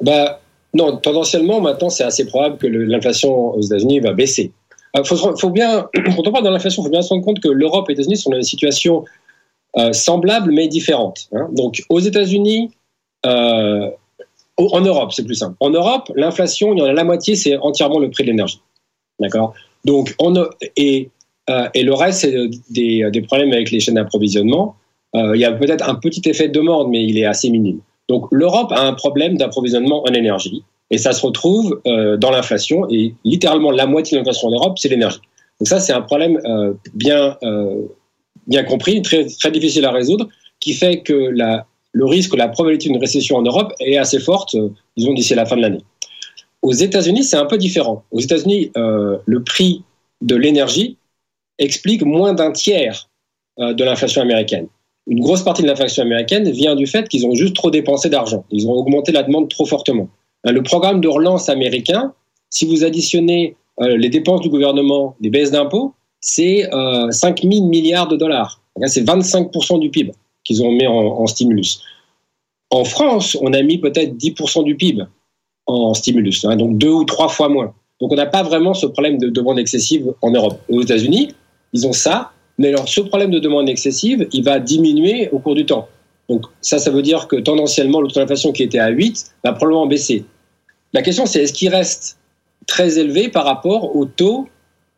Bah, 0.00 0.40
Non, 0.72 0.96
tendanciellement, 0.96 1.60
maintenant, 1.60 1.90
c'est 1.90 2.04
assez 2.04 2.24
probable 2.24 2.58
que 2.58 2.66
l'inflation 2.66 3.54
aux 3.54 3.62
États-Unis 3.62 4.00
va 4.00 4.12
baisser. 4.12 4.52
Il 4.96 5.04
faut, 5.04 5.50
bien, 5.50 5.88
quand 6.16 6.28
on 6.28 6.32
parle 6.32 6.44
de 6.44 6.50
l'inflation, 6.50 6.82
il 6.82 6.86
faut 6.86 6.90
bien 6.90 7.02
se 7.02 7.08
rendre 7.08 7.24
compte 7.24 7.40
que 7.40 7.48
l'Europe 7.48 7.90
et 7.90 7.94
les 7.94 8.00
États-Unis 8.00 8.16
sont 8.16 8.30
dans 8.30 8.36
une 8.36 8.42
situation 8.42 9.04
semblable 9.90 10.52
mais 10.52 10.68
différente. 10.68 11.28
Hein. 11.32 11.48
Donc, 11.50 11.82
aux 11.88 11.98
États-Unis, 11.98 12.70
en 13.24 14.80
Europe, 14.80 15.12
c'est 15.12 15.24
plus 15.24 15.34
simple. 15.34 15.56
En 15.60 15.70
Europe, 15.70 16.12
l'inflation, 16.14 16.74
il 16.74 16.78
y 16.78 16.82
en 16.82 16.86
a 16.86 16.92
la 16.92 17.04
moitié, 17.04 17.34
c'est 17.34 17.56
entièrement 17.56 17.98
le 17.98 18.10
prix 18.10 18.24
de 18.24 18.28
l'énergie. 18.28 18.60
D'accord? 19.18 19.54
Donc, 19.84 20.14
euh, 20.20 20.48
et 21.74 21.82
le 21.82 21.92
reste, 21.92 22.20
c'est 22.20 22.48
des, 22.70 23.08
des, 23.10 23.22
problèmes 23.22 23.52
avec 23.52 23.70
les 23.70 23.80
chaînes 23.80 23.94
d'approvisionnement. 23.94 24.76
Euh, 25.14 25.36
il 25.36 25.40
y 25.40 25.44
a 25.44 25.52
peut-être 25.52 25.88
un 25.88 25.94
petit 25.94 26.22
effet 26.28 26.48
de 26.48 26.52
demande, 26.52 26.88
mais 26.88 27.04
il 27.04 27.18
est 27.18 27.26
assez 27.26 27.50
minime. 27.50 27.80
Donc, 28.08 28.26
l'Europe 28.30 28.72
a 28.72 28.80
un 28.80 28.94
problème 28.94 29.36
d'approvisionnement 29.36 30.02
en 30.02 30.12
énergie. 30.12 30.62
Et 30.90 30.98
ça 30.98 31.12
se 31.12 31.24
retrouve 31.24 31.80
euh, 31.86 32.16
dans 32.16 32.30
l'inflation. 32.30 32.86
Et 32.90 33.14
littéralement, 33.24 33.70
la 33.70 33.86
moitié 33.86 34.16
de 34.16 34.20
l'inflation 34.20 34.48
en 34.48 34.52
Europe, 34.52 34.78
c'est 34.78 34.88
l'énergie. 34.88 35.20
Donc, 35.60 35.68
ça, 35.68 35.80
c'est 35.80 35.92
un 35.92 36.02
problème 36.02 36.40
euh, 36.44 36.74
bien, 36.94 37.36
euh, 37.42 37.82
bien 38.46 38.64
compris, 38.64 39.00
très, 39.02 39.26
très 39.26 39.50
difficile 39.50 39.84
à 39.84 39.92
résoudre, 39.92 40.28
qui 40.60 40.74
fait 40.74 41.00
que 41.00 41.32
le 41.92 42.04
risque, 42.04 42.36
la 42.36 42.48
probabilité 42.48 42.88
d'une 42.88 43.00
récession 43.00 43.36
en 43.36 43.42
Europe 43.42 43.72
est 43.80 43.96
assez 43.96 44.18
forte, 44.18 44.56
disons, 44.96 45.14
d'ici 45.14 45.34
la 45.34 45.46
fin 45.46 45.56
de 45.56 45.62
l'année. 45.62 45.82
Aux 46.62 46.72
États-Unis, 46.72 47.24
c'est 47.24 47.36
un 47.36 47.44
peu 47.44 47.58
différent. 47.58 48.04
Aux 48.10 48.20
États-Unis, 48.20 48.72
le 48.74 49.42
prix 49.42 49.82
de 50.22 50.34
l'énergie 50.34 50.96
explique 51.58 52.02
moins 52.02 52.32
d'un 52.32 52.50
tiers 52.50 53.08
de 53.58 53.84
l'inflation 53.84 54.22
américaine. 54.22 54.66
Une 55.06 55.20
grosse 55.20 55.42
partie 55.42 55.62
de 55.62 55.66
l'inflation 55.66 56.02
américaine 56.02 56.50
vient 56.50 56.74
du 56.74 56.86
fait 56.86 57.08
qu'ils 57.08 57.26
ont 57.26 57.34
juste 57.34 57.54
trop 57.54 57.70
dépensé 57.70 58.08
d'argent. 58.08 58.44
Ils 58.50 58.66
ont 58.66 58.72
augmenté 58.72 59.12
la 59.12 59.22
demande 59.22 59.50
trop 59.50 59.66
fortement. 59.66 60.08
Le 60.44 60.62
programme 60.62 61.00
de 61.00 61.08
relance 61.08 61.48
américain, 61.48 62.12
si 62.50 62.66
vous 62.66 62.84
additionnez 62.84 63.56
les 63.80 64.08
dépenses 64.08 64.40
du 64.40 64.50
gouvernement, 64.50 65.16
les 65.20 65.30
baisses 65.30 65.50
d'impôts, 65.50 65.94
c'est 66.20 66.68
5 67.10 67.42
000 67.42 67.66
milliards 67.66 68.08
de 68.08 68.16
dollars. 68.16 68.60
C'est 68.86 69.04
25% 69.04 69.78
du 69.78 69.90
PIB 69.90 70.12
qu'ils 70.44 70.62
ont 70.62 70.72
mis 70.72 70.86
en, 70.86 71.26
stimulus. 71.26 71.80
En 72.70 72.84
France, 72.84 73.36
on 73.40 73.52
a 73.52 73.62
mis 73.62 73.78
peut-être 73.78 74.16
10% 74.16 74.64
du 74.64 74.76
PIB 74.76 75.04
en 75.66 75.94
stimulus, 75.94 76.44
hein, 76.44 76.56
donc 76.56 76.76
deux 76.76 76.90
ou 76.90 77.04
trois 77.04 77.28
fois 77.28 77.48
moins. 77.48 77.72
Donc 78.00 78.12
on 78.12 78.16
n'a 78.16 78.26
pas 78.26 78.42
vraiment 78.42 78.74
ce 78.74 78.86
problème 78.86 79.18
de 79.18 79.28
demande 79.28 79.58
excessive 79.58 80.12
en 80.20 80.30
Europe. 80.30 80.60
Aux 80.68 80.82
États-Unis, 80.82 81.28
ils 81.72 81.86
ont 81.86 81.92
ça, 81.92 82.32
mais 82.58 82.68
alors 82.68 82.88
ce 82.88 83.00
problème 83.00 83.30
de 83.30 83.38
demande 83.38 83.68
excessive, 83.68 84.28
il 84.32 84.44
va 84.44 84.58
diminuer 84.58 85.30
au 85.30 85.38
cours 85.38 85.54
du 85.54 85.64
temps. 85.64 85.88
Donc 86.28 86.42
ça, 86.60 86.78
ça 86.78 86.90
veut 86.90 87.02
dire 87.02 87.28
que 87.28 87.36
tendanciellement, 87.36 88.02
d'inflation 88.02 88.52
qui 88.52 88.62
était 88.62 88.78
à 88.78 88.88
8 88.88 89.32
va 89.44 89.52
probablement 89.52 89.86
baisser. 89.86 90.24
La 90.94 91.02
question, 91.02 91.26
c'est 91.26 91.42
est-ce 91.42 91.52
qu'il 91.52 91.68
reste 91.68 92.16
très 92.66 92.98
élevé 92.98 93.28
par 93.28 93.44
rapport 93.44 93.94
au 93.94 94.06
taux 94.06 94.48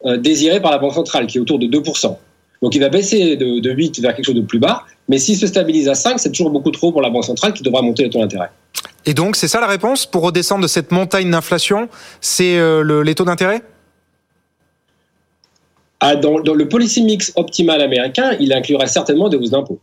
euh, 0.04 0.18
désiré 0.18 0.60
par 0.60 0.70
la 0.70 0.78
Banque 0.78 0.94
centrale, 0.94 1.26
qui 1.26 1.38
est 1.38 1.40
autour 1.40 1.58
de 1.58 1.66
2%. 1.66 2.16
Donc 2.62 2.74
il 2.74 2.80
va 2.80 2.88
baisser 2.88 3.36
de, 3.36 3.60
de 3.60 3.70
8 3.70 4.00
vers 4.00 4.14
quelque 4.14 4.26
chose 4.26 4.34
de 4.34 4.42
plus 4.42 4.58
bas, 4.58 4.84
mais 5.08 5.18
s'il 5.18 5.36
se 5.36 5.46
stabilise 5.46 5.88
à 5.88 5.94
5, 5.94 6.20
c'est 6.20 6.30
toujours 6.30 6.50
beaucoup 6.50 6.70
trop 6.70 6.92
pour 6.92 7.00
la 7.00 7.10
Banque 7.10 7.24
centrale 7.24 7.54
qui 7.54 7.62
devra 7.62 7.82
monter 7.82 8.04
les 8.04 8.10
taux 8.10 8.20
d'intérêt. 8.20 8.50
Et 9.06 9.14
donc, 9.14 9.36
c'est 9.36 9.48
ça 9.48 9.60
la 9.60 9.66
réponse 9.66 10.04
pour 10.04 10.22
redescendre 10.22 10.62
de 10.62 10.68
cette 10.68 10.90
montagne 10.90 11.30
d'inflation? 11.30 11.88
C'est 12.20 12.58
euh, 12.58 13.02
les 13.02 13.14
taux 13.14 13.24
d'intérêt? 13.24 13.62
Ah, 16.00 16.16
dans, 16.16 16.38
le 16.38 16.68
policy 16.68 17.02
mix 17.02 17.32
optimal 17.36 17.80
américain, 17.80 18.36
il 18.38 18.52
inclurait 18.52 18.86
certainement 18.86 19.28
des 19.28 19.36
hausses 19.36 19.50
d'impôts. 19.50 19.80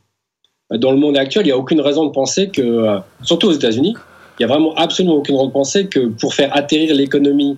Dans 0.70 0.92
le 0.92 0.98
monde 0.98 1.18
actuel, 1.18 1.44
il 1.44 1.48
n'y 1.48 1.52
a 1.54 1.58
aucune 1.58 1.82
raison 1.82 2.06
de 2.06 2.12
penser 2.12 2.50
que, 2.50 2.62
euh, 2.62 3.00
surtout 3.24 3.48
aux 3.48 3.54
États-Unis, 3.54 3.96
il 4.40 4.46
n'y 4.46 4.52
a 4.52 4.54
vraiment 4.54 4.74
absolument 4.76 5.16
aucune 5.16 5.36
raison 5.36 5.48
de 5.48 5.52
penser 5.52 5.88
que 5.88 6.08
pour 6.08 6.34
faire 6.34 6.56
atterrir 6.56 6.96
l'économie 6.96 7.58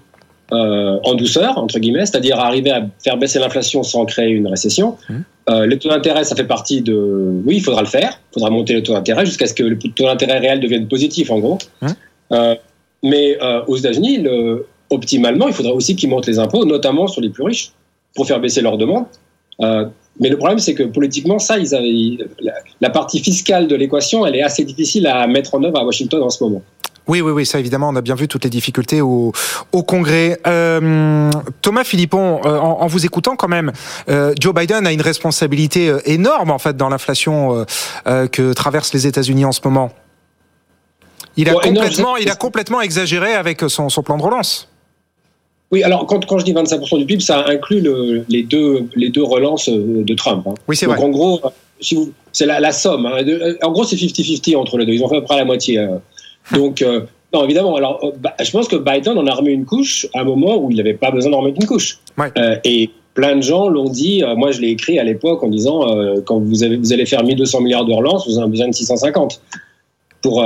euh, 0.51 0.99
en 1.03 1.15
douceur, 1.15 1.57
entre 1.57 1.80
guillemets, 1.80 2.05
c'est-à-dire 2.05 2.39
arriver 2.39 2.69
à 2.69 2.86
faire 3.03 3.17
baisser 3.17 3.39
l'inflation 3.39 3.82
sans 3.82 4.05
créer 4.05 4.30
une 4.30 4.47
récession. 4.47 4.95
Mmh. 5.09 5.13
Euh, 5.49 5.65
les 5.65 5.80
taux 5.80 5.89
d'intérêt, 5.89 6.23
ça 6.23 6.36
fait 6.36 6.45
partie 6.45 6.82
de... 6.82 7.41
Oui, 7.45 7.55
il 7.57 7.61
faudra 7.61 7.82
le 7.82 7.88
faire, 7.88 8.19
il 8.32 8.34
faudra 8.36 8.49
monter 8.51 8.76
les 8.76 8.84
taux 8.84 8.93
d'intérêt 8.93 9.26
jusqu'à 9.26 9.47
ce 9.47 9.55
que 9.55 9.63
le 9.63 9.78
taux 9.78 10.05
d'intérêt 10.05 10.38
réel 10.38 10.59
devienne 10.59 10.88
positif, 10.88 11.32
en 11.32 11.39
gros. 11.39 11.57
Mmh. 11.82 11.88
Euh, 12.34 12.55
mais 13.01 13.38
aux 13.67 13.76
États-Unis, 13.76 14.26
optimalement, 14.89 15.47
il 15.47 15.53
faudra 15.53 15.73
aussi 15.73 15.95
qu'ils 15.95 16.09
montent 16.09 16.26
les 16.26 16.39
impôts, 16.39 16.65
notamment 16.65 17.05
sur 17.07 17.21
les 17.21 17.30
plus 17.30 17.43
riches, 17.43 17.71
pour 18.15 18.26
faire 18.26 18.39
baisser 18.39 18.61
leurs 18.61 18.80
demandes. 18.80 19.05
Mais 20.20 20.30
le 20.30 20.38
problème, 20.38 20.59
c'est 20.59 20.74
que 20.74 20.84
politiquement, 20.84 21.39
ça, 21.39 21.57
ils 21.57 21.76
avaient, 21.76 22.26
la, 22.39 22.53
la 22.82 22.89
partie 22.89 23.20
fiscale 23.20 23.68
de 23.68 23.76
l'équation, 23.76 24.26
elle 24.26 24.36
est 24.36 24.43
assez 24.43 24.63
difficile 24.63 25.07
à 25.07 25.28
mettre 25.28 25.55
en 25.55 25.63
œuvre 25.63 25.78
à 25.80 25.84
Washington 25.84 26.24
en 26.24 26.30
ce 26.30 26.43
moment. 26.43 26.61
Oui, 27.07 27.22
oui, 27.22 27.32
oui, 27.32 27.45
ça 27.45 27.59
évidemment, 27.59 27.89
on 27.89 27.95
a 27.95 28.01
bien 28.01 28.16
vu 28.16 28.28
toutes 28.28 28.43
les 28.45 28.49
difficultés 28.49 28.99
au, 29.01 29.32
au 29.72 29.84
Congrès. 29.84 30.39
Euh, 30.47 31.30
Thomas 31.61 31.84
Philippon, 31.84 32.41
euh, 32.45 32.57
en, 32.57 32.82
en, 32.82 32.88
vous 32.88 33.05
écoutant 33.05 33.36
quand 33.36 33.47
même, 33.47 33.72
euh, 34.09 34.34
Joe 34.39 34.55
Biden 34.55 34.88
a 34.88 34.91
une 34.91 35.01
responsabilité 35.03 35.95
énorme 36.05 36.49
en 36.49 36.57
fait 36.57 36.76
dans 36.76 36.89
l'inflation 36.89 37.66
euh, 38.07 38.28
que 38.28 38.53
traversent 38.53 38.93
les 38.93 39.05
États-Unis 39.05 39.45
en 39.45 39.51
ce 39.51 39.61
moment. 39.63 39.91
Il 41.38 41.49
a, 41.49 41.53
complètement, 41.53 42.16
il 42.18 42.30
a 42.30 42.36
complètement 42.36 42.82
exagéré 42.82 43.34
avec 43.34 43.61
son, 43.68 43.89
son 43.89 44.01
plan 44.01 44.18
de 44.18 44.24
relance. 44.24 44.70
Oui, 45.72 45.84
alors 45.84 46.05
quand, 46.05 46.26
quand 46.26 46.38
je 46.38 46.45
dis 46.45 46.53
25% 46.53 46.99
du 46.99 47.05
PIB, 47.05 47.22
ça 47.22 47.45
inclut 47.47 47.82
le, 47.82 48.24
les, 48.30 48.43
deux, 48.43 48.88
les 48.95 49.09
deux 49.09 49.24
relances 49.24 49.70
de 49.70 50.13
Trump. 50.13 50.45
Hein. 50.47 50.53
Oui, 50.68 50.76
c'est 50.76 50.86
vrai. 50.86 50.97
Donc 50.97 51.05
en 51.05 51.09
gros, 51.09 51.41
si 51.80 51.97
c'est 52.32 52.45
la, 52.45 52.59
la, 52.59 52.72
somme. 52.72 53.05
Hein. 53.05 53.24
En 53.63 53.72
gros, 53.72 53.84
c'est 53.84 53.95
50-50 53.95 54.55
entre 54.55 54.78
les 54.78 54.86
deux. 54.86 54.93
Ils 54.93 55.03
ont 55.03 55.09
fait 55.09 55.18
à 55.18 55.22
peu 55.22 55.26
près 55.26 55.38
la 55.38 55.45
moitié. 55.45 55.80
Donc, 56.53 56.82
euh, 56.82 57.01
non, 57.34 57.43
évidemment. 57.43 57.76
Alors, 57.76 57.99
euh, 58.03 58.11
bah, 58.20 58.34
je 58.41 58.51
pense 58.51 58.68
que 58.68 58.76
Biden 58.76 59.18
en 59.18 59.28
a 59.28 59.34
remis 59.34 59.51
une 59.51 59.66
couche 59.66 60.07
à 60.13 60.22
un 60.22 60.24
moment 60.24 60.57
où 60.57 60.72
il 60.72 60.78
n'avait 60.78 60.93
pas 60.93 61.11
besoin 61.11 61.32
d'en 61.32 61.39
remettre 61.39 61.59
une 61.59 61.68
couche. 61.68 61.99
Euh, 62.20 62.55
et 62.63 62.91
plein 63.13 63.36
de 63.36 63.41
gens 63.41 63.70
l'ont 63.70 63.89
dit. 63.89 64.24
moi, 64.36 64.51
je 64.51 64.61
l'ai 64.61 64.70
écrit 64.70 64.99
à 64.99 65.03
l'époque 65.03 65.41
en 65.43 65.47
disant 65.47 65.86
quand 66.26 66.39
vous, 66.39 66.63
avez, 66.63 66.76
vous 66.76 66.91
allez 66.91 67.05
faire 67.05 67.24
1200 67.24 67.61
milliards 67.61 67.86
de 67.86 67.93
relance, 67.93 68.28
vous 68.28 68.38
avez 68.38 68.49
besoin 68.49 68.68
de 68.68 68.74
650. 68.74 69.41
Pour, 70.22 70.43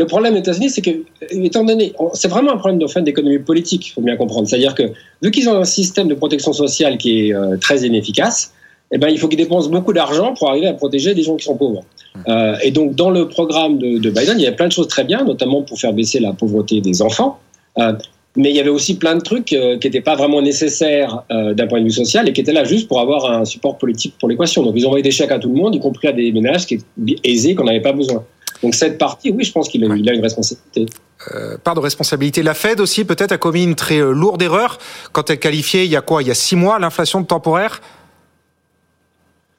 le 0.00 0.06
problème 0.06 0.32
des 0.34 0.40
États-Unis, 0.40 0.70
c'est 0.70 0.82
que, 0.82 0.90
étant 1.30 1.64
donné, 1.64 1.92
c'est 2.14 2.28
vraiment 2.28 2.52
un 2.52 2.56
problème 2.56 2.78
de 2.78 3.00
d'économie 3.00 3.38
politique, 3.38 3.88
il 3.88 3.90
faut 3.90 4.00
bien 4.00 4.16
comprendre. 4.16 4.48
C'est-à-dire 4.48 4.74
que, 4.74 4.84
vu 5.22 5.30
qu'ils 5.30 5.48
ont 5.48 5.56
un 5.56 5.64
système 5.64 6.08
de 6.08 6.14
protection 6.14 6.52
sociale 6.52 6.96
qui 6.98 7.10
est 7.30 7.34
très 7.60 7.78
inefficace, 7.80 8.52
eh 8.92 8.98
ben, 8.98 9.08
il 9.08 9.18
faut 9.18 9.28
qu'ils 9.28 9.38
dépensent 9.38 9.70
beaucoup 9.70 9.92
d'argent 9.92 10.34
pour 10.34 10.48
arriver 10.48 10.66
à 10.66 10.72
protéger 10.72 11.14
des 11.14 11.22
gens 11.22 11.36
qui 11.36 11.44
sont 11.44 11.56
pauvres. 11.56 11.84
Euh, 12.28 12.56
et 12.62 12.70
donc, 12.72 12.94
dans 12.96 13.10
le 13.10 13.28
programme 13.28 13.78
de, 13.78 13.98
de, 13.98 14.10
Biden, 14.10 14.38
il 14.38 14.42
y 14.42 14.48
a 14.48 14.52
plein 14.52 14.66
de 14.66 14.72
choses 14.72 14.88
très 14.88 15.04
bien, 15.04 15.22
notamment 15.22 15.62
pour 15.62 15.78
faire 15.78 15.92
baisser 15.92 16.18
la 16.18 16.32
pauvreté 16.32 16.80
des 16.80 17.00
enfants. 17.02 17.38
Euh, 17.78 17.92
Mais 18.36 18.50
il 18.50 18.56
y 18.56 18.60
avait 18.60 18.70
aussi 18.70 18.96
plein 18.96 19.16
de 19.16 19.20
trucs 19.20 19.44
qui 19.44 19.56
n'étaient 19.56 20.00
pas 20.00 20.16
vraiment 20.16 20.40
nécessaires 20.40 21.24
d'un 21.30 21.66
point 21.66 21.80
de 21.80 21.84
vue 21.84 21.98
social 22.04 22.28
et 22.28 22.32
qui 22.32 22.40
étaient 22.40 22.52
là 22.52 22.64
juste 22.64 22.86
pour 22.86 23.00
avoir 23.00 23.28
un 23.28 23.44
support 23.44 23.76
politique 23.76 24.14
pour 24.20 24.28
l'équation. 24.28 24.62
Donc 24.62 24.74
ils 24.76 24.86
envoyé 24.86 25.02
des 25.02 25.10
chèques 25.10 25.32
à 25.32 25.40
tout 25.40 25.48
le 25.48 25.56
monde, 25.56 25.74
y 25.74 25.80
compris 25.80 26.06
à 26.06 26.12
des 26.12 26.30
ménages 26.30 26.64
qui 26.64 26.74
étaient 26.74 27.16
aisés, 27.24 27.56
qu'on 27.56 27.64
n'avait 27.64 27.86
pas 27.90 27.92
besoin. 27.92 28.24
Donc 28.62 28.74
cette 28.74 28.98
partie, 28.98 29.30
oui, 29.30 29.44
je 29.44 29.52
pense 29.52 29.68
qu'il 29.68 29.84
a, 29.84 29.94
une 29.94 30.20
responsabilité. 30.20 30.86
Euh, 31.34 31.56
part 31.58 31.74
de 31.74 31.80
responsabilité. 31.80 32.42
La 32.42 32.54
Fed 32.54 32.80
aussi 32.80 33.04
peut-être 33.04 33.32
a 33.32 33.38
commis 33.38 33.64
une 33.64 33.74
très 33.74 33.98
euh, 33.98 34.12
lourde 34.12 34.42
erreur 34.42 34.78
quand 35.12 35.30
elle 35.30 35.38
qualifiait 35.38 35.84
il 35.84 35.90
y 35.90 35.96
a 35.96 36.00
quoi? 36.00 36.22
Il 36.22 36.28
y 36.28 36.30
a 36.30 36.34
six 36.34 36.56
mois 36.56 36.78
l'inflation 36.78 37.20
de 37.20 37.26
temporaire? 37.26 37.80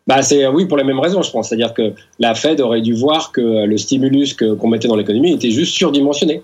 Bah 0.08 0.22
c'est 0.24 0.46
oui 0.48 0.66
pour 0.66 0.78
les 0.78 0.84
mêmes 0.84 1.00
raisons, 1.00 1.22
je 1.22 1.32
pense. 1.32 1.50
C'est-à-dire 1.50 1.74
que 1.74 1.94
la 2.20 2.36
Fed 2.36 2.60
aurait 2.62 2.82
dû 2.82 2.94
voir 2.94 3.32
que 3.32 3.66
le 3.66 3.78
stimulus 3.78 4.34
qu'on 4.34 4.68
mettait 4.68 4.88
dans 4.88 4.96
l'économie 4.96 5.34
était 5.34 5.52
juste 5.52 5.76
surdimensionné, 5.76 6.42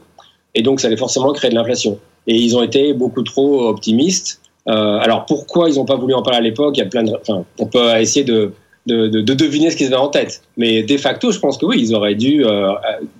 et 0.53 0.61
donc 0.61 0.79
ça 0.79 0.87
allait 0.87 0.97
forcément 0.97 1.33
créer 1.33 1.49
de 1.49 1.55
l'inflation. 1.55 1.99
Et 2.27 2.35
ils 2.35 2.55
ont 2.55 2.63
été 2.63 2.93
beaucoup 2.93 3.23
trop 3.23 3.67
optimistes. 3.67 4.41
Euh, 4.67 4.99
alors 4.99 5.25
pourquoi 5.25 5.69
ils 5.69 5.75
n'ont 5.75 5.85
pas 5.85 5.95
voulu 5.95 6.13
en 6.13 6.21
parler 6.21 6.39
à 6.39 6.41
l'époque? 6.41 6.77
Il 6.77 6.81
y 6.81 6.83
a 6.83 6.87
plein 6.87 7.03
de, 7.03 7.13
enfin, 7.21 7.45
on 7.57 7.65
peut 7.65 7.95
essayer 7.97 8.25
de 8.25 8.53
de, 8.87 9.07
de, 9.07 9.33
deviner 9.33 9.69
ce 9.69 9.75
qu'ils 9.75 9.87
avaient 9.87 9.95
en 9.95 10.07
tête. 10.07 10.41
Mais 10.55 10.83
de 10.83 10.97
facto, 10.97 11.31
je 11.31 11.39
pense 11.39 11.57
que 11.57 11.65
oui, 11.65 11.77
ils 11.79 11.93
auraient 11.93 12.15
dû 12.15 12.45
euh, 12.45 12.71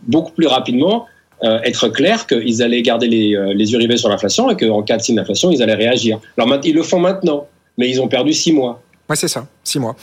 beaucoup 0.04 0.32
plus 0.32 0.48
rapidement 0.48 1.06
euh, 1.44 1.60
être 1.64 1.90
clairs 1.90 2.26
qu'ils 2.26 2.64
allaient 2.64 2.82
garder 2.82 3.08
les, 3.08 3.36
euh, 3.36 3.54
les 3.54 3.72
yeux 3.72 3.78
rivés 3.78 3.98
sur 3.98 4.10
l'inflation 4.10 4.50
et 4.50 4.58
qu'en 4.58 4.82
cas 4.82 4.98
de 4.98 5.02
signe 5.02 5.16
d'inflation, 5.16 5.52
ils 5.52 5.62
allaient 5.62 5.76
réagir. 5.76 6.20
Alors 6.38 6.60
ils 6.64 6.74
le 6.74 6.84
font 6.84 7.00
maintenant, 7.00 7.48
mais 7.78 7.90
ils 7.90 8.02
ont 8.02 8.08
perdu 8.08 8.34
six 8.34 8.54
mois. 8.54 8.82
Oui, 9.10 9.16
c'est 9.16 9.28
ça, 9.30 9.48
six 9.64 9.80
mois. 9.80 9.96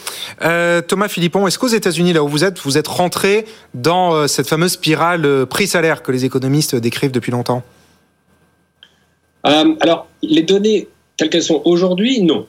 Thomas 0.88 1.08
Philippon, 1.08 1.46
est-ce 1.46 1.58
qu'aux 1.58 1.66
États-Unis, 1.66 2.14
là 2.14 2.24
où 2.24 2.28
vous 2.28 2.42
êtes, 2.42 2.58
vous 2.60 2.78
êtes 2.78 2.88
rentré 2.88 3.44
dans 3.74 4.26
cette 4.26 4.48
fameuse 4.48 4.72
spirale 4.72 5.44
prix-salaire 5.44 6.02
que 6.02 6.10
les 6.10 6.24
économistes 6.24 6.74
décrivent 6.74 7.10
depuis 7.10 7.30
longtemps? 7.30 7.62
Alors, 9.42 10.06
les 10.22 10.40
données 10.40 10.88
telles 11.18 11.28
qu'elles 11.28 11.42
sont 11.42 11.60
aujourd'hui, 11.66 12.22
non. 12.22 12.46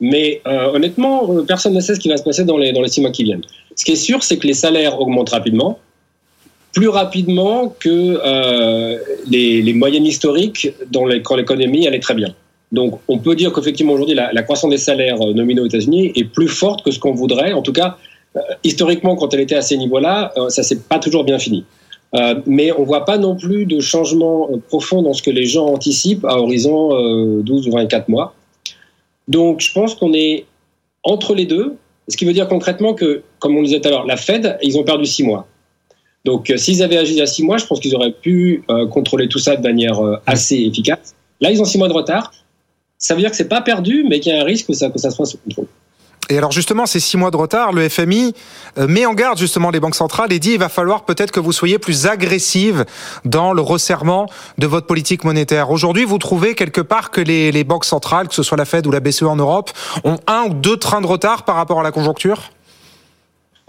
Mais 0.00 0.40
euh, 0.46 0.72
honnêtement, 0.72 1.32
euh, 1.32 1.42
personne 1.42 1.74
ne 1.74 1.80
sait 1.80 1.94
ce 1.94 2.00
qui 2.00 2.08
va 2.08 2.16
se 2.16 2.22
passer 2.22 2.44
dans 2.44 2.56
les, 2.56 2.72
dans 2.72 2.82
les 2.82 2.88
six 2.88 3.00
mois 3.00 3.10
qui 3.10 3.24
viennent. 3.24 3.42
Ce 3.74 3.84
qui 3.84 3.92
est 3.92 3.96
sûr, 3.96 4.22
c'est 4.22 4.38
que 4.38 4.46
les 4.46 4.54
salaires 4.54 5.00
augmentent 5.00 5.30
rapidement, 5.30 5.78
plus 6.72 6.88
rapidement 6.88 7.74
que 7.80 8.20
euh, 8.24 8.98
les, 9.28 9.62
les, 9.62 9.72
moyennes 9.72 10.06
historiques 10.06 10.68
dans 10.90 11.06
les, 11.06 11.22
quand 11.22 11.36
l'économie 11.36 11.86
allait 11.86 12.00
très 12.00 12.14
bien. 12.14 12.34
Donc 12.70 13.00
on 13.08 13.18
peut 13.18 13.34
dire 13.34 13.52
qu'effectivement 13.52 13.94
aujourd'hui, 13.94 14.14
la, 14.14 14.32
la, 14.32 14.42
croissance 14.42 14.70
des 14.70 14.78
salaires 14.78 15.20
euh, 15.20 15.32
nominaux 15.32 15.62
aux 15.64 15.66
États-Unis 15.66 16.12
est 16.14 16.24
plus 16.24 16.48
forte 16.48 16.84
que 16.84 16.90
ce 16.90 16.98
qu'on 16.98 17.14
voudrait. 17.14 17.52
En 17.52 17.62
tout 17.62 17.72
cas, 17.72 17.96
euh, 18.36 18.40
historiquement, 18.62 19.16
quand 19.16 19.32
elle 19.32 19.40
était 19.40 19.56
à 19.56 19.62
ces 19.62 19.76
niveaux-là, 19.76 20.32
ça 20.50 20.62
s'est 20.62 20.80
pas 20.80 20.98
toujours 20.98 21.24
bien 21.24 21.38
fini. 21.38 21.64
mais 22.46 22.70
on 22.72 22.84
voit 22.84 23.04
pas 23.04 23.18
non 23.18 23.34
plus 23.36 23.66
de 23.66 23.80
changement 23.80 24.48
profond 24.68 25.02
dans 25.02 25.14
ce 25.14 25.22
que 25.22 25.30
les 25.30 25.46
gens 25.46 25.66
anticipent 25.66 26.24
à 26.24 26.38
horizon 26.38 26.90
12 27.42 27.68
ou 27.68 27.72
24 27.72 28.08
mois. 28.08 28.34
Donc, 29.28 29.60
je 29.60 29.72
pense 29.72 29.94
qu'on 29.94 30.12
est 30.14 30.46
entre 31.04 31.34
les 31.34 31.46
deux, 31.46 31.76
ce 32.08 32.16
qui 32.16 32.24
veut 32.24 32.32
dire 32.32 32.48
concrètement 32.48 32.94
que, 32.94 33.22
comme 33.38 33.56
on 33.56 33.60
le 33.60 33.66
disait 33.66 33.80
tout 33.80 33.88
à 33.88 33.90
l'heure, 33.90 34.06
la 34.06 34.16
Fed, 34.16 34.58
ils 34.62 34.78
ont 34.78 34.84
perdu 34.84 35.04
six 35.06 35.22
mois. 35.22 35.46
Donc, 36.24 36.50
euh, 36.50 36.56
s'ils 36.56 36.82
avaient 36.82 36.96
agi 36.96 37.12
il 37.12 37.18
y 37.18 37.22
a 37.22 37.26
six 37.26 37.42
mois, 37.42 37.58
je 37.58 37.66
pense 37.66 37.80
qu'ils 37.80 37.94
auraient 37.94 38.12
pu 38.12 38.64
euh, 38.70 38.86
contrôler 38.86 39.28
tout 39.28 39.38
ça 39.38 39.56
de 39.56 39.62
manière 39.62 40.04
euh, 40.04 40.16
assez 40.26 40.56
efficace. 40.56 41.14
Là, 41.40 41.50
ils 41.50 41.60
ont 41.60 41.64
six 41.64 41.78
mois 41.78 41.88
de 41.88 41.92
retard. 41.92 42.32
Ça 42.96 43.14
veut 43.14 43.20
dire 43.20 43.30
que 43.30 43.36
c'est 43.36 43.48
pas 43.48 43.60
perdu, 43.60 44.04
mais 44.08 44.18
qu'il 44.18 44.32
y 44.32 44.36
a 44.36 44.40
un 44.40 44.44
risque 44.44 44.66
que 44.66 44.72
ça, 44.72 44.90
que 44.90 44.98
ça 44.98 45.10
soit 45.10 45.26
sous 45.26 45.38
contrôle. 45.38 45.68
Et 46.30 46.36
alors 46.36 46.52
justement, 46.52 46.86
ces 46.86 47.00
six 47.00 47.16
mois 47.16 47.30
de 47.30 47.36
retard, 47.36 47.72
le 47.72 47.88
FMI 47.88 48.34
euh, 48.78 48.86
met 48.86 49.06
en 49.06 49.14
garde 49.14 49.38
justement 49.38 49.70
les 49.70 49.80
banques 49.80 49.94
centrales 49.94 50.32
et 50.32 50.38
dit 50.38 50.52
il 50.52 50.58
va 50.58 50.68
falloir 50.68 51.04
peut-être 51.04 51.30
que 51.30 51.40
vous 51.40 51.52
soyez 51.52 51.78
plus 51.78 52.06
agressive 52.06 52.84
dans 53.24 53.52
le 53.52 53.62
resserrement 53.62 54.26
de 54.58 54.66
votre 54.66 54.86
politique 54.86 55.24
monétaire. 55.24 55.70
Aujourd'hui, 55.70 56.04
vous 56.04 56.18
trouvez 56.18 56.54
quelque 56.54 56.80
part 56.80 57.10
que 57.10 57.20
les, 57.20 57.50
les, 57.50 57.64
banques 57.64 57.86
centrales, 57.86 58.28
que 58.28 58.34
ce 58.34 58.42
soit 58.42 58.58
la 58.58 58.64
Fed 58.64 58.86
ou 58.86 58.90
la 58.90 59.00
BCE 59.00 59.22
en 59.22 59.36
Europe, 59.36 59.70
ont 60.04 60.18
un 60.26 60.44
ou 60.50 60.54
deux 60.54 60.76
trains 60.76 61.00
de 61.00 61.06
retard 61.06 61.44
par 61.44 61.56
rapport 61.56 61.80
à 61.80 61.82
la 61.82 61.92
conjoncture? 61.92 62.50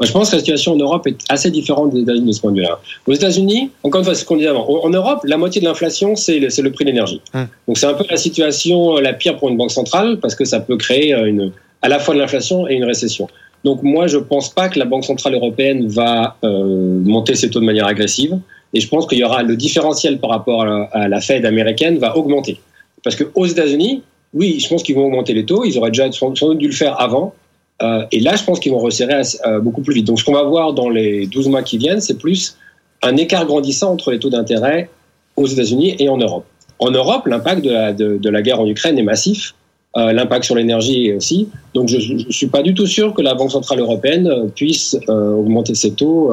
Je 0.02 0.12
pense 0.14 0.30
que 0.30 0.36
la 0.36 0.40
situation 0.40 0.74
en 0.74 0.78
Europe 0.78 1.08
est 1.08 1.18
assez 1.28 1.52
différente 1.52 1.92
des 1.92 2.02
États-Unis 2.02 2.28
de 2.28 2.32
ce 2.32 2.40
point 2.40 2.52
de 2.52 2.58
vue-là. 2.58 2.80
Aux 3.06 3.14
États-Unis, 3.14 3.70
encore 3.84 4.00
une 4.00 4.06
fois, 4.06 4.16
c'est 4.16 4.22
ce 4.22 4.26
qu'on 4.26 4.38
disait 4.38 4.48
avant. 4.48 4.66
En 4.66 4.90
Europe, 4.90 5.20
la 5.26 5.36
moitié 5.36 5.60
de 5.60 5.66
l'inflation, 5.66 6.16
c'est 6.16 6.40
le, 6.40 6.48
le, 6.48 6.72
prix 6.72 6.86
de 6.86 6.90
l'énergie. 6.90 7.22
Hum. 7.34 7.48
Donc 7.68 7.78
c'est 7.78 7.86
un 7.86 7.94
peu 7.94 8.06
la 8.10 8.18
situation 8.18 8.96
la 8.98 9.14
pire 9.14 9.38
pour 9.38 9.50
une 9.50 9.58
banque 9.58 9.72
centrale 9.72 10.20
parce 10.22 10.36
que 10.36 10.46
ça 10.46 10.62
peut 10.62 10.78
créer 10.78 11.14
une, 11.14 11.52
à 11.82 11.90
la 11.90 12.00
fois 12.00 12.14
de 12.14 12.20
l'inflation 12.20 12.68
et 12.68 12.74
une 12.74 12.84
récession. 12.84 13.28
Donc 13.64 13.84
moi, 13.84 14.08
je 14.08 14.18
ne 14.18 14.24
pense 14.24 14.50
pas 14.50 14.70
que 14.70 14.80
la 14.80 14.86
Banque 14.86 15.06
centrale 15.06 15.34
européenne 15.36 15.88
va 15.88 16.38
euh, 16.44 17.00
monter 17.04 17.36
ses 17.36 17.50
taux 17.50 17.60
de 17.60 17.66
manière 17.66 17.88
agressive. 17.88 18.40
Et 18.74 18.80
je 18.80 18.88
pense 18.88 19.08
qu'il 19.08 19.18
y 19.18 19.24
aura 19.24 19.44
le 19.44 19.56
différentiel 19.56 20.20
par 20.20 20.30
rapport 20.30 20.64
à 20.64 21.08
la, 21.08 21.22
Fed 21.22 21.46
américaine 21.46 21.98
va 21.98 22.16
augmenter. 22.16 22.60
Parce 23.04 23.16
qu'aux 23.16 23.46
États-Unis, 23.46 24.04
oui, 24.34 24.60
je 24.60 24.70
pense 24.70 24.84
qu'ils 24.84 24.96
vont 24.96 25.06
augmenter 25.06 25.34
les 25.34 25.46
taux. 25.46 25.66
Ils 25.66 25.78
auraient 25.78 25.90
déjà 25.90 26.12
sans, 26.12 26.32
doute 26.32 26.60
dû 26.60 26.68
le 26.68 26.74
faire 26.74 27.00
avant. 27.02 27.34
Euh, 27.82 28.06
et 28.12 28.20
là, 28.20 28.36
je 28.36 28.44
pense 28.44 28.60
qu'ils 28.60 28.72
vont 28.72 28.80
resserrer 28.80 29.22
euh, 29.48 29.60
beaucoup 29.60 29.82
plus 29.82 29.96
vite. 29.96 30.06
Donc 30.06 30.20
ce 30.20 30.24
qu'on 30.26 30.34
va 30.34 30.44
voir 30.44 30.74
dans 30.74 30.90
les 30.90 31.26
12 31.26 31.48
mois 31.48 31.64
qui 31.64 31.78
viennent, 31.78 32.02
c'est 32.02 32.18
plus 32.18 32.58
un 33.02 33.18
écart 33.18 33.46
grandissant 33.46 33.94
entre 33.94 34.12
les 34.12 34.20
taux 34.20 34.30
d'intérêt 34.30 34.90
aux 35.36 35.48
États-Unis 35.48 35.96
et 35.98 36.10
en 36.10 36.18
Europe. 36.18 36.46
En 36.78 36.92
Europe, 36.92 37.26
l'impact 37.26 37.64
de 37.64 37.72
la, 37.72 37.94
de, 37.94 38.18
de 38.18 38.30
la 38.30 38.42
guerre 38.42 38.60
en 38.60 38.68
Ukraine 38.68 39.00
est 39.00 39.04
massif. 39.04 39.56
Euh, 39.98 40.14
l'impact 40.14 40.44
sur 40.44 40.54
l'énergie 40.54 41.12
aussi. 41.14 41.50
Donc 41.74 41.90
je 41.90 42.14
ne 42.14 42.32
suis 42.32 42.46
pas 42.46 42.62
du 42.62 42.76
tout 42.76 42.86
sûr 42.86 43.12
que 43.16 43.24
la 43.24 43.34
Banque 43.34 43.52
Centrale 43.52 43.80
Européenne 43.80 44.28
euh, 44.28 44.46
puisse 44.48 44.96
euh, 45.10 45.32
augmenter 45.32 45.74
ses 45.74 45.94
taux 45.94 46.32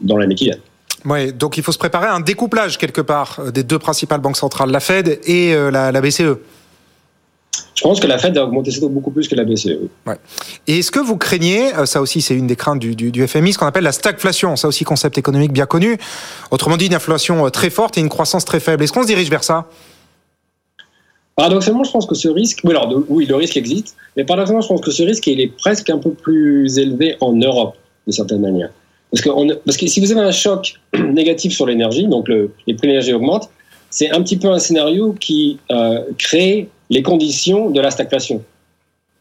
dans 0.00 0.16
l'année 0.16 0.34
qui 0.34 0.44
vient. 0.44 0.56
Oui, 1.04 1.34
donc 1.34 1.58
il 1.58 1.62
faut 1.62 1.72
se 1.72 1.78
préparer 1.78 2.06
à 2.06 2.14
un 2.14 2.20
découplage 2.20 2.78
quelque 2.78 3.02
part 3.02 3.40
des 3.52 3.62
deux 3.62 3.78
principales 3.78 4.20
banques 4.20 4.38
centrales, 4.38 4.70
la 4.70 4.80
Fed 4.80 5.20
et 5.26 5.54
la, 5.54 6.00
BCE. 6.00 6.38
Je 7.74 7.82
pense 7.82 8.00
que 8.00 8.06
la 8.06 8.16
Fed 8.16 8.38
a 8.38 8.44
augmenté 8.44 8.70
ses 8.70 8.80
taux 8.80 8.88
beaucoup 8.88 9.10
plus 9.10 9.28
que 9.28 9.34
la 9.34 9.44
BCE. 9.44 9.90
Ouais. 10.06 10.16
Et 10.66 10.78
est-ce 10.78 10.90
que 10.90 11.00
vous 11.00 11.18
craignez, 11.18 11.72
ça 11.84 12.00
aussi 12.00 12.22
c'est 12.22 12.36
une 12.36 12.46
des 12.46 12.56
craintes 12.56 12.78
du, 12.78 12.94
du, 12.94 13.10
du 13.10 13.26
FMI, 13.26 13.52
ce 13.52 13.58
qu'on 13.58 13.66
appelle 13.66 13.84
la 13.84 13.92
stagflation, 13.92 14.56
ça 14.56 14.68
aussi 14.68 14.84
concept 14.84 15.18
économique 15.18 15.52
bien 15.52 15.66
connu, 15.66 15.98
autrement 16.50 16.78
dit 16.78 16.86
une 16.86 16.94
inflation 16.94 17.50
très 17.50 17.68
forte 17.68 17.98
et 17.98 18.00
une 18.00 18.08
croissance 18.08 18.46
très 18.46 18.60
faible. 18.60 18.82
Est-ce 18.82 18.92
qu'on 18.92 19.02
se 19.02 19.08
dirige 19.08 19.28
vers 19.28 19.44
ça? 19.44 19.66
Paradoxalement, 21.34 21.84
je 21.84 21.90
pense 21.90 22.06
que 22.06 22.14
ce 22.14 22.28
risque, 22.28 22.60
oui, 22.64 22.70
alors, 22.70 22.92
oui, 23.08 23.24
le 23.26 23.36
risque 23.36 23.56
existe, 23.56 23.96
mais 24.16 24.24
paradoxalement, 24.24 24.60
je 24.60 24.68
pense 24.68 24.82
que 24.82 24.90
ce 24.90 25.02
risque, 25.02 25.26
il 25.26 25.40
est 25.40 25.46
presque 25.56 25.88
un 25.88 25.98
peu 25.98 26.10
plus 26.10 26.78
élevé 26.78 27.16
en 27.20 27.32
Europe, 27.32 27.74
d'une 28.06 28.12
certaine 28.12 28.40
manière. 28.40 28.70
Parce 29.10 29.22
que, 29.22 29.54
parce 29.64 29.76
que 29.76 29.86
si 29.86 30.00
vous 30.00 30.12
avez 30.12 30.20
un 30.20 30.32
choc 30.32 30.74
négatif 30.98 31.52
sur 31.54 31.66
l'énergie, 31.66 32.06
donc 32.06 32.28
le, 32.28 32.50
les 32.66 32.74
prix 32.74 32.86
de 32.86 32.92
l'énergie 32.92 33.14
augmentent, 33.14 33.48
c'est 33.88 34.10
un 34.10 34.22
petit 34.22 34.38
peu 34.38 34.50
un 34.50 34.58
scénario 34.58 35.14
qui 35.20 35.58
euh, 35.70 36.00
crée 36.18 36.68
les 36.88 37.02
conditions 37.02 37.70
de 37.70 37.80
la 37.80 37.90
stagflation. 37.90 38.42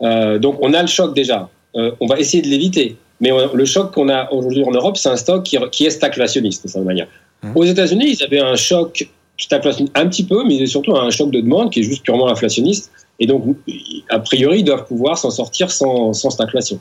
Euh, 0.02 0.40
donc 0.40 0.58
on 0.62 0.74
a 0.74 0.82
le 0.82 0.88
choc 0.88 1.14
déjà, 1.14 1.50
euh, 1.76 1.92
on 2.00 2.08
va 2.08 2.20
essayer 2.20 2.42
de 2.42 2.48
l'éviter, 2.48 2.96
mais 3.20 3.32
le 3.54 3.66
choc 3.66 3.94
qu'on 3.94 4.10
a 4.10 4.32
aujourd'hui 4.32 4.64
en 4.64 4.72
Europe, 4.72 4.98
c'est 4.98 5.10
un 5.10 5.18
stock 5.18 5.44
qui, 5.44 5.58
qui 5.72 5.86
est 5.86 5.92
stagflationniste, 5.92 6.64
de 6.64 6.70
cette 6.70 6.84
manière. 6.84 7.08
Mmh. 7.44 7.52
Aux 7.56 7.66
États-Unis, 7.66 8.16
ils 8.18 8.24
avaient 8.24 8.40
un 8.40 8.56
choc 8.56 9.10
un 9.96 10.08
petit 10.08 10.24
peu, 10.24 10.44
mais 10.46 10.66
surtout 10.66 10.96
un 10.96 11.10
choc 11.10 11.32
de 11.32 11.42
demande 11.42 11.72
qui 11.72 11.82
est 11.82 11.84
juste 11.84 12.04
purement 12.04 12.30
inflationniste. 12.30 12.92
Et 13.20 13.28
donc, 13.28 13.44
a 14.10 14.20
priori, 14.20 14.60
ils 14.60 14.64
doivent 14.64 14.86
pouvoir 14.86 15.18
s'en 15.18 15.30
sortir 15.30 15.72
sans, 15.72 16.14
sans. 16.14 16.80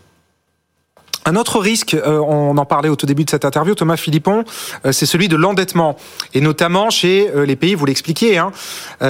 Un 1.26 1.36
autre 1.36 1.60
risque, 1.60 1.92
euh, 1.94 2.18
on 2.18 2.56
en 2.56 2.64
parlait 2.64 2.88
au 2.88 2.96
tout 2.96 3.04
début 3.04 3.24
de 3.24 3.30
cette 3.30 3.44
interview, 3.44 3.74
Thomas 3.74 3.98
Philippon, 3.98 4.42
euh, 4.86 4.92
c'est 4.92 5.04
celui 5.04 5.28
de 5.28 5.36
l'endettement. 5.36 5.96
Et 6.32 6.40
notamment 6.40 6.88
chez 6.88 7.30
euh, 7.34 7.44
les 7.44 7.56
pays, 7.56 7.74
vous 7.74 7.84
l'expliquiez, 7.84 8.38
hein, 8.38 8.52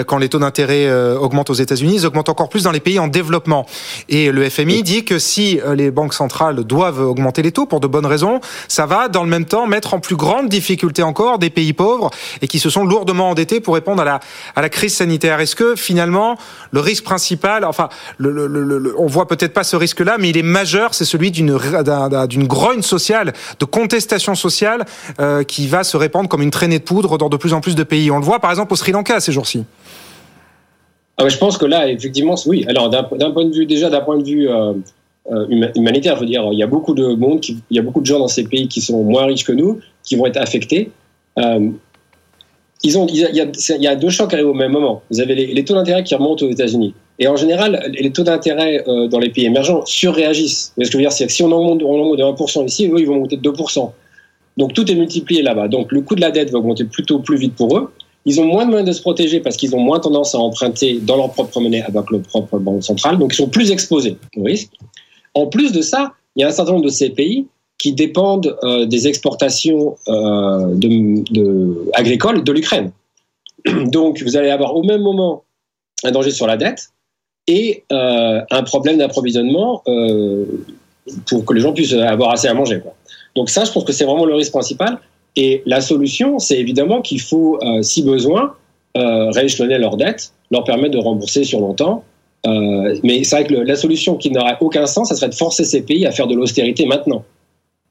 quand 0.07 0.19
les 0.19 0.29
taux 0.29 0.39
d'intérêt 0.39 0.91
augmentent 1.17 1.51
aux 1.51 1.55
États-Unis, 1.55 1.97
ils 1.97 2.07
augmentent 2.07 2.29
encore 2.29 2.49
plus 2.49 2.65
dans 2.65 2.71
les 2.71 2.81
pays 2.81 2.99
en 2.99 3.09
développement. 3.09 3.67
Et 4.09 4.31
le 4.31 4.49
FMI 4.49 4.83
dit 4.83 5.05
que 5.05 5.19
si 5.19 5.61
les 5.75 5.91
banques 5.91 6.15
centrales 6.15 6.65
doivent 6.65 7.01
augmenter 7.01 7.43
les 7.43 7.53
taux 7.53 7.67
pour 7.67 7.81
de 7.81 7.87
bonnes 7.87 8.07
raisons, 8.07 8.41
ça 8.69 8.87
va 8.87 9.09
dans 9.09 9.23
le 9.23 9.29
même 9.29 9.47
temps 9.47 9.67
mettre 9.67 9.95
en 9.95 10.01
plus 10.01 10.17
grande 10.17 10.49
difficulté 10.49 11.03
encore 11.03 11.39
des 11.39 11.51
pays 11.51 11.73
pauvres 11.73 12.11
et 12.41 12.49
qui 12.49 12.59
se 12.59 12.71
sont 12.71 12.85
lourdement 12.85 13.31
endettés 13.31 13.61
pour 13.61 13.75
répondre 13.75 14.03
à 14.03 14.05
la, 14.05 14.21
à 14.55 14.63
la 14.63 14.69
crise 14.69 14.95
sanitaire. 14.95 15.41
Est-ce 15.41 15.57
que 15.57 15.75
finalement, 15.75 16.37
le 16.71 16.81
risque 16.81 17.05
principal, 17.05 17.65
enfin, 17.65 17.89
le, 18.19 18.31
le, 18.31 18.47
le, 18.47 18.95
on 18.99 19.07
voit 19.07 19.27
peut-être 19.27 19.53
pas 19.53 19.65
ce 19.65 19.77
risque-là, 19.77 20.17
mais 20.19 20.31
il 20.31 20.39
est 20.39 20.43
majeur, 20.43 20.95
c'est 20.95 21.05
celui 21.05 21.31
d'une 21.31 21.51
d'une 22.09 22.47
grogne 22.47 22.83
sociale, 22.83 23.33
de 23.59 23.65
contestation 23.65 24.35
sociale 24.35 24.85
euh, 25.21 25.43
qui 25.43 25.67
va 25.67 25.85
se 25.85 25.97
répandre 25.97 26.29
comme 26.29 26.43
une 26.43 26.51
traînée 26.51 26.79
de 26.79 26.85
poudre 26.85 27.19
dans 27.19 27.29
de 27.29 27.37
plus 27.37 27.53
en 27.53 27.61
plus 27.61 27.75
de 27.75 27.83
pays. 27.83 28.11
On 28.11 28.19
le 28.19 28.25
voit 28.25 28.41
par 28.41 28.51
exemple 28.51 28.73
au 28.73 28.77
Sri 28.77 28.93
Lanka 28.93 29.21
ces 29.21 29.33
jours-ci. 29.33 29.65
Ah 31.17 31.29
je 31.29 31.37
pense 31.37 31.59
que 31.59 31.67
là, 31.67 31.89
effectivement, 31.89 32.35
oui. 32.47 32.65
Alors 32.69 32.89
d'un 32.89 33.03
point 33.05 33.45
de 33.45 33.55
vue 33.55 33.67
déjà, 33.67 33.91
d'un 33.91 34.01
point 34.01 34.17
de 34.17 34.25
vue 34.25 34.49
euh, 34.49 34.73
euh, 35.31 35.71
humanitaire, 35.77 36.17
je 36.17 36.21
veux 36.21 36.27
dire, 36.27 36.49
il 36.53 36.59
y 36.59 36.63
a 36.63 36.67
beaucoup 36.67 36.95
de 36.95 37.15
monde, 37.15 37.45
il 37.45 37.77
y 37.77 37.79
a 37.79 37.83
beaucoup 37.83 38.01
de 38.01 38.07
gens 38.07 38.19
dans 38.19 38.29
ces 38.29 38.45
pays 38.45 38.69
qui 38.69 38.81
sont 38.81 39.03
moins 39.03 39.27
riches 39.27 39.45
que 39.45 39.53
nous, 39.53 39.81
qui 40.03 40.17
vont 40.17 40.27
être 40.27 40.39
affectés. 40.39 40.91
ils 41.37 42.99
ont, 42.99 43.07
il 43.07 43.17
y, 43.17 43.87
a, 43.87 43.97
deux 43.97 44.09
chocs 44.09 44.31
qui 44.31 44.37
arrivent 44.37 44.49
au 44.49 44.55
même 44.55 44.73
moment. 44.73 45.03
Vous 45.11 45.21
avez 45.21 45.35
les 45.35 45.65
taux 45.65 45.75
d'intérêt 45.75 46.03
qui 46.05 46.15
remontent 46.15 46.47
aux 46.47 46.51
États-Unis. 46.51 46.95
Et 47.21 47.29
en 47.29 47.37
général, 47.37 47.93
les 47.93 48.11
taux 48.11 48.23
d'intérêt 48.23 48.83
euh, 48.89 49.07
dans 49.07 49.19
les 49.19 49.29
pays 49.29 49.45
émergents 49.45 49.85
surréagissent. 49.85 50.73
Mais 50.77 50.85
ce 50.85 50.91
que 50.91 50.93
je 50.95 50.99
veux 50.99 51.03
dire, 51.03 51.13
c'est 51.13 51.27
que 51.27 51.33
si 51.33 51.43
on 51.43 51.53
augmente, 51.53 51.83
on 51.83 52.15
de 52.15 52.23
1% 52.23 52.65
ici, 52.67 52.87
eux, 52.87 52.99
ils 52.99 53.07
vont 53.07 53.17
monter 53.17 53.37
de 53.37 53.51
2%. 53.51 53.93
Donc 54.57 54.73
tout 54.73 54.91
est 54.91 54.95
multiplié 54.95 55.43
là-bas. 55.43 55.69
Donc 55.69 55.93
le 55.93 56.01
coût 56.01 56.15
de 56.15 56.23
la 56.23 56.31
dette 56.31 56.51
va 56.51 56.59
augmenter 56.59 56.85
plutôt 56.85 57.19
plus 57.19 57.37
vite 57.37 57.55
pour 57.55 57.77
eux. 57.77 57.93
ils 58.25 58.41
ont 58.41 58.45
moins 58.45 58.65
de 58.65 58.71
moyens 58.71 58.89
de 58.89 58.95
se 58.95 59.01
protéger 59.01 59.41
parce 59.41 59.57
qu'ils 59.57 59.75
ont 59.75 59.81
moins 59.81 60.01
tendance 60.01 60.35
à 60.35 60.39
emprunter 60.39 60.99
dans 61.01 61.17
leur 61.17 61.31
propre 61.33 61.61
monnaie 61.61 61.83
avec 61.83 62.11
leur 62.11 62.23
propre 62.23 62.59
banque 62.59 62.83
centrale, 62.83 63.19
donc 63.19 63.33
ils 63.33 63.37
sont 63.37 63.49
plus 63.49 63.71
exposés 63.71 64.17
au 64.37 64.43
risque. 64.43 64.71
En 65.35 65.47
plus 65.47 65.73
de 65.73 65.81
ça, 65.81 66.13
il 66.37 66.43
y 66.43 66.45
a 66.45 66.49
un 66.49 66.51
certain 66.51 66.73
nombre 66.73 66.85
de 66.85 66.91
ces 66.91 67.11
pays 67.11 67.47
qui 67.79 67.93
dépendent 67.93 68.57
euh, 68.63 68.85
des 68.85 69.09
exportations 69.09 69.97
euh, 70.09 70.75
agricoles 71.95 72.45
de 72.45 72.53
l'Ukraine. 72.53 72.93
Donc 73.87 74.23
vous 74.23 74.37
allez 74.37 74.51
avoir 74.51 74.77
au 74.77 74.83
même 74.83 75.03
moment 75.03 75.45
un 76.05 76.11
danger 76.11 76.31
sur 76.31 76.47
la 76.47 76.57
dette 76.57 76.91
et 77.47 77.85
euh, 77.93 78.41
un 78.51 78.63
problème 78.63 78.99
d'approvisionnement 78.99 79.83
pour 81.27 81.45
que 81.45 81.55
les 81.55 81.61
gens 81.61 81.73
puissent 81.73 81.95
avoir 81.95 82.31
assez 82.33 82.49
à 82.49 82.55
manger. 82.55 82.81
Donc 83.35 83.51
ça, 83.51 83.65
je 83.65 83.73
pense 83.73 83.85
que 83.85 83.93
c'est 83.93 84.05
vraiment 84.05 84.25
le 84.25 84.35
risque 84.35 84.53
principal. 84.53 84.99
Et 85.37 85.63
la 85.67 85.81
solution, 85.81 86.39
c'est 86.39 86.59
évidemment 86.59 87.01
qu'il 87.03 87.21
faut, 87.21 87.59
si 87.83 88.03
besoin, 88.03 88.55
rééchelonner 88.95 89.79
leurs 89.79 89.97
dettes, 89.97 90.33
leur 90.51 90.65
permettre 90.65 90.93
de 90.93 90.99
rembourser 90.99 91.45
sur 91.45 91.61
longtemps. 91.61 92.05
mais 92.45 93.25
c'est 93.25 93.37
vrai 93.37 93.47
que 93.47 93.55
la 93.55 93.77
solution 93.77 94.17
qui 94.17 94.31
n'aurait 94.31 94.59
aucun 94.61 94.87
sens, 94.87 95.09
ça 95.09 95.17
serait 95.17 95.31
de 95.31 95.35
forcer 95.35 95.65
ces 95.65 95.83
pays 95.83 96.07
à 96.07 96.13
faire 96.13 96.27
de 96.27 96.35
l'austérité 96.35 96.87
maintenant 96.87 97.25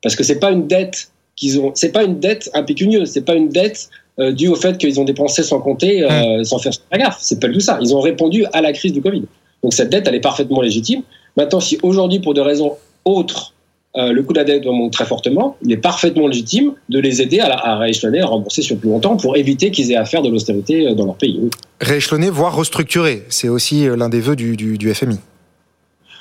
parce 0.02 0.16
que 0.16 0.24
c'est 0.24 0.40
pas 0.40 0.52
une 0.52 0.68
dette 0.68 1.12
qu'ils 1.36 1.60
ont, 1.60 1.72
c'est 1.76 1.92
pas 1.92 2.04
une 2.04 2.20
dette 2.20 2.50
impécunieuse, 2.54 3.12
c'est 3.12 3.26
pas 3.26 3.36
une 3.36 3.50
dette 3.50 3.90
euh, 4.20 4.32
due 4.32 4.50
au 4.50 4.56
fait 4.56 4.78
qu'ils 4.78 5.00
ont 5.00 5.06
dépensé 5.06 5.44
sans 5.44 5.62
compter, 5.62 6.04
euh, 6.04 6.44
sans 6.44 6.60
faire 6.60 6.74
la 6.92 6.98
gaffe. 6.98 7.18
C'est 7.20 7.40
pas 7.40 7.50
tout 7.50 7.60
ça. 7.60 7.80
Ils 7.82 7.96
ont 7.96 8.02
répondu 8.02 8.46
à 8.54 8.62
la 8.62 8.74
crise 8.74 8.94
du 8.94 9.02
Covid. 9.02 9.24
Donc 9.64 9.74
cette 9.74 9.90
dette, 9.90 10.08
elle 10.08 10.16
est 10.16 10.22
parfaitement 10.22 10.62
légitime. 10.62 11.04
Maintenant, 11.38 11.60
si 11.60 11.78
aujourd'hui, 11.84 12.20
pour 12.20 12.34
des 12.34 12.42
raisons 12.42 12.78
autres, 13.06 13.54
euh, 13.98 14.12
le 14.12 14.24
coût 14.24 14.34
de 14.34 14.40
la 14.40 14.44
dette 14.44 14.66
monte 14.66 14.94
très 14.94 15.06
fortement, 15.06 15.58
il 15.64 15.72
est 15.72 15.78
parfaitement 15.78 16.28
légitime 16.28 16.74
de 16.90 17.00
les 17.00 17.22
aider 17.22 17.40
à, 17.40 17.52
à 17.52 17.78
rééchelonner, 17.78 18.22
à 18.22 18.28
rembourser 18.28 18.62
sur 18.62 18.78
plus 18.78 18.90
longtemps 18.90 19.18
pour 19.18 19.36
éviter 19.36 19.72
qu'ils 19.72 19.92
aient 19.92 19.98
à 19.98 20.06
faire 20.06 20.22
de 20.22 20.30
l'austérité 20.30 20.94
dans 20.96 21.06
leur 21.06 21.16
pays. 21.16 21.40
Rééchelonner, 21.82 22.30
voire 22.30 22.56
restructurer, 22.56 23.24
c'est 23.30 23.50
aussi 23.50 23.86
l'un 23.86 24.10
des 24.10 24.20
vœux 24.20 24.36
du, 24.36 24.56
du, 24.56 24.94
FMI. 24.94 25.18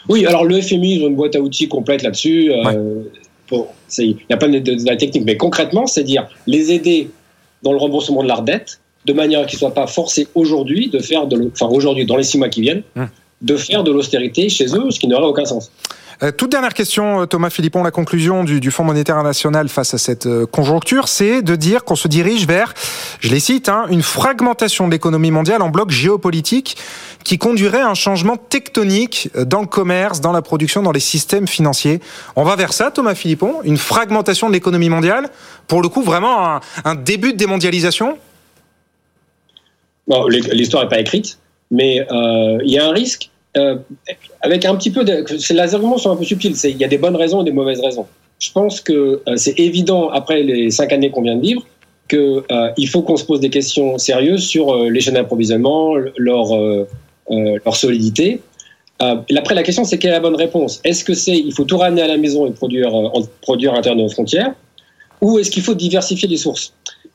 Oui, 0.09 0.25
alors 0.25 0.45
le 0.45 0.61
FMI, 0.61 0.97
ils 0.97 1.05
ont 1.05 1.09
une 1.09 1.17
boîte 1.17 1.37
à 1.37 1.41
outils 1.41 1.69
complète 1.69 2.03
là-dessus 2.03 2.51
il 3.99 4.17
y 4.29 4.33
a 4.33 4.37
pas 4.37 4.49
de, 4.49 4.59
de, 4.59 4.97
technique, 4.97 5.25
mais 5.25 5.37
concrètement, 5.37 5.87
c'est 5.87 6.05
dire 6.05 6.29
les 6.47 6.73
aider 6.73 7.11
dans 7.63 7.73
le 7.73 7.79
remboursement 7.79 8.23
de 8.23 8.29
leur 8.29 8.43
dette, 8.43 8.81
de 9.07 9.13
manière 9.13 9.47
qu'ils 9.47 9.57
ne 9.57 9.61
soient 9.61 9.75
pas 9.75 9.87
forcés 9.87 10.29
aujourd'hui 10.35 10.89
de 10.89 10.99
faire 10.99 11.27
de, 11.27 11.51
enfin 11.53 11.67
aujourd'hui, 11.67 12.05
dans 12.05 12.17
les 12.17 12.25
six 12.25 12.39
mois 12.39 12.49
qui 12.49 12.61
viennent, 12.61 12.83
hum. 12.97 13.09
De 13.41 13.57
faire 13.57 13.85
de 13.85 13.93
l'austérité 13.93 14.49
chez 14.49 14.67
eux, 14.75 14.91
ce 14.91 14.99
qui 14.99 15.07
n'aurait 15.07 15.27
aucun 15.27 15.45
sens. 15.45 15.71
Euh, 16.23 16.33
toute 16.33 16.51
dernière 16.51 16.75
question, 16.75 17.23
euh, 17.23 17.27
Thomas 17.27 17.51
Philippon. 17.51 17.85
La 17.85 17.93
conclusion 17.93 18.43
du, 18.43 18.71
Fonds 18.73 18.83
monétaire 18.83 19.17
international 19.17 19.69
face 19.69 19.95
à 19.95 19.99
cette 19.99 20.27
euh, 20.27 20.47
conjoncture, 20.47 21.07
c'est 21.07 21.43
de 21.43 21.55
dire 21.55 21.85
qu'on 21.85 21.95
se 21.95 22.09
dirige 22.09 22.47
vers, 22.47 22.75
je 23.21 23.31
les 23.31 23.39
cite, 23.39 23.69
hein, 23.69 23.87
une 23.89 24.03
fragmentation 24.03 24.89
de 24.89 24.93
l'économie 24.93 25.31
mondiale 25.31 25.63
en 25.63 25.69
blocs 25.69 25.91
géopolitiques 25.91 26.77
qui 27.23 27.39
conduirait 27.39 27.83
à 27.83 27.89
un 27.89 27.95
changement 27.95 28.37
tectonique 28.37 29.31
dans 29.47 29.61
le 29.61 29.67
commerce, 29.67 30.21
dans 30.21 30.33
la 30.33 30.43
production, 30.43 30.83
dans 30.83 30.93
les 30.93 31.01
systèmes 31.01 31.47
financiers. 31.47 32.01
On 32.35 32.43
va 32.43 32.57
vers 32.57 32.73
ça, 32.73 32.91
Thomas 32.91 33.15
Philippon 33.15 33.57
Une 33.65 33.77
fragmentation 33.77 34.49
de 34.49 34.55
l'économie 34.55 34.89
mondiale 34.89 35.29
Pour 35.67 35.83
le 35.83 35.89
coup, 35.89 36.03
vraiment 36.03 36.61
un, 36.85 36.95
début 36.95 37.33
de 37.33 37.39
démondialisation? 37.39 38.19
L'histoire 40.53 40.83
n'est 40.85 40.89
pas 40.89 41.01
écrite, 41.01 41.39
mais 41.71 42.07
il 42.11 42.71
y 42.71 42.79
a 42.79 42.87
un 42.87 42.93
risque 42.93 43.31
euh, 43.57 43.77
avec 44.43 44.65
un 44.65 44.77
petit 44.77 44.91
peu 44.91 45.05
de. 45.05 45.25
Les 45.53 45.75
arguments 45.75 45.99
sont 45.99 46.11
un 46.11 46.17
peu 46.17 46.25
subtils. 46.25 46.55
Il 46.65 46.77
y 46.77 46.85
a 46.85 46.89
des 46.89 46.99
bonnes 46.99 47.17
raisons 47.17 47.41
et 47.43 47.45
des 47.45 47.53
mauvaises 47.53 47.81
raisons. 47.81 48.07
Je 48.39 48.53
pense 48.53 48.81
que 48.81 48.93
euh, 49.27 49.37
c'est 49.37 49.59
évident, 49.59 50.11
après 50.11 50.43
les 50.43 50.71
cinq 50.71 50.93
années 50.93 51.11
qu'on 51.11 51.23
vient 51.23 51.37
de 51.37 51.41
vivre, 51.41 51.63
qu'il 52.09 52.19
euh, 52.19 52.87
faut 52.91 53.03
qu'on 53.03 53.17
se 53.17 53.25
pose 53.25 53.41
des 53.41 53.51
questions 53.51 53.99
sérieuses 53.99 54.45
sur 54.45 54.77
les 54.77 55.01
chaînes 55.01 55.15
d'approvisionnement, 55.15 55.95
leur, 56.17 56.49
leur 57.31 57.77
solidité. 57.77 58.41
après, 59.01 59.55
la 59.55 59.63
question, 59.63 59.85
c'est 59.85 59.99
quelle 59.99 60.11
est 60.11 60.15
la 60.15 60.21
bonne 60.21 60.37
réponse? 60.37 60.81
Est-ce 60.85 61.05
que 61.05 61.15
c'est 61.15 61.37
il 61.37 61.53
faut 61.53 61.65
tout 61.65 61.79
ramener 61.79 62.03
à 62.03 62.07
la 62.07 62.17
maison 62.17 62.47
et 62.47 62.53
produire, 62.53 62.93
produire 63.43 63.75
à 63.75 63.95
nos 63.95 64.09
frontières? 64.09 64.55
Ou 65.21 65.39
est-ce 65.39 65.51
qu'il 65.51 65.63
faut 65.63 65.75
diversifier 65.75 66.29
les 66.29 66.37
sources? 66.37 66.73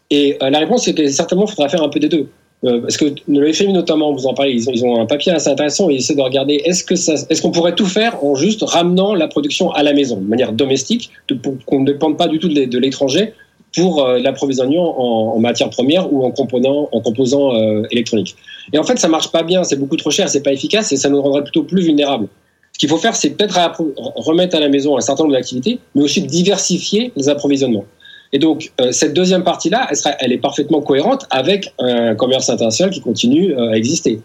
Et 0.09 0.37
la 0.41 0.59
réponse, 0.59 0.83
c'est 0.85 0.93
que 0.93 1.07
certainement, 1.07 1.45
il 1.45 1.51
faudra 1.51 1.69
faire 1.69 1.83
un 1.83 1.89
peu 1.89 1.99
des 1.99 2.09
deux. 2.09 2.27
Euh, 2.65 2.79
parce 2.81 2.95
que 2.95 3.05
le 3.27 3.51
FMI 3.51 3.73
notamment, 3.73 4.13
vous 4.13 4.25
en 4.25 4.33
parlez, 4.33 4.53
ils 4.53 4.85
ont, 4.85 5.01
un 5.01 5.05
papier 5.05 5.33
assez 5.33 5.49
intéressant, 5.49 5.89
ils 5.89 5.97
essaient 5.97 6.15
de 6.15 6.21
regarder 6.21 6.61
est-ce 6.65 7.41
qu'on 7.41 7.51
pourrait 7.51 7.75
tout 7.75 7.85
faire 7.85 8.23
en 8.23 8.35
juste 8.35 8.63
ramenant 8.63 9.13
la 9.15 9.27
production 9.27 9.71
à 9.71 9.83
la 9.83 9.93
maison, 9.93 10.17
de 10.17 10.27
manière 10.27 10.53
domestique, 10.53 11.11
pour 11.41 11.55
qu'on 11.65 11.81
ne 11.81 11.85
dépende 11.85 12.17
pas 12.17 12.27
du 12.27 12.39
tout 12.39 12.47
de 12.47 12.77
l'étranger 12.77 13.33
pour 13.75 14.05
euh, 14.05 14.19
l'approvisionnement 14.19 15.33
en, 15.35 15.39
matières 15.39 15.69
premières 15.69 16.11
ou 16.13 16.23
en 16.23 16.31
composants, 16.31 16.89
en 16.91 17.01
composants 17.01 17.55
euh, 17.55 17.83
électroniques. 17.91 18.35
Et 18.71 18.77
en 18.77 18.83
fait, 18.83 18.97
ça 18.97 19.07
marche 19.07 19.31
pas 19.31 19.43
bien, 19.43 19.63
c'est 19.63 19.75
beaucoup 19.75 19.97
trop 19.97 20.11
cher, 20.11 20.29
c'est 20.29 20.43
pas 20.43 20.53
efficace 20.53 20.91
et 20.91 20.97
ça 20.97 21.09
nous 21.09 21.21
rendrait 21.21 21.43
plutôt 21.43 21.63
plus 21.63 21.81
vulnérables. 21.81 22.27
Ce 22.73 22.79
qu'il 22.79 22.89
faut 22.89 22.97
faire, 22.97 23.15
c'est 23.15 23.31
peut-être 23.31 23.59
remettre 24.15 24.55
à 24.55 24.59
la 24.59 24.69
maison 24.69 24.97
un 24.97 25.01
certain 25.01 25.23
nombre 25.23 25.35
d'activités, 25.35 25.79
mais 25.93 26.03
aussi 26.03 26.21
diversifier 26.21 27.11
les 27.15 27.29
approvisionnements. 27.29 27.85
Et 28.33 28.39
donc, 28.39 28.71
euh, 28.81 28.91
cette 28.91 29.13
deuxième 29.13 29.43
partie-là, 29.43 29.87
elle, 29.91 30.15
elle, 30.19 30.31
est 30.33 30.39
parfaitement 30.39 30.81
cohérente 30.81 31.27
avec 31.29 31.71
un 31.79 32.15
commerce 32.15 32.49
international 32.49 32.91
qui 32.91 32.99
continue 32.99 33.53
euh, 33.53 33.69
à 33.69 33.77
exister. 33.77 34.19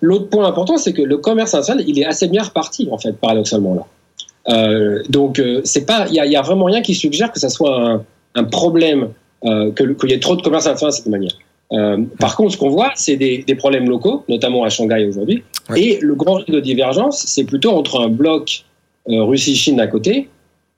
L'autre 0.00 0.28
point 0.28 0.46
important, 0.46 0.76
c'est 0.76 0.92
que 0.92 1.02
le 1.02 1.18
commerce 1.18 1.52
international, 1.52 1.84
il 1.88 1.98
est 1.98 2.06
assez 2.06 2.28
bien 2.28 2.44
reparti, 2.44 2.88
en 2.92 2.98
fait, 2.98 3.12
paradoxalement, 3.12 3.74
là. 3.74 3.86
Euh, 4.50 5.02
donc, 5.08 5.42
c'est 5.64 5.86
pas, 5.86 6.06
il 6.10 6.22
n'y 6.22 6.36
a, 6.36 6.42
vraiment 6.42 6.66
rien 6.66 6.80
qui 6.80 6.94
suggère 6.94 7.32
que 7.32 7.40
ça 7.40 7.48
soit 7.48 8.02
un, 8.36 8.44
problème, 8.44 9.08
qu'il 9.42 10.10
y 10.10 10.12
ait 10.12 10.20
trop 10.20 10.36
de 10.36 10.42
commerce 10.42 10.66
international 10.66 10.92
de 10.92 10.96
cette 10.96 11.06
manière. 11.06 12.10
par 12.20 12.36
contre, 12.36 12.52
ce 12.52 12.58
qu'on 12.58 12.68
voit, 12.68 12.92
c'est 12.94 13.16
des, 13.16 13.54
problèmes 13.56 13.88
locaux, 13.88 14.22
notamment 14.28 14.62
à 14.62 14.68
Shanghai 14.68 15.06
aujourd'hui. 15.06 15.42
Et 15.74 15.98
le 16.02 16.14
grand 16.14 16.34
risque 16.34 16.50
de 16.50 16.60
divergence, 16.60 17.24
c'est 17.26 17.44
plutôt 17.44 17.70
entre 17.70 18.00
un 18.00 18.08
bloc 18.08 18.64
Russie-Chine 19.06 19.76
d'un 19.76 19.86
côté 19.86 20.28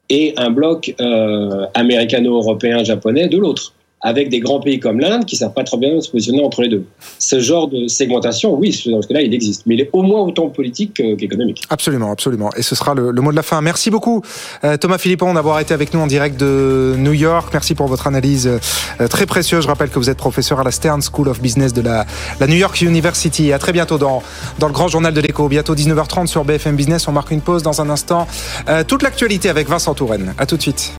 et 0.08 0.34
un 0.36 0.50
bloc 0.50 0.94
euh, 1.00 1.66
américano-européen 1.74 2.84
japonais 2.84 3.28
de 3.28 3.38
l'autre 3.38 3.72
avec 4.06 4.28
des 4.28 4.38
grands 4.38 4.60
pays 4.60 4.78
comme 4.78 5.00
l'Inde 5.00 5.24
qui 5.24 5.34
ne 5.34 5.40
savent 5.40 5.52
pas 5.52 5.64
trop 5.64 5.78
bien 5.78 6.00
se 6.00 6.08
positionner 6.08 6.44
entre 6.44 6.62
les 6.62 6.68
deux. 6.68 6.84
Ce 7.18 7.40
genre 7.40 7.66
de 7.66 7.88
segmentation, 7.88 8.54
oui, 8.54 8.80
dans 8.86 9.02
ce 9.02 9.08
cas-là, 9.08 9.22
il 9.22 9.34
existe, 9.34 9.64
mais 9.66 9.74
il 9.74 9.80
est 9.80 9.90
au 9.92 10.02
moins 10.02 10.20
autant 10.20 10.48
politique 10.48 10.94
qu'économique. 10.94 11.62
Absolument, 11.70 12.12
absolument. 12.12 12.50
Et 12.56 12.62
ce 12.62 12.76
sera 12.76 12.94
le, 12.94 13.12
mot 13.12 13.32
de 13.32 13.36
la 13.36 13.42
fin. 13.42 13.60
Merci 13.62 13.90
beaucoup, 13.90 14.22
euh, 14.62 14.76
Thomas 14.76 14.98
Philippon, 14.98 15.34
d'avoir 15.34 15.58
été 15.58 15.74
avec 15.74 15.92
nous 15.92 15.98
en 15.98 16.06
direct 16.06 16.38
de 16.38 16.94
New 16.96 17.14
York. 17.14 17.48
Merci 17.52 17.74
pour 17.74 17.88
votre 17.88 18.06
analyse 18.06 18.48
euh, 18.48 19.08
très 19.08 19.26
précieuse. 19.26 19.64
Je 19.64 19.68
rappelle 19.68 19.90
que 19.90 19.98
vous 19.98 20.08
êtes 20.08 20.18
professeur 20.18 20.60
à 20.60 20.62
la 20.62 20.70
Stern 20.70 21.02
School 21.02 21.28
of 21.28 21.40
Business 21.40 21.72
de 21.72 21.82
la, 21.82 22.06
New 22.46 22.54
York 22.54 22.80
University. 22.82 23.52
À 23.52 23.58
très 23.58 23.72
bientôt 23.72 23.98
dans, 23.98 24.22
dans 24.60 24.68
le 24.68 24.72
grand 24.72 24.86
journal 24.86 25.14
de 25.14 25.20
l'écho. 25.20 25.48
Bientôt 25.48 25.74
19h30 25.74 26.28
sur 26.28 26.44
BFM 26.44 26.76
Business. 26.76 27.08
On 27.08 27.12
marque 27.12 27.32
une 27.32 27.40
pause 27.40 27.64
dans 27.64 27.80
un 27.80 27.90
instant. 27.90 28.28
Euh, 28.68 28.84
toute 28.84 29.02
l'actualité 29.02 29.48
avec 29.48 29.68
Vincent 29.68 29.94
Touraine. 29.94 30.32
À 30.38 30.46
tout 30.46 30.56
de 30.56 30.62
suite. 30.62 30.94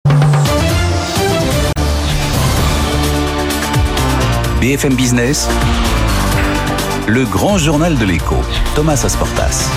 BFM 4.61 4.95
Business, 4.95 5.47
le 7.07 7.25
grand 7.25 7.59
journal 7.59 7.95
de 7.95 8.05
l'écho, 8.05 8.35
Thomas 8.75 8.99
Asportas. 9.05 9.69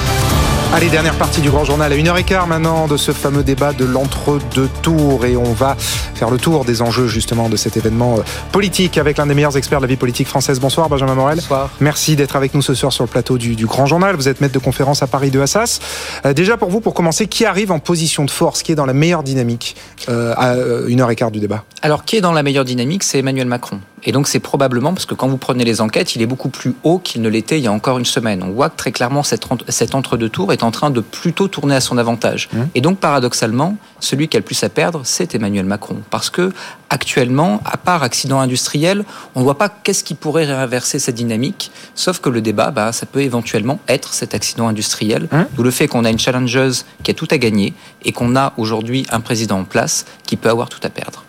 Allez, 0.72 0.88
dernière 0.88 1.16
partie 1.16 1.42
du 1.42 1.50
grand 1.50 1.64
journal 1.64 1.92
à 1.92 1.96
1h15 1.96 2.46
maintenant 2.46 2.86
de 2.86 2.96
ce 2.96 3.12
fameux 3.12 3.42
débat 3.42 3.74
de 3.74 3.84
l'entre-deux 3.84 4.70
tours 4.82 5.26
et 5.26 5.36
on 5.36 5.52
va 5.52 5.76
faire 6.20 6.28
le 6.28 6.36
tour 6.36 6.66
des 6.66 6.82
enjeux 6.82 7.06
justement 7.06 7.48
de 7.48 7.56
cet 7.56 7.78
événement 7.78 8.18
euh, 8.18 8.22
politique 8.52 8.98
avec 8.98 9.16
l'un 9.16 9.24
des 9.24 9.32
meilleurs 9.32 9.56
experts 9.56 9.78
de 9.78 9.86
la 9.86 9.88
vie 9.88 9.96
politique 9.96 10.28
française. 10.28 10.60
Bonsoir 10.60 10.90
Benjamin 10.90 11.14
Morel. 11.14 11.38
Bonsoir. 11.38 11.70
Merci 11.80 12.14
d'être 12.14 12.36
avec 12.36 12.52
nous 12.52 12.60
ce 12.60 12.74
soir 12.74 12.92
sur 12.92 13.04
le 13.04 13.08
plateau 13.08 13.38
du, 13.38 13.64
grand 13.64 13.86
journal. 13.86 14.16
Vous 14.16 14.28
êtes 14.28 14.42
maître 14.42 14.52
de 14.52 14.58
conférence 14.58 15.02
à 15.02 15.06
Paris 15.06 15.30
de 15.30 15.40
Assas. 15.40 15.80
Euh, 16.26 16.34
déjà 16.34 16.58
pour 16.58 16.68
vous, 16.68 16.82
pour 16.82 16.92
commencer, 16.92 17.26
qui 17.26 17.46
arrive 17.46 17.72
en 17.72 17.78
position 17.78 18.26
de 18.26 18.30
force, 18.30 18.62
qui 18.62 18.70
est 18.70 18.74
dans 18.74 18.84
la 18.84 18.92
meilleure 18.92 19.22
dynamique 19.22 19.76
euh, 20.10 20.34
à 20.36 20.56
1h15 20.56 21.30
du 21.30 21.40
débat? 21.40 21.64
Alors 21.80 22.04
qui 22.04 22.16
est 22.16 22.20
dans 22.20 22.32
la 22.32 22.42
meilleure 22.42 22.66
dynamique, 22.66 23.02
c'est 23.02 23.20
Emmanuel 23.20 23.46
Macron. 23.46 23.80
Et 24.04 24.12
donc 24.12 24.28
c'est 24.28 24.40
probablement 24.40 24.92
parce 24.92 25.06
que 25.06 25.14
quand 25.14 25.28
vous 25.28 25.38
prenez 25.38 25.64
les 25.64 25.80
enquêtes, 25.80 26.16
il 26.16 26.22
est 26.22 26.26
beaucoup 26.26 26.50
plus 26.50 26.74
haut 26.84 26.98
qu'il 26.98 27.22
ne 27.22 27.30
l'était 27.30 27.58
il 27.58 27.64
y 27.64 27.66
a 27.66 27.72
encore 27.72 27.98
une 27.98 28.04
semaine. 28.04 28.42
On 28.42 28.50
voit 28.50 28.68
que 28.68 28.76
très 28.76 28.92
clairement 28.92 29.22
cet, 29.22 29.46
entre-deux 29.94 30.28
tours 30.28 30.52
est 30.52 30.62
en 30.62 30.70
train 30.70 30.90
de 30.90 31.00
plutôt 31.00 31.48
tourner 31.48 31.76
à 31.76 31.80
son 31.80 31.96
avantage. 31.96 32.50
Mmh. 32.52 32.58
Et 32.74 32.80
donc 32.82 32.98
paradoxalement, 32.98 33.76
celui 34.00 34.28
qui 34.28 34.36
a 34.36 34.40
le 34.40 34.44
plus 34.44 34.62
à 34.64 34.68
perdre, 34.68 35.02
c'est 35.04 35.34
Emmanuel 35.34 35.64
Macron. 35.64 35.98
Parce 36.10 36.30
que 36.30 36.52
actuellement, 36.88 37.60
à 37.64 37.76
part 37.76 38.02
accident 38.02 38.40
industriel, 38.40 39.04
on 39.34 39.40
ne 39.40 39.44
voit 39.44 39.58
pas 39.58 39.68
qu'est-ce 39.68 40.02
qui 40.02 40.14
pourrait 40.14 40.44
réinverser 40.44 40.98
cette 40.98 41.14
dynamique. 41.14 41.70
Sauf 41.94 42.20
que 42.20 42.28
le 42.28 42.40
débat, 42.40 42.70
bah, 42.70 42.92
ça 42.92 43.06
peut 43.06 43.22
éventuellement 43.22 43.78
être 43.88 44.12
cet 44.14 44.34
accident 44.34 44.68
industriel. 44.68 45.28
Mmh. 45.30 45.42
D'où 45.54 45.62
le 45.62 45.70
fait 45.70 45.88
qu'on 45.88 46.04
a 46.04 46.10
une 46.10 46.18
challengeuse 46.18 46.84
qui 47.02 47.10
a 47.10 47.14
tout 47.14 47.28
à 47.30 47.38
gagner 47.38 47.74
et 48.04 48.12
qu'on 48.12 48.36
a 48.36 48.54
aujourd'hui 48.56 49.06
un 49.10 49.20
président 49.20 49.60
en 49.60 49.64
place 49.64 50.06
qui 50.26 50.36
peut 50.36 50.48
avoir 50.48 50.68
tout 50.68 50.80
à 50.82 50.88
perdre. 50.88 51.24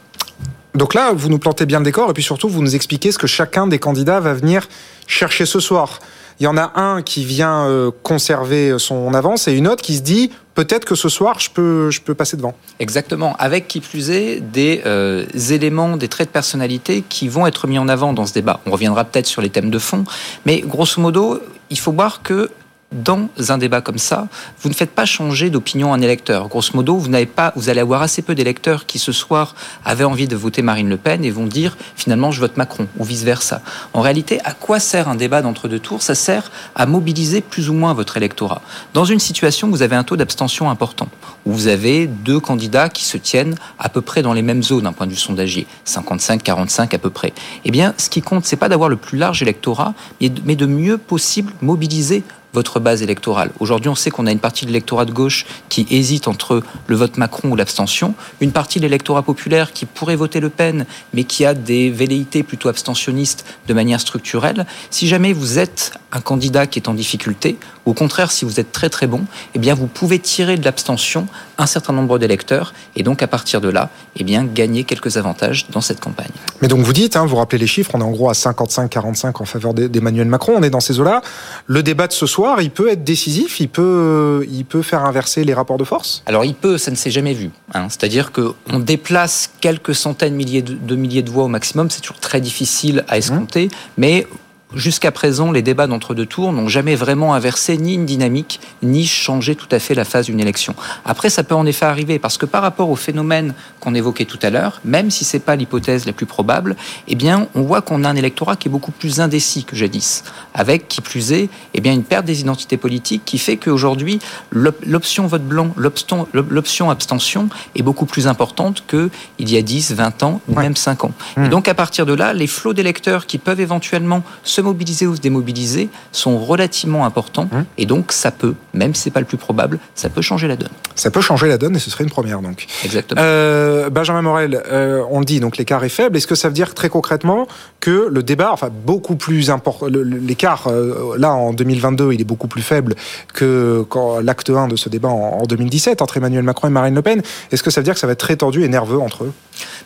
Donc 0.73 0.93
là, 0.93 1.11
vous 1.13 1.29
nous 1.29 1.39
plantez 1.39 1.65
bien 1.65 1.79
le 1.79 1.85
décor 1.85 2.09
et 2.09 2.13
puis 2.13 2.23
surtout, 2.23 2.47
vous 2.47 2.61
nous 2.61 2.75
expliquez 2.75 3.11
ce 3.11 3.17
que 3.17 3.27
chacun 3.27 3.67
des 3.67 3.79
candidats 3.79 4.21
va 4.21 4.33
venir 4.33 4.67
chercher 5.05 5.45
ce 5.45 5.59
soir. 5.59 5.99
Il 6.39 6.43
y 6.43 6.47
en 6.47 6.57
a 6.57 6.71
un 6.75 7.01
qui 7.01 7.25
vient 7.25 7.67
euh, 7.67 7.91
conserver 8.03 8.79
son 8.79 9.13
avance 9.13 9.47
et 9.47 9.53
une 9.53 9.67
autre 9.67 9.83
qui 9.83 9.97
se 9.97 10.01
dit 10.01 10.31
peut-être 10.55 10.85
que 10.85 10.95
ce 10.95 11.09
soir, 11.09 11.39
je 11.39 11.49
peux, 11.49 11.89
je 11.91 12.01
peux 12.01 12.15
passer 12.15 12.37
devant. 12.37 12.55
Exactement. 12.79 13.35
Avec 13.37 13.67
qui 13.67 13.79
plus 13.79 14.11
est 14.11 14.39
des 14.39 14.81
euh, 14.85 15.25
éléments, 15.49 15.97
des 15.97 16.07
traits 16.07 16.29
de 16.29 16.33
personnalité 16.33 17.03
qui 17.07 17.27
vont 17.27 17.47
être 17.47 17.67
mis 17.67 17.79
en 17.79 17.87
avant 17.87 18.13
dans 18.13 18.25
ce 18.25 18.33
débat. 18.33 18.59
On 18.65 18.71
reviendra 18.71 19.05
peut-être 19.05 19.27
sur 19.27 19.41
les 19.41 19.49
thèmes 19.49 19.69
de 19.69 19.79
fond, 19.79 20.03
mais 20.45 20.61
grosso 20.61 21.01
modo, 21.01 21.41
il 21.69 21.79
faut 21.79 21.91
voir 21.91 22.21
que 22.21 22.49
dans 22.91 23.29
un 23.49 23.57
débat 23.57 23.79
comme 23.81 23.97
ça, 23.97 24.27
vous 24.61 24.67
ne 24.67 24.73
faites 24.73 24.91
pas 24.91 25.05
changer 25.05 25.49
d'opinion 25.49 25.93
un 25.93 26.01
électeur. 26.01 26.49
Grosso 26.49 26.71
modo, 26.73 26.97
vous 26.97 27.07
n'avez 27.07 27.25
pas, 27.25 27.53
vous 27.55 27.69
allez 27.69 27.79
avoir 27.79 28.01
assez 28.01 28.21
peu 28.21 28.35
d'électeurs 28.35 28.85
qui 28.85 28.99
ce 28.99 29.13
soir 29.13 29.55
avaient 29.85 30.03
envie 30.03 30.27
de 30.27 30.35
voter 30.35 30.61
Marine 30.61 30.89
Le 30.89 30.97
Pen 30.97 31.23
et 31.23 31.31
vont 31.31 31.45
dire 31.45 31.77
finalement 31.95 32.31
je 32.31 32.41
vote 32.41 32.57
Macron 32.57 32.87
ou 32.97 33.05
vice 33.05 33.23
versa. 33.23 33.61
En 33.93 34.01
réalité, 34.01 34.41
à 34.43 34.51
quoi 34.51 34.79
sert 34.79 35.07
un 35.07 35.15
débat 35.15 35.41
d'entre-deux 35.41 35.79
tours 35.79 36.01
Ça 36.01 36.15
sert 36.15 36.51
à 36.75 36.85
mobiliser 36.85 37.39
plus 37.39 37.69
ou 37.69 37.73
moins 37.73 37.93
votre 37.93 38.17
électorat. 38.17 38.61
Dans 38.93 39.05
une 39.05 39.19
situation 39.19 39.69
où 39.69 39.71
vous 39.71 39.83
avez 39.83 39.95
un 39.95 40.03
taux 40.03 40.17
d'abstention 40.17 40.69
important, 40.69 41.07
où 41.45 41.53
vous 41.53 41.67
avez 41.67 42.07
deux 42.07 42.41
candidats 42.41 42.89
qui 42.89 43.05
se 43.05 43.17
tiennent 43.17 43.55
à 43.79 43.87
peu 43.87 44.01
près 44.01 44.21
dans 44.21 44.33
les 44.33 44.41
mêmes 44.41 44.63
zones 44.63 44.83
d'un 44.83 44.93
point 44.93 45.07
de 45.07 45.11
vue 45.11 45.17
sondagier, 45.17 45.65
55-45 45.87 46.93
à 46.93 46.97
peu 46.97 47.09
près. 47.09 47.33
Eh 47.63 47.71
bien, 47.71 47.93
ce 47.97 48.09
qui 48.09 48.21
compte, 48.21 48.45
c'est 48.45 48.57
pas 48.57 48.67
d'avoir 48.67 48.89
le 48.89 48.97
plus 48.97 49.17
large 49.17 49.41
électorat, 49.41 49.93
mais 50.19 50.55
de 50.55 50.65
mieux 50.65 50.97
possible 50.97 51.53
mobiliser 51.61 52.23
votre 52.53 52.79
base 52.79 53.01
électorale. 53.01 53.51
Aujourd'hui, 53.59 53.89
on 53.89 53.95
sait 53.95 54.11
qu'on 54.11 54.27
a 54.27 54.31
une 54.31 54.39
partie 54.39 54.65
de 54.65 54.71
l'électorat 54.71 55.05
de 55.05 55.11
gauche 55.11 55.45
qui 55.69 55.87
hésite 55.89 56.27
entre 56.27 56.61
le 56.87 56.95
vote 56.95 57.17
Macron 57.17 57.51
ou 57.51 57.55
l'abstention, 57.55 58.13
une 58.41 58.51
partie 58.51 58.79
de 58.79 58.83
l'électorat 58.83 59.23
populaire 59.23 59.71
qui 59.73 59.85
pourrait 59.85 60.15
voter 60.15 60.39
Le 60.39 60.49
Pen, 60.49 60.85
mais 61.13 61.23
qui 61.23 61.45
a 61.45 61.53
des 61.53 61.89
velléités 61.89 62.43
plutôt 62.43 62.69
abstentionnistes 62.69 63.45
de 63.67 63.73
manière 63.73 63.99
structurelle. 63.99 64.65
Si 64.89 65.07
jamais 65.07 65.33
vous 65.33 65.59
êtes 65.59 65.93
un 66.11 66.21
candidat 66.21 66.67
qui 66.67 66.79
est 66.79 66.89
en 66.89 66.93
difficulté, 66.93 67.57
ou 67.85 67.91
au 67.91 67.93
contraire, 67.93 68.31
si 68.31 68.45
vous 68.45 68.59
êtes 68.59 68.71
très 68.71 68.89
très 68.89 69.07
bon, 69.07 69.21
eh 69.55 69.59
bien, 69.59 69.73
vous 69.73 69.87
pouvez 69.87 70.19
tirer 70.19 70.57
de 70.57 70.65
l'abstention 70.65 71.27
un 71.57 71.65
certain 71.65 71.93
nombre 71.93 72.19
d'électeurs, 72.19 72.73
et 72.95 73.03
donc 73.03 73.23
à 73.23 73.27
partir 73.27 73.61
de 73.61 73.69
là, 73.69 73.89
eh 74.15 74.23
bien, 74.23 74.43
gagner 74.43 74.83
quelques 74.83 75.17
avantages 75.17 75.67
dans 75.69 75.81
cette 75.81 75.99
campagne. 75.99 76.31
Mais 76.61 76.67
donc 76.67 76.81
vous 76.81 76.93
dites, 76.93 77.15
hein, 77.15 77.25
vous 77.25 77.37
rappelez 77.37 77.59
les 77.59 77.67
chiffres, 77.67 77.91
on 77.93 78.01
est 78.01 78.03
en 78.03 78.11
gros 78.11 78.29
à 78.29 78.33
55-45 78.33 79.41
en 79.41 79.45
faveur 79.45 79.73
d'Emmanuel 79.73 80.27
Macron, 80.27 80.53
on 80.57 80.63
est 80.63 80.69
dans 80.69 80.79
ces 80.79 80.99
eaux-là. 80.99 81.21
Le 81.65 81.81
débat 81.81 82.07
de 82.07 82.13
ce 82.13 82.25
soir, 82.25 82.40
il 82.61 82.71
peut 82.71 82.89
être 82.89 83.03
décisif, 83.03 83.59
il 83.59 83.69
peut, 83.69 84.45
il 84.49 84.65
peut 84.65 84.81
faire 84.81 85.05
inverser 85.05 85.43
les 85.43 85.53
rapports 85.53 85.77
de 85.77 85.83
force? 85.83 86.23
Alors 86.25 86.45
il 86.45 86.55
peut, 86.55 86.77
ça 86.77 86.91
ne 86.91 86.95
s'est 86.95 87.11
jamais 87.11 87.33
vu. 87.33 87.51
Hein. 87.73 87.87
C'est-à-dire 87.89 88.31
qu'on 88.31 88.79
déplace 88.79 89.51
quelques 89.61 89.95
centaines 89.95 90.35
milliers 90.35 90.61
de, 90.61 90.95
milliers 90.95 91.23
de 91.23 91.29
voix 91.29 91.45
au 91.45 91.47
maximum, 91.47 91.89
c'est 91.89 92.01
toujours 92.01 92.19
très 92.19 92.41
difficile 92.41 93.05
à 93.07 93.17
escompter, 93.17 93.65
mmh. 93.65 93.69
mais 93.97 94.27
Jusqu'à 94.73 95.11
présent, 95.11 95.51
les 95.51 95.61
débats 95.61 95.87
d'entre-deux 95.87 96.25
tours 96.25 96.53
n'ont 96.53 96.69
jamais 96.69 96.95
vraiment 96.95 97.33
inversé 97.33 97.77
ni 97.77 97.95
une 97.95 98.05
dynamique, 98.05 98.61
ni 98.81 99.05
changé 99.05 99.55
tout 99.55 99.67
à 99.69 99.79
fait 99.79 99.95
la 99.95 100.05
phase 100.05 100.27
d'une 100.27 100.39
élection. 100.39 100.75
Après, 101.03 101.29
ça 101.29 101.43
peut 101.43 101.55
en 101.55 101.65
effet 101.65 101.85
arriver, 101.85 102.19
parce 102.19 102.37
que 102.37 102.45
par 102.45 102.61
rapport 102.61 102.89
au 102.89 102.95
phénomène 102.95 103.53
qu'on 103.81 103.93
évoquait 103.93 104.23
tout 104.23 104.39
à 104.41 104.49
l'heure, 104.49 104.79
même 104.85 105.11
si 105.11 105.25
c'est 105.25 105.39
pas 105.39 105.57
l'hypothèse 105.57 106.05
la 106.05 106.13
plus 106.13 106.25
probable, 106.25 106.77
eh 107.09 107.15
bien, 107.15 107.47
on 107.53 107.63
voit 107.63 107.81
qu'on 107.81 108.05
a 108.05 108.09
un 108.09 108.15
électorat 108.15 108.55
qui 108.55 108.69
est 108.69 108.71
beaucoup 108.71 108.91
plus 108.91 109.19
indécis 109.19 109.65
que 109.65 109.75
jadis, 109.75 110.23
avec, 110.53 110.87
qui 110.87 111.01
plus 111.01 111.33
est, 111.33 111.49
eh 111.73 111.81
bien, 111.81 111.91
une 111.91 112.03
perte 112.03 112.25
des 112.25 112.39
identités 112.39 112.77
politiques 112.77 113.23
qui 113.25 113.39
fait 113.39 113.57
qu'aujourd'hui, 113.57 114.19
l'option 114.51 115.27
vote 115.27 115.43
blanc, 115.43 115.73
l'option 115.75 116.89
abstention 116.89 117.49
est 117.75 117.83
beaucoup 117.83 118.05
plus 118.05 118.27
importante 118.27 118.85
qu'il 118.87 119.51
y 119.51 119.57
a 119.57 119.61
10, 119.61 119.93
20 119.95 120.23
ans, 120.23 120.41
ou 120.47 120.55
même 120.55 120.77
5 120.77 121.03
ans. 121.03 121.11
Et 121.35 121.41
mmh. 121.41 121.49
donc, 121.49 121.67
à 121.67 121.73
partir 121.73 122.05
de 122.05 122.13
là, 122.13 122.33
les 122.33 122.47
flots 122.47 122.73
d'électeurs 122.73 123.25
qui 123.25 123.37
peuvent 123.37 123.59
éventuellement 123.59 124.23
se 124.43 124.60
mobiliser 124.61 125.07
ou 125.07 125.15
se 125.15 125.21
démobiliser 125.21 125.89
sont 126.11 126.37
relativement 126.37 127.05
importants. 127.05 127.47
Hum. 127.51 127.65
Et 127.77 127.85
donc, 127.85 128.11
ça 128.11 128.31
peut, 128.31 128.55
même 128.73 128.93
si 128.95 129.03
c'est 129.03 129.11
pas 129.11 129.19
le 129.19 129.25
plus 129.25 129.37
probable, 129.37 129.79
ça 129.95 130.09
peut 130.09 130.21
changer 130.21 130.47
la 130.47 130.55
donne. 130.55 130.69
Ça 130.95 131.11
peut 131.11 131.21
changer 131.21 131.47
la 131.47 131.57
donne 131.57 131.75
et 131.75 131.79
ce 131.79 131.89
serait 131.89 132.03
une 132.03 132.09
première, 132.09 132.41
donc. 132.41 132.67
Exactement. 132.83 133.21
Euh, 133.23 133.89
Benjamin 133.89 134.21
Morel, 134.21 134.61
euh, 134.71 135.03
on 135.09 135.19
le 135.19 135.25
dit, 135.25 135.39
donc 135.39 135.57
l'écart 135.57 135.83
est 135.83 135.89
faible. 135.89 136.17
Est-ce 136.17 136.27
que 136.27 136.35
ça 136.35 136.47
veut 136.47 136.53
dire 136.53 136.73
très 136.73 136.89
concrètement 136.89 137.47
que 137.79 138.07
le 138.09 138.23
débat, 138.23 138.51
enfin, 138.51 138.69
beaucoup 138.71 139.15
plus 139.15 139.49
important, 139.49 139.87
l'écart, 139.87 140.67
euh, 140.67 141.15
là, 141.17 141.33
en 141.33 141.53
2022, 141.53 142.13
il 142.13 142.21
est 142.21 142.25
beaucoup 142.25 142.47
plus 142.47 142.61
faible 142.61 142.95
que 143.33 143.85
quand 143.89 144.19
l'acte 144.19 144.49
1 144.49 144.67
de 144.67 144.75
ce 144.75 144.89
débat 144.89 145.09
en, 145.09 145.43
2017 145.43 146.01
entre 146.01 146.17
Emmanuel 146.17 146.43
Macron 146.43 146.67
et 146.67 146.71
Marine 146.71 146.95
Le 146.95 147.01
Pen? 147.01 147.21
Est-ce 147.51 147.63
que 147.63 147.71
ça 147.71 147.81
veut 147.81 147.85
dire 147.85 147.93
que 147.93 147.99
ça 147.99 148.07
va 148.07 148.13
être 148.13 148.19
très 148.19 148.35
tendu 148.35 148.63
et 148.63 148.67
nerveux 148.67 148.99
entre 148.99 149.25
eux? 149.25 149.33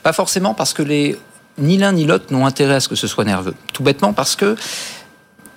Pas 0.04 0.14
forcément, 0.14 0.54
parce 0.54 0.74
que 0.74 0.84
les 0.84 1.18
ni 1.58 1.78
l'un 1.78 1.94
ni 1.94 2.06
l'autre 2.06 2.32
n'ont 2.32 2.46
intérêt 2.46 2.76
à 2.76 2.80
ce 2.80 2.88
que 2.88 2.96
ce 2.96 3.08
soit 3.08 3.26
nerveux. 3.26 3.56
Tout 3.74 3.84
bêtement 3.84 4.14
parce 4.14 4.36
que 4.36 4.56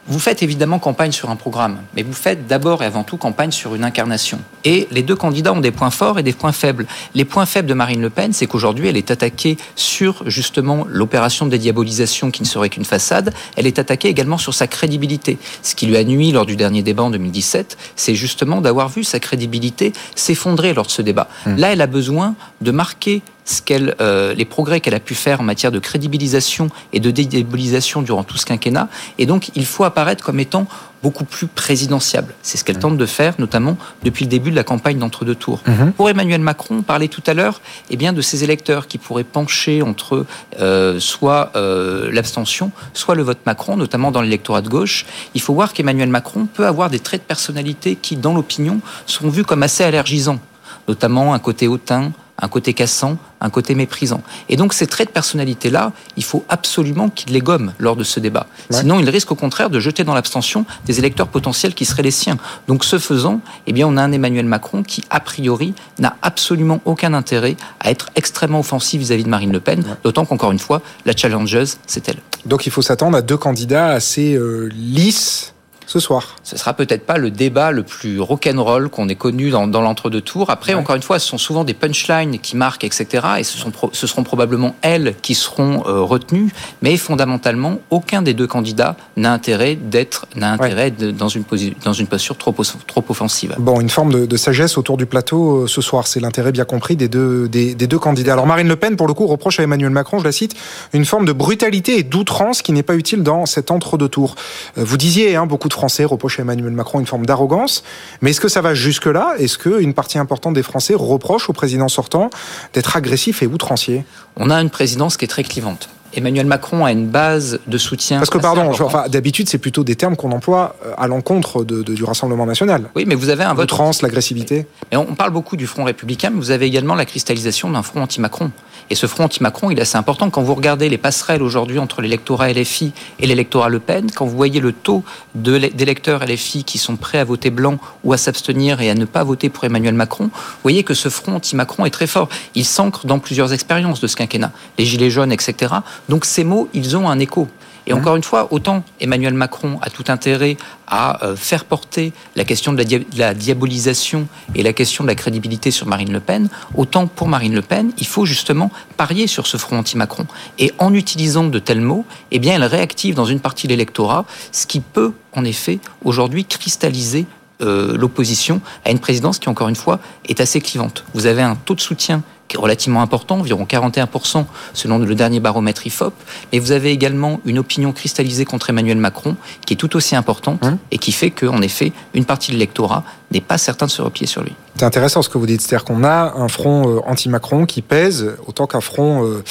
vous 0.09 0.18
faites 0.18 0.42
évidemment 0.42 0.78
campagne 0.78 1.12
sur 1.12 1.28
un 1.28 1.36
programme, 1.36 1.82
mais 1.94 2.03
vous 2.03 2.14
faites 2.14 2.46
d'abord 2.46 2.82
et 2.82 2.86
avant 2.86 3.05
tout 3.05 3.18
campagne 3.18 3.51
sur 3.51 3.74
une 3.74 3.84
incarnation. 3.84 4.40
Et 4.64 4.88
les 4.90 5.03
deux 5.03 5.16
candidats 5.16 5.53
ont 5.53 5.61
des 5.61 5.70
points 5.70 5.90
forts 5.90 6.18
et 6.18 6.22
des 6.22 6.32
points 6.32 6.53
faibles. 6.53 6.86
Les 7.14 7.26
points 7.26 7.44
faibles 7.44 7.68
de 7.68 7.74
Marine 7.74 8.01
Le 8.01 8.09
Pen, 8.09 8.32
c'est 8.32 8.46
qu'aujourd'hui, 8.46 8.88
elle 8.88 8.96
est 8.96 9.11
attaquée 9.11 9.59
sur 9.76 10.22
justement 10.28 10.86
l'opération 10.88 11.44
de 11.44 11.51
dédiabolisation 11.51 12.30
qui 12.30 12.40
ne 12.40 12.46
serait 12.46 12.70
qu'une 12.70 12.86
façade. 12.86 13.34
Elle 13.57 13.66
est 13.66 13.78
attaquée 13.78 14.09
également 14.09 14.38
sur 14.38 14.55
sa 14.55 14.66
crédibilité. 14.66 15.36
Ce 15.62 15.74
qui 15.74 15.86
lui 15.86 15.96
a 15.99 16.05
nuit 16.05 16.32
lors 16.32 16.46
du 16.46 16.57
dernier 16.57 16.82
débat 16.82 17.03
en 17.03 17.11
2017, 17.11 17.76
c'est 17.94 18.14
justement 18.14 18.62
d'avoir 18.62 18.88
vu 18.88 19.05
sa 19.05 19.20
crédibilité 19.20 19.92
s'effondrer 20.14 20.72
lors 20.72 20.86
de 20.86 20.90
ce 20.90 21.03
débat. 21.03 21.28
Mmh. 21.44 21.57
Là, 21.57 21.72
elle 21.72 21.82
a 21.82 21.86
besoin 21.86 22.34
de 22.62 22.70
marquer 22.70 23.20
ce 23.49 23.62
qu'elle, 23.62 23.94
euh, 24.01 24.34
les 24.34 24.44
progrès 24.44 24.80
qu'elle 24.80 24.94
a 24.94 25.01
pu 25.01 25.14
faire 25.14 25.40
en 25.40 25.44
matière 25.44 25.72
de 25.72 25.78
crédibilisation 25.78 26.68
et 26.92 27.01
de 27.01 27.11
dédiabolisation 27.11 28.03
durant 28.03 28.22
tout 28.22 28.36
ce 28.36 28.44
quinquennat. 28.44 28.88
Et 29.18 29.26
donc, 29.26 29.51
il 29.55 29.64
faut 29.64 29.84
apparaître 29.84 30.22
comme 30.22 30.38
étant 30.38 30.66
beaucoup 31.03 31.24
plus 31.24 31.46
présidentiable. 31.46 32.34
C'est 32.42 32.59
ce 32.59 32.64
qu'elle 32.64 32.78
tente 32.78 32.99
de 32.99 33.07
faire, 33.07 33.34
notamment 33.38 33.76
depuis 34.03 34.24
le 34.24 34.30
début 34.30 34.51
de 34.51 34.57
la 34.57 34.64
campagne 34.64 34.99
d'entre-deux 34.99 35.34
tours. 35.34 35.62
Mhm. 35.66 35.92
Pour 35.92 36.11
Emmanuel 36.11 36.40
Macron, 36.40 36.78
on 36.78 36.82
parlait 36.82 37.09
tout 37.09 37.22
à 37.26 37.34
l'heure 37.34 37.61
eh 37.90 37.96
bien, 37.96 38.12
de 38.12 38.20
ces 38.20 38.44
électeurs 38.44 38.86
qui 38.86 38.99
pourraient 38.99 39.24
pencher 39.24 39.80
entre 39.80 40.26
euh, 40.61 40.99
soit 41.01 41.53
euh, 41.57 42.11
l'abstention, 42.12 42.72
soit 42.94 43.14
le 43.14 43.22
vote 43.22 43.38
Macron, 43.46 43.76
notamment 43.76 44.11
dans 44.11 44.20
l'électorat 44.20 44.61
de 44.61 44.68
gauche. 44.68 45.07
Il 45.34 45.40
faut 45.40 45.55
voir 45.55 45.72
qu'Emmanuel 45.72 46.09
Macron 46.09 46.46
peut 46.53 46.66
avoir 46.66 46.90
des 46.90 46.99
traits 46.99 47.22
de 47.22 47.26
personnalité 47.26 47.96
qui, 47.96 48.16
dans 48.16 48.34
l'opinion, 48.34 48.80
sont 49.07 49.30
vus 49.30 49.44
comme 49.44 49.62
assez 49.62 49.84
allergisants, 49.84 50.40
notamment 50.88 51.32
un 51.32 51.38
côté 51.38 51.68
hautain, 51.68 52.12
un 52.41 52.49
côté 52.49 52.72
cassant, 52.72 53.16
un 53.41 53.51
côté 53.51 53.74
méprisant. 53.74 54.22
Et 54.49 54.57
donc 54.57 54.72
ces 54.72 54.86
traits 54.86 55.09
de 55.09 55.12
personnalité-là, 55.12 55.93
il 56.16 56.24
faut 56.24 56.45
absolument 56.49 57.09
qu'il 57.09 57.32
les 57.32 57.41
gomme 57.41 57.72
lors 57.78 57.97
de 57.97 58.05
ce 58.05 58.20
débat. 58.20 58.47
Sinon, 58.70 59.01
il 59.01 59.09
risque 59.11 59.32
au 59.32 59.34
contraire 59.34 59.70
de 59.70 59.80
jeter 59.80 60.05
dans 60.05 60.14
l'abstention 60.14 60.64
des 60.84 60.99
électeurs 60.99 61.28
potentiels 61.28 61.74
qui 61.74 61.84
seraient 61.84 62.03
les 62.03 62.11
siens. 62.11 62.39
Donc 62.66 62.84
ce 62.84 62.99
faisant, 62.99 63.41
eh 63.66 63.72
bien, 63.72 63.86
on 63.89 63.97
a 63.97 64.03
un 64.03 64.12
Emmanuel 64.12 64.47
Macron 64.47 64.82
qui, 64.82 65.05
a 65.11 65.20
priori, 65.20 65.74
n'a 65.99 66.16
absolument 66.22 66.80
aucun 66.84 67.14
intérêt 67.14 67.57
à 67.80 67.91
être 67.91 68.11
extrêmement 68.14 68.61
offensif 68.61 69.01
vis-à-vis 69.01 69.24
de 69.24 69.28
Marine 69.28 69.53
Le 69.53 69.61
Pen, 69.61 69.84
d'autant 70.05 70.24
qu'encore 70.24 70.53
une 70.53 70.59
fois, 70.59 70.82
la 71.07 71.16
challengeuse, 71.16 71.78
c'est 71.86 72.09
elle. 72.09 72.18
Donc 72.47 72.66
il 72.66 72.72
faut 72.72 72.82
s'attendre 72.82 73.16
à 73.16 73.22
deux 73.22 73.36
candidats 73.36 73.89
assez 73.89 74.34
euh, 74.34 74.68
lisses 74.72 75.55
ce 75.89 76.01
soir. 76.01 76.36
Ce 76.43 76.57
sera 76.59 76.74
peut-être 76.74 77.07
pas 77.07 77.16
le 77.16 77.30
débat 77.30 77.72
le 77.72 77.82
plus 77.82 78.20
rock'n'roll 78.20 78.91
qu'on 78.91 79.09
ait 79.09 79.14
connu 79.14 79.49
dans, 79.49 79.66
l'entre-deux 79.66 80.20
tours. 80.20 80.51
Après, 80.51 80.74
encore 80.74 80.95
une 80.95 81.03
fois, 81.03 81.18
ce 81.18 81.26
sont 81.26 81.39
souvent 81.39 81.64
des 81.64 81.72
punchlines 81.72 82.39
qui 82.39 82.57
marquent, 82.57 82.84
etc. 82.84 83.26
Et 83.39 83.45
ce, 83.45 83.57
sont 83.57 83.72
ce 83.93 84.07
seront 84.07 84.22
probablement 84.22 84.76
elles 84.82 85.14
qui 85.22 85.34
seront 85.34 85.82
euh, 85.86 86.03
retenues. 86.03 86.53
Mais 86.82 86.97
fondamentalement, 86.99 87.78
aucun 87.89 88.20
des 88.20 88.34
deux 88.34 88.47
candidats 88.47 88.97
n'a 89.16 89.32
intérêt 89.32 89.76
d'être, 89.76 90.26
n'a 90.36 90.53
intérêt 90.53 90.91
dans 90.91 91.28
une 91.28 91.45
dans 91.82 91.95
une 91.95 92.07
posture 92.07 92.36
trop, 92.36 92.55
trop 92.86 93.05
offensive. 93.09 93.57
Bon, 93.59 93.80
une 93.80 93.89
forme 93.89 94.26
de, 94.26 94.36
sagesse 94.36 94.76
autour 94.76 94.99
du 94.99 95.07
plateau 95.07 95.62
euh, 95.62 95.66
ce 95.66 95.80
soir. 95.80 96.07
C'est 96.07 96.20
l'intérêt 96.20 96.53
bien 96.53 96.66
compris 96.66 96.97
des 96.97 97.09
deux, 97.09 97.49
des, 97.49 97.74
des 97.74 97.86
deux 97.86 97.99
candidats. 97.99 98.34
Alors 98.34 98.47
Marine 98.47 98.68
Le 98.68 98.76
Pen, 98.76 98.97
pour 98.97 99.07
le 99.07 99.14
coup, 99.14 99.26
reproche 99.26 99.59
à 99.59 99.62
Emmanuel 99.62 99.91
Macron, 99.91 100.18
je 100.18 100.24
la 100.24 100.32
cite, 100.32 100.55
une 100.93 101.07
forme 101.07 101.24
de 101.24 101.32
brutalité 101.32 101.99
et 101.99 102.03
d'outrance 102.03 102.61
qui 102.61 102.72
n'est 102.72 102.82
pas 102.82 102.95
utile 102.95 103.22
dans 103.22 103.47
cet 103.47 103.70
entre-deux 103.70 104.09
tours. 104.09 104.34
Euh, 104.76 104.84
vous 104.84 104.99
disiez, 104.99 105.34
hein, 105.34 105.47
beaucoup 105.47 105.68
de 105.68 105.78
Français 105.79 106.05
reprochent 106.05 106.41
à 106.41 106.43
Emmanuel 106.43 106.72
Macron 106.72 106.99
une 106.99 107.07
forme 107.07 107.24
d'arrogance. 107.24 107.85
Mais 108.20 108.31
est-ce 108.31 108.41
que 108.41 108.49
ça 108.49 108.62
va 108.62 108.74
jusque-là? 108.74 109.35
Est-ce 109.39 109.59
qu'une 109.59 109.95
partie 109.95 110.18
importante 110.18 110.55
des 110.55 110.64
Français 110.64 110.95
reproche 110.97 111.49
au 111.49 111.53
président 111.53 111.87
sortant 111.87 112.31
d'être 112.74 112.97
agressif 112.97 113.45
et 113.45 113.47
outrancier? 113.47 114.05
On 114.37 114.51
a 114.51 114.61
une 114.61 114.70
présidence 114.70 115.16
qui 115.16 115.24
est 115.24 115.29
très 115.29 115.45
clivante. 115.45 115.89
Emmanuel 116.14 116.47
Macron 116.47 116.85
a 116.85 116.91
une 116.91 117.07
base 117.07 117.61
de 117.66 117.79
soutien. 117.79 118.18
Parce 118.18 118.31
que, 118.31 118.39
pardon, 118.39 118.72
enfin, 118.72 119.05
d'habitude, 119.09 119.49
c'est 119.49 119.59
plutôt 119.59 119.85
des 119.85 119.95
termes 119.95 120.16
qu'on 120.16 120.33
emploie 120.33 120.74
euh, 120.85 120.95
à 120.97 121.07
l'encontre 121.07 121.62
de, 121.64 121.83
du 121.83 122.03
Rassemblement 122.03 122.47
national. 122.47 122.91
Oui, 122.97 123.05
mais 123.07 123.14
vous 123.14 123.29
avez 123.29 123.45
un 123.45 123.55
vote. 123.55 123.68
trans, 123.68 123.93
l'agressivité. 124.03 124.66
Mais 124.91 124.97
on 124.97 125.14
parle 125.14 125.31
beaucoup 125.31 125.57
du 125.57 125.66
Front 125.68 125.85
républicain, 125.85 126.31
mais 126.31 126.39
vous 126.39 126.51
avez 126.51 126.66
également 126.66 126.97
la 126.97 127.05
cristallisation 127.05 127.70
d'un 127.70 127.83
Front 127.83 128.03
anti-Macron. 128.03 128.51
Et 128.91 128.95
ce 128.95 129.07
Front 129.07 129.24
anti-Macron, 129.24 129.70
il 129.70 129.78
est 129.78 129.82
assez 129.82 129.99
important. 129.99 130.30
Quand 130.30 130.43
vous 130.43 130.55
regardez 130.55 130.89
les 130.89 130.99
passerelles 130.99 131.43
aujourd'hui 131.43 131.78
entre 131.78 132.01
l'électorat 132.01 132.53
LFI 132.53 132.93
et 133.18 133.26
l'électorat 133.26 133.68
Le 133.68 133.80
Pen, 133.80 134.11
quand 134.11 134.24
vous 134.24 134.36
voyez 134.36 134.61
le 134.61 134.72
taux 134.72 135.05
d'électeurs 135.34 136.24
LFI 136.24 136.64
qui 136.64 136.78
sont 136.78 136.97
prêts 136.97 137.18
à 137.18 137.24
voter 137.24 137.51
blanc 137.51 137.78
ou 138.05 138.12
à 138.12 138.16
s'abstenir 138.16 138.80
et 138.80 138.91
à 138.91 138.95
ne 138.95 139.05
pas 139.05 139.24
voter 139.24 139.51
pour 139.51 139.64
Emmanuel 139.64 139.95
Macron, 139.95 140.24
vous 140.24 140.62
voyez 140.62 140.84
que 140.84 140.95
ce 140.95 141.09
Front 141.09 141.36
anti-Macron 141.36 141.84
est 141.84 141.91
très 141.91 142.07
fort. 142.07 142.28
Il 142.55 142.64
s'ancre 142.64 143.07
dans 143.07 143.18
plusieurs 143.18 143.53
expériences 143.53 144.01
de 144.01 144.07
ce 144.07 144.16
quinquennat. 144.16 144.53
Les 144.78 144.86
Gilets 144.86 145.11
jaunes, 145.11 145.32
etc. 145.32 145.74
Donc 146.09 146.24
ces 146.24 146.45
mots, 146.45 146.68
ils 146.72 146.97
ont 146.97 147.09
un 147.09 147.18
écho. 147.18 147.49
Et 147.89 147.95
encore 147.95 148.16
une 148.16 148.22
fois, 148.22 148.49
autant 148.53 148.84
Emmanuel 149.01 149.32
Macron 149.32 149.78
a 149.80 149.89
tout 149.89 150.05
intérêt 150.09 150.59
à 150.86 151.24
euh, 151.24 151.36
faire 151.36 151.64
porter 151.64 152.12
la 152.36 152.45
question 152.45 152.74
de 152.74 152.84
la, 153.16 153.34
diabolisation 153.34 154.28
et 154.55 154.62
la 154.62 154.74
question 154.74 155.05
de 155.05 155.09
la 155.09 155.14
crédibilité 155.14 155.70
sur 155.70 155.86
Marine 155.86 156.12
Le 156.12 156.20
Pen, 156.20 156.51
autant 156.74 157.07
pour 157.07 157.28
Marine 157.28 157.55
Le 157.55 157.62
Pen, 157.62 157.93
il 157.97 158.07
faut 158.07 158.26
justement 158.26 158.70
parier 158.99 159.26
sur 159.26 159.47
ce 159.47 159.57
front 159.57 159.78
anti-Macron. 159.78 160.26
Et 160.59 160.70
en 160.78 160.93
utilisant 160.93 161.45
de 161.45 161.59
tels 161.59 161.80
mots, 161.80 162.05
eh 162.30 162.39
bien, 162.39 162.57
elle 162.57 162.64
réactive 162.64 163.14
dans 163.14 163.24
une 163.24 163.41
partie 163.41 163.66
de 163.66 163.72
l'électorat, 163.72 164.26
ce 164.53 164.66
qui 164.66 164.80
peut 164.80 165.14
en 165.32 165.45
effet 165.45 165.78
aujourd'hui 166.05 166.45
cristalliser 166.45 167.24
euh, 167.62 167.97
l'opposition 167.97 168.61
à 168.84 168.91
une 168.91 168.99
présidence 168.99 169.39
qui, 169.39 169.49
encore 169.49 169.68
une 169.68 169.76
fois, 169.76 169.99
est 170.26 170.41
assez 170.41 170.61
clivante. 170.61 171.05
Vous 171.14 171.24
avez 171.24 171.43
un 171.43 171.57
taux 171.57 171.74
de 171.74 171.80
soutien 171.80 172.22
relativement 172.57 173.03
important, 173.03 173.38
environ 173.38 173.64
41% 173.64 174.44
selon 174.72 174.99
le 174.99 175.14
dernier 175.14 175.40
baromètre 175.40 175.86
IFOP, 175.86 176.12
mais 176.53 176.59
vous 176.59 176.72
avez 176.72 176.90
également 176.90 177.40
une 177.44 177.59
opinion 177.59 177.92
cristallisée 177.92 178.44
contre 178.44 178.70
Emmanuel 178.70 178.99
Macron 178.99 179.36
qui 179.66 179.74
est 179.74 179.76
tout 179.76 179.96
aussi 179.96 180.16
importante 180.16 180.64
hein 180.64 180.78
et 180.90 180.99
qui 180.99 181.12
fait 181.12 181.30
qu'en 181.30 181.61
effet, 181.62 181.92
une 182.14 182.24
partie 182.24 182.51
de 182.51 182.57
l'électorat 182.57 183.05
n'est 183.30 183.40
pas 183.40 183.59
certain 183.59 183.86
de 183.86 183.90
se 183.90 184.01
replier 184.01 184.26
sur 184.26 184.42
lui. 184.42 184.55
C'est 184.76 184.84
intéressant 184.84 185.22
ce 185.22 185.28
que 185.28 185.36
vous 185.36 185.46
dites, 185.46 185.61
c'est-à-dire 185.61 185.84
qu'on 185.84 186.05
a 186.05 186.34
un 186.36 186.49
front 186.49 186.88
euh, 186.88 187.01
anti-Macron 187.05 187.66
qui 187.66 187.82
pèse 187.82 188.36
autant 188.46 188.66
qu'un 188.66 188.80
front 188.80 189.24
euh, 189.24 189.42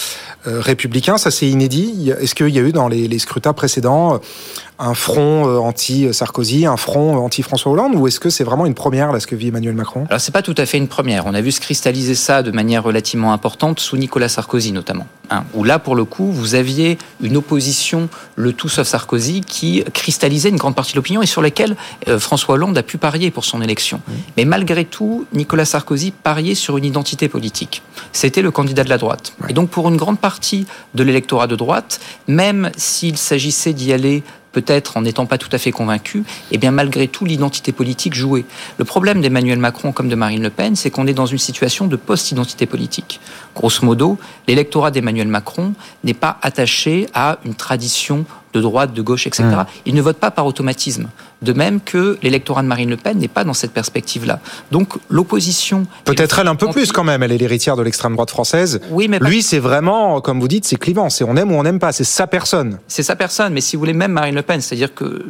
républicain, 0.45 1.17
ça 1.17 1.31
c'est 1.31 1.47
inédit. 1.47 2.11
Est-ce 2.19 2.33
qu'il 2.33 2.49
y 2.49 2.59
a 2.59 2.61
eu 2.61 2.71
dans 2.71 2.87
les, 2.87 3.07
les 3.07 3.19
scrutins 3.19 3.53
précédents 3.53 4.19
un 4.79 4.93
front 4.93 5.47
euh, 5.47 5.57
anti-Sarkozy, 5.57 6.65
un 6.65 6.77
front 6.77 7.15
euh, 7.15 7.19
anti-François 7.19 7.71
Hollande, 7.71 7.95
ou 7.95 8.07
est-ce 8.07 8.19
que 8.19 8.29
c'est 8.29 8.43
vraiment 8.43 8.65
une 8.65 8.75
première, 8.75 9.11
là, 9.11 9.19
ce 9.19 9.27
que 9.27 9.35
vit 9.35 9.47
Emmanuel 9.47 9.75
Macron? 9.75 10.05
Alors, 10.09 10.21
c'est 10.21 10.31
pas 10.31 10.41
tout 10.41 10.55
à 10.57 10.65
fait 10.65 10.77
une 10.77 10.87
première. 10.87 11.25
On 11.25 11.33
a 11.33 11.41
vu 11.41 11.51
se 11.51 11.59
cristalliser 11.59 12.15
ça 12.15 12.43
de 12.43 12.51
manière 12.51 12.83
relativement 12.87 13.33
importante 13.33 13.79
sous 13.79 13.97
Nicolas 13.97 14.29
Sarkozy, 14.29 14.71
notamment. 14.71 15.07
Hein, 15.29 15.43
où 15.53 15.63
là, 15.63 15.77
pour 15.77 15.95
le 15.95 16.05
coup, 16.05 16.31
vous 16.31 16.55
aviez 16.55 16.97
une 17.21 17.37
opposition, 17.37 18.09
le 18.35 18.53
tout 18.53 18.69
sauf 18.69 18.87
Sarkozy, 18.87 19.41
qui 19.41 19.83
cristallisait 19.93 20.49
une 20.49 20.55
grande 20.55 20.75
partie 20.75 20.93
de 20.93 20.97
l'opinion 20.97 21.21
et 21.21 21.25
sur 21.25 21.41
laquelle 21.41 21.75
euh, 22.07 22.19
François 22.19 22.55
Hollande 22.55 22.77
a 22.77 22.83
pu 22.83 22.97
parier 22.97 23.29
pour 23.29 23.45
son 23.45 23.61
élection. 23.61 24.01
Mais 24.37 24.45
malgré 24.45 24.85
tout, 24.85 25.25
Nicolas 25.33 25.65
Sarkozy 25.65 26.11
pariait 26.11 26.55
sur 26.55 26.77
une 26.77 26.85
identité 26.85 27.27
politique. 27.27 27.83
C'était 28.13 28.41
le 28.41 28.51
candidat 28.51 28.83
de 28.83 28.89
la 28.89 28.97
droite. 28.97 29.33
Et 29.49 29.53
donc, 29.53 29.69
pour 29.69 29.89
une 29.89 29.97
grande 29.97 30.19
partie 30.19 30.65
de 30.95 31.03
l'électorat 31.03 31.47
de 31.47 31.55
droite, 31.55 31.99
même 32.27 32.71
s'il 32.77 33.17
s'agissait 33.17 33.73
d'y 33.73 33.91
aller 33.91 34.23
peut-être 34.57 34.97
en 34.97 35.01
n'étant 35.01 35.27
pas 35.27 35.37
tout 35.37 35.49
à 35.51 35.59
fait 35.59 35.71
convaincu, 35.71 36.23
eh 36.49 36.57
bien 36.57 36.71
malgré 36.71 37.07
tout 37.07 37.25
l'identité 37.25 37.71
politique 37.71 38.15
jouait. 38.15 38.43
Le 38.79 38.85
problème 38.85 39.21
d'Emmanuel 39.21 39.59
Macron 39.59 39.91
comme 39.91 40.09
de 40.09 40.15
Marine 40.15 40.41
Le 40.41 40.49
Pen, 40.49 40.75
c'est 40.75 40.89
qu'on 40.89 41.05
est 41.05 41.13
dans 41.13 41.27
une 41.27 41.37
situation 41.37 41.85
de 41.85 41.95
post-identité 41.95 42.65
politique. 42.65 43.19
Grosso 43.55 43.85
modo, 43.85 44.17
l'électorat 44.47 44.89
d'Emmanuel 44.89 45.27
Macron 45.27 45.73
n'est 46.03 46.15
pas 46.15 46.39
attaché 46.41 47.05
à 47.13 47.37
une 47.45 47.53
tradition 47.53 48.25
de 48.57 48.61
droite, 48.61 48.93
de 48.93 49.01
gauche, 49.01 49.27
etc. 49.27 49.43
Mmh. 49.43 49.65
Il 49.85 49.95
ne 49.95 50.01
vote 50.01 50.17
pas 50.17 50.31
par 50.31 50.45
automatisme. 50.45 51.07
De 51.41 51.53
même 51.53 51.79
que 51.79 52.17
l'électorat 52.23 52.63
de 52.63 52.67
Marine 52.67 52.89
Le 52.89 52.97
Pen 52.97 53.17
n'est 53.17 53.27
pas 53.27 53.43
dans 53.43 53.53
cette 53.53 53.71
perspective-là. 53.71 54.39
Donc 54.71 54.93
l'opposition. 55.09 55.85
Peut-être 56.03 56.39
elle 56.39 56.47
un 56.47 56.55
peu 56.55 56.69
plus 56.69 56.91
quand 56.91 57.03
même. 57.03 57.21
Elle 57.23 57.31
est 57.31 57.37
l'héritière 57.37 57.75
de 57.75 57.83
l'extrême 57.83 58.13
droite 58.13 58.31
française. 58.31 58.81
Oui, 58.89 59.07
mais 59.07 59.19
lui, 59.19 59.43
c'est 59.43 59.59
vraiment, 59.59 60.19
comme 60.19 60.39
vous 60.39 60.47
dites, 60.47 60.65
c'est 60.65 60.77
clivant. 60.77 61.09
C'est 61.09 61.23
on 61.23 61.35
aime 61.35 61.51
ou 61.51 61.55
on 61.55 61.63
n'aime 61.63 61.79
pas. 61.79 61.91
C'est 61.91 62.03
sa 62.03 62.27
personne. 62.27 62.79
C'est 62.87 63.03
sa 63.03 63.15
personne. 63.15 63.53
Mais 63.53 63.61
si 63.61 63.75
vous 63.75 63.81
voulez, 63.81 63.93
même 63.93 64.11
Marine 64.11 64.35
Le 64.35 64.41
Pen, 64.41 64.61
c'est-à-dire 64.61 64.93
que 64.93 65.25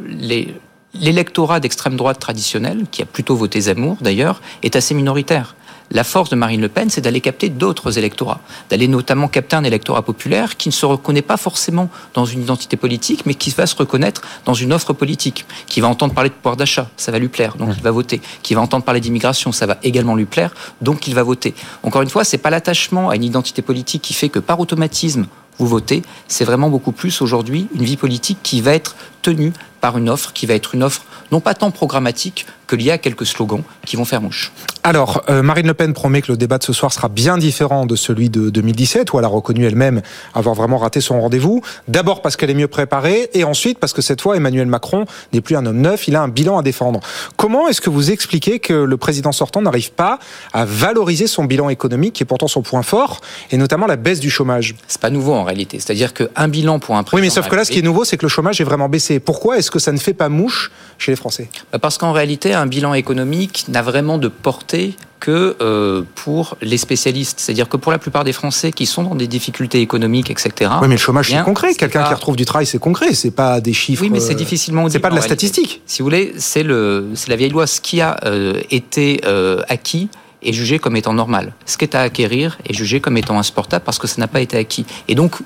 l'électorat 0.94 1.60
d'extrême 1.60 1.96
droite 1.96 2.18
traditionnel, 2.18 2.86
qui 2.90 3.02
a 3.02 3.06
plutôt 3.06 3.36
voté 3.36 3.60
Zemmour 3.60 3.98
d'ailleurs, 4.00 4.40
est 4.62 4.76
assez 4.76 4.94
minoritaire. 4.94 5.54
La 5.90 6.04
force 6.04 6.28
de 6.28 6.36
Marine 6.36 6.60
Le 6.60 6.68
Pen, 6.68 6.90
c'est 6.90 7.00
d'aller 7.00 7.22
capter 7.22 7.48
d'autres 7.48 7.96
électorats, 7.96 8.40
d'aller 8.68 8.88
notamment 8.88 9.26
capter 9.26 9.56
un 9.56 9.64
électorat 9.64 10.02
populaire 10.02 10.56
qui 10.58 10.68
ne 10.68 10.74
se 10.74 10.84
reconnaît 10.84 11.22
pas 11.22 11.38
forcément 11.38 11.88
dans 12.12 12.26
une 12.26 12.42
identité 12.42 12.76
politique, 12.76 13.24
mais 13.24 13.34
qui 13.34 13.50
va 13.50 13.66
se 13.66 13.74
reconnaître 13.74 14.20
dans 14.44 14.54
une 14.54 14.72
offre 14.72 14.92
politique, 14.92 15.46
qui 15.66 15.80
va 15.80 15.88
entendre 15.88 16.12
parler 16.12 16.28
de 16.28 16.34
pouvoir 16.34 16.56
d'achat, 16.56 16.90
ça 16.96 17.10
va 17.10 17.18
lui 17.18 17.28
plaire, 17.28 17.56
donc 17.56 17.70
il 17.74 17.82
va 17.82 17.90
voter, 17.90 18.20
qui 18.42 18.54
va 18.54 18.60
entendre 18.60 18.84
parler 18.84 19.00
d'immigration, 19.00 19.50
ça 19.50 19.64
va 19.66 19.78
également 19.82 20.14
lui 20.14 20.26
plaire, 20.26 20.54
donc 20.82 21.06
il 21.06 21.14
va 21.14 21.22
voter. 21.22 21.54
Encore 21.82 22.02
une 22.02 22.10
fois, 22.10 22.24
c'est 22.24 22.38
pas 22.38 22.50
l'attachement 22.50 23.08
à 23.08 23.16
une 23.16 23.24
identité 23.24 23.62
politique 23.62 24.02
qui 24.02 24.12
fait 24.12 24.28
que 24.28 24.38
par 24.38 24.60
automatisme 24.60 25.26
vous 25.58 25.66
votez, 25.66 26.02
c'est 26.28 26.44
vraiment 26.44 26.70
beaucoup 26.70 26.92
plus 26.92 27.20
aujourd'hui 27.20 27.66
une 27.74 27.82
vie 27.82 27.96
politique 27.96 28.38
qui 28.42 28.60
va 28.60 28.74
être 28.74 28.94
tenue 29.22 29.52
par 29.80 29.98
une 29.98 30.08
offre 30.08 30.32
qui 30.32 30.46
va 30.46 30.54
être 30.54 30.74
une 30.74 30.82
offre 30.82 31.04
non 31.30 31.40
pas 31.40 31.54
tant 31.54 31.70
programmatique 31.70 32.46
qu'il 32.68 32.82
y 32.82 32.90
a 32.90 32.98
quelques 32.98 33.26
slogans 33.26 33.62
qui 33.86 33.96
vont 33.96 34.04
faire 34.04 34.20
mouche. 34.20 34.52
Alors, 34.84 35.22
euh, 35.28 35.42
Marine 35.42 35.66
Le 35.66 35.74
Pen 35.74 35.92
promet 35.92 36.22
que 36.22 36.30
le 36.30 36.38
débat 36.38 36.58
de 36.58 36.62
ce 36.62 36.72
soir 36.72 36.92
sera 36.92 37.08
bien 37.08 37.36
différent 37.36 37.84
de 37.84 37.96
celui 37.96 38.30
de 38.30 38.48
2017, 38.48 39.12
où 39.12 39.18
elle 39.18 39.24
a 39.24 39.28
reconnu 39.28 39.66
elle-même 39.66 40.02
avoir 40.34 40.54
vraiment 40.54 40.78
raté 40.78 41.00
son 41.00 41.20
rendez-vous. 41.20 41.62
D'abord 41.88 42.22
parce 42.22 42.36
qu'elle 42.36 42.50
est 42.50 42.54
mieux 42.54 42.68
préparée, 42.68 43.28
et 43.34 43.44
ensuite 43.44 43.78
parce 43.78 43.92
que 43.92 44.02
cette 44.02 44.20
fois, 44.20 44.36
Emmanuel 44.36 44.66
Macron 44.66 45.04
n'est 45.32 45.40
plus 45.40 45.56
un 45.56 45.66
homme 45.66 45.80
neuf, 45.80 46.08
il 46.08 46.16
a 46.16 46.22
un 46.22 46.28
bilan 46.28 46.58
à 46.58 46.62
défendre. 46.62 47.00
Comment 47.36 47.68
est-ce 47.68 47.80
que 47.80 47.90
vous 47.90 48.10
expliquez 48.10 48.60
que 48.60 48.72
le 48.72 48.96
président 48.96 49.32
sortant 49.32 49.62
n'arrive 49.62 49.92
pas 49.92 50.18
à 50.52 50.64
valoriser 50.64 51.26
son 51.26 51.44
bilan 51.44 51.68
économique, 51.68 52.14
qui 52.14 52.22
est 52.22 52.26
pourtant 52.26 52.48
son 52.48 52.62
point 52.62 52.82
fort, 52.82 53.20
et 53.50 53.56
notamment 53.56 53.86
la 53.86 53.96
baisse 53.96 54.20
du 54.20 54.30
chômage? 54.30 54.74
C'est 54.86 55.00
pas 55.00 55.10
nouveau 55.10 55.34
en 55.34 55.44
réalité. 55.44 55.80
C'est-à-dire 55.80 56.14
qu'un 56.14 56.48
bilan 56.48 56.78
pour 56.78 56.96
un 56.96 57.02
président... 57.02 57.20
Oui, 57.20 57.26
mais 57.26 57.30
sauf 57.30 57.48
que 57.48 57.56
là, 57.56 57.64
ce 57.64 57.70
qui 57.70 57.80
est 57.80 57.82
nouveau, 57.82 58.04
c'est 58.04 58.16
que 58.16 58.24
le 58.24 58.30
chômage 58.30 58.60
est 58.60 58.64
vraiment 58.64 58.88
baissé. 58.88 59.20
Pourquoi 59.20 59.58
est-ce 59.58 59.67
que 59.70 59.78
ça 59.78 59.92
ne 59.92 59.98
fait 59.98 60.14
pas 60.14 60.28
mouche 60.28 60.70
chez 60.98 61.12
les 61.12 61.16
Français? 61.16 61.48
Bah, 61.72 61.78
Parce 61.78 61.98
qu'en 61.98 62.12
réalité, 62.12 62.54
un 62.54 62.66
bilan 62.66 62.94
économique 62.94 63.66
n'a 63.68 63.82
vraiment 63.82 64.18
de 64.18 64.28
portée 64.28 64.96
que 65.20 65.56
euh, 65.60 66.02
pour 66.14 66.56
les 66.60 66.78
spécialistes. 66.78 67.40
C'est-à-dire 67.40 67.68
que 67.68 67.76
pour 67.76 67.92
la 67.92 67.98
plupart 67.98 68.24
des 68.24 68.32
Français 68.32 68.72
qui 68.72 68.86
sont 68.86 69.02
dans 69.02 69.14
des 69.14 69.26
difficultés 69.26 69.80
économiques, 69.80 70.30
etc. 70.30 70.70
Oui, 70.80 70.88
mais 70.88 70.94
le 70.94 70.96
chômage, 70.96 71.30
c'est 71.30 71.42
concret. 71.42 71.74
Quelqu'un 71.74 72.04
qui 72.04 72.14
retrouve 72.14 72.36
du 72.36 72.44
travail, 72.44 72.66
c'est 72.66 72.78
concret. 72.78 73.14
C'est 73.14 73.30
pas 73.30 73.60
des 73.60 73.72
chiffres. 73.72 74.02
Oui, 74.02 74.10
mais 74.10 74.20
c'est 74.20 74.32
euh, 74.32 74.36
difficilement. 74.36 74.88
C'est 74.88 74.98
pas 74.98 75.10
de 75.10 75.16
la 75.16 75.22
statistique. 75.22 75.82
Si 75.86 76.02
vous 76.02 76.06
voulez, 76.06 76.34
c'est 76.38 76.62
le, 76.62 77.08
c'est 77.14 77.28
la 77.28 77.36
vieille 77.36 77.50
loi. 77.50 77.66
Ce 77.66 77.80
qui 77.80 78.00
a 78.00 78.18
euh, 78.24 78.60
été 78.70 79.20
acquis 79.68 80.08
est 80.42 80.52
jugé 80.52 80.78
comme 80.78 80.96
étant 80.96 81.12
normal. 81.12 81.52
Ce 81.66 81.76
qui 81.76 81.84
est 81.84 81.94
à 81.94 82.00
acquérir 82.00 82.58
est 82.68 82.72
jugé 82.72 83.00
comme 83.00 83.16
étant 83.16 83.38
insupportable 83.38 83.84
parce 83.84 83.98
que 83.98 84.06
ça 84.06 84.16
n'a 84.18 84.28
pas 84.28 84.40
été 84.40 84.56
acquis. 84.56 84.86
Et 85.08 85.14
donc, 85.14 85.36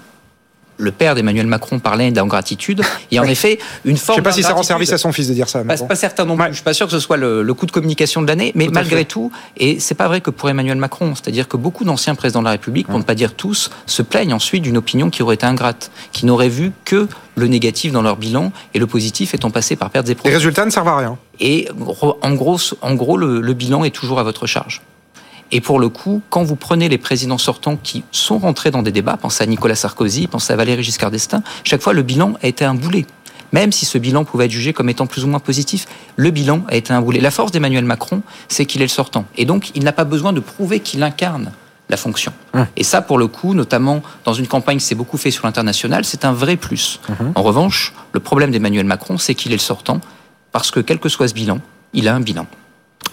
le 0.83 0.93
père 0.93 1.15
d'Emmanuel 1.15 1.47
Macron 1.47 1.79
parlait 1.79 2.11
d'ingratitude. 2.11 2.83
Il 3.11 3.15
y 3.15 3.19
a 3.19 3.23
en 3.23 3.27
effet 3.27 3.59
une 3.85 3.97
forme. 3.97 4.17
Je 4.17 4.21
ne 4.21 4.25
sais 4.25 4.31
pas 4.31 4.33
si 4.33 4.43
ça 4.43 4.53
rend 4.53 4.63
service 4.63 4.93
à 4.93 4.99
son 4.99 5.13
fils 5.13 5.29
de 5.29 5.35
dire 5.35 5.49
ça. 5.49 5.63
Pas, 5.65 5.77
pas 5.77 5.95
certain 5.95 6.25
non 6.25 6.37
plus. 6.37 6.49
Je 6.49 6.55
suis 6.55 6.65
pas 6.65 6.75
sûr 6.75 6.87
que 6.87 6.93
ce 6.93 6.99
soit 6.99 7.17
le, 7.17 7.53
coup 7.55 7.67
de 7.67 7.73
communication 7.73 8.23
de 8.23 8.27
l'année, 8.27 8.53
mais 8.55 8.69
malgré 8.69 9.05
tout, 9.05 9.31
et 9.57 9.79
c'est 9.79 9.95
pas 9.95 10.09
vrai 10.09 10.21
que 10.21 10.31
pour 10.31 10.51
Emmanuel 10.51 10.79
Macron, 10.79 11.15
c'est-à-dire 11.15 11.49
que 11.49 11.57
beaucoup 11.57 11.85
d'anciens 11.85 12.15
présidents 12.15 12.41
de 12.41 12.47
la 12.47 12.53
République, 12.53 12.89
pour 12.89 12.99
ne 12.99 13.05
pas 13.05 13.15
dire 13.15 13.35
tous, 13.35 13.71
se 13.87 14.03
plaignent 14.03 14.35
ensuite 14.35 14.63
d'une 14.63 14.77
opinion 14.77 15.11
qui 15.11 15.23
aurait 15.23 15.37
été 15.37 15.47
ingrate, 15.47 15.91
qui 16.13 16.27
n'aurait 16.27 16.49
vu 16.49 16.73
que 16.85 17.09
le 17.37 17.47
négatif 17.47 17.93
dans 17.93 18.03
leur 18.03 18.17
bilan 18.17 18.53
et 18.75 18.79
le 18.79 18.87
positif 18.87 19.35
étant 19.35 19.51
passé 19.51 19.77
par 19.77 19.91
pertes 19.91 20.09
et 20.09 20.15
profits. 20.15 20.31
Les 20.31 20.37
résultats 20.37 20.65
ne 20.65 20.71
servent 20.71 20.89
à 20.89 20.97
rien. 20.97 21.19
Et 21.41 21.69
en 22.21 22.33
gros, 22.35 22.59
en 22.81 22.95
gros 22.95 23.17
le 23.17 23.53
bilan 23.53 23.85
est 23.85 23.91
toujours 23.91 24.19
à 24.19 24.23
votre 24.23 24.47
charge. 24.47 24.83
Et 25.53 25.61
pour 25.61 25.79
le 25.79 25.91
coup, 25.91 26.23
quand 26.31 26.43
vous 26.43 26.57
prenez 26.57 26.89
les 26.89 26.99
présidents 26.99 27.39
sortants 27.39 27.77
qui 27.77 28.05
sont 28.11 28.39
rentrés 28.39 28.71
dans 28.71 28.83
des 28.83 28.91
débats, 28.91 29.19
pensez 29.19 29.45
à 29.45 29.47
Nicolas 29.47 29.75
Sarkozy, 29.75 30.27
pensez 30.27 30.53
à 30.53 30.57
Valéry 30.57 30.83
Giscard 30.83 31.11
d'Estaing, 31.11 31.43
chaque 31.63 31.83
fois 31.83 31.93
le 31.93 32.03
bilan 32.03 32.33
a 32.43 32.47
été 32.47 32.65
un 32.65 32.75
boulet. 32.75 33.07
Même 33.53 33.71
si 33.71 33.85
ce 33.85 33.99
bilan 33.99 34.25
pouvait 34.25 34.47
être 34.47 34.51
jugé 34.51 34.73
comme 34.73 34.89
étant 34.89 35.07
plus 35.07 35.25
ou 35.25 35.29
moins 35.29 35.39
positif, 35.39 35.87
le 36.17 36.31
bilan 36.31 36.63
a 36.69 36.77
été 36.77 36.95
un 36.95 37.03
boulet. 37.03 37.21
La 37.21 37.31
force 37.31 37.53
d'Emmanuel 37.53 37.85
Macron, 37.85 38.23
c'est 38.49 38.65
qu'il 38.65 38.81
est 38.81 38.87
le 38.87 38.91
sortant. 38.91 39.27
Et 39.37 39.45
donc, 39.45 39.73
il 39.75 39.85
n'a 39.85 39.93
pas 39.93 40.05
besoin 40.05 40.33
de 40.33 40.41
prouver 40.41 40.81
qu'il 40.81 41.03
incarne 41.03 41.53
la 41.91 41.99
fonction. 41.99 42.33
Et 42.77 42.85
ça, 42.85 43.03
pour 43.03 43.19
le 43.19 43.27
coup, 43.27 43.53
notamment 43.53 44.03
dans 44.25 44.33
une 44.33 44.47
campagne 44.47 44.79
qui 44.79 44.87
s'est 44.87 44.95
beaucoup 44.95 45.19
fait 45.19 45.31
sur 45.31 45.45
l'international, 45.45 46.07
c'est 46.07 46.25
un 46.25 46.33
vrai 46.33 46.57
plus. 46.57 46.99
Hum. 47.11 47.33
En 47.35 47.43
revanche, 47.43 47.93
le 48.13 48.21
problème 48.21 48.51
d'Emmanuel 48.51 48.87
Macron, 48.87 49.19
c'est 49.19 49.35
qu'il 49.35 49.53
est 49.53 49.57
le 49.57 49.61
sortant, 49.61 50.01
parce 50.53 50.71
que 50.71 50.81
quel 50.81 50.99
que 50.99 51.11
soit 51.11 51.29
ce 51.29 51.35
bilan, 51.35 51.59
il 51.93 52.09
a 52.09 52.15
un 52.15 52.21
bilan 52.21 52.47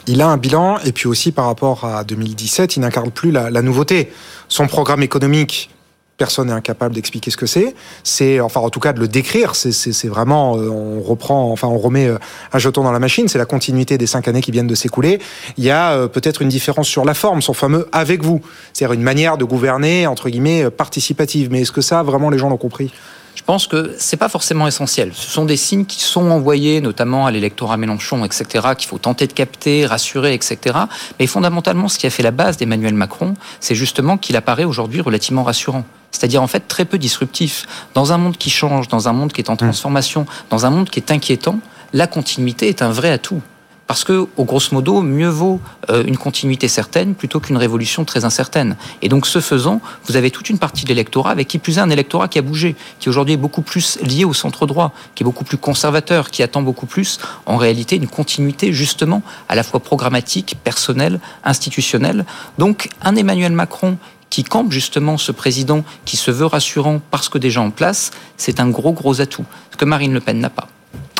il 0.07 0.21
a 0.21 0.27
un 0.27 0.37
bilan, 0.37 0.79
et 0.85 0.91
puis 0.91 1.07
aussi 1.07 1.31
par 1.31 1.45
rapport 1.45 1.85
à 1.85 2.03
2017, 2.03 2.77
il 2.77 2.79
n'incarne 2.81 3.11
plus 3.11 3.31
la, 3.31 3.61
nouveauté. 3.61 4.11
Son 4.47 4.67
programme 4.67 5.03
économique, 5.03 5.69
personne 6.17 6.47
n'est 6.47 6.53
incapable 6.53 6.95
d'expliquer 6.95 7.31
ce 7.31 7.37
que 7.37 7.45
c'est. 7.45 7.75
C'est, 8.03 8.39
enfin, 8.39 8.59
en 8.59 8.69
tout 8.69 8.79
cas, 8.79 8.91
de 8.91 8.99
le 8.99 9.07
décrire. 9.07 9.55
C'est 9.55 10.07
vraiment, 10.07 10.57
euh, 10.57 10.67
on 10.69 11.01
reprend, 11.01 11.51
enfin, 11.51 11.67
on 11.67 11.77
remet 11.77 12.07
euh, 12.07 12.17
un 12.51 12.57
jeton 12.59 12.83
dans 12.83 12.91
la 12.91 12.99
machine. 12.99 13.27
C'est 13.27 13.37
la 13.37 13.45
continuité 13.45 13.97
des 13.97 14.07
cinq 14.07 14.27
années 14.27 14.41
qui 14.41 14.51
viennent 14.51 14.67
de 14.67 14.75
s'écouler. 14.75 15.19
Il 15.57 15.63
y 15.63 15.69
a 15.69 15.91
euh, 15.91 16.07
peut-être 16.07 16.41
une 16.41 16.49
différence 16.49 16.87
sur 16.87 17.05
la 17.05 17.13
forme, 17.13 17.41
son 17.41 17.53
fameux 17.53 17.87
avec 17.91 18.23
vous. 18.23 18.41
C'est-à-dire 18.73 18.93
une 18.93 19.03
manière 19.03 19.37
de 19.37 19.45
gouverner, 19.45 20.07
entre 20.07 20.29
guillemets, 20.29 20.69
participative. 20.69 21.49
Mais 21.51 21.61
est-ce 21.61 21.71
que 21.71 21.81
ça, 21.81 22.03
vraiment, 22.03 22.29
les 22.29 22.37
gens 22.37 22.49
l'ont 22.49 22.57
compris? 22.57 22.91
Je 23.35 23.43
pense 23.43 23.67
que 23.67 23.95
c'est 23.97 24.17
pas 24.17 24.29
forcément 24.29 24.67
essentiel. 24.67 25.11
Ce 25.13 25.29
sont 25.29 25.45
des 25.45 25.57
signes 25.57 25.85
qui 25.85 26.03
sont 26.03 26.29
envoyés, 26.29 26.81
notamment 26.81 27.25
à 27.25 27.31
l'électorat 27.31 27.77
Mélenchon, 27.77 28.23
etc., 28.25 28.69
qu'il 28.77 28.87
faut 28.87 28.97
tenter 28.97 29.27
de 29.27 29.33
capter, 29.33 29.85
rassurer, 29.85 30.33
etc. 30.33 30.77
Mais 31.19 31.27
fondamentalement, 31.27 31.87
ce 31.87 31.97
qui 31.97 32.05
a 32.05 32.09
fait 32.09 32.23
la 32.23 32.31
base 32.31 32.57
d'Emmanuel 32.57 32.93
Macron, 32.93 33.33
c'est 33.59 33.75
justement 33.75 34.17
qu'il 34.17 34.35
apparaît 34.35 34.65
aujourd'hui 34.65 35.01
relativement 35.01 35.43
rassurant. 35.43 35.85
C'est-à-dire 36.11 36.43
en 36.43 36.47
fait 36.47 36.67
très 36.67 36.85
peu 36.85 36.97
disruptif. 36.97 37.65
Dans 37.93 38.13
un 38.13 38.17
monde 38.17 38.37
qui 38.37 38.49
change, 38.49 38.87
dans 38.87 39.07
un 39.07 39.13
monde 39.13 39.31
qui 39.31 39.41
est 39.41 39.49
en 39.49 39.53
mmh. 39.53 39.57
transformation, 39.57 40.25
dans 40.49 40.65
un 40.65 40.69
monde 40.69 40.89
qui 40.89 40.99
est 40.99 41.11
inquiétant, 41.11 41.59
la 41.93 42.07
continuité 42.07 42.67
est 42.67 42.81
un 42.81 42.91
vrai 42.91 43.11
atout 43.11 43.41
Parce 43.89 44.03
que, 44.03 44.27
au 44.37 44.45
grosso 44.45 44.67
modo, 44.71 45.01
mieux 45.01 45.29
vaut 45.29 45.59
euh, 45.89 46.03
une 46.05 46.15
continuité 46.15 46.67
certaine 46.67 47.15
plutôt 47.15 47.39
qu'une 47.39 47.57
révolution 47.57 48.05
très 48.05 48.23
incertaine. 48.23 48.77
Et 49.01 49.09
donc, 49.09 49.25
ce 49.25 49.41
faisant, 49.41 49.81
vous 50.05 50.15
avez 50.15 50.29
toute 50.29 50.51
une 50.51 50.59
partie 50.59 50.83
de 50.83 50.89
l'électorat, 50.89 51.31
avec 51.31 51.47
qui 51.47 51.57
plus 51.57 51.79
est 51.79 51.81
un 51.81 51.89
électorat 51.89 52.27
qui 52.27 52.37
a 52.37 52.43
bougé, 52.43 52.75
qui 52.99 53.09
aujourd'hui 53.09 53.33
est 53.33 53.37
beaucoup 53.37 53.63
plus 53.63 53.97
lié 54.03 54.25
au 54.25 54.33
centre 54.33 54.67
droit, 54.67 54.93
qui 55.15 55.23
est 55.23 55.25
beaucoup 55.25 55.43
plus 55.43 55.57
conservateur, 55.57 56.29
qui 56.29 56.43
attend 56.43 56.61
beaucoup 56.61 56.85
plus, 56.85 57.17
en 57.47 57.57
réalité, 57.57 57.95
une 57.95 58.07
continuité 58.07 58.73
justement 58.73 59.23
à 59.47 59.55
la 59.55 59.63
fois 59.63 59.79
programmatique, 59.79 60.57
personnelle, 60.63 61.19
institutionnelle. 61.43 62.27
Donc, 62.59 62.89
un 63.01 63.15
Emmanuel 63.15 63.53
Macron 63.53 63.97
qui 64.29 64.43
campe 64.43 64.71
justement 64.71 65.17
ce 65.17 65.31
président 65.31 65.83
qui 66.05 66.15
se 66.15 66.29
veut 66.29 66.45
rassurant 66.45 67.01
parce 67.09 67.27
que 67.27 67.39
déjà 67.39 67.61
en 67.61 67.71
place, 67.71 68.11
c'est 68.37 68.59
un 68.59 68.69
gros 68.69 68.93
gros 68.93 69.19
atout, 69.19 69.45
que 69.79 69.85
Marine 69.85 70.13
Le 70.13 70.19
Pen 70.19 70.37
n'a 70.37 70.51
pas. 70.51 70.67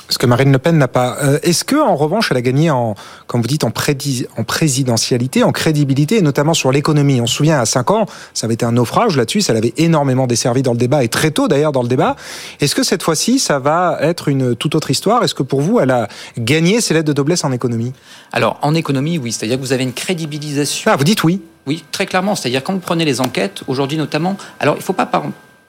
Ce 0.09 0.17
que 0.17 0.25
Marine 0.25 0.51
Le 0.51 0.57
Pen 0.57 0.77
n'a 0.77 0.87
pas. 0.87 1.17
Euh, 1.21 1.39
est-ce 1.43 1.63
que, 1.63 1.75
en 1.75 1.95
revanche, 1.95 2.29
elle 2.31 2.37
a 2.37 2.41
gagné 2.41 2.71
en, 2.71 2.95
comme 3.27 3.41
vous 3.41 3.47
dites, 3.47 3.63
en, 3.63 3.67
en 3.67 4.43
présidentialité, 4.43 5.43
en 5.43 5.51
crédibilité, 5.51 6.17
et 6.17 6.21
notamment 6.21 6.55
sur 6.55 6.71
l'économie? 6.71 7.21
On 7.21 7.27
se 7.27 7.35
souvient, 7.35 7.59
à 7.59 7.65
5 7.65 7.91
ans, 7.91 8.05
ça 8.33 8.45
avait 8.45 8.55
été 8.55 8.65
un 8.65 8.71
naufrage 8.71 9.15
là-dessus, 9.15 9.41
ça 9.41 9.53
l'avait 9.53 9.73
énormément 9.77 10.25
desservi 10.25 10.63
dans 10.63 10.71
le 10.71 10.79
débat, 10.79 11.03
et 11.03 11.09
très 11.09 11.29
tôt 11.29 11.47
d'ailleurs 11.47 11.71
dans 11.71 11.83
le 11.83 11.87
débat. 11.87 12.15
Est-ce 12.59 12.73
que 12.73 12.83
cette 12.83 13.03
fois-ci, 13.03 13.37
ça 13.37 13.59
va 13.59 13.99
être 14.01 14.29
une 14.29 14.55
toute 14.55 14.73
autre 14.73 14.89
histoire? 14.89 15.23
Est-ce 15.23 15.35
que 15.35 15.43
pour 15.43 15.61
vous, 15.61 15.79
elle 15.79 15.91
a 15.91 16.07
gagné 16.37 16.81
ses 16.81 16.95
lettres 16.95 17.07
de 17.07 17.13
noblesse 17.13 17.43
en 17.43 17.51
économie? 17.51 17.93
Alors, 18.31 18.57
en 18.63 18.73
économie, 18.73 19.19
oui. 19.19 19.31
C'est-à-dire 19.31 19.57
que 19.57 19.61
vous 19.61 19.73
avez 19.73 19.83
une 19.83 19.93
crédibilisation. 19.93 20.91
Ah, 20.91 20.95
vous 20.95 21.03
dites 21.03 21.23
oui 21.23 21.41
oui, 21.67 21.83
très 21.91 22.07
clairement. 22.07 22.33
C'est-à-dire 22.33 22.63
quand 22.63 22.73
vous 22.73 22.79
prenez 22.79 23.05
les 23.05 23.21
enquêtes, 23.21 23.61
aujourd'hui 23.67 23.97
notamment, 23.97 24.35
alors 24.59 24.73
il 24.75 24.79
ne 24.79 24.83
faut 24.83 24.93
pas 24.93 25.05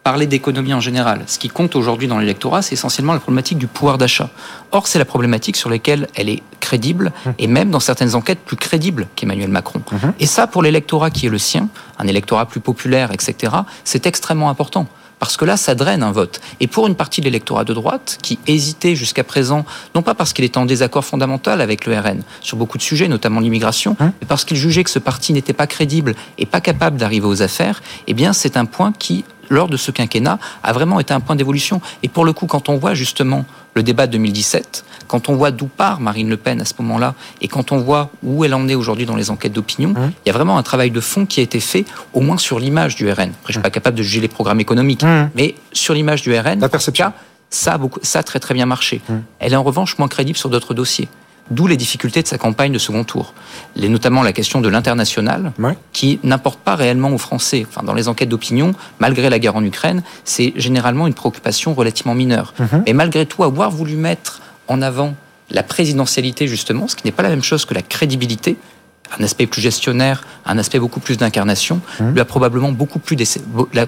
parler 0.02 0.26
d'économie 0.26 0.72
en 0.74 0.80
général. 0.80 1.22
Ce 1.26 1.38
qui 1.38 1.48
compte 1.48 1.76
aujourd'hui 1.76 2.08
dans 2.08 2.18
l'électorat, 2.18 2.62
c'est 2.62 2.72
essentiellement 2.72 3.12
la 3.12 3.20
problématique 3.20 3.58
du 3.58 3.66
pouvoir 3.66 3.98
d'achat. 3.98 4.30
Or, 4.72 4.86
c'est 4.86 4.98
la 4.98 5.04
problématique 5.04 5.56
sur 5.56 5.68
laquelle 5.68 6.08
elle 6.14 6.28
est 6.28 6.42
crédible, 6.60 7.12
mmh. 7.24 7.30
et 7.38 7.46
même 7.46 7.70
dans 7.70 7.80
certaines 7.80 8.14
enquêtes 8.14 8.40
plus 8.40 8.56
crédibles 8.56 9.08
qu'Emmanuel 9.16 9.50
Macron. 9.50 9.82
Mmh. 9.90 9.96
Et 10.18 10.26
ça, 10.26 10.46
pour 10.46 10.62
l'électorat 10.62 11.10
qui 11.10 11.26
est 11.26 11.30
le 11.30 11.38
sien, 11.38 11.68
un 11.98 12.06
électorat 12.06 12.46
plus 12.46 12.60
populaire, 12.60 13.12
etc., 13.12 13.52
c'est 13.84 14.06
extrêmement 14.06 14.48
important 14.48 14.86
parce 15.20 15.36
que 15.36 15.44
là, 15.44 15.58
ça 15.58 15.74
draine 15.74 16.02
un 16.02 16.12
vote. 16.12 16.40
Et 16.60 16.66
pour 16.66 16.86
une 16.86 16.94
partie 16.94 17.20
de 17.20 17.26
l'électorat 17.26 17.64
de 17.64 17.74
droite, 17.74 18.18
qui 18.22 18.38
hésitait 18.46 18.96
jusqu'à 18.96 19.22
présent, 19.22 19.66
non 19.94 20.00
pas 20.00 20.14
parce 20.14 20.32
qu'il 20.32 20.46
était 20.46 20.56
en 20.56 20.64
désaccord 20.64 21.04
fondamental 21.04 21.60
avec 21.60 21.84
le 21.84 21.96
RN 21.96 22.22
sur 22.40 22.56
beaucoup 22.56 22.78
de 22.78 22.82
sujets, 22.82 23.06
notamment 23.06 23.40
l'immigration, 23.40 23.96
hein 24.00 24.14
mais 24.20 24.26
parce 24.26 24.46
qu'il 24.46 24.56
jugeait 24.56 24.82
que 24.82 24.90
ce 24.90 24.98
parti 24.98 25.34
n'était 25.34 25.52
pas 25.52 25.66
crédible 25.66 26.14
et 26.38 26.46
pas 26.46 26.62
capable 26.62 26.96
d'arriver 26.96 27.26
aux 27.26 27.42
affaires, 27.42 27.82
eh 28.06 28.14
bien, 28.14 28.32
c'est 28.32 28.56
un 28.56 28.64
point 28.64 28.92
qui 28.98 29.26
lors 29.50 29.68
de 29.68 29.76
ce 29.76 29.90
quinquennat, 29.90 30.38
a 30.62 30.72
vraiment 30.72 30.98
été 31.00 31.12
un 31.12 31.20
point 31.20 31.36
d'évolution. 31.36 31.82
Et 32.02 32.08
pour 32.08 32.24
le 32.24 32.32
coup, 32.32 32.46
quand 32.46 32.70
on 32.70 32.78
voit 32.78 32.94
justement 32.94 33.44
le 33.74 33.82
débat 33.82 34.06
de 34.06 34.12
2017, 34.12 34.84
quand 35.06 35.28
on 35.28 35.36
voit 35.36 35.50
d'où 35.50 35.66
part 35.66 36.00
Marine 36.00 36.28
Le 36.28 36.36
Pen 36.36 36.60
à 36.60 36.64
ce 36.64 36.74
moment-là, 36.78 37.14
et 37.40 37.48
quand 37.48 37.72
on 37.72 37.78
voit 37.78 38.10
où 38.22 38.44
elle 38.44 38.54
en 38.54 38.68
est 38.68 38.74
aujourd'hui 38.74 39.06
dans 39.06 39.16
les 39.16 39.30
enquêtes 39.30 39.52
d'opinion, 39.52 39.90
mmh. 39.90 40.12
il 40.24 40.28
y 40.28 40.30
a 40.30 40.32
vraiment 40.32 40.56
un 40.56 40.62
travail 40.62 40.90
de 40.90 41.00
fond 41.00 41.26
qui 41.26 41.40
a 41.40 41.42
été 41.42 41.60
fait, 41.60 41.84
au 42.12 42.20
moins 42.20 42.38
sur 42.38 42.58
l'image 42.58 42.96
du 42.96 43.10
RN. 43.10 43.30
Après, 43.30 43.30
je 43.46 43.48
ne 43.48 43.52
suis 43.54 43.60
pas 43.62 43.70
capable 43.70 43.98
de 43.98 44.02
juger 44.02 44.20
les 44.20 44.28
programmes 44.28 44.60
économiques, 44.60 45.02
mmh. 45.02 45.30
mais 45.34 45.54
sur 45.72 45.94
l'image 45.94 46.22
du 46.22 46.36
RN, 46.36 46.60
La 46.60 46.68
perception. 46.68 47.12
ça, 47.50 47.74
a 47.74 47.78
beaucoup, 47.78 48.00
ça 48.02 48.20
a 48.20 48.22
très 48.22 48.38
très 48.38 48.54
bien 48.54 48.66
marché. 48.66 49.00
Mmh. 49.08 49.14
Elle 49.40 49.52
est 49.52 49.56
en 49.56 49.64
revanche 49.64 49.98
moins 49.98 50.08
crédible 50.08 50.38
sur 50.38 50.48
d'autres 50.48 50.74
dossiers. 50.74 51.08
D'où 51.50 51.66
les 51.66 51.76
difficultés 51.76 52.22
de 52.22 52.28
sa 52.28 52.38
campagne 52.38 52.72
de 52.72 52.78
second 52.78 53.04
tour. 53.04 53.34
Les, 53.74 53.88
notamment 53.88 54.22
la 54.22 54.32
question 54.32 54.60
de 54.60 54.68
l'international, 54.68 55.52
qui 55.92 56.20
n'importe 56.22 56.60
pas 56.60 56.76
réellement 56.76 57.10
aux 57.10 57.18
Français. 57.18 57.66
Enfin, 57.68 57.82
dans 57.82 57.94
les 57.94 58.08
enquêtes 58.08 58.28
d'opinion, 58.28 58.72
malgré 59.00 59.28
la 59.28 59.38
guerre 59.38 59.56
en 59.56 59.64
Ukraine, 59.64 60.02
c'est 60.24 60.52
généralement 60.56 61.06
une 61.06 61.14
préoccupation 61.14 61.74
relativement 61.74 62.14
mineure. 62.14 62.54
Mhm. 62.58 62.84
Mais 62.86 62.92
malgré 62.92 63.26
tout, 63.26 63.42
avoir 63.42 63.70
voulu 63.70 63.96
mettre 63.96 64.40
en 64.68 64.80
avant 64.80 65.14
la 65.50 65.62
présidentialité, 65.62 66.46
justement, 66.46 66.86
ce 66.86 66.94
qui 66.94 67.04
n'est 67.04 67.12
pas 67.12 67.24
la 67.24 67.30
même 67.30 67.42
chose 67.42 67.64
que 67.64 67.74
la 67.74 67.82
crédibilité, 67.82 68.56
un 69.18 69.24
aspect 69.24 69.46
plus 69.46 69.60
gestionnaire, 69.60 70.22
un 70.46 70.56
aspect 70.58 70.78
beaucoup 70.78 71.00
plus 71.00 71.16
d'incarnation, 71.16 71.80
mhm. 71.98 72.12
lui 72.12 72.20
a 72.20 72.24
probablement 72.24 72.70
beaucoup, 72.70 73.00
plus 73.00 73.16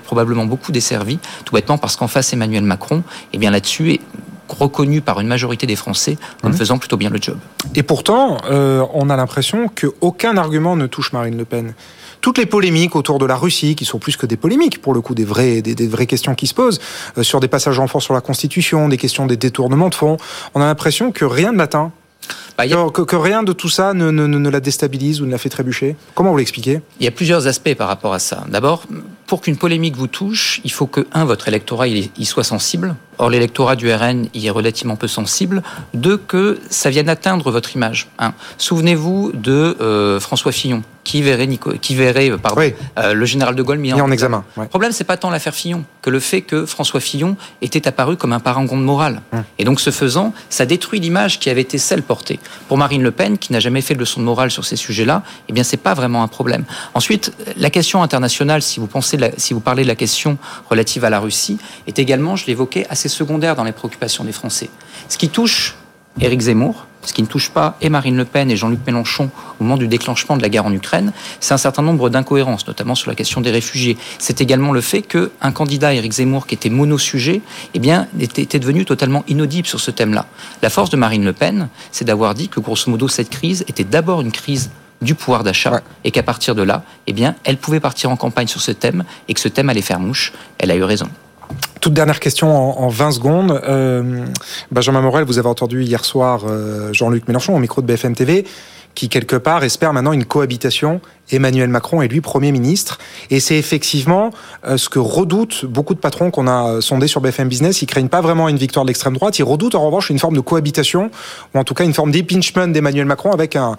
probablement 0.05 0.47
beaucoup 0.47 0.73
desservi, 0.73 1.19
tout 1.45 1.55
bêtement 1.55 1.79
parce 1.79 1.97
qu'en 1.97 2.09
face, 2.09 2.33
Emmanuel 2.33 2.65
Macron, 2.65 2.99
et 2.99 3.03
eh 3.35 3.39
bien 3.39 3.51
là-dessus, 3.51 4.01
reconnu 4.49 5.01
par 5.01 5.20
une 5.20 5.28
majorité 5.28 5.66
des 5.66 5.76
Français 5.76 6.18
comme 6.43 6.53
mmh. 6.53 6.57
faisant 6.57 6.78
plutôt 6.78 6.97
bien 6.97 7.11
le 7.11 7.18
job. 7.20 7.38
Et 7.74 7.82
pourtant, 7.82 8.38
euh, 8.51 8.84
on 8.93 9.11
a 9.11 9.16
l'impression 9.16 9.68
qu'aucun 9.68 10.36
argument 10.36 10.76
ne 10.76 10.86
touche 10.86 11.12
Marine 11.12 11.36
Le 11.36 11.45
Pen 11.45 11.74
toutes 12.22 12.38
les 12.38 12.47
polémiques 12.47 12.97
autour 12.97 13.18
de 13.18 13.26
la 13.26 13.36
Russie, 13.36 13.74
qui 13.74 13.84
sont 13.84 13.99
plus 13.99 14.16
que 14.16 14.24
des 14.26 14.36
polémiques, 14.36 14.80
pour 14.80 14.95
le 14.95 15.01
coup, 15.03 15.12
des 15.14 15.24
vraies, 15.24 15.61
des, 15.61 15.88
vraies 15.88 16.07
questions 16.07 16.34
qui 16.34 16.47
se 16.47 16.55
posent, 16.55 16.80
euh, 17.18 17.22
sur 17.22 17.40
des 17.40 17.49
passages 17.49 17.78
en 17.78 17.88
force 17.88 18.05
sur 18.05 18.14
la 18.14 18.20
Constitution, 18.20 18.88
des 18.88 18.97
questions 18.97 19.26
des 19.26 19.36
détournements 19.36 19.88
de 19.88 19.95
fonds, 19.95 20.16
on 20.55 20.61
a 20.62 20.64
l'impression 20.64 21.12
que 21.12 21.26
rien 21.26 21.53
ne 21.53 21.59
l'atteint. 21.59 21.93
Bah, 22.57 22.64
que, 22.66 23.16
rien 23.16 23.43
de 23.43 23.53
tout 23.53 23.68
ça 23.68 23.95
ne, 23.95 24.11
ne, 24.11 24.26
ne, 24.26 24.49
la 24.49 24.61
déstabilise 24.61 25.20
ou 25.20 25.26
ne 25.26 25.32
la 25.32 25.38
fait 25.38 25.49
trébucher 25.49 25.97
Comment 26.14 26.30
vous 26.30 26.36
l'expliquez? 26.36 26.80
Il 27.01 27.05
y 27.05 27.09
a 27.09 27.11
plusieurs 27.11 27.49
aspects 27.49 27.74
par 27.74 27.88
rapport 27.88 28.14
à 28.14 28.20
ça. 28.20 28.45
D'abord, 28.49 28.84
pour 29.33 29.41
qu'une 29.41 29.57
polémique 29.57 29.97
vous 29.97 30.09
touche, 30.09 30.61
il 30.62 30.70
faut 30.70 30.87
que, 30.87 31.07
un, 31.14 31.24
votre 31.24 31.49
électorat 31.49 31.89
il 31.89 32.26
soit 32.26 32.45
sensible. 32.45 32.97
Or, 33.18 33.30
l'électorat 33.30 33.76
du 33.76 33.93
RN 33.93 34.26
y 34.35 34.47
est 34.47 34.51
relativement 34.51 34.97
peu 34.97 35.07
sensible. 35.07 35.62
Deux, 35.95 36.16
que 36.16 36.59
ça 36.70 36.91
vienne 36.91 37.09
atteindre 37.09 37.51
votre 37.51 37.76
image. 37.76 38.09
Souvenez-vous 38.59 39.33
de 39.35 39.76
euh, 39.80 40.18
François 40.18 40.51
Fillon, 40.51 40.83
qui 41.05 41.20
verrait, 41.20 41.49
qui 41.80 41.95
verrait 41.95 42.30
euh, 42.30 42.39
pardon, 42.39 42.62
euh, 42.99 43.12
le 43.12 43.24
général 43.26 43.55
de 43.55 43.62
Gaulle 43.62 43.78
mis, 43.78 43.93
en, 43.93 44.11
examen. 44.11 44.45
Le 44.57 44.66
problème, 44.66 44.93
c'est 44.93 45.05
pas 45.05 45.18
tant 45.18 45.30
l'affaire 45.30 45.55
Fillon 45.55 45.85
que 46.01 46.11
le 46.11 46.20
fait 46.20 46.41
que 46.41 46.64
François 46.64 47.01
Fillon 47.01 47.37
était 47.61 47.87
apparu 47.87 48.16
comme 48.16 48.33
un 48.33 48.41
parangon 48.41 48.76
de 48.78 48.83
morale. 48.83 49.20
Hum. 49.33 49.45
Et 49.59 49.64
donc, 49.64 49.80
ce 49.80 49.91
faisant, 49.91 50.33
ça 50.49 50.64
détruit 50.64 50.99
l'image 50.99 51.39
qui 51.39 51.51
avait 51.51 51.61
été 51.61 51.76
celle 51.78 52.03
portée. 52.03 52.41
Pour 52.66 52.78
Marine 52.78 53.03
Le 53.03 53.11
Pen, 53.11 53.37
qui 53.37 53.53
n'a 53.53 53.61
jamais 53.61 53.83
fait 53.83 53.95
de 53.95 54.01
leçon 54.01 54.20
de 54.20 54.24
morale 54.24 54.51
sur 54.51 54.64
ces 54.64 54.76
sujets-là, 54.76 55.22
eh 55.49 55.53
bien, 55.53 55.64
c'est 55.64 55.76
pas 55.76 55.95
vraiment 55.95 56.22
un 56.22 56.28
problème. 56.28 56.64
Ensuite, 56.95 57.33
la 57.57 57.70
question 57.70 58.03
internationale, 58.03 58.62
si 58.62 58.80
vous 58.80 58.87
pensez, 58.87 59.16
si 59.37 59.55
vous 59.55 59.61
parlez 59.61 59.83
de 59.83 59.89
la 59.89 59.95
question 59.95 60.39
relative 60.68 61.05
à 61.05 61.11
la 61.11 61.20
Russie, 61.20 61.59
est 61.87 61.99
également, 61.99 62.37
je 62.37 62.47
l'évoquais, 62.47 62.87
assez 62.91 63.09
secondaire 63.09 63.57
dans 63.57 63.64
les 63.64 63.73
préoccupations 63.73 64.25
des 64.25 64.33
Français. 64.33 64.70
Ce 65.09 65.18
qui 65.18 65.29
touche 65.29 65.77
Éric 66.20 66.41
Zemmour, 66.43 66.87
ce 67.05 67.12
qui 67.12 67.23
ne 67.23 67.27
touche 67.27 67.51
pas 67.51 67.77
et 67.81 67.89
Marine 67.89 68.16
Le 68.16 68.25
Pen 68.25 68.51
et 68.51 68.57
Jean-Luc 68.57 68.81
Mélenchon 68.87 69.31
au 69.59 69.64
moment 69.64 69.77
du 69.77 69.89
déclenchement 69.89 70.37
de 70.37 70.43
la 70.43 70.49
guerre 70.49 70.66
en 70.66 70.73
Ukraine, 70.73 71.12
c'est 71.41 71.55
un 71.55 71.59
certain 71.59 71.83
nombre 71.83 72.11
d'incohérences, 72.11 72.66
notamment 72.66 72.95
sur 72.95 73.11
la 73.11 73.16
question 73.16 73.41
des 73.41 73.51
réfugiés. 73.51 73.97
C'est 74.18 74.41
également 74.41 74.73
le 74.73 74.81
fait 74.81 75.03
qu'un 75.03 75.53
candidat, 75.53 75.95
Éric 75.95 76.12
Zemmour, 76.12 76.47
qui 76.47 76.55
était 76.55 76.70
monosujet, 76.70 77.41
eh 77.75 77.79
bien, 77.79 78.07
était, 78.20 78.59
devenu 78.59 78.85
totalement 78.85 79.25
inaudible 79.27 79.66
sur 79.66 79.81
ce 79.81 79.91
thème-là. 79.91 80.27
La 80.62 80.70
force 80.70 80.91
de 80.91 80.97
Marine 80.97 81.25
Le 81.25 81.33
Pen, 81.33 81.68
c'est 81.91 82.05
d'avoir 82.05 82.35
dit 82.35 82.49
que, 82.49 82.61
grosso 82.61 82.91
modo, 82.91 83.09
cette 83.09 83.31
crise 83.31 83.64
était 83.68 83.85
d'abord 83.85 84.20
une 84.20 84.33
crise 84.33 84.70
du 85.03 85.14
pouvoir 85.14 85.42
d'achat 85.42 85.80
et 86.05 86.11
qu'à 86.11 86.22
partir 86.22 86.55
de 86.55 86.62
là, 86.62 86.82
eh 87.07 87.12
bien, 87.12 87.34
elle 87.44 87.59
pouvait 87.59 87.80
partir 87.80 88.11
en 88.11 88.16
campagne 88.16 88.46
sur 88.46 88.61
ce 88.61 88.70
thème 88.70 89.05
et 89.28 89.34
que 89.34 89.40
ce 89.40 89.48
thème 89.48 89.68
allait 89.68 89.82
faire 89.82 90.00
mouche. 90.00 90.32
Elle 90.59 90.70
a 90.70 90.76
eu 90.76 90.84
raison. 90.84 91.09
Toute 91.80 91.94
dernière 91.94 92.20
question 92.20 92.48
en, 92.80 92.88
20 92.88 93.11
secondes. 93.11 93.61
Euh, 93.64 94.24
Benjamin 94.70 95.00
Morel, 95.00 95.24
vous 95.24 95.38
avez 95.38 95.48
entendu 95.48 95.82
hier 95.82 96.05
soir 96.05 96.42
euh, 96.46 96.92
Jean-Luc 96.92 97.26
Mélenchon 97.26 97.55
au 97.55 97.59
micro 97.59 97.82
de 97.82 97.86
BFM 97.86 98.14
TV 98.14 98.46
qui 98.94 99.09
quelque 99.09 99.36
part 99.36 99.64
espère 99.64 99.92
maintenant 99.92 100.12
une 100.12 100.24
cohabitation 100.24 101.00
Emmanuel 101.31 101.68
Macron 101.68 102.03
est 102.03 102.09
lui 102.09 102.20
Premier 102.20 102.53
ministre. 102.53 102.99
Et 103.31 103.41
c'est 103.41 103.57
effectivement 103.57 104.31
euh, 104.66 104.77
ce 104.77 104.89
que 104.89 104.99
redoutent 104.99 105.64
beaucoup 105.64 105.95
de 105.95 105.99
patrons 105.99 106.31
qu'on 106.31 106.47
a 106.47 106.81
sondés 106.81 107.07
sur 107.07 107.20
BFM 107.20 107.49
Business. 107.49 107.83
Ils 107.83 107.87
craignent 107.87 108.09
pas 108.09 108.20
vraiment 108.20 108.49
une 108.49 108.57
victoire 108.57 108.85
de 108.85 108.89
l'extrême 108.89 109.14
droite. 109.14 109.39
Ils 109.39 109.45
redoutent 109.45 109.75
en 109.75 109.85
revanche 109.85 110.11
une 110.11 110.18
forme 110.18 110.35
de 110.35 110.41
cohabitation, 110.41 111.11
ou 111.55 111.59
en 111.59 111.64
tout 111.64 111.75
cas 111.75 111.85
une 111.85 111.95
forme 111.95 112.12
d'impeachment 112.12 112.68
d'Emmanuel 112.68 113.07
Macron 113.07 113.33
avec 113.33 113.57
un, 113.57 113.77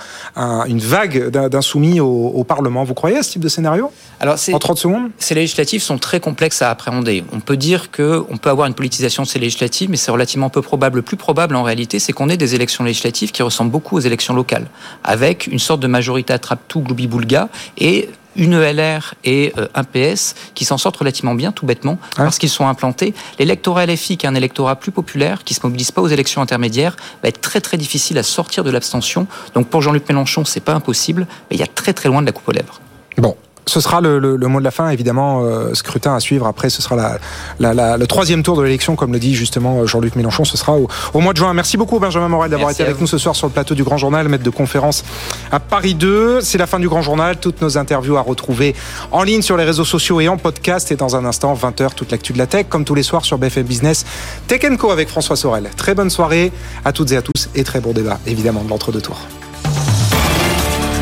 une 0.68 0.80
vague 0.80 1.30
d'insoumis 1.30 2.00
au, 2.00 2.08
au, 2.08 2.44
Parlement. 2.44 2.84
Vous 2.84 2.94
croyez 2.94 3.18
à 3.18 3.24
ce 3.24 3.32
type 3.32 3.42
de 3.42 3.50
scénario? 3.50 3.92
Alors, 4.20 4.36
En 4.52 4.60
30 4.60 4.78
secondes? 4.78 5.12
Ces 5.18 5.34
législatives 5.34 5.82
sont 5.82 5.98
très 5.98 6.20
complexes 6.20 6.62
à 6.62 6.70
appréhender. 6.70 7.24
On 7.32 7.40
peut 7.40 7.58
dire 7.58 7.90
qu'on 7.92 8.38
peut 8.42 8.50
avoir 8.50 8.68
une 8.68 8.74
politisation 8.74 9.24
de 9.24 9.28
ces 9.28 9.40
législatives, 9.40 9.90
mais 9.90 9.98
c'est 9.98 10.12
relativement 10.12 10.50
peu 10.50 10.62
probable. 10.62 10.98
Le 10.98 11.02
plus 11.02 11.18
probable 11.18 11.56
en 11.56 11.64
réalité, 11.64 12.00
c'est 12.00 12.14
qu'on 12.14 12.30
ait 12.30 12.38
des 12.38 12.56
élections 12.56 12.84
législatives 12.84 13.32
qui 13.32 13.44
ressemblent 13.44 13.72
beaucoup 13.72 13.96
aux 13.96 14.02
élections 14.02 14.34
locales, 14.34 14.68
avec 15.04 15.48
une 15.48 15.60
sorte 15.60 15.80
de 15.80 15.88
majorité 15.88 16.34
attrape-tout, 16.34 16.82
gloubi-boulga, 16.82 17.33
et 17.78 18.10
une 18.36 18.54
ELR 18.54 19.14
et 19.24 19.54
euh, 19.58 19.68
un 19.76 19.84
PS 19.84 20.36
qui 20.56 20.66
s'en 20.66 20.78
sortent 20.78 20.98
relativement 20.98 21.36
bien, 21.36 21.52
tout 21.52 21.66
bêtement, 21.66 21.98
parce 22.16 22.40
qu'ils 22.40 22.50
sont 22.50 22.68
implantés. 22.68 23.14
L'électorat 23.40 23.86
LFI, 23.86 24.18
qui 24.18 24.26
est 24.26 24.30
un 24.30 24.36
électorat 24.36 24.76
plus 24.76 24.92
populaire, 24.92 25.44
qui 25.44 25.54
se 25.54 25.60
mobilise 25.64 25.92
pas 25.92 26.02
aux 26.02 26.08
élections 26.08 26.42
intermédiaires, 26.42 26.96
va 27.22 27.30
être 27.30 27.42
très 27.42 27.62
très 27.62 27.78
difficile 27.78 28.18
à 28.18 28.24
sortir 28.24 28.64
de 28.64 28.72
l'abstention. 28.72 29.28
Donc 29.54 29.68
pour 29.68 29.82
Jean-Luc 29.82 30.08
Mélenchon, 30.10 30.46
c'est 30.46 30.62
pas 30.62 30.74
impossible, 30.74 31.28
mais 31.50 31.58
il 31.58 31.60
y 31.60 31.64
a 31.64 31.68
très 31.68 31.94
très 31.94 32.10
loin 32.10 32.22
de 32.22 32.26
la 32.26 32.32
coupe 32.32 32.48
aux 32.48 32.54
lèvres. 32.54 32.82
Bon, 33.18 33.38
Ce 33.66 33.80
sera 33.80 34.02
le, 34.02 34.38
mot 34.38 34.60
de 34.60 34.64
la 34.64 34.72
fin, 34.72 34.90
évidemment, 34.90 35.42
euh, 35.44 35.74
scrutin 35.74 36.16
à 36.16 36.20
suivre. 36.20 36.48
Après, 36.48 36.70
ce 36.70 36.82
sera 36.82 37.20
la, 37.60 37.98
le 37.98 38.06
troisième 38.06 38.44
tour 38.44 38.58
de 38.58 38.64
l'élection, 38.64 38.96
comme 38.96 39.14
le 39.14 39.20
dit 39.20 39.36
justement 39.36 39.86
Jean-Luc 39.86 40.16
Mélenchon. 40.16 40.46
Ce 40.46 40.58
sera 40.58 40.74
au, 40.74 41.20
mois 41.20 41.34
de 41.34 41.38
juin. 41.38 41.54
Merci 41.54 41.78
beaucoup, 41.78 42.00
Benjamin 42.00 42.28
Morel, 42.28 42.52
d'avoir 42.52 42.72
été 42.72 42.84
avec 42.84 43.00
nous 43.00 43.08
ce 43.08 43.18
soir 43.18 43.36
sur 43.36 43.48
le 43.48 43.54
plateau 43.54 43.76
du 43.76 43.84
Grand 43.84 43.98
Journal, 43.98 44.28
maître 44.28 44.44
de 44.44 44.50
conférence 44.50 45.04
à 45.52 45.60
Paris 45.60 45.96
2. 45.96 46.42
C'est 46.42 46.58
la 46.58 46.68
fin 46.68 46.80
du 46.80 46.90
Grand 46.90 47.02
Journal. 47.02 47.38
Toutes 47.38 47.62
nos 47.62 47.78
interviews 47.78 48.18
à 48.18 48.22
retrouver 48.22 48.76
en 49.12 49.24
ligne 49.24 49.42
sur 49.42 49.58
les 49.58 49.64
réseaux 49.64 49.86
sociaux 49.86 50.20
et 50.20 50.28
en 50.28 50.38
podcast. 50.38 50.92
Et 50.92 50.96
dans 50.96 51.16
un 51.16 51.26
instant, 51.26 51.54
20h, 51.54 51.94
toute 51.96 52.12
l'actu 52.12 52.34
de 52.34 52.38
la 52.38 52.48
tech, 52.48 52.68
comme 52.70 52.86
tous 52.86 52.96
les 52.96 53.04
soirs 53.04 53.26
sur 53.26 53.38
BFM 53.38 53.64
Business. 53.64 54.06
Tech 54.48 54.64
Co 54.78 54.92
avec 54.92 55.10
François 55.10 55.36
Sorel. 55.36 55.70
Très 55.76 55.96
bonne 55.96 56.10
soirée 56.10 56.52
à 56.86 56.92
toutes 56.92 57.12
et 57.12 57.18
à 57.18 57.22
tous 57.22 57.50
et 57.56 57.64
très 57.64 57.80
bon 57.80 57.92
débat, 57.92 58.20
évidemment, 58.26 58.64
de 58.64 58.70
l'entre-deux 58.70 59.02
tours. 59.02 59.28